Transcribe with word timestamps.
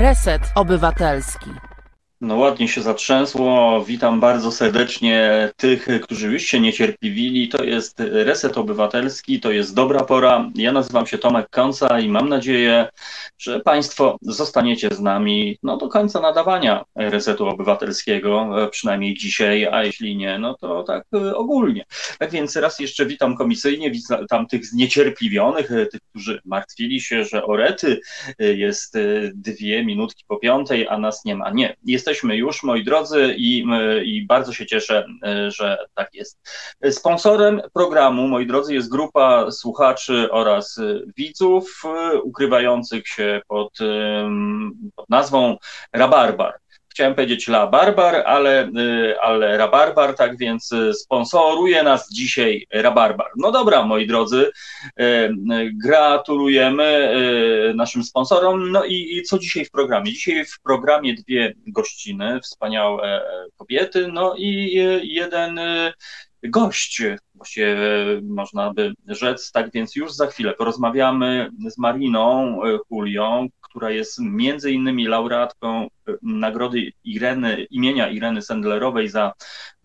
Reset 0.00 0.40
Obywatelski. 0.54 1.69
No 2.20 2.36
ładnie 2.36 2.68
się 2.68 2.82
zatrzęsło. 2.82 3.84
Witam 3.84 4.20
bardzo 4.20 4.52
serdecznie 4.52 5.48
tych, 5.56 5.88
którzy 6.02 6.32
już 6.32 6.42
się 6.42 6.60
niecierpliwili. 6.60 7.48
To 7.48 7.64
jest 7.64 8.00
Reset 8.00 8.58
Obywatelski, 8.58 9.40
to 9.40 9.50
jest 9.50 9.74
dobra 9.74 10.04
pora. 10.04 10.50
Ja 10.54 10.72
nazywam 10.72 11.06
się 11.06 11.18
Tomek 11.18 11.50
Konca 11.50 12.00
i 12.00 12.08
mam 12.08 12.28
nadzieję, 12.28 12.88
że 13.38 13.60
Państwo 13.60 14.16
zostaniecie 14.22 14.88
z 14.90 15.00
nami 15.00 15.58
no, 15.62 15.76
do 15.76 15.88
końca 15.88 16.20
nadawania 16.20 16.84
Resetu 16.96 17.46
Obywatelskiego, 17.48 18.48
przynajmniej 18.70 19.14
dzisiaj, 19.14 19.66
a 19.66 19.84
jeśli 19.84 20.16
nie, 20.16 20.38
no 20.38 20.54
to 20.54 20.82
tak 20.82 21.04
ogólnie. 21.34 21.84
Tak 22.18 22.30
więc 22.30 22.56
raz 22.56 22.80
jeszcze 22.80 23.06
witam 23.06 23.36
komisyjnie, 23.36 23.90
witam 23.90 24.46
tych 24.46 24.66
zniecierpliwionych, 24.66 25.68
tych, 25.68 26.00
którzy 26.10 26.40
martwili 26.44 27.00
się, 27.00 27.24
że 27.24 27.46
orety 27.46 28.00
jest 28.38 28.98
dwie 29.34 29.84
minutki 29.84 30.24
po 30.28 30.36
piątej, 30.36 30.88
a 30.88 30.98
nas 30.98 31.24
nie 31.24 31.34
ma. 31.36 31.50
Nie, 31.50 31.76
jesteśmy 31.84 32.09
jesteśmy 32.10 32.36
już, 32.36 32.62
moi 32.62 32.84
drodzy, 32.84 33.34
i, 33.36 33.64
i 34.04 34.26
bardzo 34.26 34.52
się 34.52 34.66
cieszę, 34.66 35.06
e, 35.24 35.50
że 35.50 35.78
tak 35.94 36.14
jest. 36.14 36.48
Sponsorem 36.90 37.62
programu, 37.72 38.28
moi 38.28 38.46
drodzy, 38.46 38.74
jest 38.74 38.90
grupa 38.90 39.50
słuchaczy 39.50 40.28
oraz 40.30 40.80
widzów 41.16 41.82
e, 41.84 42.20
ukrywających 42.20 43.08
się 43.08 43.40
pod, 43.48 43.78
pod 44.96 45.08
nazwą 45.08 45.56
Rabarbar 45.92 46.60
chciałem 46.90 47.14
powiedzieć 47.14 47.48
La 47.48 47.66
Barbar, 47.66 48.14
ale, 48.26 48.68
y, 48.68 49.20
ale 49.20 49.56
Rabarbar, 49.56 50.14
tak 50.14 50.38
więc 50.38 50.72
y, 50.72 50.94
sponsoruje 50.94 51.82
nas 51.82 52.12
dzisiaj 52.12 52.66
Rabarbar. 52.72 53.26
No 53.36 53.52
dobra, 53.52 53.84
moi 53.84 54.06
drodzy, 54.06 54.50
y, 55.00 55.30
gratulujemy 55.84 56.90
naszym 57.74 58.04
sponsorom. 58.04 58.72
No 58.72 58.84
i, 58.84 59.16
i 59.16 59.22
co 59.22 59.38
dzisiaj 59.38 59.64
w 59.64 59.70
programie? 59.70 60.12
Dzisiaj 60.12 60.44
w 60.44 60.60
programie 60.62 61.14
dwie 61.14 61.54
gościny, 61.66 62.40
wspaniałe 62.40 63.22
kobiety, 63.58 64.08
no 64.12 64.34
i 64.38 64.72
jeden 65.02 65.60
gość, 66.42 67.02
właściwie 67.34 67.76
można 68.22 68.72
by 68.72 68.92
rzec, 69.06 69.52
tak 69.52 69.72
więc 69.72 69.96
już 69.96 70.12
za 70.12 70.26
chwilę 70.26 70.52
porozmawiamy 70.52 71.50
z 71.68 71.78
Mariną 71.78 72.60
Julią, 72.90 73.48
która 73.70 73.90
jest 73.90 74.18
między 74.20 74.72
innymi 74.72 75.06
laureatką 75.06 75.82
e, 75.82 75.88
nagrody 76.22 76.92
Ireny, 77.04 77.66
imienia 77.70 78.08
Ireny 78.08 78.42
Sendlerowej 78.42 79.08
za 79.08 79.32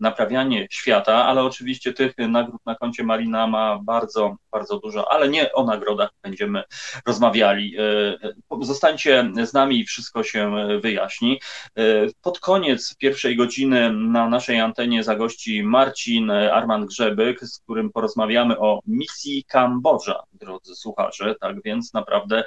naprawianie 0.00 0.66
świata, 0.70 1.24
ale 1.24 1.42
oczywiście 1.42 1.92
tych 1.92 2.12
nagród 2.18 2.60
na 2.66 2.74
koncie 2.74 3.04
Marina 3.04 3.46
ma 3.46 3.78
bardzo, 3.82 4.36
bardzo 4.52 4.78
dużo, 4.78 5.12
ale 5.12 5.28
nie 5.28 5.52
o 5.52 5.64
nagrodach 5.64 6.10
będziemy 6.22 6.62
rozmawiali. 7.06 7.76
E, 7.78 8.64
zostańcie 8.64 9.30
z 9.44 9.52
nami 9.52 9.80
i 9.80 9.84
wszystko 9.84 10.22
się 10.22 10.56
wyjaśni. 10.80 11.40
E, 11.78 11.82
pod 12.22 12.40
koniec 12.40 12.96
pierwszej 12.96 13.36
godziny 13.36 13.92
na 13.92 14.28
naszej 14.28 14.60
antenie 14.60 15.04
zagości 15.04 15.62
Marcin 15.62 16.30
Arman 16.30 16.86
Grzebyk, 16.86 17.40
z 17.40 17.58
którym 17.58 17.92
porozmawiamy 17.92 18.58
o 18.58 18.80
misji 18.86 19.44
Kambodża, 19.48 20.22
drodzy 20.32 20.74
słuchacze, 20.74 21.34
tak 21.40 21.62
więc 21.62 21.94
naprawdę 21.94 22.44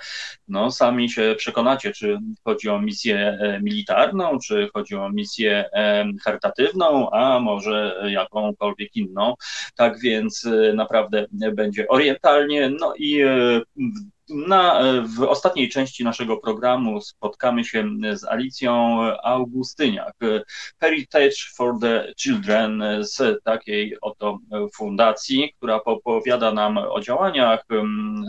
no, 0.48 0.72
sami 0.72 1.10
się 1.10 1.36
przekonacie, 1.38 1.92
czy 1.92 2.20
chodzi 2.44 2.70
o 2.70 2.82
misję 2.82 3.38
e, 3.42 3.60
militarną, 3.70 4.40
czy 4.40 4.70
chodzi 4.74 4.96
o 4.96 5.10
misję 5.10 5.70
charytatywną, 6.24 7.10
a 7.12 7.40
może 7.40 8.04
jakąkolwiek 8.12 8.96
inną. 8.96 9.34
Tak 9.76 10.00
więc 10.00 10.46
e, 10.46 10.74
naprawdę 10.74 11.26
będzie 11.54 11.88
orientalnie. 11.88 12.70
No 12.70 12.94
i 12.98 13.24
na, 14.30 14.82
w 15.18 15.24
ostatniej 15.24 15.70
części 15.70 16.04
naszego 16.04 16.38
programu 16.38 17.02
spotkamy 17.02 17.66
się 17.66 17.90
z 18.14 18.24
Alicją 18.24 19.00
Augustyniak, 19.24 20.14
Heritage 20.82 21.36
for 21.56 21.80
the 21.82 22.14
Children 22.18 22.84
z 23.00 23.44
takiej 23.44 23.98
oto 24.02 24.40
fundacji, 24.74 25.54
która 25.58 25.84
opowiada 25.84 26.52
nam 26.52 26.78
o 26.78 27.02
działaniach 27.02 27.66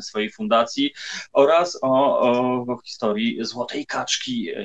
swojej 0.00 0.30
fundacji 0.30 0.92
oraz 1.32 1.78
o, 1.82 2.20
o 2.20 2.78
historii 2.84 3.38
Złotej 3.40 3.86
Kaczki 3.86 4.50
e, 4.50 4.62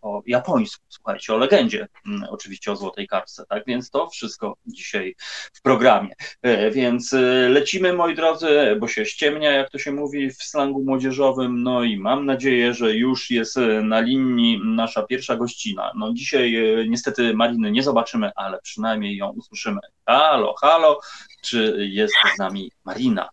po 0.00 0.22
japońsku. 0.26 0.84
Słuchajcie, 0.88 1.34
o 1.34 1.36
legendzie 1.36 1.88
mm, 2.06 2.24
oczywiście 2.30 2.72
o 2.72 2.76
Złotej 2.76 3.08
Kaczce, 3.08 3.44
tak 3.48 3.62
więc 3.66 3.90
to 3.90 4.10
wszystko 4.10 4.56
dzisiaj 4.66 5.14
w 5.52 5.62
programie. 5.62 6.14
E, 6.42 6.70
więc 6.70 7.12
e, 7.12 7.48
lecimy, 7.48 7.92
moi 7.92 8.14
drodzy, 8.14 8.76
bo 8.80 8.88
się 8.88 9.06
ściemnia, 9.06 9.50
jak 9.50 9.70
to 9.70 9.78
się 9.78 9.92
mówi 9.92 10.30
w 10.30 10.42
slangu 10.42 10.77
młodzieżowym. 10.84 11.62
No 11.62 11.82
i 11.82 11.96
mam 11.96 12.26
nadzieję, 12.26 12.74
że 12.74 12.92
już 12.92 13.30
jest 13.30 13.56
e, 13.56 13.60
na 13.82 14.00
linii 14.00 14.60
nasza 14.64 15.02
pierwsza 15.02 15.36
gościna. 15.36 15.92
No 15.94 16.12
dzisiaj 16.12 16.56
e, 16.56 16.88
niestety 16.88 17.34
Mariny 17.34 17.70
nie 17.70 17.82
zobaczymy, 17.82 18.30
ale 18.36 18.58
przynajmniej 18.62 19.16
ją 19.16 19.28
usłyszymy. 19.28 19.80
Halo, 20.06 20.54
halo, 20.60 21.00
czy 21.44 21.76
jest 21.78 22.14
z 22.34 22.38
nami 22.38 22.72
Marina? 22.84 23.28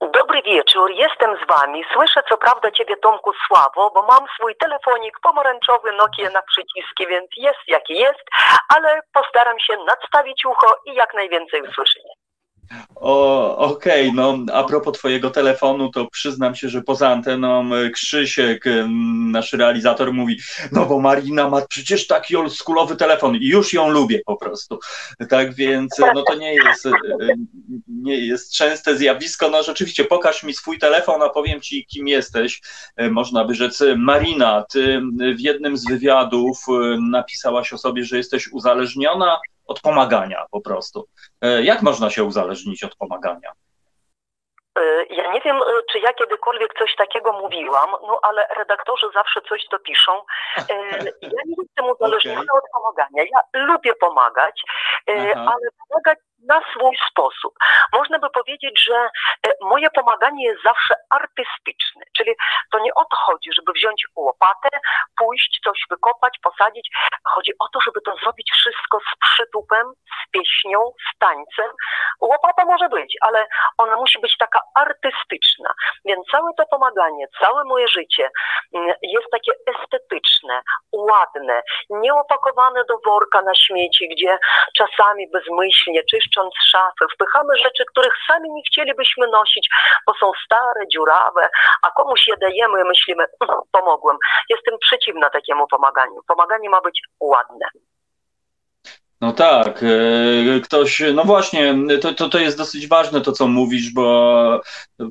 Dobry 0.00 0.42
wieczór, 0.42 0.90
jestem 0.90 1.36
z 1.44 1.48
Wami. 1.48 1.84
Słyszę 1.92 2.20
co 2.28 2.36
prawda 2.36 2.70
Ciebie 2.70 2.96
Tomku 2.96 3.32
słabo, 3.46 3.90
bo 3.94 4.02
mam 4.02 4.26
swój 4.36 4.56
telefonik 4.56 5.20
pomarańczowy 5.22 5.92
Nokia 5.92 6.30
na 6.30 6.42
przyciski, 6.42 7.06
więc 7.06 7.30
jest 7.36 7.64
jaki 7.68 7.94
jest, 7.94 8.24
ale 8.76 9.00
postaram 9.12 9.58
się 9.58 9.76
nadstawić 9.86 10.44
ucho 10.44 10.76
i 10.86 10.94
jak 10.94 11.14
najwięcej 11.14 11.62
usłyszycie. 11.62 12.13
Okej, 12.96 14.08
okay, 14.08 14.12
no 14.14 14.38
a 14.52 14.64
propos 14.64 14.98
twojego 14.98 15.30
telefonu, 15.30 15.90
to 15.90 16.06
przyznam 16.06 16.54
się, 16.54 16.68
że 16.68 16.82
poza 16.82 17.08
anteną 17.08 17.74
e, 17.74 17.90
Krzysiek, 17.90 18.66
e, 18.66 18.88
nasz 19.30 19.52
realizator 19.52 20.12
mówi, 20.12 20.38
no 20.72 20.86
bo 20.86 21.00
Marina 21.00 21.48
ma 21.48 21.60
przecież 21.68 22.06
taki 22.06 22.36
oldschoolowy 22.36 22.96
telefon 22.96 23.36
i 23.36 23.46
już 23.46 23.72
ją 23.72 23.88
lubię 23.88 24.20
po 24.26 24.36
prostu. 24.36 24.78
Tak 25.28 25.54
więc, 25.54 26.00
e, 26.00 26.12
no 26.14 26.22
to 26.22 26.34
nie 26.34 26.54
jest, 26.54 26.88
nie 27.88 28.18
jest 28.18 28.54
częste 28.54 28.96
zjawisko, 28.96 29.50
no 29.50 29.62
rzeczywiście 29.62 30.04
pokaż 30.04 30.42
mi 30.42 30.54
swój 30.54 30.78
telefon, 30.78 31.22
a 31.22 31.28
powiem 31.28 31.60
ci 31.60 31.86
kim 31.86 32.08
jesteś, 32.08 32.62
można 33.10 33.44
by 33.44 33.54
rzec. 33.54 33.82
Marina, 33.96 34.64
ty 34.72 35.02
w 35.36 35.40
jednym 35.40 35.76
z 35.76 35.88
wywiadów 35.88 36.58
napisałaś 37.10 37.72
o 37.72 37.78
sobie, 37.78 38.04
że 38.04 38.16
jesteś 38.16 38.48
uzależniona 38.48 39.38
od 39.66 39.80
pomagania 39.80 40.46
po 40.50 40.60
prostu. 40.60 41.08
E, 41.40 41.62
jak 41.62 41.82
można 41.82 42.10
się 42.10 42.24
uzależnić 42.24 42.84
od 42.84 42.96
pomagania? 42.96 43.52
E, 44.78 45.04
ja 45.10 45.32
nie 45.32 45.40
wiem, 45.40 45.56
e, 45.56 45.62
czy 45.92 45.98
ja 45.98 46.12
kiedykolwiek 46.12 46.74
coś 46.78 46.96
takiego 46.96 47.32
mówiłam, 47.32 47.90
no 47.90 48.18
ale 48.22 48.46
redaktorzy 48.58 49.06
zawsze 49.14 49.40
coś 49.48 49.66
dopiszą. 49.70 50.12
Ja 51.22 51.42
nie 51.46 51.54
jestem 51.58 51.84
uzależniona 51.84 52.40
okay. 52.40 52.58
od 52.58 52.70
pomagania. 52.72 53.24
Ja 53.32 53.62
lubię 53.66 53.94
pomagać, 53.94 54.62
Aha. 55.08 55.32
ale 55.36 55.68
pomagać 55.78 56.18
na 56.48 56.60
swój 56.70 56.96
sposób. 57.10 57.54
Można 57.92 58.18
by 58.18 58.30
powiedzieć, 58.30 58.84
że 58.88 58.96
e, 58.96 59.50
moje 59.60 59.90
pomaganie 59.90 60.44
jest 60.44 60.62
zawsze 60.62 60.94
artystyczne, 61.10 62.02
czyli 62.16 62.32
to 62.72 62.78
nie 62.78 62.94
o 62.94 63.04
to 63.04 63.16
chodzi, 63.16 63.50
żeby 63.52 63.72
wziąć 63.72 64.06
łopatę, 64.16 64.68
pójść, 65.18 65.60
coś 65.64 65.78
wykopać, 65.90 66.38
posadzić. 66.42 66.90
Chodzi 67.24 67.52
o 67.58 67.68
to, 67.68 67.80
żeby 67.80 68.00
to 68.00 68.16
zrobić 68.16 68.50
wszystko 68.52 68.98
z 69.00 69.18
przytupem, 69.18 69.86
z 69.94 70.30
pieśnią, 70.30 70.80
z 71.08 71.18
tańcem. 71.18 71.70
Łopata 72.20 72.64
może 72.64 72.88
być, 72.88 73.16
ale 73.20 73.46
ona 73.78 73.96
musi 73.96 74.20
być 74.20 74.36
taka 74.38 74.60
artystyczna. 74.74 75.74
Więc 76.04 76.26
całe 76.30 76.50
to 76.56 76.66
pomaganie, 76.66 77.26
całe 77.40 77.64
moje 77.64 77.88
życie 77.88 78.30
mm, 78.74 78.94
jest 79.02 79.26
takie 79.30 79.52
estetyczne, 79.66 80.62
ładne, 80.92 81.62
nieopakowane 81.90 82.84
do 82.84 82.94
worka 83.06 83.42
na 83.42 83.54
śmieci, 83.54 84.08
gdzie 84.08 84.38
czasami 84.76 85.28
bezmyślnie 85.30 86.04
czyszczę 86.10 86.33
niszcząc 86.34 86.54
szafy, 86.70 87.04
wpychamy 87.14 87.58
rzeczy, 87.58 87.84
których 87.90 88.12
sami 88.26 88.50
nie 88.50 88.62
chcielibyśmy 88.62 89.26
nosić, 89.28 89.68
bo 90.06 90.14
są 90.14 90.32
stare, 90.44 90.88
dziurawe, 90.92 91.48
a 91.82 91.90
komuś 91.90 92.28
je 92.28 92.36
dajemy 92.36 92.80
i 92.80 92.88
myślimy, 92.88 93.24
mm, 93.40 93.60
pomogłem. 93.72 94.16
Jestem 94.48 94.78
przeciwna 94.78 95.30
takiemu 95.30 95.66
pomaganiu. 95.66 96.20
Pomaganie 96.28 96.70
ma 96.70 96.80
być 96.80 97.00
ładne. 97.20 97.66
No 99.24 99.32
tak, 99.32 99.82
e, 99.82 100.60
ktoś, 100.60 101.02
no 101.14 101.24
właśnie, 101.24 101.74
to, 102.00 102.14
to, 102.14 102.28
to 102.28 102.38
jest 102.38 102.58
dosyć 102.58 102.86
ważne 102.86 103.20
to, 103.20 103.32
co 103.32 103.48
mówisz, 103.48 103.90
bo 103.90 104.60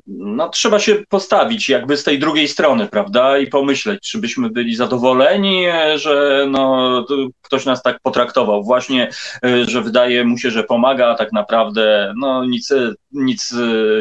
no, 0.07 0.49
trzeba 0.49 0.79
się 0.79 1.03
postawić 1.09 1.69
jakby 1.69 1.97
z 1.97 2.03
tej 2.03 2.19
drugiej 2.19 2.47
strony, 2.47 2.87
prawda, 2.87 3.37
i 3.37 3.47
pomyśleć, 3.47 3.99
czy 4.11 4.17
byśmy 4.17 4.49
byli 4.49 4.75
zadowoleni, 4.75 5.65
że 5.95 6.45
no, 6.49 7.05
ktoś 7.41 7.65
nas 7.65 7.81
tak 7.83 7.99
potraktował, 8.03 8.63
właśnie, 8.63 9.09
e, 9.45 9.65
że 9.65 9.81
wydaje 9.81 10.25
mu 10.25 10.37
się, 10.37 10.51
że 10.51 10.63
pomaga, 10.63 11.07
a 11.07 11.15
tak 11.15 11.31
naprawdę 11.31 12.13
no, 12.17 12.45
nic, 12.45 12.69
nic 13.11 13.53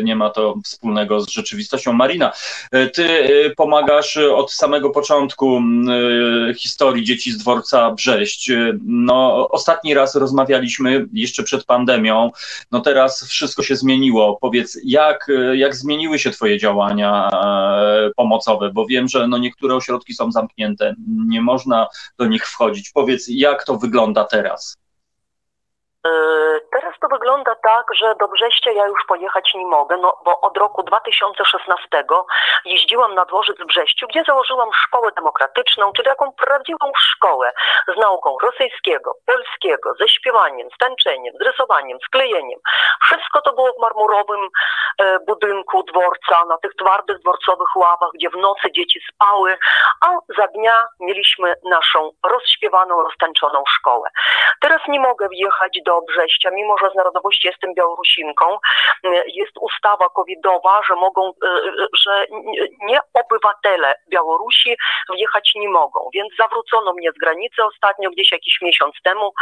nie 0.03 0.17
ma 0.17 0.31
to 0.31 0.55
wspólnego 0.65 1.21
z 1.21 1.31
rzeczywistością. 1.31 1.93
Marina, 1.93 2.33
e, 2.73 2.87
ty 2.87 3.07
pomagasz 3.57 4.17
od 4.17 4.53
samego 4.53 4.91
początku 4.91 5.61
historii 6.57 7.05
dzieci 7.05 7.33
z 7.33 7.39
dworca 7.39 7.91
Brześć. 7.91 8.51
No, 8.87 9.49
ostatni 9.49 9.95
raz 9.95 10.02
raz 10.03 10.15
rozmawialiśmy 10.15 11.07
jeszcze 11.13 11.43
przed 11.43 11.65
pandemią, 11.65 12.31
no 12.71 12.81
teraz 12.81 13.25
wszystko 13.25 13.63
się 13.63 13.77
zmieniło. 13.77 14.39
Powiedz, 14.41 14.79
jak, 14.85 15.27
jak 15.55 15.77
zmieniły 15.77 16.19
się 16.19 16.31
Twoje 16.31 16.59
działania 16.59 17.31
e, 17.33 18.11
pomocowe? 18.17 18.71
Bo 18.71 18.87
wiem, 18.87 19.09
że 19.09 19.29
no 19.29 19.39
niektóre 19.39 19.75
ośrodki 19.75 20.15
są 20.15 20.33
zamknięte, 20.33 20.95
nie 21.27 21.41
można 21.41 21.87
do 22.19 22.27
nich 22.27 22.47
wchodzić. 22.47 22.91
Powiedz, 22.91 23.27
jak 23.29 23.65
to 23.65 23.77
wygląda 23.77 24.25
teraz? 24.25 24.82
E, 26.07 26.11
teraz 26.73 26.95
to 27.01 27.09
wygląda 27.09 27.55
tak, 27.55 27.87
że 27.95 28.15
do 28.15 28.29
Brześcia 28.29 28.71
ja 28.71 28.87
już 28.87 29.05
pojechać 29.09 29.55
nie 29.55 29.67
mogę, 29.67 29.97
no 29.97 30.19
bo 30.25 30.41
od 30.41 30.57
roku 30.57 30.83
2016 30.83 31.89
jeździłam 32.65 33.15
na 33.15 33.25
dworzec 33.25 33.57
w 33.59 33.67
Brześciu, 33.67 34.07
gdzie 34.07 34.23
założyłam 34.27 34.69
szkołę 34.73 35.11
demokratyczną, 35.17 35.93
czyli 35.93 36.09
taką 36.09 36.33
prawdziwą 36.33 36.93
szkołę 36.97 37.53
z 37.95 38.01
nauką 38.01 38.37
rosyjskiego, 38.43 39.17
polskiego, 39.27 39.95
ze 40.01 40.09
śpiewaniem, 40.09 40.69
z 40.75 40.79
tańczeniem, 40.79 41.35
z 41.41 41.47
rysowaniem, 41.47 41.99
z 42.07 42.09
klejeniem. 42.09 42.61
Wszystko 43.03 43.41
to 43.41 43.53
było 43.53 43.73
w 43.73 43.81
marmurowym 43.81 44.49
e, 44.99 45.19
budynku 45.19 45.83
dworca, 45.83 46.45
na 46.49 46.59
tych 46.59 46.75
twardych 46.75 47.19
dworcowych 47.19 47.77
ławach, 47.77 48.11
gdzie 48.15 48.31
w 48.31 48.37
nocy 48.37 48.73
dzieci 48.73 49.01
spały, 49.15 49.59
a 50.01 50.09
za 50.39 50.47
dnia 50.47 50.87
mieliśmy 51.01 51.55
naszą 51.65 52.11
rozśpiewaną, 52.27 53.03
roztańczoną 53.03 53.65
szkołę. 53.67 54.09
Teraz 54.61 54.81
nie 54.89 55.01
mogę 55.01 55.29
wjechać 55.29 55.79
do 55.87 55.92
do 55.93 56.01
Brześcia, 56.13 56.51
mimo 56.51 56.79
że 56.79 56.91
z 56.91 56.95
narodowości 56.95 57.49
jestem 57.49 57.75
Białorusinką, 57.75 58.59
jest 59.27 59.53
ustawa 59.61 60.09
covidowa, 60.09 60.81
że 60.89 60.95
mogą, 60.95 61.23
e, 61.29 61.49
e, 61.49 61.87
że 62.05 62.27
nie 62.83 62.99
obywatele 63.15 63.95
Białorusi 64.11 64.77
wjechać 65.17 65.53
nie 65.55 65.69
mogą, 65.69 66.09
więc 66.15 66.29
zawrócono 66.39 66.93
mnie 66.93 67.11
z 67.13 67.19
granicy 67.19 67.65
ostatnio, 67.65 68.11
gdzieś 68.11 68.33
jakiś 68.33 68.59
miesiąc 68.63 68.95
temu. 69.05 69.33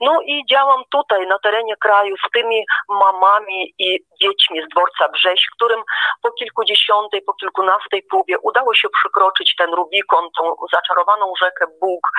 No 0.00 0.20
i 0.24 0.42
działam 0.50 0.82
tutaj 0.90 1.26
na 1.26 1.38
terenie 1.38 1.76
kraju 1.76 2.16
z 2.16 2.30
tymi 2.32 2.64
mamami 2.88 3.74
i 3.78 4.00
dziećmi 4.22 4.62
z 4.62 4.68
dworca 4.68 5.08
Brześ, 5.08 5.40
którym 5.56 5.82
po 6.22 6.32
kilkudziesiątej, 6.32 7.22
po 7.22 7.34
kilkunastej 7.34 8.02
próbie 8.10 8.38
udało 8.38 8.74
się 8.74 8.88
przekroczyć 8.88 9.54
ten 9.58 9.74
Rubikon, 9.74 10.28
tą 10.38 10.54
zaczarowaną 10.72 11.32
rzekę 11.40 11.64
Bóg 11.80 12.10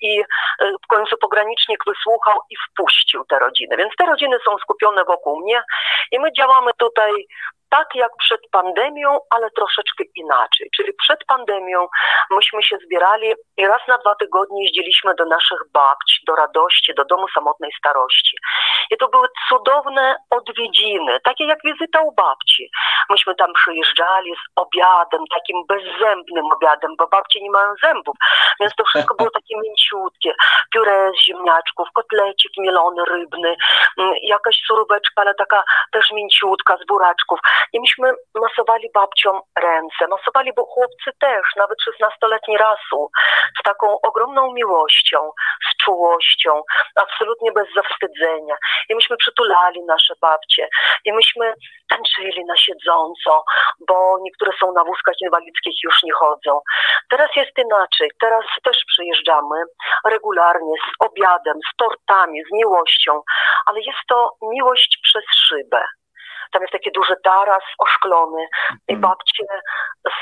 i 0.00 0.20
e, 0.20 0.72
w 0.84 0.86
końcu 0.88 1.16
pogranicznik 1.16 1.80
wysłuchał 1.86 2.38
i 2.50 2.54
wpuścił 2.56 2.95
opuścił 2.96 3.24
te 3.24 3.38
rodziny. 3.38 3.76
Więc 3.76 3.92
te 3.98 4.06
rodziny 4.06 4.36
są 4.44 4.58
skupione 4.58 5.04
wokół 5.04 5.40
mnie 5.40 5.62
i 6.12 6.20
my 6.20 6.32
działamy 6.32 6.70
tutaj 6.78 7.12
tak 7.70 7.94
jak 7.94 8.10
przed 8.18 8.40
pandemią, 8.50 9.18
ale 9.30 9.50
troszeczkę 9.50 10.04
inaczej. 10.14 10.70
Czyli 10.76 10.92
przed 10.92 11.24
pandemią 11.24 11.86
myśmy 12.30 12.62
się 12.62 12.76
zbierali 12.86 13.34
i 13.56 13.66
raz 13.66 13.80
na 13.88 13.98
dwa 13.98 14.14
tygodnie 14.14 14.62
jeździliśmy 14.64 15.14
do 15.14 15.24
naszych 15.24 15.58
babci, 15.72 16.16
do 16.26 16.34
radości, 16.36 16.94
do 16.96 17.04
domu 17.04 17.28
samotnej 17.28 17.70
starości. 17.78 18.36
I 18.90 18.96
to 18.96 19.08
były 19.08 19.28
cudowne 19.48 20.16
odwiedziny, 20.30 21.20
takie 21.20 21.44
jak 21.44 21.58
wizyta 21.64 22.00
u 22.00 22.12
babci. 22.14 22.70
Myśmy 23.10 23.34
tam 23.34 23.52
przyjeżdżali 23.52 24.34
z 24.34 24.44
obiadem, 24.56 25.20
takim 25.34 25.58
bezzębnym 25.68 26.46
obiadem, 26.56 26.90
bo 26.98 27.08
babci 27.08 27.42
nie 27.42 27.50
mają 27.50 27.74
zębów, 27.82 28.16
więc 28.60 28.72
to 28.76 28.84
wszystko 28.84 29.14
było 29.14 29.30
takie 29.38 29.55
ziemniaczków, 31.46 31.88
kotlecik 31.94 32.52
mielony, 32.58 33.02
rybny, 33.04 33.56
mm, 33.98 34.14
jakaś 34.22 34.56
suróweczka, 34.66 35.22
ale 35.22 35.34
taka 35.34 35.62
też 35.92 36.10
mięciutka 36.12 36.76
z 36.76 36.86
buraczków. 36.86 37.38
I 37.72 37.80
myśmy 37.80 38.12
masowali 38.34 38.90
babciom 38.94 39.40
ręce, 39.58 40.08
masowali, 40.10 40.52
bo 40.56 40.64
chłopcy 40.64 41.10
też, 41.20 41.42
nawet 41.56 41.78
16-letni 41.78 42.56
rasu, 42.58 43.10
z 43.60 43.62
taką 43.62 44.00
ogromną 44.00 44.52
miłością, 44.52 45.30
z 45.70 45.84
czułością, 45.84 46.62
absolutnie 46.94 47.52
bez 47.52 47.68
zawstydzenia. 47.74 48.56
I 48.88 48.94
myśmy 48.94 49.16
przytulali 49.16 49.82
nasze 49.82 50.14
babcie. 50.20 50.68
I 51.04 51.12
myśmy 51.12 51.54
tańczyli 51.88 52.44
na 52.44 52.56
siedząco, 52.56 53.44
bo 53.88 54.18
niektóre 54.22 54.52
są 54.60 54.72
na 54.72 54.84
wózkach 54.84 55.14
inwalidzkich 55.20 55.74
już 55.84 56.02
nie 56.02 56.12
chodzą. 56.12 56.60
Teraz 57.10 57.30
jest 57.36 57.58
inaczej. 57.58 58.10
Teraz 58.20 58.44
też 58.64 58.76
przyjeżdżamy 58.86 59.56
regularnie 60.04 60.74
z 60.76 61.06
obiadem, 61.06 61.35
z 61.44 61.76
tortami, 61.76 62.42
z 62.44 62.52
miłością, 62.52 63.22
ale 63.66 63.80
jest 63.80 63.98
to 64.08 64.36
miłość 64.42 64.98
przez 65.02 65.24
szybę. 65.48 65.80
Tam 66.52 66.62
jest 66.62 66.72
taki 66.72 66.92
duży 66.92 67.14
taras 67.24 67.64
oszklony 67.78 68.48
i 68.88 68.92
mhm. 68.92 69.00
babcie 69.00 69.44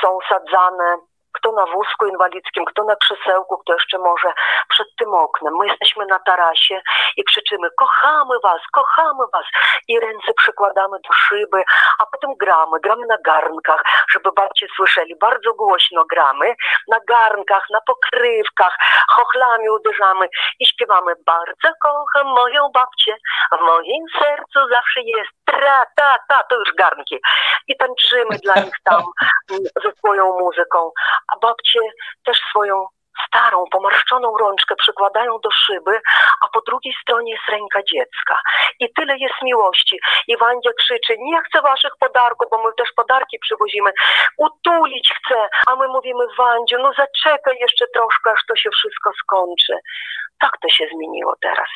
są 0.01 0.19
sadzane 0.29 0.97
kto 1.45 1.53
na 1.53 1.67
wózku 1.67 2.07
inwalidzkim, 2.07 2.65
kto 2.65 2.85
na 2.85 2.97
krzesełku, 2.97 3.59
kto 3.59 3.73
jeszcze 3.73 3.99
może 3.99 4.33
przed 4.69 4.89
tym 4.99 5.15
oknem. 5.15 5.57
My 5.61 5.67
jesteśmy 5.67 6.07
na 6.07 6.19
tarasie 6.19 6.81
i 7.17 7.25
krzyczymy, 7.25 7.69
kochamy 7.79 8.35
was, 8.43 8.61
kochamy 8.73 9.25
was 9.33 9.47
i 9.89 10.01
ręce 10.01 10.35
przykładamy 10.37 10.97
do 11.09 11.13
szyby, 11.13 11.63
a 11.99 12.07
potem 12.07 12.31
gramy, 12.41 12.81
gramy 12.83 13.07
na 13.07 13.17
garnkach, 13.25 13.83
żeby 14.11 14.31
babcie 14.37 14.67
słyszeli, 14.77 15.17
bardzo 15.21 15.55
głośno 15.55 16.05
gramy, 16.05 16.55
na 16.89 16.99
garnkach, 17.09 17.65
na 17.71 17.81
pokrywkach, 17.81 18.77
chochlami 19.09 19.71
uderzamy 19.71 20.29
i 20.61 20.67
śpiewamy, 20.67 21.13
bardzo 21.27 21.69
kocham 21.83 22.27
moją 22.27 22.69
babcię, 22.69 23.17
w 23.53 23.61
moim 23.61 24.05
sercu 24.19 24.69
zawsze 24.71 25.01
jest 25.01 25.31
tra, 25.45 25.87
ta, 25.97 26.17
ta, 26.29 26.43
to 26.43 26.57
już 26.57 26.75
garnki. 26.75 27.21
I 27.67 27.77
tańczymy 27.77 28.39
dla 28.45 28.55
nich 28.55 28.77
tam 28.85 29.03
ze 29.85 29.93
swoją 29.93 30.39
muzyką 30.39 30.91
a 31.35 31.39
babcie 31.39 31.81
też 32.25 32.39
swoją 32.51 32.87
starą, 33.27 33.65
pomarszczoną 33.71 34.37
rączkę 34.39 34.75
przykładają 34.77 35.39
do 35.43 35.51
szyby, 35.51 36.01
a 36.45 36.49
po 36.49 36.61
drugiej 36.61 36.95
stronie 37.03 37.33
jest 37.33 37.49
ręka 37.49 37.81
dziecka. 37.93 38.39
I 38.81 38.93
tyle 38.93 39.19
jest 39.19 39.35
miłości. 39.43 39.99
I 40.29 40.37
Wandzia 40.37 40.71
krzyczy, 40.79 41.15
nie 41.19 41.41
chcę 41.43 41.63
waszych 41.63 41.93
podarków, 42.01 42.47
bo 42.51 42.65
my 42.65 42.71
też 42.79 42.89
podarki 42.97 43.39
przywozimy. 43.39 43.91
Utulić 44.39 45.13
chcę, 45.19 45.49
a 45.67 45.77
my 45.77 45.89
mówimy, 45.89 46.25
Wandziu, 46.39 46.77
no 46.79 46.93
zaczekaj 46.93 47.57
jeszcze 47.61 47.87
troszkę, 47.95 48.31
aż 48.31 48.41
to 48.49 48.57
się 48.57 48.71
wszystko 48.71 49.11
skończy. 49.23 49.75
Tak 50.41 50.53
to 50.63 50.69
się 50.69 50.87
zmieniło 50.95 51.35
teraz. 51.41 51.69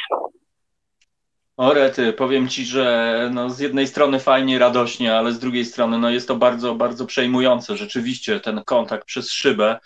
Orety, 1.59 2.13
powiem 2.13 2.49
ci, 2.49 2.67
że 2.67 3.31
no 3.35 3.51
z 3.51 3.59
jednej 3.59 3.87
strony 3.87 4.21
fajnie, 4.21 4.59
radośnie, 4.59 5.15
ale 5.15 5.33
z 5.33 5.39
drugiej 5.39 5.65
strony 5.65 5.99
no 5.99 6.11
jest 6.11 6.29
to 6.29 6.37
bardzo, 6.37 6.75
bardzo 6.75 7.07
przejmujące. 7.07 7.77
Rzeczywiście 7.77 8.41
ten 8.41 8.65
kontakt 8.65 9.05
przez 9.05 9.33
szybę 9.33 9.79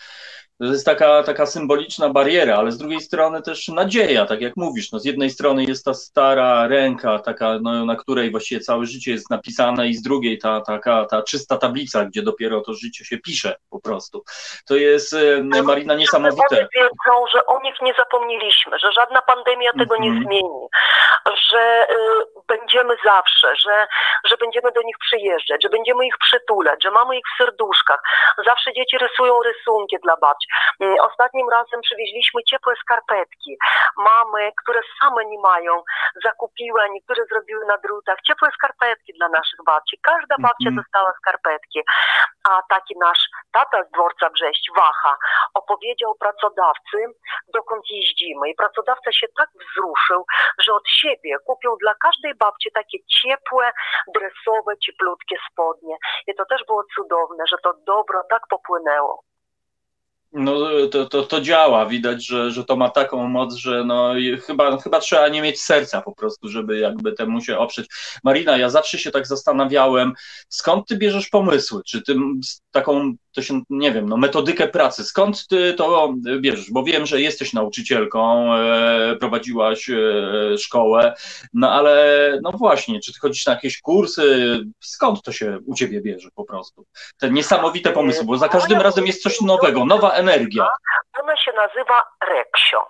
to 0.67 0.73
jest 0.73 0.87
taka, 0.87 1.23
taka 1.23 1.47
symboliczna 1.47 2.09
bariera, 2.09 2.56
ale 2.56 2.73
z 2.73 2.79
drugiej 2.79 3.00
strony 3.00 3.43
też 3.43 3.69
nadzieja, 3.69 4.26
tak 4.26 4.41
jak 4.41 4.56
mówisz. 4.56 4.93
No 4.93 4.99
z 4.99 5.05
jednej 5.05 5.31
strony 5.31 5.64
jest 5.64 5.85
ta 5.85 5.94
stara 5.94 6.69
ręka, 6.69 7.19
taka, 7.19 7.59
no, 7.62 7.85
na 7.85 7.97
której 7.97 8.31
właściwie 8.31 8.61
całe 8.61 8.87
życie 8.87 9.11
jest 9.12 9.31
napisane, 9.31 9.88
i 9.88 9.94
z 9.94 10.03
drugiej 10.03 10.38
ta 10.38 10.61
taka 10.61 11.05
ta 11.05 11.23
czysta 11.23 11.59
tablica, 11.59 12.05
gdzie 12.05 12.23
dopiero 12.23 12.61
to 12.61 12.75
życie 12.75 13.05
się 13.05 13.19
pisze 13.19 13.56
po 13.70 13.81
prostu. 13.81 14.25
To 14.67 14.77
jest 14.77 15.15
e, 15.15 15.63
Marina 15.63 15.94
niesamowite. 15.94 16.69
Wiedzą, 16.77 17.27
że 17.32 17.46
o 17.46 17.60
nich 17.60 17.75
nie 17.82 17.94
zapomnieliśmy, 17.98 18.79
że 18.79 18.93
żadna 18.93 19.22
pandemia 19.22 19.72
tego 19.72 19.96
mm 19.96 19.98
-hmm. 19.98 20.03
nie 20.03 20.08
mhm. 20.08 20.27
zmieni, 20.27 20.69
że 21.51 21.86
y, 21.91 21.96
będziemy 22.48 22.94
zawsze, 23.05 23.56
że, 23.56 23.86
że 24.25 24.36
będziemy 24.36 24.72
do 24.72 24.82
nich 24.82 24.96
przyjeżdżać, 24.98 25.63
że 25.63 25.69
będziemy 25.69 26.06
ich 26.06 26.19
przytulać, 26.19 26.82
że 26.82 26.91
mamy 26.91 27.17
ich 27.17 27.25
w 27.34 27.39
serduszkach. 27.39 28.01
Zawsze 28.46 28.72
dzieci 28.72 28.98
rysują 28.98 29.43
rysunki 29.43 29.96
dla 30.03 30.17
babci. 30.17 30.48
Mm, 30.81 30.97
ostatnim 31.01 31.51
razem 31.51 31.81
przywieźliśmy 31.81 32.43
ciepłe 32.44 32.75
skarpetki. 32.82 33.56
Mamy, 33.97 34.53
które 34.63 34.81
same 35.01 35.25
nie 35.25 35.39
mają, 35.39 35.82
zakupiły, 36.25 36.82
a 36.82 36.87
niektóre 36.87 37.25
zrobiły 37.27 37.67
na 37.67 37.79
drutach 37.79 38.19
ciepłe 38.27 38.49
skarpetki 38.55 39.13
dla 39.19 39.29
naszych 39.29 39.61
babci. 39.67 39.99
Każda 40.03 40.37
babcia 40.39 40.69
mm 40.69 40.75
-hmm. 40.75 40.82
dostała 40.82 41.13
skarpetki. 41.21 41.81
A 42.49 42.63
taki 42.69 42.94
nasz 42.99 43.23
tata 43.53 43.85
z 43.85 43.91
dworca 43.91 44.31
Brześć, 44.31 44.71
Wacha, 44.77 45.17
opowiedział 45.55 46.15
pracodawcy, 46.15 46.99
dokąd 47.55 47.85
jeździmy. 47.91 48.49
I 48.51 48.55
pracodawca 48.55 49.13
się 49.13 49.27
tak 49.39 49.49
wzruszył, 49.61 50.27
że 50.59 50.73
od 50.73 50.89
siebie 50.89 51.37
kupił 51.47 51.77
dla 51.77 51.94
każdej 51.94 52.35
babci 52.35 52.71
takie 52.75 52.99
ciepłe, 53.05 53.73
dresowe, 54.15 54.79
cieplutkie 54.79 55.37
spodnie. 55.51 55.97
I 56.27 56.35
to 56.35 56.44
też 56.44 56.65
było 56.67 56.85
cudowne, 56.94 57.44
że 57.47 57.56
to 57.63 57.75
dobro 57.87 58.23
tak 58.31 58.43
popłynęło. 58.49 59.23
No 60.32 60.58
to, 60.91 61.06
to, 61.06 61.22
to 61.22 61.41
działa, 61.41 61.86
widać, 61.86 62.27
że, 62.27 62.51
że 62.51 62.65
to 62.65 62.77
ma 62.77 62.91
taką 62.91 63.29
moc, 63.29 63.55
że 63.55 63.84
no 63.84 64.12
chyba, 64.46 64.79
chyba 64.79 65.01
trzeba 65.01 65.29
nie 65.29 65.43
mieć 65.43 65.62
serca 65.62 66.03
po 66.03 66.15
prostu, 66.15 66.48
żeby 66.48 66.79
jakby 66.79 67.12
temu 67.12 67.41
się 67.41 67.58
oprzeć. 67.58 67.86
Marina, 68.24 68.56
ja 68.56 68.70
zawsze 68.70 68.98
się 68.98 69.10
tak 69.10 69.27
zastanawiałem, 69.27 70.12
skąd 70.48 70.89
ty 70.89 70.96
bierzesz 70.96 71.29
pomysły? 71.29 71.82
Czy 71.86 72.03
ty 72.03 72.15
taką, 72.70 73.15
to 73.32 73.43
się, 73.43 73.60
nie 73.70 73.93
wiem, 73.93 74.08
no 74.08 74.17
metodykę 74.17 74.69
pracy, 74.69 75.05
skąd 75.05 75.46
ty 75.46 75.74
to 75.74 76.15
bierzesz? 76.41 76.70
Bo 76.70 76.84
wiem, 76.84 77.06
że 77.06 77.20
jesteś 77.20 77.53
nauczycielką, 77.53 78.55
e, 78.55 79.17
prowadziłaś 79.17 79.91
e, 79.91 80.58
szkołę, 80.58 81.15
no 81.55 81.70
ale 81.70 82.39
no 82.43 82.53
właśnie, 82.53 83.01
czy 83.01 83.12
ty 83.12 83.19
chodzisz 83.20 83.46
na 83.46 83.53
jakieś 83.53 83.81
kursy, 83.81 84.58
skąd 84.81 85.22
to 85.22 85.32
się 85.32 85.58
u 85.67 85.74
ciebie 85.74 86.01
bierze 86.01 86.29
po 86.34 86.44
prostu? 86.44 86.84
Te 87.19 87.31
niesamowite 87.31 87.91
pomysły, 87.91 88.24
bo 88.24 88.39
za 88.39 88.48
każdym 88.48 88.81
razem 88.81 89.06
jest 89.06 89.22
coś 89.22 89.41
nowego, 89.41 89.84
nowa 89.84 90.21
energia. 90.31 90.69
Ona 91.22 91.36
się 91.36 91.52
nazywa 91.52 92.02
Reksio. 92.29 92.86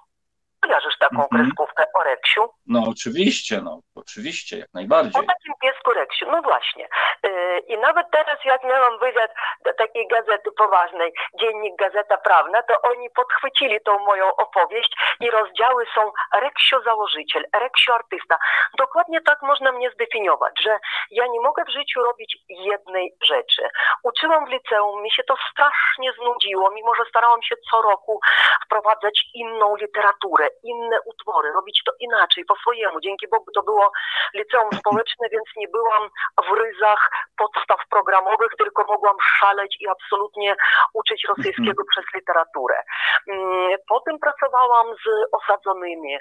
Kojarzysz 0.60 0.98
taką 0.98 1.22
Mhm. 1.22 1.28
kreskówkę 1.44 1.84
o 1.94 2.02
Reksiu? 2.02 2.48
No 2.66 2.84
oczywiście, 2.88 3.60
no 3.60 3.80
oczywiście, 3.94 4.58
jak 4.58 4.68
najbardziej. 4.74 5.22
O 5.22 5.26
takim 5.26 5.52
piesku 5.62 5.90
Reksiu, 5.92 6.26
no 6.30 6.42
właśnie. 6.42 6.88
Yy, 7.24 7.51
I 7.58 7.78
nawet 7.78 8.06
teraz 8.12 8.44
jak 8.44 8.64
miałam 8.64 8.98
wywiad 8.98 9.30
do 9.64 9.74
takiej 9.74 10.08
gazety 10.08 10.50
poważnej, 10.58 11.12
Dziennik 11.40 11.76
Gazeta 11.76 12.16
Prawna, 12.16 12.62
to 12.62 12.82
oni 12.82 13.10
podchwycili 13.10 13.80
tą 13.80 13.98
moją 13.98 14.36
opowieść 14.36 14.96
i 15.20 15.30
rozdziały 15.30 15.86
są 15.94 16.12
Reksio 16.34 16.80
założyciel, 16.80 17.44
Reksio 17.60 17.94
artysta. 17.94 18.38
Dokładnie 18.78 19.20
tak 19.20 19.42
można 19.42 19.72
mnie 19.72 19.90
zdefiniować, 19.90 20.52
że 20.62 20.78
ja 21.10 21.26
nie 21.26 21.40
mogę 21.40 21.64
w 21.64 21.72
życiu 21.72 22.02
robić 22.02 22.36
jednej 22.48 23.14
rzeczy. 23.22 23.62
Uczyłam 24.02 24.46
w 24.46 24.48
liceum, 24.48 25.02
mi 25.02 25.10
się 25.10 25.22
to 25.24 25.34
strasznie 25.50 26.12
znudziło, 26.12 26.70
mimo 26.70 26.94
że 26.94 27.04
starałam 27.08 27.42
się 27.42 27.54
co 27.70 27.82
roku 27.82 28.20
wprowadzać 28.64 29.24
inną 29.34 29.76
literaturę, 29.76 30.48
inne 30.62 31.00
utwory, 31.00 31.52
robić 31.52 31.82
to 31.86 31.92
inaczej, 32.00 32.44
po 32.44 32.56
swojemu. 32.56 33.00
Dzięki 33.00 33.28
Bogu 33.28 33.52
to 33.54 33.62
było 33.62 33.92
liceum 34.34 34.70
społeczne, 34.72 35.28
więc 35.28 35.48
nie 35.56 35.68
byłam 35.68 36.10
w 36.48 36.52
ryzach 36.52 37.10
podstaw 37.42 37.80
programowych, 37.90 38.52
tylko 38.58 38.84
mogłam 38.88 39.16
szaleć 39.38 39.76
i 39.80 39.88
absolutnie 39.88 40.54
uczyć 40.94 41.24
rosyjskiego 41.28 41.82
przez 41.90 42.04
literaturę. 42.14 42.82
Mm, 43.30 43.78
Potem 43.88 44.18
pracowałam 44.18 44.86
z 44.94 45.06
osadzonymi 45.32 46.14
e, 46.14 46.18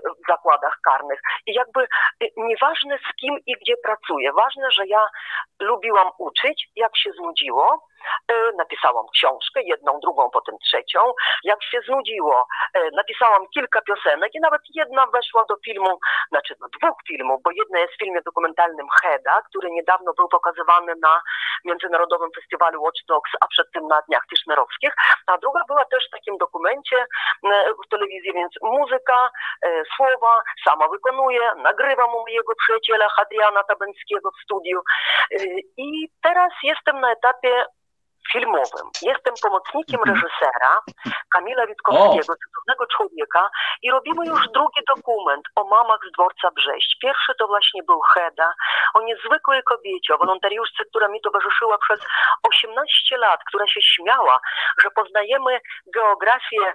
w 0.00 0.26
zakładach 0.28 0.76
karnych. 0.84 1.20
I 1.46 1.54
jakby 1.54 1.80
e, 1.82 2.26
nieważne 2.36 2.98
z 2.98 3.16
kim 3.20 3.38
i 3.46 3.52
gdzie 3.62 3.74
pracuję, 3.84 4.32
ważne, 4.32 4.70
że 4.70 4.86
ja 4.86 5.06
lubiłam 5.60 6.10
uczyć, 6.18 6.68
jak 6.76 6.96
się 6.96 7.10
znudziło, 7.12 7.89
napisałam 8.56 9.06
książkę, 9.14 9.62
jedną, 9.62 10.00
drugą, 10.00 10.30
potem 10.30 10.58
trzecią. 10.58 11.12
Jak 11.44 11.64
się 11.64 11.80
znudziło, 11.86 12.46
e, 12.74 12.90
napisałam 12.90 13.48
kilka 13.54 13.80
piosenek 13.82 14.34
i 14.34 14.40
nawet 14.40 14.62
jedna 14.74 15.06
weszła 15.06 15.44
do 15.48 15.56
filmu, 15.64 15.98
znaczy 16.28 16.54
do 16.60 16.68
dwóch 16.68 16.98
filmów, 17.08 17.42
bo 17.44 17.50
jedna 17.50 17.78
jest 17.78 17.94
w 17.94 17.98
filmie 17.98 18.20
dokumentalnym 18.22 18.86
Heda, 19.02 19.42
który 19.42 19.70
niedawno 19.70 20.12
był 20.14 20.28
pokazywany 20.28 20.94
na 21.02 21.22
Międzynarodowym 21.64 22.30
Festiwalu 22.34 22.82
Watch 22.82 23.00
Dogs, 23.08 23.30
a 23.40 23.46
przed 23.46 23.72
tym 23.72 23.86
na 23.86 24.02
Dniach 24.02 24.26
Tischnerowskich, 24.30 24.94
a 25.26 25.38
druga 25.38 25.60
była 25.68 25.84
też 25.84 26.06
w 26.08 26.10
takim 26.10 26.38
dokumencie 26.38 26.96
e, 26.96 27.64
w 27.86 27.88
telewizji, 27.90 28.32
więc 28.34 28.52
muzyka, 28.62 29.30
e, 29.62 29.82
słowa, 29.96 30.42
sama 30.64 30.88
wykonuję, 30.88 31.40
nagrywam 31.56 32.14
u 32.14 32.20
mojego 32.20 32.52
przyjaciela 32.54 33.08
Hadriana 33.08 33.62
Tabenckiego 33.62 34.30
w 34.30 34.42
studiu 34.44 34.80
e, 35.30 35.44
i 35.76 36.08
teraz 36.22 36.52
jestem 36.62 37.00
na 37.00 37.12
etapie 37.12 37.64
filmowym. 38.32 38.86
Jestem 39.02 39.34
pomocnikiem 39.42 40.00
Mhm. 40.00 40.14
reżysera 40.16 40.78
Kamila 41.32 41.66
Witkowskiego, 41.66 42.34
cudownego 42.44 42.86
człowieka 42.96 43.50
i 43.82 43.90
robimy 43.90 44.26
już 44.26 44.48
drugi 44.48 44.80
dokument 44.88 45.44
o 45.56 45.64
mamach 45.64 46.00
z 46.08 46.12
dworca 46.12 46.50
Brześć. 46.50 46.96
Pierwszy 47.02 47.32
to 47.38 47.46
właśnie 47.46 47.82
był 47.82 48.00
Heda, 48.00 48.52
o 48.94 49.00
niezwykłej 49.02 49.62
kobiecie, 49.62 50.14
o 50.14 50.18
wolontariuszce, 50.18 50.84
która 50.84 51.08
mi 51.08 51.20
towarzyszyła 51.20 51.78
przez 51.78 52.00
18 52.42 53.16
lat, 53.16 53.40
która 53.48 53.66
się 53.66 53.80
śmiała, 53.82 54.40
że 54.82 54.90
poznajemy 54.90 55.60
geografię 55.94 56.72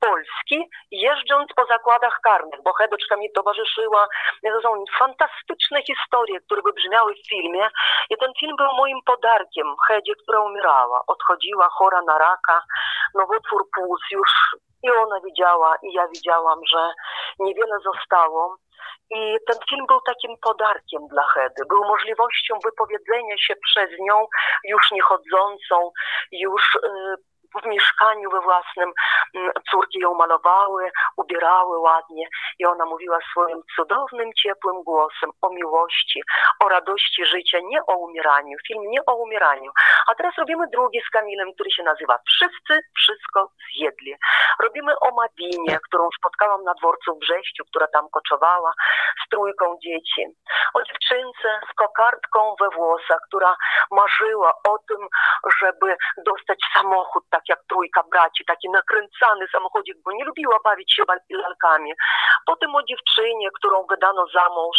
Polski, 0.00 0.70
jeżdżąc 0.90 1.48
po 1.56 1.66
zakładach 1.66 2.20
karnych, 2.22 2.62
bo 2.64 2.72
Hedeczka 2.72 3.16
mi 3.16 3.32
towarzyszyła. 3.32 4.08
To 4.42 4.60
są 4.60 4.84
fantastyczne 4.98 5.82
historie, 5.82 6.40
które 6.40 6.62
wybrzmiały 6.62 7.14
w 7.14 7.28
filmie 7.28 7.68
i 8.10 8.16
ten 8.16 8.32
film 8.40 8.56
był 8.56 8.72
moim 8.76 8.98
podarkiem 9.06 9.66
Hedzie, 9.88 10.12
która 10.22 10.40
umierała. 10.40 11.02
Odchodziła 11.06 11.68
chora 11.68 12.02
na 12.02 12.18
raka, 12.18 12.62
nowotwór 13.14 13.68
płuc 13.74 14.00
już 14.10 14.30
i 14.82 14.90
ona 14.90 15.20
widziała 15.20 15.76
i 15.82 15.92
ja 15.92 16.08
widziałam, 16.08 16.60
że 16.72 16.92
niewiele 17.38 17.78
zostało. 17.84 18.56
I 19.10 19.36
ten 19.46 19.56
film 19.70 19.86
był 19.86 20.00
takim 20.00 20.36
podarkiem 20.42 21.08
dla 21.08 21.22
Hedy. 21.22 21.62
Był 21.68 21.84
możliwością 21.84 22.58
wypowiedzenia 22.64 23.36
się 23.38 23.54
przez 23.64 23.90
nią, 24.00 24.26
już 24.64 24.90
nie 24.90 25.02
chodzącą, 25.02 25.90
już 26.32 26.74
y, 26.74 26.88
w 27.62 27.66
mieszkaniu 27.66 28.30
we 28.30 28.40
własnym. 28.40 28.92
Mm, 29.34 29.52
Córki 29.70 29.98
ją 29.98 30.14
malowały, 30.14 30.90
ubierały 31.16 31.78
ładnie 31.78 32.28
i 32.58 32.66
ona 32.66 32.84
mówiła 32.84 33.18
swoim 33.30 33.62
cudownym, 33.76 34.32
ciepłym 34.32 34.82
głosem 34.82 35.30
o 35.42 35.50
miłości, 35.50 36.22
o 36.64 36.68
radości 36.68 37.24
życia, 37.24 37.58
nie 37.64 37.80
o 37.86 37.96
umieraniu. 37.96 38.56
Film 38.66 38.82
nie 38.86 39.04
o 39.06 39.14
umieraniu. 39.14 39.70
A 40.06 40.14
teraz 40.14 40.34
robimy 40.38 40.66
drugi 40.72 41.00
z 41.00 41.10
Kamilem, 41.10 41.54
który 41.54 41.70
się 41.70 41.82
nazywa 41.82 42.18
Wszyscy 42.26 42.80
wszystko 42.96 43.50
zjedli. 43.72 44.14
Robimy 44.62 44.98
o 44.98 45.14
Madinie, 45.14 45.78
którą 45.88 46.08
spotkałam 46.18 46.64
na 46.64 46.74
dworcu 46.74 47.14
w 47.14 47.18
Brześciu, 47.18 47.64
która 47.64 47.86
tam 47.86 48.08
koczowała 48.12 48.72
z 49.24 49.28
trójką 49.28 49.78
dzieci. 49.82 50.26
O 50.74 50.82
dziewczynce 50.82 51.60
z 51.70 51.74
kokardką 51.74 52.54
we 52.60 52.70
włosach, 52.70 53.20
która 53.28 53.56
marzyła 53.90 54.52
o 54.68 54.78
tym, 54.88 55.08
żeby 55.60 55.96
dostać 56.26 56.58
samochód, 56.74 57.24
tak 57.38 57.48
jak 57.48 57.60
trójka 57.68 58.02
braci, 58.10 58.44
taki 58.44 58.70
nakręcany 58.70 59.46
samochodzik, 59.52 59.96
bo 60.04 60.12
nie 60.12 60.24
lubiła 60.24 60.58
bawić 60.64 60.94
się 60.94 61.02
lalkami. 61.30 61.92
Potem 62.46 62.74
o 62.74 62.82
dziewczynie, 62.82 63.48
którą 63.58 63.86
wydano 63.90 64.26
za 64.34 64.48
mąż 64.48 64.78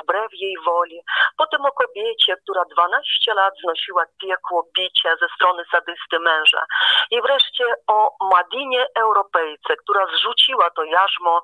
wbrew 0.00 0.32
jej 0.32 0.56
woli. 0.66 1.00
Potem 1.36 1.66
o 1.66 1.72
kobiecie, 1.72 2.36
która 2.42 2.64
12 2.64 3.34
lat 3.34 3.54
znosiła 3.64 4.04
piekło 4.20 4.68
bicia 4.76 5.16
ze 5.20 5.28
strony 5.34 5.62
sadysty 5.72 6.18
męża. 6.20 6.64
I 7.10 7.22
wreszcie 7.22 7.64
o 7.86 8.10
Madinie 8.34 8.86
Europejce, 8.96 9.76
która 9.76 10.06
zrzuciła 10.06 10.70
to 10.70 10.84
jarzmo, 10.84 11.42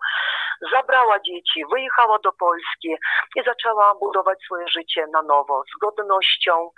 zabrała 0.73 1.21
dzieci, 1.21 1.65
wyjechała 1.73 2.19
do 2.19 2.33
Polski 2.33 2.97
i 3.37 3.43
zaczęła 3.47 3.95
budować 3.95 4.39
swoje 4.45 4.69
życie 4.69 5.07
na 5.13 5.23
nowo, 5.23 5.63
z 5.77 5.79
godnością. 5.79 6.71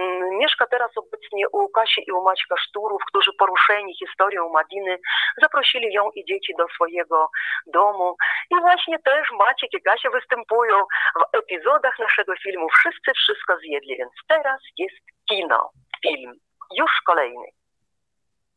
Mm, 0.00 0.38
Mieszka 0.38 0.66
teraz 0.66 0.90
obecnie 0.96 1.48
u 1.48 1.68
Kasi 1.68 2.04
i 2.06 2.12
u 2.12 2.22
Maćka 2.22 2.56
Szturów, 2.56 3.02
którzy 3.08 3.29
poruszeni 3.38 3.96
historią 3.96 4.48
Madiny 4.48 4.98
zaprosili 5.42 5.92
ją 5.92 6.10
i 6.14 6.24
dzieci 6.24 6.54
do 6.58 6.66
swojego 6.74 7.30
domu. 7.66 8.16
I 8.50 8.60
właśnie 8.60 8.98
też 8.98 9.28
Maciek 9.38 9.72
i 9.72 9.82
Kasia 9.82 10.10
występują 10.10 10.76
w 11.20 11.36
epizodach 11.36 11.98
naszego 11.98 12.32
filmu. 12.42 12.68
Wszyscy 12.68 13.12
wszystko 13.16 13.56
zjedli, 13.56 13.96
więc 13.96 14.12
teraz 14.28 14.60
jest 14.78 15.04
kino, 15.28 15.70
film. 16.02 16.32
Już 16.78 16.90
kolejny. 17.06 17.46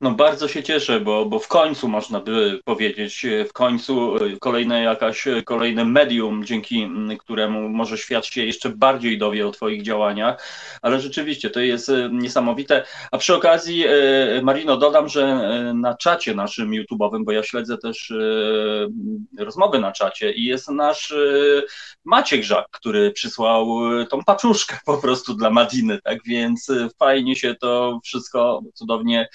No 0.03 0.12
bardzo 0.12 0.48
się 0.48 0.63
cieszę, 0.63 1.00
bo, 1.00 1.25
bo 1.25 1.39
w 1.39 1.48
końcu 1.48 1.88
można 1.88 2.19
by 2.19 2.60
powiedzieć, 2.65 3.25
e, 3.25 3.45
w 3.45 3.53
końcu 3.53 4.15
e, 4.15 4.19
kolejne 4.39 4.83
jakaś, 4.83 5.27
e, 5.27 5.43
kolejne 5.43 5.86
medium, 5.86 6.45
dzięki 6.45 6.89
któremu 7.19 7.69
może 7.69 7.98
świat 7.98 8.25
się 8.25 8.45
jeszcze 8.45 8.69
bardziej 8.69 9.17
dowie 9.17 9.48
o 9.48 9.51
Twoich 9.51 9.81
działaniach, 9.81 10.43
ale 10.81 11.00
rzeczywiście 11.00 11.50
to 11.50 11.60
jest 11.60 11.91
niesamowite. 12.12 12.83
A 13.12 13.17
przy 13.17 13.36
okazji, 13.36 13.86
Marino, 14.41 14.77
dodam, 14.77 15.10
że 15.10 15.43
na 15.75 15.98
czacie 15.98 16.36
naszym 16.36 16.72
YouTube'owym, 16.72 17.24
bo 17.25 17.31
ja 17.31 17.43
śledzę 17.43 17.77
też 17.77 18.13
rozmowy 19.39 19.79
na 19.79 19.91
czacie 19.91 20.31
i 20.31 20.45
jest 20.45 20.69
nasz 20.69 21.13
Maciek 22.05 22.43
Żak, 22.43 22.67
który 22.72 23.12
przysłał 23.12 23.67
tą 24.10 24.24
paczuszkę 24.24 24.77
po 24.86 24.98
prostu 24.98 25.33
dla 25.33 25.50
Madiny, 25.50 26.00
tak 26.03 26.19
więc 26.25 26.72
fajnie 27.00 27.36
się 27.36 27.55
to 27.55 28.00
wszystko 28.03 28.62
cudownie 28.74 29.27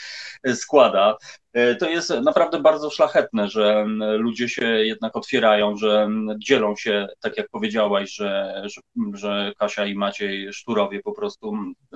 składa. 0.58 1.16
E, 1.52 1.74
To 1.74 1.90
jest 1.90 2.10
naprawdę 2.10 2.60
bardzo 2.60 2.90
szlachetne, 2.90 3.48
że 3.48 3.74
m, 3.80 4.04
ludzie 4.18 4.48
się 4.48 4.66
jednak 4.66 5.16
otwierają, 5.16 5.76
że 5.76 6.02
m, 6.02 6.30
dzielą 6.38 6.76
się, 6.76 7.06
tak 7.20 7.36
jak 7.36 7.48
powiedziałaś, 7.50 8.12
że, 8.12 8.62
że, 8.64 8.80
że 9.14 9.52
Kasia 9.58 9.86
i 9.86 9.94
Maciej 9.94 10.52
Szturowie 10.52 11.02
po 11.02 11.12
prostu 11.12 11.52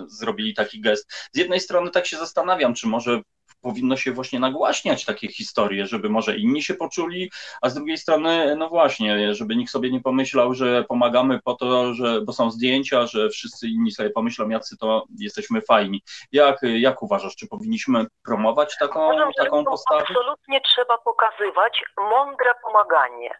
zrobili 0.07 0.55
taki 0.55 0.81
gest. 0.81 1.13
Z 1.33 1.39
jednej 1.39 1.61
strony 1.61 1.91
tak 1.91 2.07
się 2.07 2.17
zastanawiam, 2.17 2.75
czy 2.75 2.87
może 2.87 3.21
powinno 3.63 3.97
się 3.97 4.13
właśnie 4.13 4.41
nagłaśniać 4.41 5.05
takie 5.05 5.29
historie, 5.29 5.87
żeby 5.87 6.09
może 6.09 6.37
inni 6.37 6.63
się 6.63 6.75
poczuli, 6.75 7.31
a 7.63 7.69
z 7.69 7.75
drugiej 7.75 7.99
strony, 7.99 8.57
no 8.57 8.69
właśnie, 8.69 9.35
żeby 9.35 9.57
nikt 9.57 9.71
sobie 9.73 9.91
nie 9.91 10.01
pomyślał, 10.01 10.55
że 10.55 10.85
pomagamy 10.85 11.41
po 11.45 11.55
to, 11.55 11.95
że, 11.95 12.21
bo 12.21 12.33
są 12.33 12.51
zdjęcia, 12.51 13.07
że 13.07 13.29
wszyscy 13.29 13.69
inni 13.69 13.91
sobie 13.93 14.11
pomyślą, 14.11 14.49
jacy 14.49 14.77
to 14.79 15.05
jesteśmy 15.19 15.61
fajni. 15.61 16.03
Jak, 16.33 16.57
jak 16.63 17.03
uważasz, 17.03 17.37
czy 17.37 17.49
powinniśmy 17.49 18.05
promować 18.25 18.79
taką, 18.79 19.07
Uważam, 19.07 19.33
taką 19.39 19.65
to 19.65 19.71
postawę? 19.71 20.05
absolutnie 20.09 20.61
trzeba 20.61 20.99
pokazywać 20.99 21.85
mądre 22.11 22.55
pomaganie, 22.63 23.31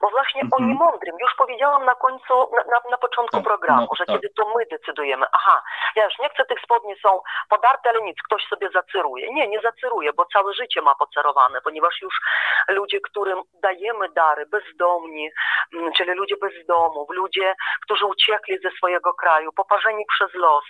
bo 0.00 0.10
właśnie 0.10 0.40
Mhm. 0.42 0.62
o 0.64 0.66
niemądrym, 0.68 1.16
już 1.20 1.34
powiedziałam 1.38 1.84
na 1.84 1.94
końcu, 1.94 2.34
na, 2.56 2.62
na, 2.72 2.80
na 2.90 2.98
początku 2.98 3.36
Tak, 3.36 3.44
programu, 3.44 3.80
no, 3.90 3.96
że 3.98 4.04
tak. 4.06 4.16
kiedy 4.16 4.28
to 4.36 4.52
my 4.56 4.64
decydujemy, 4.70 5.26
aha, 5.32 5.62
ja 5.96 6.04
już 6.04 6.14
nie 6.20 6.28
chcę, 6.28 6.44
tych 6.44 6.60
spodni 6.64 6.94
są 7.02 7.20
podarte, 7.48 7.90
ale 7.90 8.02
nic, 8.02 8.16
ktoś 8.24 8.42
sobie 8.50 8.68
zacyruje. 8.74 9.34
Nie, 9.34 9.48
nie 9.48 9.60
zaceruje, 9.72 10.12
bo 10.12 10.24
całe 10.32 10.54
życie 10.54 10.82
ma 10.82 10.94
pocerowane, 10.94 11.60
ponieważ 11.60 12.02
już 12.02 12.14
ludzie, 12.68 13.00
którym 13.00 13.42
dajemy 13.62 14.08
dary, 14.08 14.46
bezdomni, 14.46 15.30
mm, 15.74 15.92
czyli 15.92 16.12
ludzie 16.12 16.36
bez 16.40 16.66
domów, 16.66 17.10
ludzie, 17.10 17.54
którzy 17.84 18.06
uciekli 18.06 18.58
ze 18.62 18.70
swojego 18.70 19.14
kraju, 19.14 19.52
poparzeni 19.52 20.04
przez 20.16 20.34
los, 20.34 20.64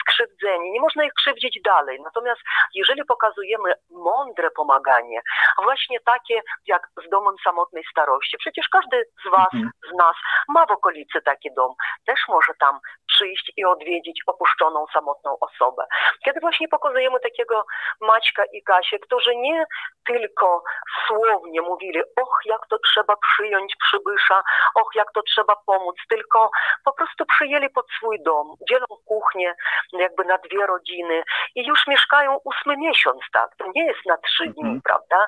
skrzywdzeni, 0.00 0.70
nie 0.70 0.80
można 0.80 1.04
ich 1.04 1.12
krzywdzić 1.12 1.60
dalej. 1.64 2.00
Natomiast 2.04 2.40
jeżeli 2.74 3.04
pokazujemy 3.04 3.74
mądre 3.90 4.50
pomaganie, 4.50 5.20
właśnie 5.62 6.00
takie 6.00 6.40
jak 6.66 6.82
z 7.06 7.10
domem 7.10 7.34
samotnej 7.44 7.84
starości, 7.90 8.36
przecież 8.38 8.68
każdy 8.68 9.04
z 9.26 9.30
Was, 9.30 9.54
mhm. 9.54 9.70
z 9.92 9.96
nas 9.98 10.16
ma 10.48 10.66
w 10.66 10.70
okolicy 10.70 11.22
taki 11.24 11.54
dom, 11.54 11.74
też 12.06 12.20
może 12.28 12.52
tam 12.60 12.78
przyjść 13.06 13.52
i 13.56 13.64
odwiedzić 13.64 14.22
opuszczoną, 14.26 14.86
samotną 14.92 15.36
osobę. 15.40 15.86
Kiedy 16.24 16.40
właśnie 16.40 16.68
pokazujemy 16.68 17.20
takiego 17.20 17.66
Maćka 18.00 18.42
i 18.52 18.62
Kasię, 18.62 18.98
którzy 18.98 19.36
nie 19.36 19.64
tylko 20.06 20.62
słownie 21.06 21.62
mówili, 21.62 22.02
och, 22.22 22.40
jak 22.44 22.66
to 22.70 22.78
trzeba 22.78 23.14
przyjąć 23.16 23.76
przybysza, 23.76 24.42
och, 24.74 24.90
jak 24.94 25.12
to 25.14 25.22
trzeba 25.22 25.56
pomóc, 25.66 25.96
tylko 26.08 26.50
po 26.84 26.92
prostu 26.92 27.26
przyjęli 27.26 27.70
pod 27.70 27.86
swój 27.96 28.22
dom, 28.22 28.54
dzielą 28.70 28.86
kuchnię 29.04 29.54
jakby 29.92 30.24
na 30.24 30.38
dwie 30.38 30.66
rodziny 30.66 31.22
i 31.54 31.66
już 31.66 31.86
mieszkają 31.86 32.38
ósmy 32.44 32.76
miesiąc, 32.76 33.20
tak? 33.32 33.50
To 33.58 33.64
nie 33.74 33.86
jest 33.86 34.06
na 34.06 34.16
trzy 34.16 34.44
dni, 34.44 34.62
mhm. 34.62 34.80
prawda? 34.84 35.26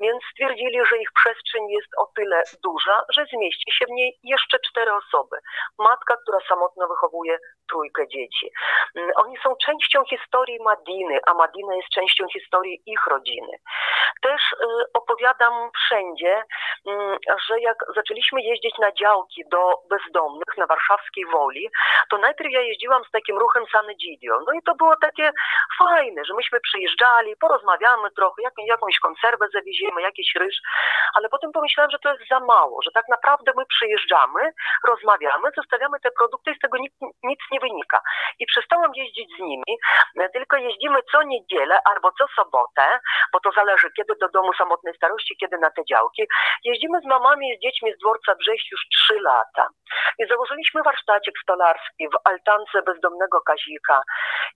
Więc 0.00 0.22
stwierdzili, 0.32 0.86
że 0.86 0.98
ich 0.98 1.12
przestrzeń 1.12 1.68
jest 1.68 1.88
o 1.98 2.06
tyle 2.16 2.42
duża, 2.64 3.02
że 3.14 3.26
zmieści 3.32 3.72
się 3.72 3.86
w 3.86 3.90
niej 3.90 4.18
jeszcze 4.22 4.58
cztery 4.58 4.92
osoby. 4.92 5.36
Matka, 5.78 6.16
która 6.22 6.38
samotno 6.48 6.88
wychowuje 6.88 7.38
trójkę 7.70 8.08
dzieci. 8.08 8.50
Mm, 8.96 9.10
oni 9.16 9.36
są 9.42 9.56
częścią 9.66 10.04
historii 10.04 10.58
Madiny, 10.62 11.18
a 11.26 11.34
Madina 11.34 11.74
jest 11.74 11.88
częścią 11.88 12.24
historii 12.32 12.57
ich 12.66 13.06
rodziny. 13.06 13.58
Też 14.22 14.42
y, 14.52 14.66
opowiadam 14.94 15.70
wszędzie, 15.74 16.42
mm, 16.86 17.18
że 17.48 17.60
jak 17.60 17.78
zaczęliśmy 17.94 18.42
jeździć 18.42 18.78
na 18.78 18.92
działki 18.92 19.44
do 19.50 19.82
bezdomnych 19.90 20.56
na 20.56 20.66
warszawskiej 20.66 21.26
Woli, 21.26 21.70
to 22.10 22.18
najpierw 22.18 22.50
ja 22.52 22.60
jeździłam 22.60 23.04
z 23.04 23.10
takim 23.10 23.38
ruchem 23.38 23.64
Sanegidio. 23.72 24.40
No 24.46 24.52
i 24.52 24.62
to 24.62 24.74
było 24.74 24.96
takie 24.96 25.30
fajne, 25.78 26.24
że 26.24 26.34
myśmy 26.34 26.60
przyjeżdżali, 26.60 27.36
porozmawiamy 27.36 28.10
trochę, 28.10 28.42
jak, 28.42 28.54
jakąś 28.66 28.98
konserwę 28.98 29.46
zawieziemy, 29.54 30.02
jakiś 30.02 30.34
ryż, 30.34 30.56
ale 31.14 31.28
potem 31.28 31.52
pomyślałam, 31.52 31.90
że 31.90 31.98
to 31.98 32.12
jest 32.12 32.28
za 32.30 32.40
mało, 32.40 32.82
że 32.82 32.90
tak 32.90 33.08
naprawdę 33.08 33.52
my 33.56 33.66
przyjeżdżamy, 33.66 34.52
rozmawiamy, 34.84 35.50
zostawiamy 35.56 36.00
te 36.00 36.10
produkty 36.10 36.50
i 36.50 36.54
z 36.54 36.58
tego 36.58 36.78
nic, 36.78 36.92
nic 37.22 37.40
nie 37.52 37.60
wynika. 37.60 38.00
I 38.38 38.46
przestałam 38.46 38.90
jeździć 38.94 39.28
z 39.36 39.40
nimi, 39.40 39.78
tylko 40.32 40.56
jeździmy 40.56 40.98
co 41.12 41.22
niedzielę 41.22 41.78
albo 41.84 42.12
co 42.18 42.26
sobotę, 42.36 42.47
bo 43.32 43.40
to 43.40 43.50
zależy 43.52 43.90
kiedy 43.96 44.14
do 44.20 44.28
domu 44.28 44.52
samotnej 44.52 44.94
starości, 44.94 45.36
kiedy 45.40 45.58
na 45.58 45.70
te 45.70 45.82
działki. 45.90 46.22
Jeździmy 46.64 47.00
z 47.00 47.04
mamami 47.04 47.50
i 47.50 47.56
z 47.56 47.60
dziećmi 47.60 47.92
z 47.94 47.98
dworca 47.98 48.34
Brześć 48.34 48.72
już 48.72 48.80
trzy 48.94 49.20
lata. 49.20 49.68
I 50.18 50.26
założyliśmy 50.26 50.82
warsztacik 50.82 51.34
stolarski 51.42 52.08
w 52.08 52.16
altance 52.24 52.82
bezdomnego 52.82 53.40
Kazika 53.40 54.02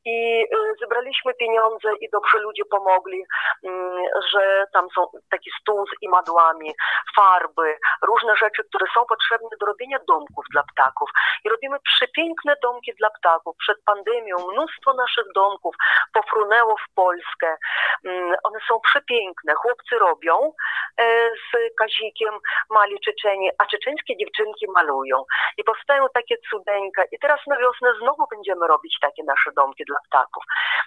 i 0.05 0.43
y, 0.43 0.75
zebraliśmy 0.81 1.35
pieniądze 1.35 1.89
i 2.01 2.11
dobrzy 2.11 2.39
ludzie 2.39 2.65
pomogli, 2.71 3.25
mm, 3.65 4.05
że 4.33 4.65
tam 4.73 4.89
są 4.95 5.07
taki 5.31 5.51
stół 5.61 5.87
z 5.87 6.03
imadłami, 6.03 6.75
farby, 7.17 7.77
różne 8.03 8.37
rzeczy, 8.37 8.65
które 8.65 8.87
są 8.95 9.05
potrzebne 9.05 9.49
do 9.61 9.67
robienia 9.67 9.99
domków 10.09 10.45
dla 10.51 10.63
ptaków. 10.63 11.11
I 11.45 11.49
robimy 11.49 11.77
przepiękne 11.81 12.55
domki 12.63 12.93
dla 12.99 13.11
ptaków. 13.11 13.57
Przed 13.59 13.85
pandemią 13.85 14.37
mnóstwo 14.53 14.95
naszych 14.95 15.33
domków 15.35 15.75
pofrunęło 16.13 16.77
w 16.77 16.95
Polskę. 16.95 17.57
Mm, 18.05 18.35
one 18.43 18.59
są 18.69 18.81
przepiękne. 18.81 19.55
Chłopcy 19.55 19.99
robią 19.99 20.53
e, 20.99 21.31
z 21.31 21.75
Kazikiem, 21.79 22.35
mali 22.71 23.01
Czeczeni, 23.01 23.51
a 23.59 23.67
czeczeńskie 23.67 24.17
dziewczynki 24.17 24.67
malują. 24.75 25.25
I 25.59 25.65
powstają 25.65 26.07
takie 26.15 26.37
cudeńka. 26.51 27.03
I 27.13 27.19
teraz 27.19 27.41
na 27.47 27.59
wiosnę 27.59 27.93
znowu 28.03 28.27
będziemy 28.31 28.67
robić 28.67 28.99
takie 29.01 29.25
nasze 29.25 29.51
domki 29.57 29.85
dla 29.85 29.99
ptaków. 30.09 30.45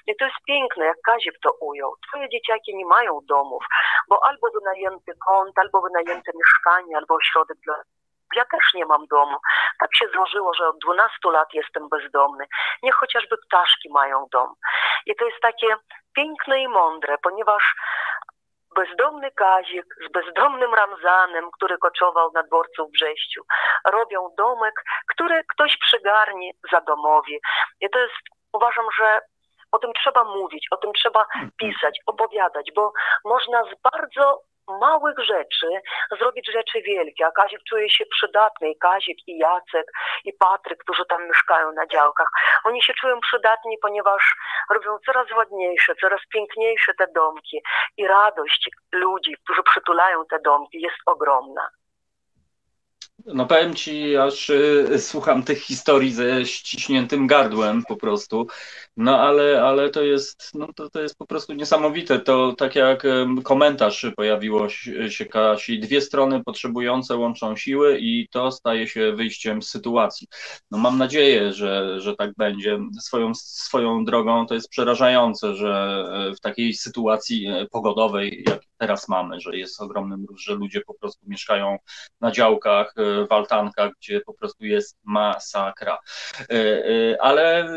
I 0.08 0.16
to 0.16 0.26
jest 0.26 0.38
piękne, 0.48 0.86
jak 0.86 1.02
Kazik 1.06 1.40
to 1.44 1.52
ujął. 1.62 1.96
Twoje 2.08 2.30
dzieciaki 2.30 2.76
nie 2.76 2.86
mają 2.86 3.20
domów, 3.24 3.64
bo 4.10 4.24
albo 4.24 4.48
wynajęty 4.52 5.12
kąt, 5.28 5.60
albo 5.60 5.82
wynajęte 5.82 6.32
mieszkanie, 6.36 6.98
albo 6.98 7.16
ośrodek 7.16 7.58
dla 7.66 7.76
ja 8.36 8.46
też 8.46 8.74
nie 8.74 8.86
mam 8.86 9.06
domu. 9.08 9.38
Tak 9.80 9.96
się 9.96 10.08
złożyło, 10.14 10.54
że 10.54 10.68
od 10.68 10.80
12 10.80 11.18
lat 11.26 11.54
jestem 11.54 11.90
bezdomny. 11.90 12.46
Niech 12.84 12.96
chociażby 12.96 13.38
ptaszki 13.38 13.90
mają 13.92 14.28
dom. 14.32 14.54
I 15.06 15.16
to 15.16 15.26
jest 15.26 15.42
takie 15.42 15.76
piękne 16.16 16.62
i 16.62 16.68
mądre, 16.68 17.18
ponieważ 17.18 17.76
bezdomny 18.76 19.32
Kazik 19.32 19.86
z 20.10 20.12
bezdomnym 20.12 20.74
Ramzanem, 20.74 21.52
który 21.52 21.78
koczował 21.78 22.32
na 22.34 22.44
dworcu 22.44 22.88
w 22.88 22.92
Brześciu, 22.92 23.42
robią 23.86 24.30
domek, 24.38 24.84
który 25.14 25.44
ktoś 25.44 25.78
przygarnie 25.78 26.52
za 26.72 26.82
domowi. 26.82 27.40
I 27.82 27.90
to 27.90 28.00
jest, 28.00 28.14
uważam, 28.54 28.86
że 29.00 29.22
o 29.72 29.80
tym 29.80 29.94
trzeba 29.94 30.24
mówić, 30.24 30.68
o 30.72 30.78
tym 30.78 30.94
trzeba 30.94 31.22
mhm. 31.22 31.52
pisać, 31.58 32.00
opowiadać, 32.06 32.72
bo 32.76 32.94
można 33.26 33.64
z 33.64 33.82
bardzo 33.92 34.42
małych 34.68 35.20
rzeczy 35.20 35.68
zrobić 36.20 36.52
rzeczy 36.54 36.82
wielkie, 36.82 37.26
a 37.26 37.32
Kazik 37.32 37.60
czuje 37.70 37.90
się 37.90 38.06
przydatny 38.06 38.72
i 38.72 38.78
Kazik 38.78 39.28
i 39.28 39.38
Jacek 39.38 39.92
i 40.24 40.34
Patryk, 40.34 40.80
którzy 40.84 41.06
tam 41.10 41.28
mieszkają 41.28 41.72
na 41.72 41.88
działkach, 41.88 42.28
oni 42.64 42.84
się 42.84 42.94
czują 42.94 43.20
przydatni, 43.20 43.78
ponieważ 43.82 44.36
robią 44.70 44.98
coraz 45.06 45.32
ładniejsze, 45.32 45.96
coraz 46.02 46.22
piękniejsze 46.34 46.94
te 46.98 47.08
domki 47.16 47.62
i 47.98 48.08
radość 48.08 48.70
ludzi, 48.92 49.36
którzy 49.44 49.64
przytulają 49.64 50.26
te 50.26 50.40
domki 50.40 50.82
jest 50.82 50.98
ogromna. 51.06 51.70
No 53.26 53.46
powiem 53.46 53.76
ci, 53.76 54.18
aż 54.18 54.50
y, 54.50 55.00
słucham 55.00 55.44
tych 55.44 55.60
historii 55.60 56.12
ze 56.12 56.46
ściśniętym 56.46 57.28
gardłem 57.28 57.84
po 57.88 57.96
prostu. 57.96 58.48
No 58.98 59.20
ale, 59.20 59.64
ale 59.64 59.90
to 59.90 60.04
jest, 60.04 60.52
no 60.54 60.68
to, 60.76 60.90
to 60.90 61.02
jest 61.02 61.18
po 61.18 61.26
prostu 61.26 61.54
niesamowite. 61.54 62.20
To 62.20 62.54
tak 62.54 62.76
jak 62.76 63.04
komentarz 63.44 64.06
pojawiło 64.18 64.70
się 65.10 65.26
Kasi, 65.26 65.80
dwie 65.80 66.02
strony 66.02 66.44
potrzebujące 66.44 67.18
łączą 67.18 67.56
siły 67.56 67.98
i 68.00 68.28
to 68.32 68.52
staje 68.52 68.88
się 68.88 69.14
wyjściem 69.14 69.62
z 69.62 69.70
sytuacji. 69.70 70.28
No 70.72 70.78
mam 70.78 70.98
nadzieję, 70.98 71.54
że, 71.54 72.02
że 72.02 72.16
tak 72.16 72.32
będzie. 72.38 72.80
Swoją, 73.02 73.36
swoją 73.36 74.06
drogą 74.06 74.46
to 74.48 74.54
jest 74.54 74.70
przerażające, 74.70 75.56
że 75.56 76.06
e, 76.32 76.36
w 76.36 76.40
takiej 76.40 76.74
sytuacji 76.74 77.48
e, 77.48 77.66
pogodowej, 77.72 78.44
jak 78.48 78.62
teraz 78.78 79.08
mamy, 79.08 79.40
że 79.40 79.58
jest 79.58 79.82
ogromny 79.82 80.18
mróz, 80.18 80.42
że 80.42 80.54
ludzie 80.54 80.82
po 80.82 80.94
prostu 80.94 81.30
mieszkają 81.30 81.78
na 82.22 82.32
działkach, 82.32 82.94
e, 82.98 83.28
w 83.28 83.32
altankach, 83.32 83.92
gdzie 84.00 84.22
po 84.22 84.34
prostu 84.34 84.66
jest 84.66 84.98
masakra. 85.04 85.98
Ale 87.20 87.70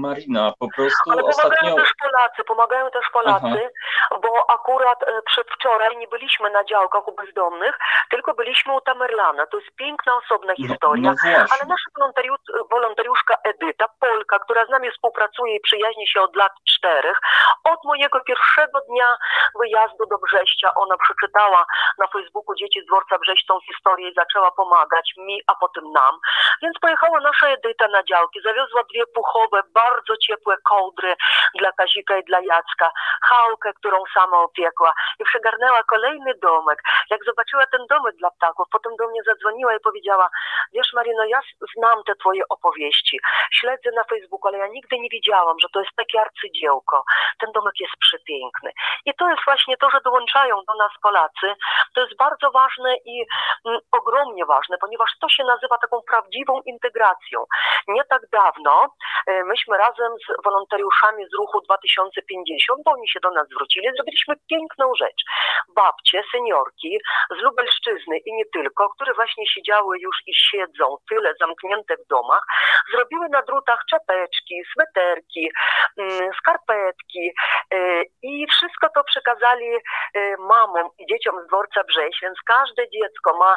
Marina, 0.00 0.52
po 0.58 0.68
prostu 0.76 1.10
Ale 1.12 1.22
ostatnio... 1.22 1.50
pomagają 1.50 1.76
też 1.76 1.92
Polacy, 2.02 2.44
pomagają 2.44 2.90
też 2.90 3.06
Polacy, 3.12 3.70
Aha. 4.10 4.20
bo 4.22 4.50
akurat 4.50 5.02
e, 5.02 5.22
przedwczoraj 5.22 5.96
nie 5.96 6.08
byliśmy 6.08 6.50
na 6.50 6.64
działkach 6.64 7.08
u 7.08 7.12
bezdomnych, 7.12 7.78
tylko 8.10 8.34
byliśmy 8.34 8.72
u 8.72 8.80
Tamerlana. 8.80 9.46
To 9.46 9.58
jest 9.58 9.70
piękna, 9.76 10.16
osobna 10.16 10.54
no, 10.58 10.68
historia, 10.68 11.10
no, 11.10 11.30
no 11.32 11.38
ale 11.38 11.64
nasza 11.68 11.90
wolontariuszka 12.70 13.34
Edyta, 13.44 13.86
Polka, 14.00 14.38
która 14.38 14.66
z 14.66 14.68
nami 14.68 14.90
współpracuje 14.90 15.56
i 15.56 15.60
przyjaźni 15.60 16.08
się 16.08 16.20
od 16.20 16.36
lat 16.36 16.52
czterech, 16.68 17.20
od 17.64 17.84
mojego 17.84 18.20
pierwszego 18.20 18.80
dnia 18.88 19.16
wyjazdu 19.60 20.06
do 20.06 20.18
Brześcia, 20.18 20.70
ona 20.74 20.96
przeczytała 20.96 21.64
na 21.98 22.06
Facebooku 22.06 22.54
Dzieci 22.54 22.80
z 22.82 22.86
Dworca 22.86 23.18
Brześć 23.18 23.46
tą 23.46 23.60
historię 23.60 24.08
i 24.08 24.14
zaczęła 24.14 24.50
pomagać 24.50 25.12
mi, 25.16 25.42
a 25.46 25.54
potem 25.54 25.92
nam. 25.92 26.14
Więc 26.62 26.78
pojechała 26.78 27.20
nasza 27.20 27.48
Edyta 27.48 27.88
na 27.88 28.02
działki, 28.02 28.40
zawiozła 28.44 28.82
dwie 28.90 29.06
puchowe, 29.06 29.62
bardzo 29.74 29.89
ciepłe 30.26 30.56
kołdry 30.68 31.16
dla 31.58 31.72
Kazika 31.72 32.18
i 32.18 32.24
dla 32.24 32.40
Jacka, 32.40 32.90
chałkę, 33.22 33.72
którą 33.72 33.96
sama 34.14 34.38
opiekła 34.38 34.92
i 35.20 35.24
przegarnęła 35.24 35.82
kolejny 35.82 36.32
domek. 36.42 36.82
Jak 37.10 37.24
zobaczyła 37.24 37.66
ten 37.66 37.86
domek 37.86 38.16
dla 38.16 38.30
ptaków, 38.30 38.66
potem 38.70 38.96
do 38.96 39.08
mnie 39.08 39.22
zadzwoniła 39.26 39.74
i 39.74 39.80
powiedziała, 39.80 40.28
wiesz 40.72 40.92
Marino, 40.92 41.24
ja 41.24 41.40
znam 41.76 42.02
te 42.06 42.14
twoje 42.14 42.42
opowieści, 42.48 43.20
śledzę 43.52 43.90
na 43.96 44.04
Facebooku, 44.04 44.48
ale 44.48 44.58
ja 44.58 44.66
nigdy 44.66 44.98
nie 44.98 45.08
widziałam, 45.08 45.56
że 45.62 45.68
to 45.72 45.80
jest 45.80 45.96
takie 45.96 46.20
arcydziełko. 46.20 47.04
Ten 47.38 47.52
domek 47.52 47.74
jest 47.80 47.94
przepiękny. 48.00 48.70
I 49.06 49.14
to 49.14 49.30
jest 49.30 49.44
właśnie 49.44 49.76
to, 49.76 49.90
że 49.90 50.00
dołączają 50.00 50.56
do 50.68 50.74
nas 50.74 50.92
Polacy. 51.02 51.54
To 51.94 52.00
jest 52.00 52.16
bardzo 52.16 52.50
ważne 52.50 52.96
i 53.04 53.26
mm, 53.66 53.80
ogromnie 53.92 54.46
ważne, 54.46 54.78
ponieważ 54.78 55.10
to 55.20 55.28
się 55.28 55.44
nazywa 55.44 55.78
taką 55.78 56.02
prawdziwą 56.02 56.60
integracją. 56.66 57.44
Nie 57.88 58.04
tak 58.04 58.22
dawno 58.32 58.94
y, 59.30 59.44
myśmy 59.44 59.78
razem 59.84 60.12
z 60.24 60.44
wolontariuszami 60.44 61.22
z 61.30 61.34
ruchu 61.40 61.60
2050, 61.60 62.80
bo 62.84 62.90
oni 62.92 63.08
się 63.08 63.20
do 63.20 63.30
nas 63.30 63.46
zwrócili, 63.52 63.86
zrobiliśmy 63.96 64.34
piękną 64.50 64.86
rzecz. 65.02 65.20
Babcie, 65.76 66.22
seniorki 66.32 66.98
z 67.36 67.38
Lubelszczyzny 67.44 68.16
i 68.26 68.30
nie 68.38 68.46
tylko, 68.56 68.88
które 68.94 69.14
właśnie 69.14 69.46
siedziały 69.46 69.98
już 69.98 70.16
i 70.26 70.32
siedzą 70.34 70.96
tyle 71.10 71.34
zamknięte 71.40 71.94
w 71.96 72.06
domach, 72.06 72.44
zrobiły 72.92 73.28
na 73.28 73.42
drutach 73.42 73.80
czapeczki, 73.90 74.54
sweterki, 74.72 75.50
mm, 75.98 76.30
skarpetki 76.38 77.24
y, 77.74 78.02
i 78.22 78.46
wszystko 78.46 78.86
to 78.94 79.04
przekazali 79.04 79.70
mamom 80.38 80.88
i 80.98 81.06
dzieciom 81.06 81.34
z 81.44 81.46
dworca 81.46 81.80
Brześ, 81.84 82.18
więc 82.22 82.38
każde 82.46 82.90
dziecko 82.90 83.38
ma 83.38 83.56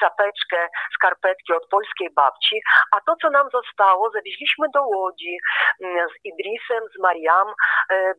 czapeczkę, 0.00 0.68
skarpetki 0.94 1.52
od 1.52 1.68
polskiej 1.68 2.10
babci, 2.10 2.60
a 2.96 3.00
to, 3.06 3.16
co 3.22 3.30
nam 3.30 3.48
zostało, 3.50 4.10
zawieźliśmy 4.10 4.66
do 4.74 4.82
Łodzi 4.82 5.38
z 5.80 6.14
Idrisem, 6.24 6.84
z 6.96 6.98
Mariam 7.02 7.54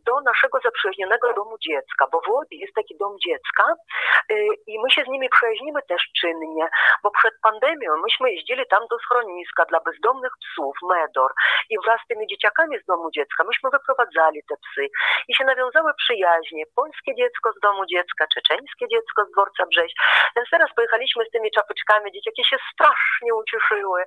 do 0.06 0.22
naszego 0.22 0.60
zaprzyjaźnionego 0.63 1.34
domu 1.34 1.58
dziecka, 1.62 2.08
bo 2.12 2.22
w 2.22 2.28
Łodzi 2.28 2.60
jest 2.60 2.74
taki 2.74 2.98
dom 2.98 3.15
dziecka 3.28 3.65
i 4.67 4.80
my 4.80 4.91
się 4.91 5.04
z 5.04 5.08
nimi 5.08 5.30
przyjaźnimy 5.30 5.82
też 5.82 6.04
czynnie, 6.22 6.67
bo 7.04 7.12
przed 7.12 7.34
pandemią 7.41 7.98
myśmy 8.04 8.32
jeździli 8.32 8.63
tam 8.69 8.84
do 8.89 9.00
schroniska 9.00 9.65
dla 9.65 9.80
bezdomnych 9.80 10.32
psów, 10.43 10.78
Medor 10.84 11.32
i 11.69 11.78
wraz 11.86 12.02
z 12.02 12.08
tymi 12.08 12.28
dzieciakami 12.28 12.80
z 12.80 12.86
domu 12.86 13.12
dziecka 13.12 13.43
myśmy 13.43 13.69
wyprowadzali 13.69 14.43
te 14.50 14.56
psy 14.56 14.88
i 15.28 15.36
się 15.36 15.43
nawiązały 15.43 15.91
przyjaźnie. 15.98 16.63
Polskie 16.76 17.15
dziecko 17.15 17.52
z 17.58 17.60
domu 17.60 17.86
dziecka, 17.86 18.28
czeczeńskie 18.34 18.88
dziecko 18.88 19.26
z 19.26 19.32
dworca 19.32 19.65
Brześ. 19.65 19.93
Więc 20.36 20.50
teraz 20.50 20.69
pojechaliśmy 20.76 21.26
z 21.26 21.32
tymi 21.32 21.52
czapeczkami, 21.52 22.12
dzieciaki 22.12 22.43
się 22.46 22.58
strasznie 22.74 23.36
ucieszyły. 23.36 24.04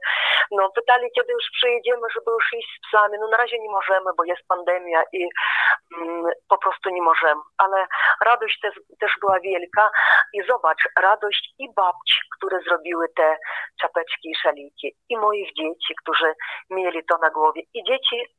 No, 0.51 0.71
pytali, 0.71 1.11
kiedy 1.15 1.33
już 1.33 1.45
przyjedziemy, 1.53 2.07
żeby 2.15 2.31
już 2.31 2.53
iść 2.53 2.69
z 2.77 2.89
psami. 2.89 3.16
No 3.21 3.29
na 3.29 3.37
razie 3.37 3.59
nie 3.59 3.71
możemy, 3.71 4.11
bo 4.17 4.25
jest 4.25 4.49
pandemia 4.49 5.03
i 5.13 5.29
mm, 5.97 6.25
po 6.49 6.59
prostu 6.59 6.91
nie 6.91 7.03
możemy. 7.03 7.41
Ale 7.59 7.87
radość 8.25 8.61
też, 8.61 8.75
też 9.01 9.13
była 9.21 9.41
wielka 9.41 9.91
i 10.33 10.43
zobacz, 10.49 10.83
radość 10.99 11.55
i 11.59 11.75
babci, 11.75 12.21
które 12.37 12.61
zrobiły 12.61 13.09
te 13.17 13.37
czapeczki 13.81 14.31
i 14.31 14.35
szaliki, 14.35 14.97
i 15.09 15.17
moich 15.17 15.49
dzieci, 15.55 15.95
którzy 16.03 16.35
mieli 16.71 17.05
to 17.05 17.19
na 17.19 17.31
głowie, 17.31 17.63
i 17.75 17.85
dzieci 17.85 18.37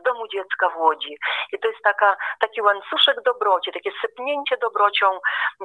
z 0.00 0.02
domu 0.02 0.28
dziecka 0.28 0.68
w 0.68 0.76
Łodzi. 0.76 1.18
I 1.52 1.58
to 1.58 1.68
jest 1.68 1.82
taka, 1.84 2.16
taki 2.40 2.62
łańcuszek 2.62 3.22
dobroci, 3.22 3.72
takie 3.72 3.90
sypnięcie 4.00 4.56
dobrocią, 4.56 5.20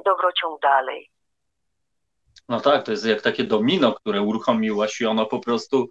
dobrocią 0.06 0.58
dalej. 0.62 1.10
No 2.50 2.60
tak, 2.60 2.86
to 2.86 2.92
jest 2.92 3.06
jak 3.06 3.22
takie 3.22 3.44
domino, 3.44 3.94
które 3.94 4.22
uruchomiłaś 4.22 5.02
i 5.02 5.06
ono 5.06 5.26
po 5.26 5.40
prostu, 5.40 5.90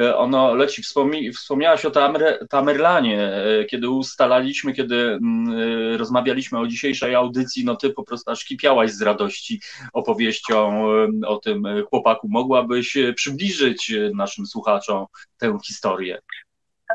e, 0.00 0.16
ono 0.16 0.54
leci. 0.54 0.82
Wspomni, 0.82 1.32
wspomniałaś 1.32 1.84
o 1.84 1.90
Tamer, 1.90 2.46
Tamerlanie, 2.50 3.22
e, 3.22 3.64
kiedy 3.64 3.90
ustalaliśmy, 3.90 4.72
kiedy 4.72 4.96
mm, 4.96 5.60
e, 5.94 5.96
rozmawialiśmy 5.96 6.58
o 6.58 6.66
dzisiejszej 6.66 7.14
audycji, 7.14 7.64
no 7.64 7.76
ty 7.76 7.90
po 7.90 8.04
prostu 8.04 8.30
aż 8.30 8.44
kipiałaś 8.44 8.90
z 8.90 9.02
radości 9.02 9.60
opowieścią 9.92 10.84
o 11.26 11.36
tym 11.36 11.62
chłopaku. 11.90 12.28
Mogłabyś 12.30 12.96
przybliżyć 13.14 13.92
naszym 14.14 14.46
słuchaczom 14.46 15.06
tę 15.38 15.58
historię? 15.64 16.18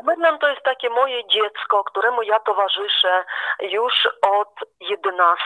Medlan 0.02 0.38
to 0.38 0.48
jest 0.48 0.62
takie 0.62 0.90
moje 0.90 1.28
dziecko, 1.28 1.84
któremu 1.84 2.22
ja 2.22 2.38
towarzyszę 2.40 3.24
już 3.60 4.08
od 4.22 4.54
11 4.80 5.44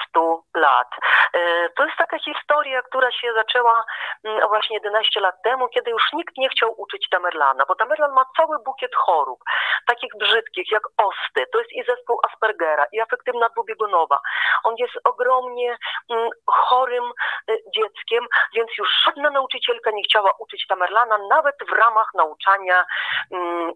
lat. 0.55 0.89
E, 1.33 1.69
to 1.69 1.85
jest 1.85 1.97
taka 1.99 2.19
historia, 2.19 2.83
która 2.83 3.13
się 3.13 3.33
zaczęła 3.33 3.85
mm, 4.25 4.49
właśnie 4.49 4.77
11 4.77 5.21
lat 5.21 5.43
temu, 5.43 5.69
kiedy 5.69 5.91
już 5.91 6.03
nikt 6.13 6.37
nie 6.37 6.49
chciał 6.49 6.75
uczyć 6.81 7.09
Tamerlana, 7.11 7.65
bo 7.69 7.75
Tamerlan 7.75 8.13
ma 8.13 8.25
cały 8.37 8.59
bukiet 8.65 8.95
chorób, 8.95 9.41
takich 9.87 10.13
brzydkich 10.19 10.73
jak 10.73 10.83
osty, 10.97 11.47
to 11.53 11.59
jest 11.59 11.73
i 11.73 11.85
zespół 11.85 12.21
Aspergera, 12.29 12.87
i 12.93 13.01
afektywna 13.01 13.49
dwubiegunowa. 13.49 14.21
On 14.65 14.75
jest 14.79 14.95
ogromnie 15.05 15.77
mm, 16.11 16.31
chorym 16.47 17.05
e, 17.05 17.53
dzieckiem, 17.75 18.27
więc 18.55 18.71
już 18.79 18.89
żadna 19.05 19.31
nauczycielka 19.31 19.91
nie 19.91 20.03
chciała 20.03 20.31
uczyć 20.39 20.67
Tamerlana, 20.67 21.19
nawet 21.31 21.57
w 21.69 21.73
ramach 21.73 22.11
nauczania 22.15 22.85
mm, 23.31 23.73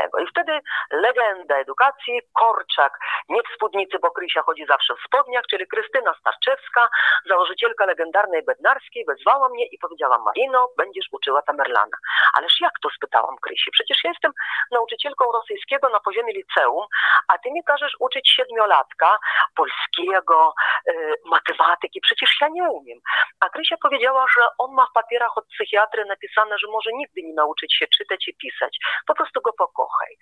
I 0.00 0.26
wtedy 0.26 0.60
legenda 0.90 1.56
edukacji, 1.56 2.20
Korczak, 2.32 2.98
nie 3.28 3.42
w 3.42 3.54
spódnicy, 3.54 3.98
bo 3.98 4.10
Krysia 4.10 4.42
chodzi 4.42 4.66
zawsze 4.66 4.94
w 4.94 5.06
spodniach, 5.06 5.44
czyli 5.50 5.66
Krystyna 5.66 6.14
Starczewska, 6.20 6.88
założycielka 7.28 7.86
legendarnej 7.86 8.42
Bednarskiej, 8.42 9.04
wezwała 9.04 9.48
mnie 9.48 9.66
i 9.66 9.78
powiedziała, 9.78 10.18
Marino, 10.18 10.68
będziesz 10.78 11.06
uczyła 11.12 11.42
Tamerlana. 11.42 11.96
Ależ 12.34 12.60
jak 12.60 12.72
to 12.82 12.88
spytałam 12.96 13.36
Krysi? 13.42 13.70
Przecież 13.70 14.04
ja 14.04 14.10
jestem 14.10 14.32
nauczycielką 14.70 15.32
rosyjskiego 15.32 15.88
na 15.88 16.00
poziomie 16.00 16.32
liceum, 16.32 16.86
a 17.28 17.38
ty 17.38 17.50
mi 17.50 17.64
każesz 17.64 17.92
uczyć 18.00 18.30
siedmiolatka 18.30 19.18
polskiego, 19.56 20.54
y, 20.88 21.14
matematyki. 21.24 22.00
Przecież 22.00 22.30
ja 22.40 22.48
nie 22.48 22.70
umiem. 22.70 22.98
A 23.40 23.48
Krysia 23.48 23.76
powiedziała, 23.82 24.26
że 24.36 24.42
on 24.58 24.72
ma 24.72 24.86
w 24.86 24.92
papierach 24.92 25.38
od 25.38 25.46
psychiatry 25.46 26.04
napisane, 26.04 26.58
że 26.58 26.66
może 26.70 26.90
nigdy 26.92 27.22
nie 27.22 27.34
nauczyć 27.34 27.74
się 27.74 27.86
czytać 27.96 28.28
i 28.28 28.34
pisać. 28.34 28.78
Po 29.06 29.14
prostu 29.14 29.40
go 29.40 29.52
pokocha 29.52 29.81
pokochaj. 29.82 30.16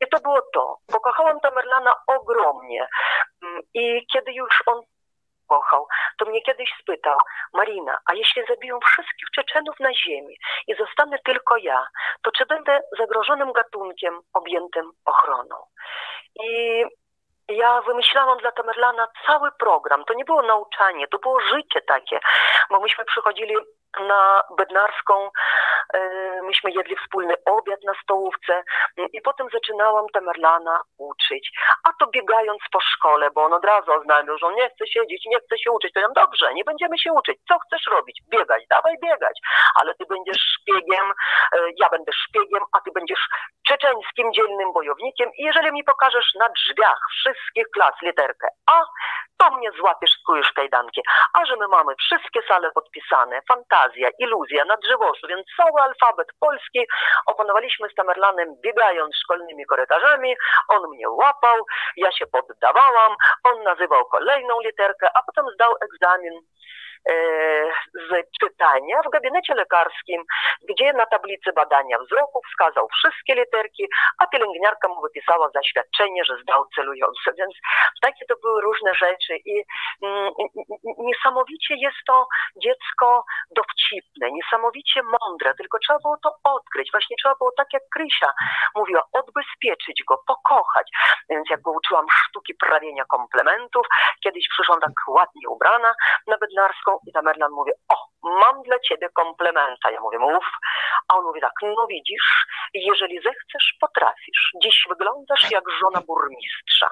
I 0.00 0.08
to 0.08 0.20
było 0.20 0.40
to. 0.54 0.76
Pokochałam 0.92 1.40
Tamerlana 1.40 1.94
ogromnie. 2.06 2.88
Mm, 3.42 3.62
I 3.74 4.06
kiedy 4.12 4.32
już 4.32 4.62
on 4.66 4.82
kochał, 5.48 5.86
to 6.18 6.24
mnie 6.24 6.42
kiedyś 6.42 6.70
spytał, 6.82 7.18
Marina, 7.52 7.98
a 8.06 8.14
jeśli 8.14 8.46
zabiją 8.46 8.78
wszystkich 8.80 9.30
Czeczenów 9.34 9.80
na 9.80 9.94
ziemi 9.94 10.36
i 10.66 10.74
zostanę 10.74 11.18
tylko 11.24 11.56
ja, 11.56 11.86
to 12.22 12.30
czy 12.30 12.46
będę 12.46 12.80
zagrożonym 12.98 13.52
gatunkiem 13.52 14.20
objętym 14.32 14.92
ochroną? 15.04 15.56
I 16.40 16.84
ja 17.48 17.82
wymyślałam 17.82 18.38
dla 18.38 18.52
Tamerlana 18.52 19.08
cały 19.26 19.50
program. 19.52 20.04
To 20.04 20.14
nie 20.14 20.24
było 20.24 20.42
nauczanie, 20.42 21.08
to 21.08 21.18
było 21.18 21.40
życie 21.40 21.80
takie, 21.80 22.20
bo 22.70 22.80
myśmy 22.80 23.04
przychodzili 23.04 23.56
na 23.98 24.42
Bednarską, 24.58 25.30
e, 25.94 26.00
myśmy 26.42 26.70
jedli 26.70 26.96
wspólny 26.96 27.34
obiad 27.44 27.80
na 27.84 27.92
stołówce 28.02 28.62
i 29.12 29.20
potem 29.22 29.46
zaczynałam 29.52 30.06
Tamerlana 30.12 30.80
uczyć. 30.98 31.50
A 31.88 31.90
to 32.00 32.06
biegając 32.06 32.60
po 32.72 32.80
szkole, 32.80 33.30
bo 33.30 33.42
on 33.42 33.52
od 33.52 33.64
razu 33.64 33.92
oznajmił, 33.92 34.38
że 34.38 34.46
on 34.46 34.54
nie 34.54 34.70
chce 34.70 34.86
siedzieć, 34.86 35.24
nie 35.26 35.38
chce 35.40 35.58
się 35.58 35.70
uczyć. 35.70 35.92
To 35.92 36.00
ja 36.00 36.08
dobrze, 36.14 36.54
nie 36.54 36.64
będziemy 36.64 36.98
się 36.98 37.12
uczyć. 37.12 37.38
Co 37.48 37.58
chcesz 37.58 37.86
robić? 37.86 38.22
Biegać, 38.28 38.62
dawaj 38.70 38.94
biegać. 39.02 39.38
Ale 39.74 39.94
ty 39.94 40.04
będziesz 40.08 40.38
szpiegiem, 40.38 41.12
e, 41.52 41.58
ja 41.76 41.88
będę 41.88 42.12
szpiegiem, 42.12 42.62
a 42.72 42.80
ty 42.80 42.90
będziesz 42.94 43.28
czeczeńskim 43.68 44.32
dzielnym 44.32 44.72
bojownikiem 44.72 45.30
i 45.38 45.42
jeżeli 45.42 45.72
mi 45.72 45.84
pokażesz 45.84 46.34
na 46.34 46.48
drzwiach 46.48 47.00
wszystkich 47.10 47.66
klas 47.74 47.94
literkę 48.02 48.48
A, 48.66 48.84
to 49.38 49.50
mnie 49.56 49.70
złapiesz, 49.78 50.10
skujesz 50.10 50.52
kajdanki. 50.52 51.00
A 51.34 51.44
że 51.44 51.56
my 51.56 51.68
mamy 51.68 51.94
wszystkie 51.96 52.40
sale 52.48 52.70
podpisane, 52.70 53.40
fantazja, 53.80 54.08
iluzja 54.18 54.64
na 54.64 54.76
drzewoszu, 54.76 55.26
więc 55.28 55.46
cały 55.56 55.82
alfabet 55.82 56.28
polski 56.40 56.86
opanowaliśmy 57.26 57.88
z 57.88 57.94
Tamerlanem 57.94 58.56
biegając 58.64 59.16
szkolnymi 59.16 59.66
korytarzami, 59.66 60.36
on 60.68 60.90
mnie 60.90 61.10
łapał, 61.10 61.56
ja 61.96 62.12
się 62.12 62.26
poddawałam, 62.26 63.16
on 63.44 63.62
nazywał 63.62 64.04
kolejną 64.04 64.60
literkę, 64.60 65.08
a 65.14 65.22
potem 65.22 65.44
zdał 65.54 65.72
egzamin 65.80 66.40
W 69.06 69.10
gabinecie 69.10 69.54
lekarskim, 69.54 70.22
gdzie 70.68 70.92
na 70.92 71.06
tablicy 71.06 71.52
badania 71.52 71.98
wzroku 71.98 72.40
wskazał 72.50 72.88
wszystkie 72.88 73.34
literki, 73.34 73.88
a 74.18 74.26
pielęgniarka 74.26 74.88
mu 74.88 75.00
wypisała 75.00 75.50
zaświadczenie, 75.54 76.24
że 76.24 76.36
zdał 76.42 76.66
celujące. 76.74 77.32
Więc 77.38 77.54
takie 78.00 78.26
to 78.26 78.34
były 78.42 78.60
różne 78.62 78.94
rzeczy 78.94 79.36
i 79.36 79.64
mm, 80.02 80.32
niesamowicie 80.98 81.74
jest 81.74 81.96
to 82.06 82.26
dziecko 82.56 83.24
dowcipne, 83.50 84.30
niesamowicie 84.32 85.02
mądre, 85.02 85.54
tylko 85.54 85.78
trzeba 85.78 85.98
było 85.98 86.16
to 86.22 86.30
odkryć. 86.44 86.90
Właśnie 86.92 87.16
trzeba 87.16 87.34
było 87.34 87.52
tak 87.56 87.72
jak 87.72 87.82
Krysia 87.94 88.32
mówiła, 88.74 89.02
odbezpieczyć 89.12 90.02
go, 90.08 90.22
pokochać. 90.26 90.90
Więc 91.30 91.50
jak 91.50 91.60
go 91.60 91.70
uczyłam 91.70 92.06
sztuki 92.28 92.54
prawienia 92.54 93.04
komplementów, 93.04 93.86
kiedyś 94.24 94.48
przyszłam 94.48 94.80
tak 94.80 94.92
ładnie 95.08 95.48
ubrana 95.48 95.94
na 96.26 96.38
bednarską, 96.38 96.98
i 97.06 97.12
ta 97.12 97.22
Merlan 97.22 97.52
mówi, 97.52 97.72
o, 97.88 97.96
mam 98.52 98.62
dla 98.62 98.78
ciebie 98.78 99.08
komplementa. 99.14 99.90
Ja 99.90 100.00
mówię, 100.00 100.18
mów. 100.18 100.44
A 101.08 101.16
on 101.16 101.24
mówi 101.24 101.40
tak, 101.40 101.52
no 101.62 101.86
widzisz, 101.86 102.46
jeżeli 102.74 103.16
zechcesz, 103.16 103.76
potrafisz. 103.80 104.52
Dziś 104.62 104.84
wyglądasz 104.88 105.50
jak 105.50 105.64
żona 105.80 106.00
burmistrza. 106.06 106.90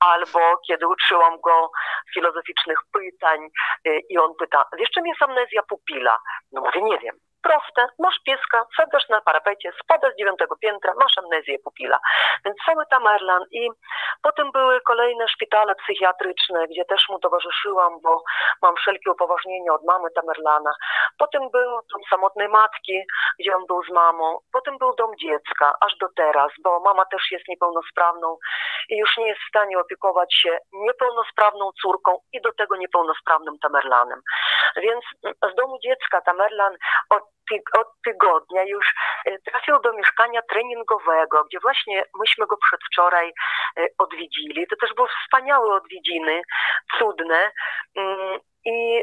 Albo 0.00 0.40
kiedy 0.66 0.86
uczyłam 0.86 1.40
go 1.40 1.70
filozoficznych 2.14 2.78
pytań 2.92 3.40
y, 3.86 4.00
i 4.08 4.18
on 4.18 4.34
pyta, 4.38 4.64
wiesz 4.78 4.90
czym 4.90 5.06
jest 5.06 5.22
amnezja 5.22 5.62
pupila? 5.62 6.18
No 6.52 6.60
mówię, 6.60 6.82
nie 6.82 6.98
wiem 6.98 7.16
proste, 7.42 7.86
masz 7.98 8.18
pieska, 8.26 8.66
sadzasz 8.76 9.08
na 9.08 9.20
parapecie, 9.20 9.72
spada 9.84 10.10
z 10.10 10.16
dziewiątego 10.16 10.56
piętra, 10.56 10.92
masz 11.00 11.18
amnezję 11.18 11.58
pupila. 11.58 11.98
Więc 12.44 12.56
cały 12.66 12.86
Tamerlan 12.86 13.44
i 13.50 13.70
potem 14.22 14.52
były 14.52 14.80
kolejne 14.80 15.28
szpitale 15.28 15.74
psychiatryczne, 15.74 16.68
gdzie 16.68 16.84
też 16.84 17.08
mu 17.08 17.18
towarzyszyłam, 17.18 18.00
bo 18.02 18.22
mam 18.62 18.76
wszelkie 18.76 19.10
upoważnienia 19.10 19.72
od 19.72 19.84
mamy 19.84 20.10
Tamerlana. 20.10 20.72
Potem 21.18 21.50
był 21.50 21.70
dom 21.92 22.02
samotnej 22.10 22.48
matki, 22.48 23.02
gdzie 23.38 23.56
on 23.56 23.66
był 23.66 23.82
z 23.84 23.90
mamą. 23.90 24.38
Potem 24.52 24.78
był 24.78 24.94
dom 24.94 25.10
dziecka, 25.16 25.74
aż 25.80 25.96
do 25.96 26.08
teraz, 26.16 26.50
bo 26.64 26.80
mama 26.80 27.04
też 27.04 27.30
jest 27.30 27.48
niepełnosprawną 27.48 28.38
i 28.88 28.96
już 28.96 29.16
nie 29.18 29.28
jest 29.28 29.40
w 29.40 29.48
stanie 29.48 29.78
opiekować 29.78 30.34
się 30.34 30.58
niepełnosprawną 30.72 31.70
córką 31.82 32.18
i 32.32 32.40
do 32.40 32.52
tego 32.52 32.76
niepełnosprawnym 32.76 33.58
Tamerlanem. 33.58 34.20
Więc 34.76 35.04
z 35.52 35.54
domu 35.54 35.78
dziecka 35.82 36.20
Tamerlan 36.20 36.76
od 37.10 37.31
od 37.78 37.86
tygodnia 38.04 38.64
już 38.64 38.86
e, 39.26 39.38
trafił 39.38 39.80
do 39.80 39.92
mieszkania 39.92 40.40
treningowego, 40.50 41.44
gdzie 41.44 41.58
właśnie 41.60 42.04
myśmy 42.20 42.46
go 42.46 42.56
przedwczoraj 42.56 43.32
e, 43.76 43.86
odwiedzili. 43.98 44.66
To 44.66 44.76
też 44.76 44.94
były 44.94 45.08
wspaniałe 45.24 45.74
odwiedziny, 45.74 46.42
cudne. 46.98 47.50
Mm, 47.96 48.38
I 48.64 49.02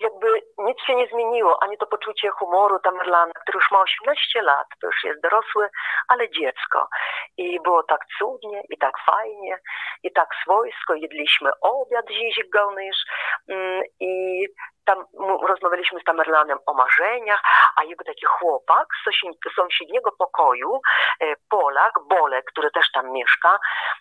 jakby 0.00 0.42
nic 0.58 0.78
się 0.86 0.94
nie 0.94 1.06
zmieniło, 1.06 1.62
ani 1.62 1.78
to 1.78 1.86
poczucie 1.86 2.30
humoru 2.30 2.78
Tamerlana, 2.78 3.32
który 3.42 3.56
już 3.56 3.70
ma 3.70 3.80
18 3.80 4.42
lat, 4.42 4.66
to 4.80 4.86
już 4.86 5.04
jest 5.04 5.22
dorosły, 5.22 5.68
ale 6.08 6.30
dziecko. 6.30 6.88
I 7.36 7.60
było 7.60 7.82
tak 7.82 8.00
cudnie, 8.18 8.62
i 8.70 8.78
tak 8.78 8.94
fajnie, 9.06 9.58
i 10.02 10.12
tak 10.12 10.28
swojsko. 10.42 10.94
Jedliśmy 10.94 11.50
obiad 11.60 12.06
zizik 12.08 12.50
gałnysz 12.50 13.04
mm, 13.48 13.82
i 14.00 14.44
tam 14.84 15.04
rozmawialiśmy 15.48 16.00
z 16.00 16.04
Tamerlanem 16.04 16.58
o 16.66 16.74
marzeniach, 16.74 17.42
a 17.76 17.84
jego 17.84 18.04
taki 18.04 18.26
chłopak 18.26 18.86
z 19.02 19.54
sąsiedniego 19.56 20.12
pokoju, 20.12 20.80
e, 21.20 21.34
Polak, 21.50 21.92
Bolek, 22.08 22.44
który 22.44 22.70
też 22.70 22.86
tam 22.92 23.12
mieszka, 23.12 23.58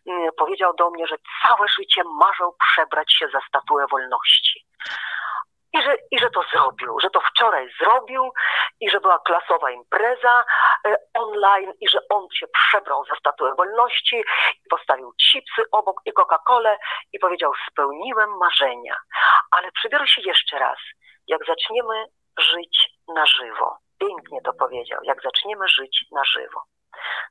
mm, 0.07 0.29
powiedział 0.37 0.73
do 0.75 0.89
mnie, 0.89 1.07
że 1.07 1.15
całe 1.41 1.67
życie 1.67 2.01
marzył 2.19 2.55
przebrać 2.71 3.13
się 3.13 3.27
za 3.33 3.39
statuę 3.47 3.85
wolności. 3.91 4.65
I 5.73 5.81
że, 5.81 5.95
I 6.11 6.19
że 6.19 6.29
to 6.29 6.41
zrobił, 6.53 6.99
że 6.99 7.09
to 7.09 7.21
wczoraj 7.21 7.69
zrobił 7.81 8.31
i 8.79 8.89
że 8.89 8.99
była 8.99 9.19
klasowa 9.19 9.71
impreza 9.71 10.45
e, 10.87 10.95
online 11.13 11.73
i 11.81 11.89
że 11.89 11.99
on 12.09 12.27
się 12.33 12.47
przebrał 12.47 13.05
za 13.05 13.15
statuę 13.15 13.55
wolności 13.55 14.15
i 14.65 14.69
postawił 14.69 15.13
chipsy 15.13 15.63
obok 15.71 16.01
i 16.05 16.13
Coca-Colę 16.13 16.77
i 17.13 17.19
powiedział 17.19 17.51
spełniłem 17.71 18.37
marzenia. 18.37 18.95
Ale 19.51 19.71
przybiorę 19.71 20.07
się 20.07 20.21
jeszcze 20.21 20.59
raz, 20.59 20.79
jak 21.27 21.45
zaczniemy 21.47 22.05
żyć 22.39 22.89
na 23.07 23.25
żywo. 23.25 23.77
Pięknie 23.99 24.41
to 24.41 24.53
powiedział, 24.53 24.99
jak 25.03 25.21
zaczniemy 25.21 25.67
żyć 25.67 26.05
na 26.11 26.23
żywo. 26.23 26.63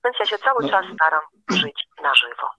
Więc 0.05 0.19
ja 0.19 0.27
się 0.27 0.39
cały 0.39 0.63
no. 0.63 0.71
czas 0.71 0.85
staram 0.95 1.23
żyć 1.51 1.85
na 2.03 2.15
żywo. 2.15 2.51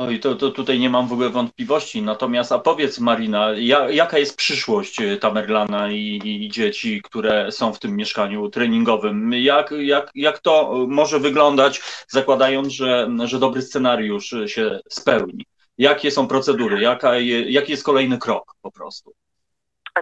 Oj, 0.00 0.20
to, 0.20 0.34
to 0.34 0.50
tutaj 0.50 0.78
nie 0.78 0.90
mam 0.90 1.08
w 1.08 1.12
ogóle 1.12 1.30
wątpliwości. 1.30 2.02
Natomiast, 2.02 2.52
a 2.52 2.58
powiedz 2.58 3.00
Marina, 3.00 3.50
ja, 3.56 3.90
jaka 3.90 4.18
jest 4.18 4.36
przyszłość 4.36 5.00
e, 5.00 5.16
Tamerlana 5.16 5.90
i, 5.92 6.20
i, 6.24 6.50
dzieci, 6.50 7.02
które 7.02 7.52
są 7.52 7.72
w 7.72 7.78
tym 7.78 7.96
mieszkaniu 7.96 8.48
treningowym? 8.48 9.32
Jak, 9.32 9.74
jak, 9.78 10.10
jak 10.14 10.38
to 10.38 10.86
może 10.88 11.18
wyglądać, 11.18 11.80
zakładając, 12.08 12.72
że, 12.72 13.08
że 13.24 13.38
dobry 13.38 13.62
scenariusz 13.62 14.34
się 14.46 14.80
spełni? 14.90 15.44
Jakie 15.78 16.10
są 16.10 16.26
procedury? 16.28 16.80
Jaka 16.80 17.16
je, 17.16 17.50
jaki 17.50 17.72
jest 17.72 17.84
kolejny 17.84 18.18
krok 18.18 18.54
po 18.62 18.72
prostu? 18.72 19.12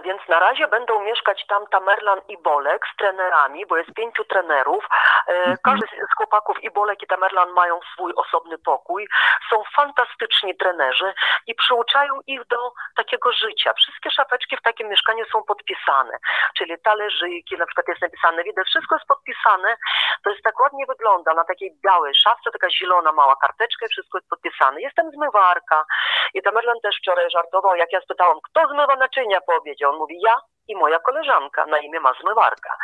Więc 0.01 0.21
na 0.27 0.39
razie 0.39 0.67
będą 0.67 1.03
mieszkać 1.03 1.45
tam 1.47 1.67
Tamerlan 1.67 2.19
i 2.27 2.37
Bolek 2.37 2.85
z 2.93 2.95
trenerami, 2.97 3.65
bo 3.65 3.77
jest 3.77 3.93
pięciu 3.93 4.25
trenerów. 4.25 4.85
E, 5.27 5.31
mhm. 5.31 5.57
Każdy 5.63 5.87
z 6.11 6.15
chłopaków 6.17 6.63
i 6.63 6.71
Bolek 6.71 7.03
i 7.03 7.07
Tamerlan 7.07 7.49
mają 7.49 7.79
swój 7.93 8.13
osobny 8.15 8.57
pokój. 8.57 9.07
Są 9.49 9.63
fantastyczni 9.75 10.57
trenerzy 10.57 11.13
i 11.47 11.55
przyuczają 11.55 12.13
ich 12.27 12.47
do 12.47 12.71
takiego 12.95 13.31
życia. 13.31 13.73
Wszystkie 13.73 14.11
szafeczki 14.11 14.57
w 14.57 14.61
takim 14.61 14.87
mieszkaniu 14.89 15.25
są 15.31 15.43
podpisane, 15.43 16.17
czyli 16.57 16.79
talerzyki, 16.83 17.57
na 17.57 17.65
przykład 17.65 17.87
jest 17.87 18.01
napisane, 18.01 18.43
widać, 18.43 18.67
wszystko 18.67 18.95
jest 18.95 19.07
podpisane. 19.07 19.75
To 20.23 20.29
jest 20.29 20.43
tak 20.43 20.59
ładnie 20.59 20.85
wygląda 20.85 21.33
na 21.33 21.43
takiej 21.43 21.71
białej 21.85 22.15
szafce, 22.15 22.51
taka 22.51 22.69
zielona 22.69 23.11
mała 23.11 23.35
karteczka 23.35 23.85
i 23.85 23.89
wszystko 23.89 24.17
jest 24.17 24.29
podpisane. 24.29 24.81
Jest 24.81 24.95
tam 24.95 25.11
zmywarka 25.11 25.85
i 26.33 26.41
Tamerlan 26.41 26.79
też 26.83 26.97
wczoraj 26.97 27.29
żartował, 27.29 27.75
jak 27.75 27.93
ja 27.93 28.01
spytałam, 28.01 28.37
kto 28.43 28.67
zmywa 28.67 28.95
naczynia 28.95 29.41
po 29.41 29.55
obiedzie? 29.55 29.88
On 29.89 29.97
mówi, 29.97 30.21
ja 30.21 30.35
i 30.69 30.75
moja 30.75 30.99
koleżanka, 30.99 31.65
na 31.65 31.79
imię 31.79 31.99
ma 31.99 32.13
zmywarka. 32.21 32.77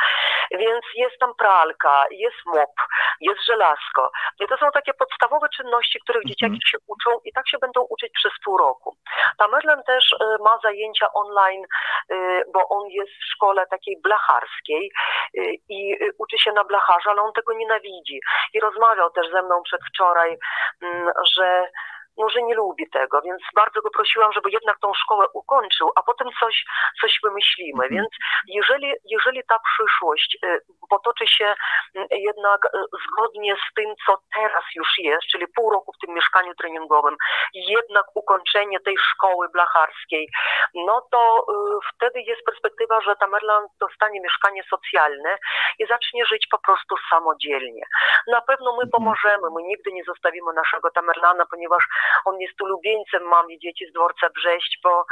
Więc 0.51 0.85
jest 0.95 1.17
tam 1.19 1.35
pralka, 1.37 2.05
jest 2.11 2.45
mop, 2.45 2.75
jest 3.21 3.45
żelazko. 3.45 4.11
I 4.39 4.47
to 4.47 4.57
są 4.57 4.71
takie 4.73 4.93
podstawowe 4.93 5.47
czynności, 5.49 5.99
których 6.03 6.23
mhm. 6.25 6.29
dzieciaki 6.29 6.69
się 6.69 6.77
uczą 6.87 7.19
i 7.25 7.33
tak 7.33 7.49
się 7.49 7.57
będą 7.57 7.81
uczyć 7.89 8.11
przez 8.13 8.31
pół 8.45 8.57
roku. 8.57 8.97
Tamerlan 9.37 9.83
też 9.83 10.11
y, 10.11 10.43
ma 10.43 10.57
zajęcia 10.63 11.07
online, 11.13 11.63
y, 12.11 12.43
bo 12.53 12.67
on 12.69 12.87
jest 12.89 13.11
w 13.11 13.31
szkole 13.33 13.67
takiej 13.67 14.01
blacharskiej 14.03 14.91
y, 15.37 15.55
i 15.69 15.97
uczy 16.17 16.37
się 16.37 16.51
na 16.51 16.63
blacharza, 16.63 17.11
ale 17.11 17.21
on 17.21 17.33
tego 17.33 17.53
nienawidzi. 17.53 18.19
I 18.53 18.59
rozmawiał 18.59 19.11
też 19.11 19.31
ze 19.31 19.41
mną 19.43 19.61
przedwczoraj, 19.63 20.37
mm, 20.81 21.11
że 21.35 21.67
może 22.17 22.41
nie 22.41 22.55
lubi 22.55 22.89
tego, 22.89 23.21
więc 23.21 23.41
bardzo 23.55 23.81
go 23.81 23.89
prosiłam, 23.89 24.33
żeby 24.33 24.49
jednak 24.51 24.79
tą 24.79 24.93
szkołę 24.93 25.25
ukończył, 25.33 25.91
a 25.95 26.03
potem 26.03 26.27
coś, 26.39 26.65
coś 27.01 27.19
wymyślimy. 27.23 27.83
Mhm. 27.83 27.91
Więc 27.91 28.09
jeżeli, 28.47 28.93
jeżeli 29.05 29.41
ta 29.47 29.59
przyszłość 29.59 30.37
y, 30.45 30.61
potoczy 30.89 31.27
się 31.27 31.55
mm, 31.95 32.07
jednak 32.11 32.65
y, 32.65 32.69
zgodnie 33.05 33.55
z 33.55 33.73
tym, 33.75 33.93
co 34.05 34.17
teraz 34.35 34.63
już 34.75 34.87
jest, 34.97 35.23
czyli 35.31 35.45
pół 35.55 35.71
roku 35.71 35.91
w 35.93 36.05
tym 36.05 36.15
mieszkaniu 36.15 36.55
treningowym, 36.55 37.15
jednak 37.53 38.05
ukończenie 38.15 38.79
tej 38.79 38.97
szkoły 38.97 39.49
blacharskiej, 39.49 40.29
no 40.75 41.01
to 41.11 41.45
y, 41.49 41.53
wtedy 41.95 42.21
jest 42.21 42.41
perspektywa, 42.45 43.01
że 43.01 43.15
Tamerlan 43.15 43.67
dostanie 43.79 44.21
mieszkanie 44.21 44.63
socjalne 44.69 45.37
i 45.79 45.85
zacznie 45.85 46.25
żyć 46.25 46.47
po 46.51 46.59
prostu 46.59 46.95
samodzielnie. 47.09 47.83
Na 48.27 48.41
pewno 48.41 48.71
my 48.71 48.83
mhm. 48.83 48.89
pomożemy, 48.91 49.47
my 49.55 49.63
nigdy 49.63 49.91
nie 49.91 50.03
zostawimy 50.03 50.53
naszego 50.53 50.91
Tamerlana, 50.91 51.45
ponieważ 51.45 51.83
on 52.25 52.39
jest 52.39 52.61
ulubieńcem 52.61 53.23
mamy 53.23 53.57
dzieci 53.59 53.85
z 53.89 53.93
dworca 53.93 54.27
Brześć, 54.29 54.79
bo 54.83 55.05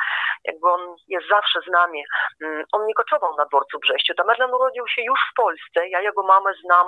jakby 0.44 0.70
on 0.70 0.96
jest 1.08 1.28
zawsze 1.28 1.60
z 1.68 1.72
nami. 1.72 2.04
Mm, 2.44 2.64
on 2.72 2.86
nie 2.88 2.94
koczował 2.94 3.36
na 3.38 3.46
dworcu 3.46 3.80
Brześciu. 3.80 4.14
Tamerlan 4.14 4.54
urodził 4.54 4.88
się 4.88 5.02
już 5.02 5.20
w 5.32 5.36
Polsce. 5.36 5.88
Ja 5.88 6.02
jego 6.02 6.24
mamę 6.24 6.52
znam 6.64 6.88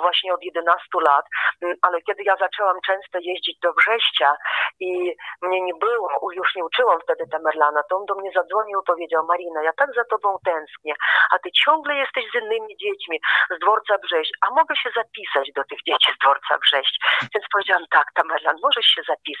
właśnie 0.00 0.34
od 0.34 0.42
11 0.42 1.00
lat, 1.00 1.24
mm, 1.62 1.76
ale 1.82 2.02
kiedy 2.02 2.22
ja 2.22 2.36
zaczęłam 2.36 2.76
często 2.86 3.18
jeździć 3.20 3.58
do 3.58 3.72
Brześcia 3.72 4.36
i 4.80 5.14
mnie 5.42 5.60
nie 5.60 5.74
było, 5.74 6.30
już 6.32 6.54
nie 6.56 6.64
uczyłam 6.64 6.98
wtedy 7.00 7.24
Tamerlana, 7.32 7.82
to 7.90 7.96
on 7.96 8.04
do 8.06 8.14
mnie 8.14 8.30
zadzwonił 8.34 8.80
i 8.80 8.86
powiedział, 8.86 9.26
Marina, 9.26 9.62
ja 9.62 9.72
tak 9.72 9.90
za 9.94 10.04
tobą 10.04 10.36
tęsknię, 10.44 10.94
a 11.30 11.38
ty 11.38 11.50
ciągle 11.64 11.94
jesteś 11.94 12.24
z 12.32 12.34
innymi 12.34 12.76
dziećmi 12.76 13.20
z 13.50 13.58
dworca 13.58 13.98
Brześć, 13.98 14.30
a 14.40 14.50
mogę 14.50 14.76
się 14.76 14.90
zapisać 14.96 15.52
do 15.56 15.64
tych 15.64 15.78
dzieci 15.86 16.12
z 16.16 16.18
dworca 16.18 16.58
Brześć. 16.58 16.98
Więc 17.34 17.44
powiedziałam, 17.52 17.84
tak, 17.90 18.06
Tamerlan, 18.14 18.56
możesz 18.62 18.86
się 18.86 19.02
zapisać 19.02 19.37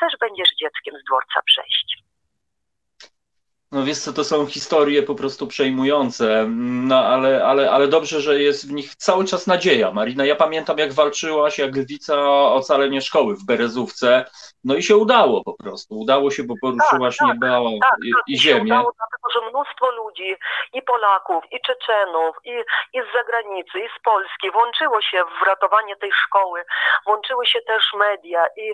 też 0.00 0.12
będziesz 0.20 0.48
dzieckiem 0.60 0.94
z 1.00 1.04
dworca 1.04 1.42
przejść. 1.46 2.04
No 3.74 3.84
wiesz 3.84 3.98
co, 3.98 4.12
to 4.12 4.24
są 4.24 4.46
historie 4.46 5.02
po 5.02 5.14
prostu 5.14 5.46
przejmujące, 5.46 6.46
no 6.48 6.98
ale, 6.98 7.44
ale, 7.44 7.70
ale 7.70 7.88
dobrze, 7.88 8.20
że 8.20 8.40
jest 8.40 8.68
w 8.68 8.72
nich 8.72 8.94
cały 8.94 9.24
czas 9.24 9.46
nadzieja. 9.46 9.90
Marina, 9.92 10.24
ja 10.24 10.36
pamiętam 10.36 10.78
jak 10.78 10.92
walczyłaś 10.92 11.58
jak 11.58 11.76
lwica 11.76 12.14
o 12.16 12.54
ocalenie 12.54 13.00
szkoły 13.00 13.34
w 13.36 13.46
Berezówce, 13.46 14.24
no 14.64 14.74
i 14.74 14.82
się 14.82 14.96
udało 14.96 15.44
po 15.44 15.52
prostu. 15.52 16.00
Udało 16.00 16.30
się, 16.30 16.42
bo 16.42 16.54
poruszyłaś 16.60 17.16
tak, 17.16 17.28
nieba 17.28 17.46
tak, 17.46 17.90
tak, 17.90 17.98
i, 18.04 18.32
i 18.32 18.38
ziemię. 18.38 18.62
Udało, 18.62 18.92
dlatego, 18.98 19.30
że 19.34 19.50
mnóstwo 19.50 19.90
ludzi, 19.90 20.36
i 20.72 20.82
Polaków, 20.82 21.44
i 21.50 21.60
Czeczenów, 21.60 22.36
i, 22.44 22.54
i 22.92 23.02
z 23.02 23.12
zagranicy, 23.12 23.78
i 23.78 23.88
z 23.98 24.02
Polski 24.04 24.50
włączyło 24.50 25.00
się 25.00 25.22
w 25.40 25.46
ratowanie 25.46 25.96
tej 25.96 26.12
szkoły, 26.12 26.64
włączyły 27.06 27.46
się 27.46 27.60
też 27.60 27.84
media 27.98 28.46
i 28.56 28.70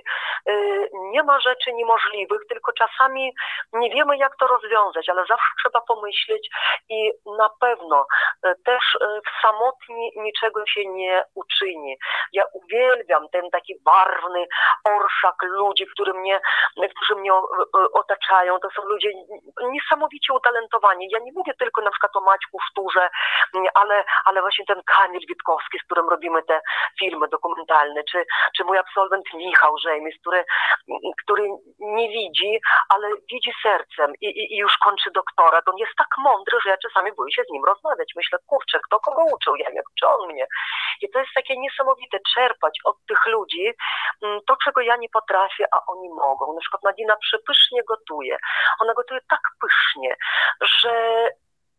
y, 0.49 0.91
nie 0.93 1.23
ma 1.23 1.41
rzeczy 1.41 1.73
niemożliwych, 1.73 2.41
tylko 2.49 2.73
czasami 2.73 3.35
nie 3.73 3.91
wiemy 3.91 4.17
jak 4.17 4.37
to 4.37 4.47
rozwiązać, 4.47 4.90
ale 5.09 5.21
zawsze 5.27 5.51
trzeba 5.63 5.81
pomyśleć 5.81 6.49
i 6.89 7.13
na 7.39 7.49
pewno 7.61 8.07
y, 8.47 8.55
też 8.65 8.95
y, 8.95 9.21
w 9.27 9.43
samotni 9.43 10.13
niczego 10.17 10.67
się 10.67 10.87
nie 10.87 11.25
uczyni. 11.35 11.97
Ja 12.33 12.45
uwielbiam 12.53 13.29
ten 13.29 13.51
taki 13.51 13.75
barwny 13.85 14.47
orszak 14.85 15.43
ludzi, 15.43 15.87
którzy 15.87 16.15
mnie, 16.15 16.41
którzy 16.97 17.15
mnie 17.21 17.33
otaczają. 17.93 18.59
To 18.59 18.69
są 18.71 18.83
ludzie 18.83 19.11
niesamowicie 19.63 20.33
utalentowani. 20.33 21.09
Ja 21.11 21.19
nie 21.19 21.33
mówię 21.33 21.53
tylko 21.59 21.83
na 21.83 21.91
przykład 21.91 22.17
o 22.17 22.21
Maćku 22.21 22.59
Szturze, 22.71 23.09
ale, 23.75 24.05
ale 24.25 24.41
właśnie 24.41 24.65
ten 24.67 24.83
Kamil 24.83 25.27
Witkowski, 25.29 25.79
z 25.79 25.85
którym 25.85 26.09
robimy 26.09 26.43
te 26.43 26.61
filmy 26.99 27.29
dokumentalne, 27.29 28.05
czy, 28.05 28.25
czy 28.57 28.65
mój 28.65 28.79
absolwent 28.79 29.35
Michał 29.35 29.79
Rzejmis, 29.79 30.15
który, 30.21 30.45
który 31.25 31.49
nie 31.79 32.09
widzi, 32.09 32.61
ale 32.89 33.09
widzi 33.33 33.53
sercem 33.63 34.13
i, 34.21 34.27
i, 34.27 34.55
i 34.55 34.57
już 34.57 34.79
kończy 34.85 35.11
doktorat. 35.11 35.69
On 35.69 35.77
jest 35.77 35.93
tak 35.97 36.09
mądry, 36.19 36.59
że 36.65 36.71
ja 36.71 36.77
czasami 36.77 37.13
boję 37.13 37.33
się 37.33 37.43
z 37.49 37.53
nim 37.53 37.65
rozmawiać. 37.65 38.13
Myślę, 38.17 38.39
kurczę, 38.47 38.79
kto 38.87 39.01
kogo 39.01 39.23
uczył? 39.35 39.57
Ja 39.57 39.71
wiem, 39.71 39.85
czy 39.99 40.09
on 40.09 40.29
mnie. 40.29 40.47
I 41.03 41.11
to 41.11 41.19
jest 41.19 41.31
takie 41.35 41.59
niesamowite, 41.59 42.19
czerpać 42.35 42.79
od 42.85 42.97
tych 43.09 43.27
ludzi 43.27 43.73
mm, 44.23 44.41
to, 44.47 44.57
czego 44.65 44.81
ja 44.81 44.97
nie 44.97 45.09
potrafię, 45.09 45.65
a 45.73 45.79
oni 45.87 46.09
mogą. 46.09 46.55
Na 46.55 46.61
przykład 46.61 46.83
Nadina 46.83 47.17
przepysznie 47.17 47.83
gotuje. 47.85 48.37
Ona 48.81 48.95
gotuje 48.95 49.21
tak 49.29 49.41
pysznie, 49.61 50.17
że 50.61 50.93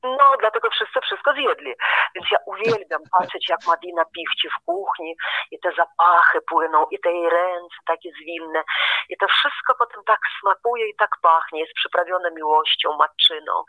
no, 0.04 0.36
dlatego 0.40 0.70
wszyscy 0.70 1.00
wszystko 1.02 1.34
zjedli. 1.34 1.74
Więc 2.16 2.28
ja 2.32 2.38
uwielbiam 2.46 3.02
patrzeć, 3.12 3.50
jak 3.50 3.60
Madina 3.68 4.06
piwci 4.06 4.50
w 4.50 4.66
kuchni 4.66 5.16
i 5.52 5.60
te 5.60 5.70
zapachy 5.78 6.40
płyną, 6.50 6.86
i 6.92 7.00
te 7.00 7.12
jej 7.12 7.30
ręce 7.30 7.76
takie 7.86 8.10
zwinne. 8.22 8.64
I 9.10 9.18
to 9.18 9.28
wszystko 9.28 9.76
potem 9.80 10.04
tak 10.06 10.20
smakuje 10.40 10.90
i 10.90 10.96
tak 10.96 11.10
pachnie, 11.22 11.60
jest 11.60 11.74
przyprawione 11.74 12.32
miłością, 12.32 12.98
matczyną. 12.98 13.64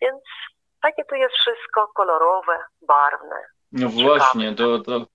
Więc 0.00 0.22
takie 0.82 1.04
to 1.04 1.14
jest 1.14 1.34
wszystko 1.34 1.88
kolorowe, 1.94 2.58
barwne. 2.82 3.36
No 3.72 3.88
właśnie, 3.88 4.54
to, 4.54 4.78
to 4.78 5.06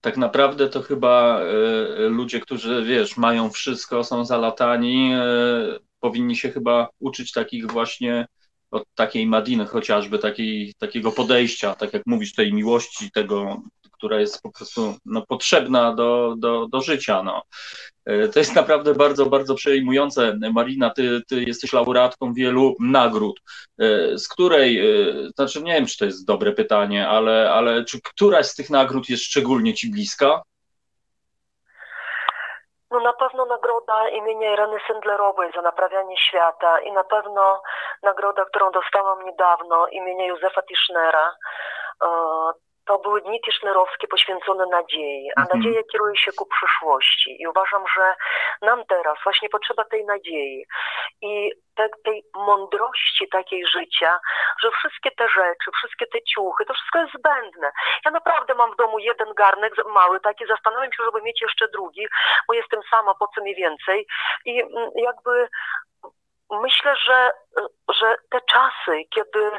tak 0.00 0.16
naprawdę 0.16 0.68
to 0.68 0.82
chyba 0.82 1.40
y, 1.40 2.08
ludzie, 2.08 2.40
którzy 2.40 2.82
wiesz, 2.82 3.16
mają 3.16 3.50
wszystko, 3.50 4.04
są 4.04 4.24
zalatani, 4.24 5.14
y, 5.14 5.78
powinni 6.00 6.36
się 6.36 6.50
chyba 6.50 6.88
uczyć 7.00 7.32
takich 7.32 7.66
właśnie 7.66 8.26
od 8.74 8.84
takiej 8.94 9.26
Madiny 9.26 9.66
chociażby, 9.66 10.18
takiej, 10.18 10.74
takiego 10.78 11.12
podejścia, 11.12 11.74
tak 11.74 11.92
jak 11.92 12.02
mówisz, 12.06 12.34
tej 12.34 12.52
miłości, 12.52 13.10
tego, 13.10 13.62
która 13.92 14.20
jest 14.20 14.42
po 14.42 14.52
prostu 14.52 14.96
no, 15.04 15.24
potrzebna 15.28 15.94
do, 15.94 16.34
do, 16.38 16.68
do 16.68 16.80
życia. 16.80 17.22
No. 17.22 17.42
E, 18.04 18.28
to 18.28 18.38
jest 18.38 18.54
naprawdę 18.54 18.94
bardzo, 18.94 19.26
bardzo 19.26 19.54
przejmujące. 19.54 20.38
Marina, 20.52 20.90
ty, 20.90 21.20
ty 21.28 21.44
jesteś 21.44 21.72
laureatką 21.72 22.34
wielu 22.34 22.74
nagród, 22.80 23.40
e, 23.78 24.18
z 24.18 24.28
której, 24.28 24.78
e, 24.78 25.14
znaczy 25.36 25.62
nie 25.62 25.72
wiem, 25.72 25.86
czy 25.86 25.98
to 25.98 26.04
jest 26.04 26.26
dobre 26.26 26.52
pytanie, 26.52 27.08
ale, 27.08 27.52
ale 27.52 27.84
czy 27.84 28.00
któraś 28.00 28.46
z 28.46 28.54
tych 28.54 28.70
nagród 28.70 29.08
jest 29.08 29.22
szczególnie 29.22 29.74
ci 29.74 29.90
bliska? 29.90 30.42
No 32.94 33.00
na 33.00 33.12
pewno 33.12 33.44
nagroda 33.44 34.08
imienia 34.08 34.52
Ireny 34.52 34.78
Sendlerowej 34.86 35.52
za 35.52 35.62
naprawianie 35.62 36.16
świata 36.16 36.80
i 36.80 36.92
na 36.92 37.04
pewno 37.04 37.62
nagroda, 38.02 38.44
którą 38.44 38.70
dostałam 38.70 39.24
niedawno 39.24 39.86
imienia 39.86 40.26
Józefa 40.26 40.62
Tischnera 40.62 41.34
to 42.86 42.98
były 42.98 43.20
dni 43.20 43.40
tischnerowskie 43.40 44.08
poświęcone 44.08 44.66
nadziei, 44.66 45.30
a 45.36 45.40
mhm. 45.40 45.58
nadzieja 45.58 45.82
kieruje 45.92 46.16
się 46.16 46.32
ku 46.32 46.46
przyszłości. 46.46 47.36
I 47.42 47.46
uważam, 47.46 47.84
że 47.96 48.14
nam 48.62 48.84
teraz 48.88 49.18
właśnie 49.24 49.48
potrzeba 49.48 49.84
tej 49.84 50.04
nadziei 50.04 50.66
i 51.22 51.52
te, 51.76 51.88
tej 52.04 52.22
mądrości 52.34 53.28
takiej 53.28 53.66
życia, 53.66 54.18
że 54.62 54.70
wszystkie 54.70 55.10
te 55.10 55.28
rzeczy, 55.28 55.70
wszystkie 55.76 56.06
te 56.06 56.18
ciuchy, 56.22 56.64
to 56.64 56.74
wszystko 56.74 56.98
jest 56.98 57.12
zbędne. 57.18 57.72
Ja 58.04 58.10
naprawdę 58.10 58.54
mam 58.54 58.72
w 58.72 58.76
domu 58.76 58.98
jeden 58.98 59.34
garnek 59.34 59.72
mały 59.86 60.20
taki, 60.20 60.46
zastanawiam 60.46 60.92
się, 60.92 61.04
żeby 61.04 61.22
mieć 61.22 61.42
jeszcze 61.42 61.68
drugi, 61.68 62.06
bo 62.48 62.54
jestem 62.54 62.80
sama, 62.90 63.14
po 63.14 63.28
co 63.34 63.42
mi 63.42 63.54
więcej. 63.54 64.06
I 64.44 64.62
mm, 64.62 64.90
jakby 64.96 65.48
myślę, 66.62 66.96
że, 66.96 67.32
że 67.88 68.16
te 68.30 68.40
czasy, 68.40 69.04
kiedy, 69.14 69.50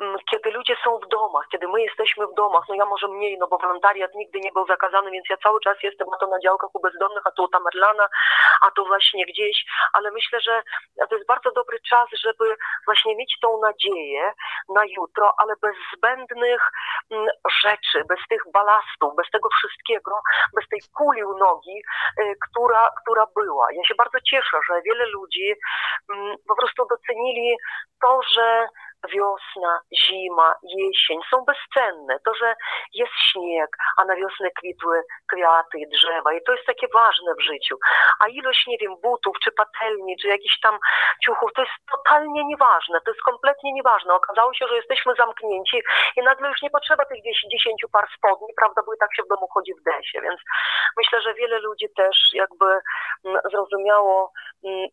mm, 0.00 0.16
kiedy 0.30 0.50
ludzie 0.50 0.76
są 0.84 0.98
w 0.98 1.08
domach, 1.08 1.46
kiedy 1.52 1.68
my 1.68 1.82
jesteśmy 1.82 2.26
w 2.26 2.34
domach, 2.34 2.64
no 2.68 2.74
ja 2.74 2.86
może 2.86 3.08
mniej, 3.08 3.38
no 3.38 3.48
bo 3.48 3.58
wolontariat 3.58 4.14
nigdy 4.14 4.40
nie 4.40 4.52
był 4.52 4.66
zakazany, 4.66 5.10
więc 5.10 5.26
ja 5.30 5.36
cały 5.36 5.60
czas 5.60 5.76
jestem 5.82 6.08
a 6.14 6.18
to 6.18 6.26
na 6.26 6.40
działkach 6.40 6.74
u 6.74 6.80
bezdomnych, 6.80 7.26
a 7.26 7.30
to 7.30 7.42
u 7.42 7.48
Tamerlana, 7.48 8.06
a 8.60 8.70
to 8.70 8.84
właśnie 8.84 9.26
gdzieś, 9.26 9.64
ale 9.92 10.10
myślę, 10.10 10.40
że 10.40 10.62
to 11.08 11.14
jest 11.14 11.28
bardzo 11.28 11.50
dobry 11.50 11.78
czas, 11.80 12.08
żeby 12.24 12.56
właśnie 12.86 13.16
mieć 13.16 13.38
tą 13.42 13.60
nadzieję 13.60 14.32
na 14.68 14.82
jutro, 14.84 15.34
ale 15.38 15.54
bez 15.62 15.76
zbędnych 15.96 16.70
mm, 17.10 17.26
rzeczy, 17.62 18.04
bez 18.08 18.18
tych 18.28 18.42
balastów, 18.52 19.16
bez 19.16 19.30
tego 19.30 19.48
wszystkiego, 19.58 20.12
bez 20.54 20.68
tej 20.68 20.80
kuli 20.96 21.24
u 21.24 21.38
nogi, 21.38 21.82
y, 22.20 22.34
która, 22.50 22.90
która 23.02 23.26
była. 23.36 23.66
Ja 23.72 23.84
się 23.84 23.94
bardzo 23.94 24.18
cieszę, 24.30 24.58
że 24.68 24.82
wiele 24.82 25.06
ludzi 25.06 25.54
mm, 26.14 26.36
po 26.48 26.56
prostu 26.56 26.86
docenili 26.90 27.56
to, 28.02 28.20
że 28.34 28.66
wiosna, 29.08 29.80
zima, 30.06 30.54
jesień 30.62 31.20
są 31.30 31.44
bezcenne. 31.44 32.18
To, 32.24 32.34
że 32.34 32.54
jest 32.94 33.12
śnieg, 33.32 33.76
a 33.96 34.04
na 34.04 34.16
wiosnę 34.16 34.50
kwitły 34.50 35.02
kwiaty 35.32 35.78
i 35.78 35.88
drzewa. 35.88 36.32
I 36.32 36.42
to 36.46 36.52
jest 36.52 36.66
takie 36.66 36.86
ważne 36.94 37.34
w 37.34 37.42
życiu. 37.42 37.76
A 38.20 38.28
ilość, 38.28 38.66
nie 38.66 38.78
wiem, 38.78 38.96
butów, 39.02 39.36
czy 39.44 39.52
patelni, 39.52 40.16
czy 40.16 40.28
jakichś 40.28 40.60
tam 40.60 40.78
ciuchów, 41.24 41.50
to 41.54 41.62
jest 41.62 41.74
totalnie 41.90 42.44
nieważne. 42.44 43.00
To 43.00 43.10
jest 43.10 43.22
kompletnie 43.22 43.72
nieważne. 43.72 44.14
Okazało 44.14 44.54
się, 44.54 44.66
że 44.68 44.76
jesteśmy 44.76 45.14
zamknięci 45.14 45.82
i 46.16 46.22
nagle 46.22 46.48
już 46.48 46.62
nie 46.62 46.70
potrzeba 46.70 47.04
tych 47.04 47.18
dziesięciu 47.52 47.88
par 47.92 48.08
spodni, 48.16 48.48
prawda, 48.56 48.82
bo 48.86 48.94
i 48.94 48.98
tak 48.98 49.14
się 49.16 49.22
w 49.22 49.28
domu 49.28 49.48
chodzi 49.54 49.72
w 49.74 49.82
desie. 49.82 50.20
Więc 50.22 50.40
myślę, 50.96 51.20
że 51.22 51.34
wiele 51.34 51.58
ludzi 51.58 51.86
też 51.96 52.16
jakby 52.32 52.66
mm, 53.24 53.40
zrozumiało 53.50 54.32
mm, 54.64 54.88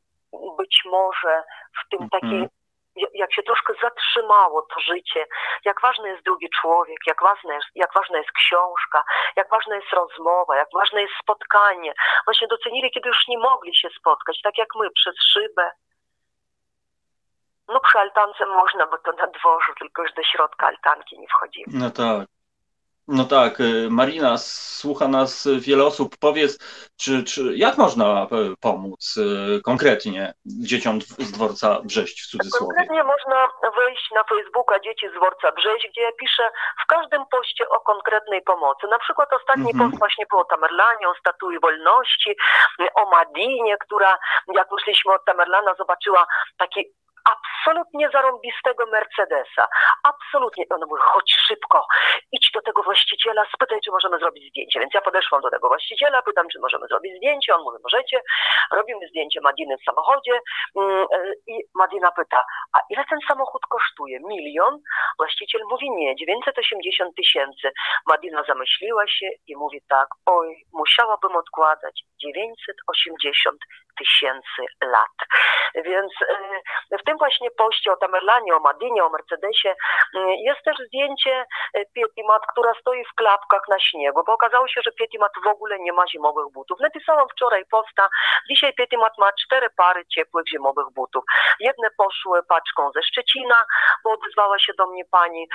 być 0.57 0.81
może 0.85 1.43
w 1.79 1.89
tym 1.89 2.09
takiej 2.09 2.39
mhm. 2.39 2.49
jak 3.13 3.33
się 3.33 3.43
troszkę 3.43 3.73
zatrzymało 3.81 4.61
to 4.61 4.79
życie, 4.79 5.25
jak 5.65 5.81
ważny 5.81 6.09
jest 6.09 6.23
drugi 6.23 6.49
człowiek, 6.61 6.97
jak 7.07 7.21
ważna 7.21 7.53
jest, 7.53 7.67
jak 7.75 7.93
ważna 7.93 8.17
jest 8.17 8.31
książka, 8.31 9.03
jak 9.35 9.49
ważna 9.49 9.75
jest 9.75 9.93
rozmowa, 9.93 10.57
jak 10.57 10.67
ważne 10.73 11.01
jest 11.01 11.13
spotkanie. 11.23 11.93
Właśnie 12.25 12.47
docenili, 12.47 12.91
kiedy 12.91 13.09
już 13.09 13.27
nie 13.27 13.37
mogli 13.37 13.75
się 13.75 13.89
spotkać, 13.99 14.41
tak 14.43 14.57
jak 14.57 14.67
my, 14.75 14.89
przez 14.91 15.15
szybę. 15.33 15.71
No 17.67 17.79
przy 17.79 17.99
altance 17.99 18.45
można, 18.45 18.87
bo 18.87 18.97
to 18.97 19.11
na 19.11 19.27
dworzu, 19.27 19.73
tylko 19.79 20.01
już 20.01 20.13
do 20.13 20.23
środka 20.23 20.67
altanki 20.67 21.19
nie 21.19 21.27
wchodzimy. 21.27 21.67
No 21.73 21.89
tak. 21.89 22.36
No 23.07 23.25
tak, 23.25 23.59
y, 23.59 23.87
Marina, 23.89 24.37
słucha 24.37 25.07
nas 25.07 25.47
wiele 25.59 25.83
osób. 25.85 26.17
Powiedz, 26.19 26.59
czy, 26.97 27.23
czy 27.23 27.41
jak 27.55 27.77
można 27.77 28.23
e, 28.23 28.27
pomóc 28.61 29.17
y, 29.17 29.61
konkretnie 29.61 30.33
dzieciom 30.45 31.01
z 31.01 31.31
dworca 31.31 31.81
Brześć 31.81 32.21
w 32.21 32.27
cudzysłowie? 32.27 32.65
Konkretnie 32.65 33.03
można 33.03 33.47
wejść 33.77 34.11
na 34.15 34.23
Facebooka 34.23 34.79
Dzieci 34.79 35.09
z 35.09 35.13
dworca 35.13 35.51
Brześć, 35.51 35.87
gdzie 35.91 36.01
ja 36.01 36.11
piszę 36.19 36.49
w 36.83 36.87
każdym 36.87 37.25
poście 37.31 37.69
o 37.69 37.79
konkretnej 37.79 38.41
pomocy. 38.41 38.87
Na 38.87 38.99
przykład 38.99 39.29
ostatni 39.33 39.71
mhm. 39.71 39.89
post 39.89 39.99
właśnie 39.99 40.25
było 40.29 40.41
o 40.41 40.45
Tamerlanie, 40.45 41.09
o 41.09 41.15
Statui 41.15 41.59
Wolności, 41.59 42.35
o 42.95 43.09
Madinie, 43.09 43.77
która 43.77 44.17
jak 44.55 44.67
wyszliśmy 44.71 45.13
od 45.13 45.25
Tamerlana 45.25 45.73
zobaczyła 45.77 46.27
taki 46.57 46.85
absolutnie 47.33 48.09
zarąbistego 48.09 48.85
Mercedesa. 48.85 49.67
Absolutnie. 50.03 50.65
On 50.69 50.81
mówi, 50.89 51.01
chodź 51.05 51.35
szybko, 51.47 51.87
idź 52.31 52.51
do 52.53 52.61
tego 52.61 52.83
właściciela, 52.83 53.45
spytaj, 53.53 53.79
czy 53.85 53.91
możemy 53.91 54.19
zrobić 54.19 54.49
zdjęcie. 54.49 54.79
Więc 54.79 54.93
ja 54.93 55.01
podeszłam 55.01 55.41
do 55.41 55.49
tego 55.49 55.67
właściciela, 55.67 56.21
pytam, 56.21 56.47
czy 56.51 56.59
możemy 56.59 56.87
zrobić 56.87 57.17
zdjęcie. 57.17 57.55
On 57.55 57.61
mówi, 57.63 57.77
możecie. 57.83 58.21
Robimy 58.71 59.07
zdjęcie 59.07 59.41
Madiny 59.41 59.77
w 59.77 59.83
samochodzie 59.83 60.39
mm, 60.75 61.05
e, 61.13 61.33
i 61.47 61.63
Madina 61.75 62.11
pyta, 62.11 62.43
a 62.73 62.79
ile 62.89 63.05
ten 63.09 63.19
samochód 63.27 63.61
kosztuje? 63.69 64.19
Milion? 64.19 64.79
Właściciel 65.17 65.61
mówi, 65.69 65.91
nie, 65.91 66.15
980 66.15 67.15
tysięcy. 67.15 67.71
Madina 68.07 68.43
zamyśliła 68.43 69.07
się 69.07 69.29
i 69.47 69.55
mówi 69.55 69.81
tak, 69.89 70.07
oj, 70.25 70.65
musiałabym 70.73 71.35
odkładać 71.35 72.03
980 72.21 73.57
tysięcy 73.99 74.61
lat. 74.81 75.17
Więc 75.75 76.13
e, 76.91 76.97
w 76.97 77.03
tym 77.03 77.17
właśnie 77.17 77.51
poście 77.51 77.91
o 77.91 77.95
Tamerlanie, 77.95 78.55
o 78.55 78.59
Madinie, 78.59 79.03
o 79.03 79.09
Mercedesie 79.09 79.75
mm, 80.15 80.29
jest 80.29 80.63
też 80.63 80.77
zdjęcie 80.87 81.45
e, 81.73 81.85
Pietimat, 81.85 82.41
która 82.51 82.73
stoi 82.81 83.05
w 83.05 83.15
klapkach 83.15 83.61
na 83.69 83.79
śniegu, 83.79 84.23
bo 84.27 84.33
okazało 84.33 84.67
się, 84.67 84.81
że 84.85 84.91
Pietimat 84.91 85.31
w 85.43 85.47
ogóle 85.47 85.79
nie 85.79 85.93
ma 85.93 86.07
zimowych 86.07 86.53
butów. 86.53 86.79
Napisałam 86.79 87.27
wczoraj 87.29 87.65
posta, 87.71 88.07
dzisiaj 88.49 88.73
Pietimat 88.73 89.17
ma 89.17 89.29
cztery 89.33 89.69
pary 89.77 90.05
ciepłych 90.05 90.47
zimowych 90.49 90.89
butów. 90.95 91.23
Jedne 91.59 91.89
poszły 91.97 92.43
paczką 92.43 92.91
ze 92.95 93.03
Szczecina, 93.03 93.63
bo 94.03 94.11
odezwała 94.11 94.59
się 94.59 94.73
do 94.77 94.87
mnie 94.87 95.05
pani, 95.11 95.47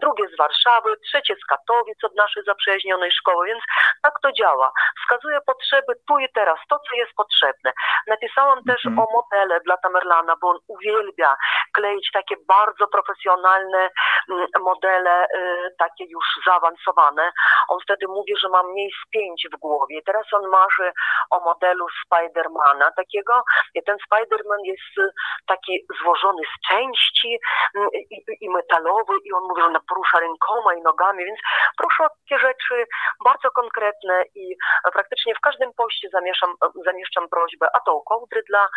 drugie 0.00 0.24
z 0.28 0.36
Warszawy, 0.36 0.96
trzecie 0.96 1.34
z 1.42 1.44
Katowic 1.46 2.04
od 2.04 2.14
naszej 2.14 2.42
zaprzyjaźnionej 2.44 3.10
szkoły, 3.12 3.46
więc 3.46 3.62
tak 4.02 4.12
to 4.22 4.32
działa. 4.32 4.72
Wskazuje 5.02 5.38
potrzeby 5.46 5.92
tu 6.08 6.18
i 6.18 6.28
teraz, 6.34 6.58
to 6.68 6.78
co 6.78 6.96
jest 6.96 7.12
potrzebne. 7.16 7.72
Napisałam 8.06 8.64
też 8.64 8.84
-hmm. 8.84 9.02
o 9.02 9.06
modele 9.12 9.60
dla 9.60 9.76
Tamerlana, 9.76 10.34
bo 10.40 10.48
on 10.48 10.58
uwielbia 10.68 11.36
kleić 11.72 12.10
takie 12.12 12.36
bardzo 12.48 12.88
profesjonalne 12.88 13.90
mm, 14.30 14.46
modele, 14.60 15.24
y, 15.24 15.74
takie 15.78 16.04
już 16.04 16.24
zaawansowane. 16.46 17.32
On 17.68 17.78
wtedy 17.80 18.08
mówi, 18.08 18.34
że 18.42 18.48
ma 18.48 18.62
mniej 18.62 18.90
z 18.90 19.10
pięć 19.10 19.48
w 19.52 19.56
głowie. 19.56 20.00
Teraz 20.06 20.26
on 20.32 20.48
marzy 20.48 20.92
o 21.30 21.40
modelu 21.40 21.86
Spidermana 22.04 22.90
takiego. 22.96 23.42
I 23.74 23.82
ten 23.82 23.96
Spiderman 24.06 24.60
jest 24.64 24.98
y, 24.98 25.10
taki 25.46 25.86
złożony 26.02 26.42
z 26.52 26.68
części 26.68 27.38
mm, 27.76 27.88
i, 27.92 28.24
i 28.40 28.50
metalowy 28.50 29.14
i 29.24 29.32
on 29.32 29.42
mówi, 29.42 29.60
że 29.60 29.66
on 29.66 29.78
porusza 29.88 30.20
rękoma 30.20 30.74
i 30.74 30.82
nogami, 30.82 31.24
więc 31.24 31.40
proszę 31.78 32.04
o 32.04 32.08
takie 32.08 32.38
rzeczy 32.38 32.86
bardzo 33.24 33.50
konkretne 33.50 34.24
i 34.34 34.56
praktycznie 34.92 35.34
w 35.34 35.40
każdym 35.40 35.72
poście 35.76 36.08
zamieszam, 36.12 36.54
zamieszczam 36.84 37.28
prośbę, 37.28 37.66
a 37.76 37.80
to 37.80 38.00
kołdry 38.00 38.42
dla 38.50 38.68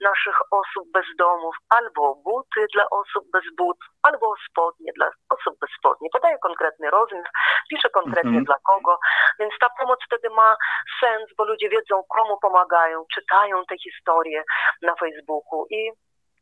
naszych 0.00 0.38
osób 0.50 0.84
bez 0.92 1.06
domów, 1.18 1.54
albo 1.68 2.14
buty 2.14 2.66
dla 2.74 2.84
osób 2.90 3.24
bez 3.32 3.44
but, 3.58 3.78
albo 4.02 4.34
spodnie 4.50 4.92
dla 4.96 5.10
osób 5.36 5.54
bez 5.60 5.70
spodni. 5.78 6.08
Podaję 6.12 6.38
konkretny 6.42 6.90
rozmiar, 6.90 7.30
piszę 7.70 7.90
konkretnie 7.90 8.40
-hmm. 8.40 8.44
dla 8.44 8.58
kogo, 8.70 8.98
więc 9.40 9.52
ta 9.60 9.68
pomoc 9.80 9.98
wtedy 10.06 10.30
ma 10.30 10.56
sens, 11.00 11.26
bo 11.38 11.44
ludzie 11.44 11.68
wiedzą, 11.68 12.02
komu 12.16 12.38
pomagają, 12.42 13.04
czytają 13.14 13.64
te 13.68 13.78
historie 13.78 14.42
na 14.82 14.94
Facebooku 14.94 15.66
i, 15.70 15.90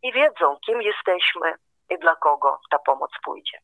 i 0.02 0.12
wiedzą, 0.12 0.56
kim 0.66 0.82
jesteśmy 0.82 1.54
i 1.90 1.98
dla 1.98 2.16
kogo 2.16 2.60
ta 2.70 2.78
pomoc 2.78 3.10
pójdzie. 3.24 3.58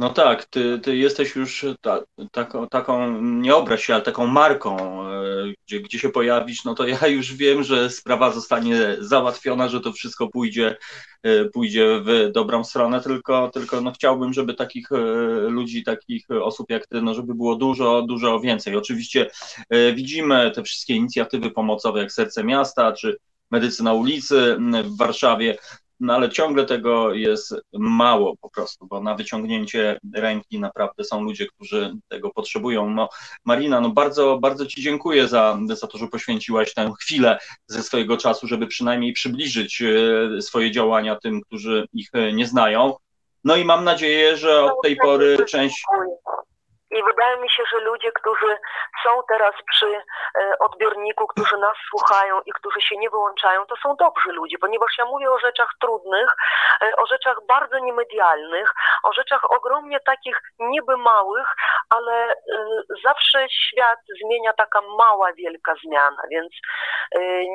No 0.00 0.10
tak, 0.10 0.44
ty, 0.44 0.78
ty 0.78 0.96
jesteś 0.96 1.36
już 1.36 1.66
ta, 1.80 2.00
taką, 2.32 2.68
taką, 2.68 3.20
nie 3.20 3.54
obraź 3.54 3.84
się, 3.84 3.94
ale 3.94 4.02
taką 4.02 4.26
marką, 4.26 4.76
e, 5.10 5.19
gdzie, 5.66 5.80
gdzie 5.80 5.98
się 5.98 6.08
pojawisz, 6.08 6.64
no 6.64 6.74
to 6.74 6.86
ja 6.86 7.06
już 7.06 7.34
wiem, 7.34 7.62
że 7.62 7.90
sprawa 7.90 8.30
zostanie 8.32 8.96
załatwiona, 8.98 9.68
że 9.68 9.80
to 9.80 9.92
wszystko 9.92 10.28
pójdzie, 10.28 10.76
e, 11.22 11.44
pójdzie 11.44 12.00
w 12.04 12.30
dobrą 12.32 12.64
stronę, 12.64 13.00
tylko, 13.00 13.50
tylko 13.54 13.80
no 13.80 13.92
chciałbym, 13.92 14.32
żeby 14.32 14.54
takich 14.54 14.92
e, 14.92 14.96
ludzi, 15.48 15.84
takich 15.84 16.30
osób 16.30 16.70
jak 16.70 16.86
ty, 16.86 17.02
no 17.02 17.14
żeby 17.14 17.34
było 17.34 17.56
dużo, 17.56 18.02
dużo 18.02 18.40
więcej. 18.40 18.76
Oczywiście 18.76 19.30
widzimy 19.94 20.50
te 20.54 20.62
wszystkie 20.62 20.94
inicjatywy 20.94 21.50
pomocowe, 21.50 22.00
jak 22.00 22.12
Serce 22.12 22.44
Miasta, 22.44 22.92
czy 22.92 23.16
Medycyna 23.50 23.92
ulicy 23.92 24.56
w 24.84 24.96
Warszawie, 24.96 25.58
no 26.00 26.14
ale 26.14 26.30
ciągle 26.30 26.64
tego 26.64 27.14
jest 27.14 27.54
mało 27.72 28.36
po 28.36 28.50
prostu, 28.50 28.86
bo 28.86 29.00
na 29.00 29.14
wyciągnięcie 29.14 29.98
ręki 30.14 30.58
naprawdę 30.58 31.04
są 31.04 31.22
ludzie, 31.22 31.46
którzy 31.46 31.94
tego 32.08 32.30
potrzebują. 32.30 32.90
No, 32.90 33.08
Marina, 33.44 33.80
no 33.80 33.90
bardzo, 33.90 34.38
bardzo 34.38 34.66
Ci 34.66 34.82
dziękuję 34.82 35.28
za, 35.28 35.58
za 35.72 35.86
to, 35.86 35.98
że 35.98 36.08
poświęciłaś 36.08 36.74
tę 36.74 36.92
chwilę 37.00 37.38
ze 37.66 37.82
swojego 37.82 38.16
czasu, 38.16 38.46
żeby 38.46 38.66
przynajmniej 38.66 39.12
przybliżyć 39.12 39.82
e, 39.82 40.42
swoje 40.42 40.70
działania 40.70 41.16
tym, 41.16 41.40
którzy 41.40 41.86
ich 41.92 42.08
e, 42.12 42.32
nie 42.32 42.46
znają. 42.46 42.94
No 43.44 43.56
i 43.56 43.64
mam 43.64 43.84
nadzieję, 43.84 44.36
że 44.36 44.64
od 44.64 44.82
tej 44.82 44.96
pory 44.96 45.36
część 45.48 45.84
i 46.90 47.02
wydaje 47.02 47.36
mi 47.36 47.50
się, 47.50 47.62
że 47.72 47.80
ludzie, 47.80 48.12
którzy 48.12 48.58
są 49.04 49.10
teraz 49.28 49.54
przy 49.70 49.86
e, 49.86 50.58
odbiorniku, 50.58 51.26
którzy 51.26 51.58
nas 51.58 51.76
słuchają 51.90 52.40
i 52.46 52.52
którzy 52.52 52.80
się 52.80 52.96
nie 52.96 53.10
wyłączają, 53.10 53.66
to 53.66 53.76
są 53.76 53.96
dobrzy 53.96 54.32
ludzie, 54.32 54.58
ponieważ 54.58 54.98
ja 54.98 55.04
mówię 55.04 55.30
o 55.30 55.38
rzeczach 55.38 55.68
trudnych, 55.80 56.36
e, 56.82 56.96
o 56.96 57.06
rzeczach 57.06 57.36
bardzo 57.48 57.78
niemedialnych, 57.78 58.72
o 59.02 59.12
rzeczach 59.12 59.50
ogromnie 59.50 60.00
takich 60.00 60.40
niby 60.58 60.96
małych, 60.96 61.54
ale 61.90 62.12
e, 62.32 62.34
zawsze 63.04 63.46
świat 63.50 63.98
zmienia 64.22 64.52
taka 64.52 64.80
mała, 64.80 65.32
wielka 65.32 65.74
zmiana, 65.84 66.22
więc 66.30 66.52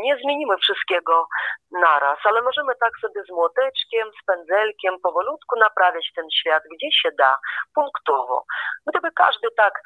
nie 0.01 0.17
zmienimy 0.17 0.57
wszystkiego 0.57 1.27
naraz, 1.71 2.19
ale 2.23 2.41
możemy 2.41 2.75
tak 2.75 2.91
sobie 3.01 3.23
z 3.23 3.29
młoteczkiem, 3.29 4.11
z 4.21 4.25
pędzelkiem 4.25 4.99
powolutku 5.03 5.59
naprawiać 5.59 6.11
ten 6.15 6.25
świat, 6.31 6.63
gdzie 6.75 6.91
się 6.91 7.09
da, 7.17 7.37
punktowo. 7.75 8.45
Gdyby 8.87 9.11
każdy 9.25 9.47
tak 9.57 9.81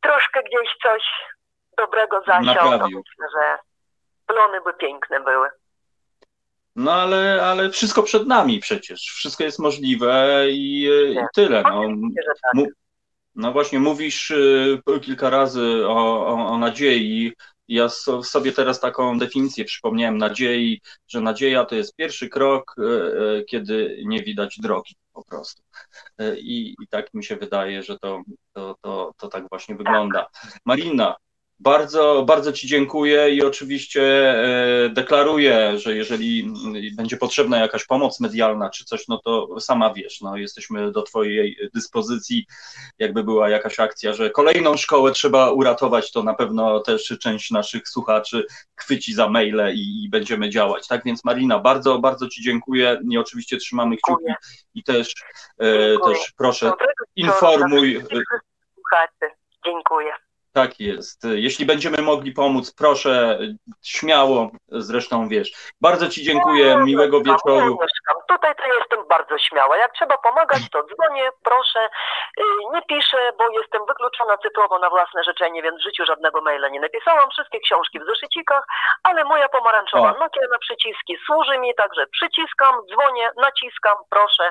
troszkę 0.00 0.42
gdzieś 0.42 0.68
coś 0.82 1.02
dobrego 1.76 2.22
zasiał, 2.26 2.78
to 2.78 2.84
myślę, 2.84 3.26
że 3.36 3.58
plony 4.26 4.60
by 4.60 4.74
piękne 4.74 5.20
były. 5.20 5.48
No 6.76 6.92
ale, 6.92 7.42
ale 7.42 7.70
wszystko 7.70 8.02
przed 8.02 8.26
nami 8.26 8.60
przecież. 8.60 9.00
Wszystko 9.00 9.44
jest 9.44 9.58
możliwe 9.58 10.44
i, 10.50 10.82
i 11.12 11.16
tyle. 11.34 11.62
No. 11.62 11.82
Tak. 12.42 12.64
no 13.34 13.52
właśnie, 13.52 13.78
mówisz 13.78 14.30
y, 14.30 14.82
kilka 15.02 15.30
razy 15.30 15.86
o, 15.86 16.26
o, 16.26 16.46
o 16.46 16.58
nadziei. 16.58 17.32
Ja 17.68 17.88
sobie 18.22 18.52
teraz 18.52 18.80
taką 18.80 19.18
definicję 19.18 19.64
przypomniałem 19.64 20.18
nadziei, 20.18 20.80
że 21.08 21.20
nadzieja 21.20 21.64
to 21.64 21.74
jest 21.74 21.96
pierwszy 21.96 22.28
krok, 22.28 22.74
y, 22.78 23.44
kiedy 23.44 24.02
nie 24.04 24.22
widać 24.22 24.58
drogi 24.60 24.96
po 25.18 25.24
prostu. 25.24 25.62
I, 26.36 26.76
i 26.82 26.88
tak 26.88 27.14
mi 27.14 27.24
się 27.24 27.36
wydaje, 27.36 27.82
że 27.82 27.98
to, 27.98 28.22
to, 28.52 28.76
to, 28.80 29.12
to 29.16 29.28
tak 29.28 29.48
właśnie 29.48 29.76
wygląda. 29.76 30.26
Marina, 30.64 31.16
bardzo, 31.60 32.24
bardzo 32.26 32.52
Ci 32.52 32.66
dziękuję 32.66 33.30
i 33.30 33.42
oczywiście 33.42 34.02
e, 34.04 34.88
deklaruję, 34.88 35.78
że 35.78 35.96
jeżeli 35.96 36.52
będzie 36.96 37.16
potrzebna 37.16 37.58
jakaś 37.58 37.84
pomoc 37.84 38.20
medialna 38.20 38.70
czy 38.70 38.84
coś, 38.84 39.08
no 39.08 39.18
to 39.24 39.60
sama 39.60 39.94
wiesz, 39.94 40.20
no 40.20 40.36
jesteśmy 40.36 40.92
do 40.92 41.02
Twojej 41.02 41.56
dyspozycji. 41.74 42.46
Jakby 42.98 43.24
była 43.24 43.48
jakaś 43.48 43.80
akcja, 43.80 44.12
że 44.12 44.30
kolejną 44.30 44.76
szkołę 44.76 45.12
trzeba 45.12 45.50
uratować, 45.50 46.12
to 46.12 46.22
na 46.22 46.34
pewno 46.34 46.80
też 46.80 47.18
część 47.20 47.50
naszych 47.50 47.88
słuchaczy 47.88 48.46
chwyci 48.76 49.14
za 49.14 49.28
maile 49.28 49.74
i, 49.74 50.04
i 50.04 50.08
będziemy 50.08 50.50
działać. 50.50 50.88
Tak 50.88 51.04
więc 51.04 51.24
Marina, 51.24 51.58
bardzo, 51.58 51.98
bardzo 51.98 52.28
Ci 52.28 52.42
dziękuję 52.42 53.00
i 53.10 53.18
oczywiście 53.18 53.56
trzymamy 53.56 53.96
kciuki 53.96 54.32
i 54.74 54.82
też, 54.82 55.14
e, 55.58 55.98
też 55.98 56.32
proszę 56.36 56.72
informuj. 57.16 58.02
Dziękuję. 59.64 60.27
Tak 60.58 60.80
jest. 60.80 61.24
Jeśli 61.24 61.66
będziemy 61.66 62.02
mogli 62.02 62.32
pomóc, 62.32 62.74
proszę 62.74 63.38
śmiało, 63.82 64.50
zresztą 64.68 65.28
wiesz. 65.28 65.50
Bardzo 65.80 66.08
Ci 66.08 66.22
dziękuję, 66.22 66.76
no, 66.78 66.84
miłego 66.84 67.18
wieczoru. 67.22 67.78
Tutaj 68.28 68.54
to 68.54 68.78
jestem 68.78 69.08
bardzo 69.08 69.38
śmiała. 69.38 69.76
Jak 69.76 69.92
trzeba 69.92 70.18
pomagać, 70.18 70.70
to 70.72 70.82
dzwonię, 70.82 71.28
proszę. 71.44 71.88
Y, 72.40 72.42
nie 72.74 72.82
piszę, 72.82 73.32
bo 73.38 73.44
jestem 73.60 73.82
wykluczona 73.88 74.36
typowo 74.36 74.78
na 74.78 74.90
własne 74.90 75.24
życzenie, 75.24 75.62
więc 75.62 75.80
w 75.80 75.84
życiu 75.84 76.04
żadnego 76.04 76.40
maila 76.40 76.68
nie 76.68 76.80
napisałam. 76.80 77.30
Wszystkie 77.30 77.60
książki 77.60 78.00
w 78.00 78.04
zeszycikach, 78.04 78.64
ale 79.02 79.24
moja 79.24 79.48
pomarańczowa 79.48 80.12
Nokia 80.12 80.40
na 80.52 80.58
przyciski 80.58 81.16
służy 81.26 81.58
mi, 81.58 81.74
także 81.74 82.06
przyciskam, 82.06 82.74
dzwonię, 82.90 83.30
naciskam, 83.36 83.96
proszę 84.10 84.50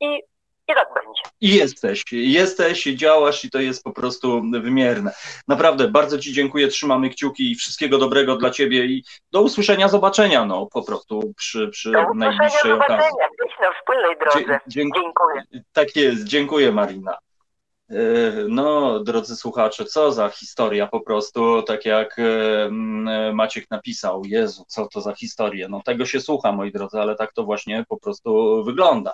i 0.00 0.22
i 0.68 0.74
tak 0.74 0.88
będzie. 0.94 1.22
I 1.40 1.54
jesteś, 1.54 2.04
jesteś, 2.12 2.84
działasz 2.84 3.44
i 3.44 3.50
to 3.50 3.60
jest 3.60 3.84
po 3.84 3.92
prostu 3.92 4.42
wymierne. 4.62 5.12
Naprawdę, 5.48 5.88
bardzo 5.88 6.18
Ci 6.18 6.32
dziękuję, 6.32 6.68
trzymamy 6.68 7.10
kciuki 7.10 7.52
i 7.52 7.54
wszystkiego 7.54 7.98
dobrego 7.98 8.36
dla 8.36 8.50
Ciebie 8.50 8.84
i 8.84 9.04
do 9.32 9.42
usłyszenia, 9.42 9.88
zobaczenia, 9.88 10.44
no 10.44 10.66
po 10.66 10.82
prostu 10.82 11.32
przy, 11.36 11.68
przy 11.68 11.92
do 11.92 12.14
najbliższej 12.14 12.72
okazji. 12.72 13.10
Gdzieś 13.40 13.58
na 13.60 13.72
wspólnej 13.72 14.16
drodze. 14.18 14.60
dziękuję. 14.66 15.42
Tak 15.72 15.96
jest, 15.96 16.24
dziękuję 16.24 16.72
Marina. 16.72 17.18
E, 17.90 18.32
no, 18.48 19.00
drodzy 19.00 19.36
słuchacze, 19.36 19.84
co 19.84 20.12
za 20.12 20.28
historia 20.28 20.86
po 20.86 21.00
prostu, 21.00 21.62
tak 21.62 21.84
jak 21.84 22.18
e, 22.18 22.70
Maciek 23.32 23.70
napisał, 23.70 24.22
Jezu, 24.24 24.64
co 24.68 24.86
to 24.86 25.00
za 25.00 25.14
historia. 25.14 25.68
No 25.68 25.82
tego 25.84 26.06
się 26.06 26.20
słucha, 26.20 26.52
moi 26.52 26.72
drodzy, 26.72 26.98
ale 26.98 27.16
tak 27.16 27.32
to 27.32 27.44
właśnie 27.44 27.84
po 27.88 27.96
prostu 28.00 28.62
wygląda. 28.64 29.12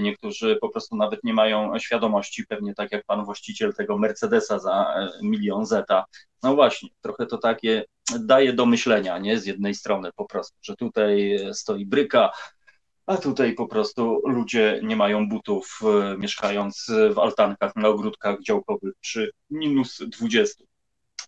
Niektórzy 0.00 0.56
po 0.60 0.68
prostu 0.68 0.96
nawet 0.96 1.24
nie 1.24 1.34
mają 1.34 1.78
świadomości, 1.78 2.46
pewnie 2.46 2.74
tak 2.74 2.92
jak 2.92 3.04
pan 3.04 3.24
właściciel 3.24 3.74
tego 3.74 3.98
Mercedesa 3.98 4.58
za 4.58 4.94
milion 5.22 5.66
zeta. 5.66 6.04
No 6.42 6.54
właśnie, 6.54 6.88
trochę 7.00 7.26
to 7.26 7.38
takie 7.38 7.84
daje 8.20 8.52
do 8.52 8.66
myślenia, 8.66 9.18
nie? 9.18 9.38
Z 9.38 9.46
jednej 9.46 9.74
strony 9.74 10.10
po 10.16 10.24
prostu, 10.24 10.58
że 10.62 10.76
tutaj 10.76 11.38
stoi 11.52 11.86
bryka, 11.86 12.30
a 13.06 13.16
tutaj 13.16 13.54
po 13.54 13.66
prostu 13.66 14.22
ludzie 14.24 14.80
nie 14.82 14.96
mają 14.96 15.28
butów, 15.28 15.80
e, 15.82 16.16
mieszkając 16.18 16.90
w 17.14 17.18
altankach 17.18 17.76
na 17.76 17.88
ogródkach 17.88 18.42
działkowych 18.42 18.94
przy 19.00 19.30
minus 19.50 20.02
20. 20.06 20.64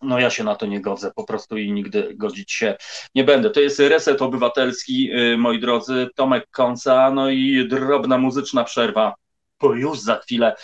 No 0.02 0.20
ja 0.20 0.30
się 0.30 0.44
na 0.44 0.54
to 0.54 0.66
nie 0.66 0.80
godzę 0.80 1.12
po 1.16 1.24
prostu 1.24 1.56
i 1.56 1.72
nigdy 1.72 2.14
godzić 2.14 2.52
się 2.52 2.76
nie 3.14 3.24
będę. 3.24 3.50
To 3.50 3.60
jest 3.60 3.80
reset 3.80 4.22
obywatelski, 4.22 5.10
e, 5.12 5.36
moi 5.36 5.60
drodzy, 5.60 6.08
Tomek 6.14 6.50
Konca, 6.50 7.10
no 7.10 7.30
i 7.30 7.68
drobna 7.68 8.18
muzyczna 8.18 8.64
przerwa, 8.64 9.14
bo 9.60 9.74
już 9.74 10.00
za 10.00 10.16
chwilę 10.18 10.54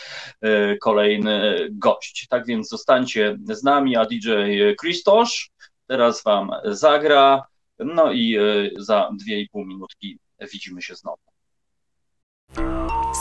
e, 0.41 0.77
kolejny 0.79 1.69
gość. 1.71 2.27
Tak 2.29 2.47
więc 2.47 2.69
zostańcie 2.69 3.39
z 3.45 3.63
nami, 3.63 3.97
a 3.97 4.05
DJ 4.05 4.31
Kristosz 4.79 5.51
teraz 5.87 6.23
wam 6.23 6.51
zagra, 6.65 7.43
no 7.79 8.13
i 8.13 8.39
za 8.79 9.11
dwie 9.19 9.41
i 9.41 9.49
pół 9.49 9.65
minutki 9.65 10.19
widzimy 10.47 10.83
się 10.83 10.95
znowu. 10.95 11.19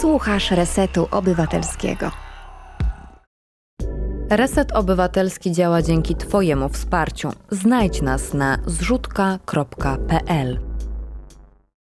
Słuchasz 0.01 0.51
Resetu 0.51 1.07
Obywatelskiego. 1.11 2.11
Reset 4.29 4.71
Obywatelski 4.71 5.51
działa 5.51 5.81
dzięki 5.81 6.15
Twojemu 6.15 6.69
wsparciu. 6.69 7.31
Znajdź 7.51 8.01
nas 8.01 8.33
na 8.33 8.57
zrzutka.pl. 8.65 10.72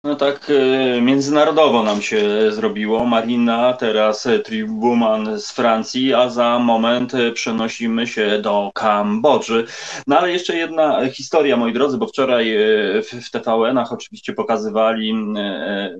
No 0.05 0.15
tak 0.15 0.49
e, 0.49 1.01
międzynarodowo 1.01 1.83
nam 1.83 2.01
się 2.01 2.51
zrobiło. 2.51 3.05
Marina, 3.05 3.73
teraz 3.73 4.27
Tribuman 4.43 5.39
z 5.39 5.51
Francji, 5.51 6.13
a 6.13 6.29
za 6.29 6.59
moment 6.59 7.13
przenosimy 7.33 8.07
się 8.07 8.41
do 8.41 8.71
Kambodży. 8.73 9.65
No 10.07 10.19
ale 10.19 10.31
jeszcze 10.31 10.57
jedna 10.57 11.09
historia, 11.09 11.57
moi 11.57 11.73
drodzy, 11.73 11.97
bo 11.97 12.07
wczoraj 12.07 12.55
e, 12.55 13.01
w 13.01 13.31
TVN-ach 13.31 13.93
oczywiście 13.93 14.33
pokazywali 14.33 15.13
e, 15.37 15.97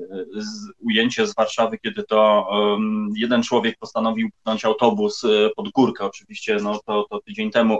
ujęcie 0.86 1.28
z 1.28 1.36
Warszawy, 1.36 1.78
kiedy 1.78 2.04
to 2.04 2.48
jeden 3.16 3.44
człowiek 3.44 3.78
postanowił 3.80 4.30
pchnąć 4.32 4.66
autobus 4.66 5.24
pod 5.56 5.70
górkę. 5.70 6.06
Oczywiście 6.06 6.58
no, 6.64 6.80
to, 6.86 7.06
to 7.10 7.22
tydzień 7.22 7.52
temu 7.52 7.80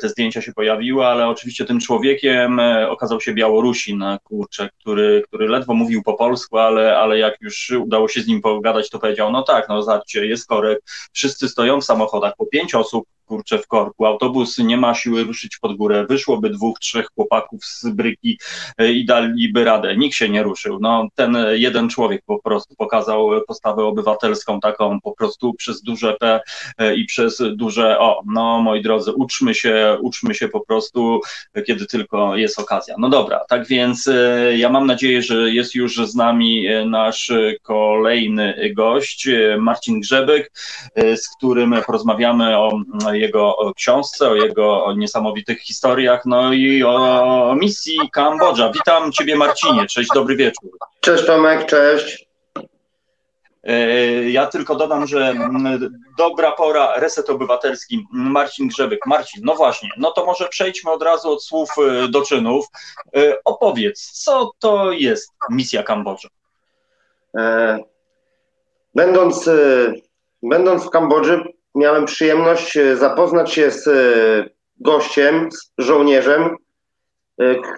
te 0.00 0.08
zdjęcia 0.08 0.42
się 0.42 0.52
pojawiły, 0.52 1.06
ale 1.06 1.28
oczywiście 1.28 1.64
tym 1.64 1.80
człowiekiem 1.80 2.60
okazał 2.88 3.20
się 3.20 3.34
Białorusin, 3.34 4.04
kurczę, 4.24 4.68
który, 4.80 5.22
który 5.28 5.53
ledwo 5.54 5.74
mówił 5.74 6.02
po 6.02 6.14
polsku, 6.14 6.58
ale, 6.58 6.98
ale 6.98 7.18
jak 7.18 7.40
już 7.40 7.70
udało 7.70 8.08
się 8.08 8.20
z 8.20 8.26
nim 8.26 8.40
pogadać, 8.40 8.90
to 8.90 8.98
powiedział, 8.98 9.32
no 9.32 9.42
tak, 9.42 9.68
no 9.68 9.82
zobaczcie, 9.82 10.26
jest 10.26 10.48
korek, 10.48 10.78
wszyscy 11.12 11.48
stoją 11.48 11.80
w 11.80 11.84
samochodach, 11.84 12.36
po 12.36 12.46
pięć 12.46 12.74
osób, 12.74 13.04
kurczę 13.24 13.58
w 13.58 13.66
korku. 13.66 14.06
Autobus 14.06 14.58
nie 14.58 14.76
ma 14.76 14.94
siły 14.94 15.24
ruszyć 15.24 15.58
pod 15.58 15.76
górę. 15.76 16.06
Wyszłoby 16.08 16.50
dwóch, 16.50 16.78
trzech 16.78 17.06
chłopaków 17.14 17.64
z 17.64 17.88
bryki 17.88 18.38
e, 18.78 18.92
i 18.92 19.04
daliby 19.04 19.64
radę. 19.64 19.96
Nikt 19.96 20.16
się 20.16 20.28
nie 20.28 20.42
ruszył. 20.42 20.78
No, 20.80 21.08
ten 21.14 21.36
jeden 21.52 21.88
człowiek 21.88 22.22
po 22.26 22.38
prostu 22.38 22.74
pokazał 22.78 23.30
postawę 23.48 23.84
obywatelską 23.84 24.60
taką 24.60 25.00
po 25.00 25.12
prostu 25.12 25.54
przez 25.54 25.82
duże 25.82 26.16
P 26.20 26.40
e, 26.78 26.94
i 26.94 27.04
przez 27.04 27.42
duże 27.52 27.98
O. 27.98 28.22
No, 28.26 28.60
moi 28.60 28.82
drodzy, 28.82 29.12
uczmy 29.12 29.54
się, 29.54 29.98
uczmy 30.02 30.34
się 30.34 30.48
po 30.48 30.60
prostu, 30.60 31.20
kiedy 31.66 31.86
tylko 31.86 32.36
jest 32.36 32.58
okazja. 32.58 32.94
No 32.98 33.08
dobra, 33.08 33.40
tak 33.48 33.66
więc 33.66 34.08
e, 34.08 34.56
ja 34.56 34.68
mam 34.68 34.86
nadzieję, 34.86 35.22
że 35.22 35.50
jest 35.50 35.74
już 35.74 35.96
z 35.96 36.14
nami 36.14 36.66
nasz 36.86 37.32
kolejny 37.62 38.70
gość, 38.74 39.28
Marcin 39.58 40.00
Grzebek, 40.00 40.52
z 40.96 41.28
którym 41.36 41.74
porozmawiamy 41.86 42.58
o 42.58 42.80
jego 43.14 43.72
książce, 43.76 44.30
o 44.30 44.34
jego 44.34 44.94
niesamowitych 44.96 45.60
historiach, 45.60 46.22
no 46.26 46.52
i 46.52 46.82
o 46.82 47.56
misji 47.60 47.98
Kambodża. 48.12 48.72
Witam 48.72 49.12
Ciebie 49.12 49.36
Marcinie, 49.36 49.86
cześć, 49.86 50.08
dobry 50.14 50.36
wieczór. 50.36 50.70
Cześć 51.00 51.26
Tomek, 51.26 51.66
cześć. 51.66 52.24
E, 53.64 54.30
ja 54.30 54.46
tylko 54.46 54.74
dodam, 54.74 55.06
że 55.06 55.28
mm, 55.28 55.90
dobra 56.18 56.52
pora, 56.52 56.92
reset 56.96 57.30
obywatelski, 57.30 58.06
Marcin 58.12 58.68
Grzebek. 58.68 59.06
Marcin, 59.06 59.42
no 59.44 59.54
właśnie, 59.54 59.88
no 59.96 60.10
to 60.10 60.26
może 60.26 60.48
przejdźmy 60.48 60.90
od 60.90 61.02
razu 61.02 61.32
od 61.32 61.44
słów 61.44 61.70
e, 61.78 62.08
do 62.08 62.22
czynów. 62.22 62.66
E, 63.16 63.38
opowiedz, 63.44 64.10
co 64.24 64.52
to 64.58 64.92
jest 64.92 65.32
misja 65.50 65.82
Kambodża? 65.82 66.28
Będąc, 68.94 69.50
będąc 70.42 70.84
w 70.84 70.90
Kambodży, 70.90 71.44
miałem 71.74 72.04
przyjemność 72.04 72.78
zapoznać 72.94 73.52
się 73.52 73.70
z 73.70 73.88
gościem, 74.80 75.48
z 75.52 75.70
żołnierzem, 75.78 76.56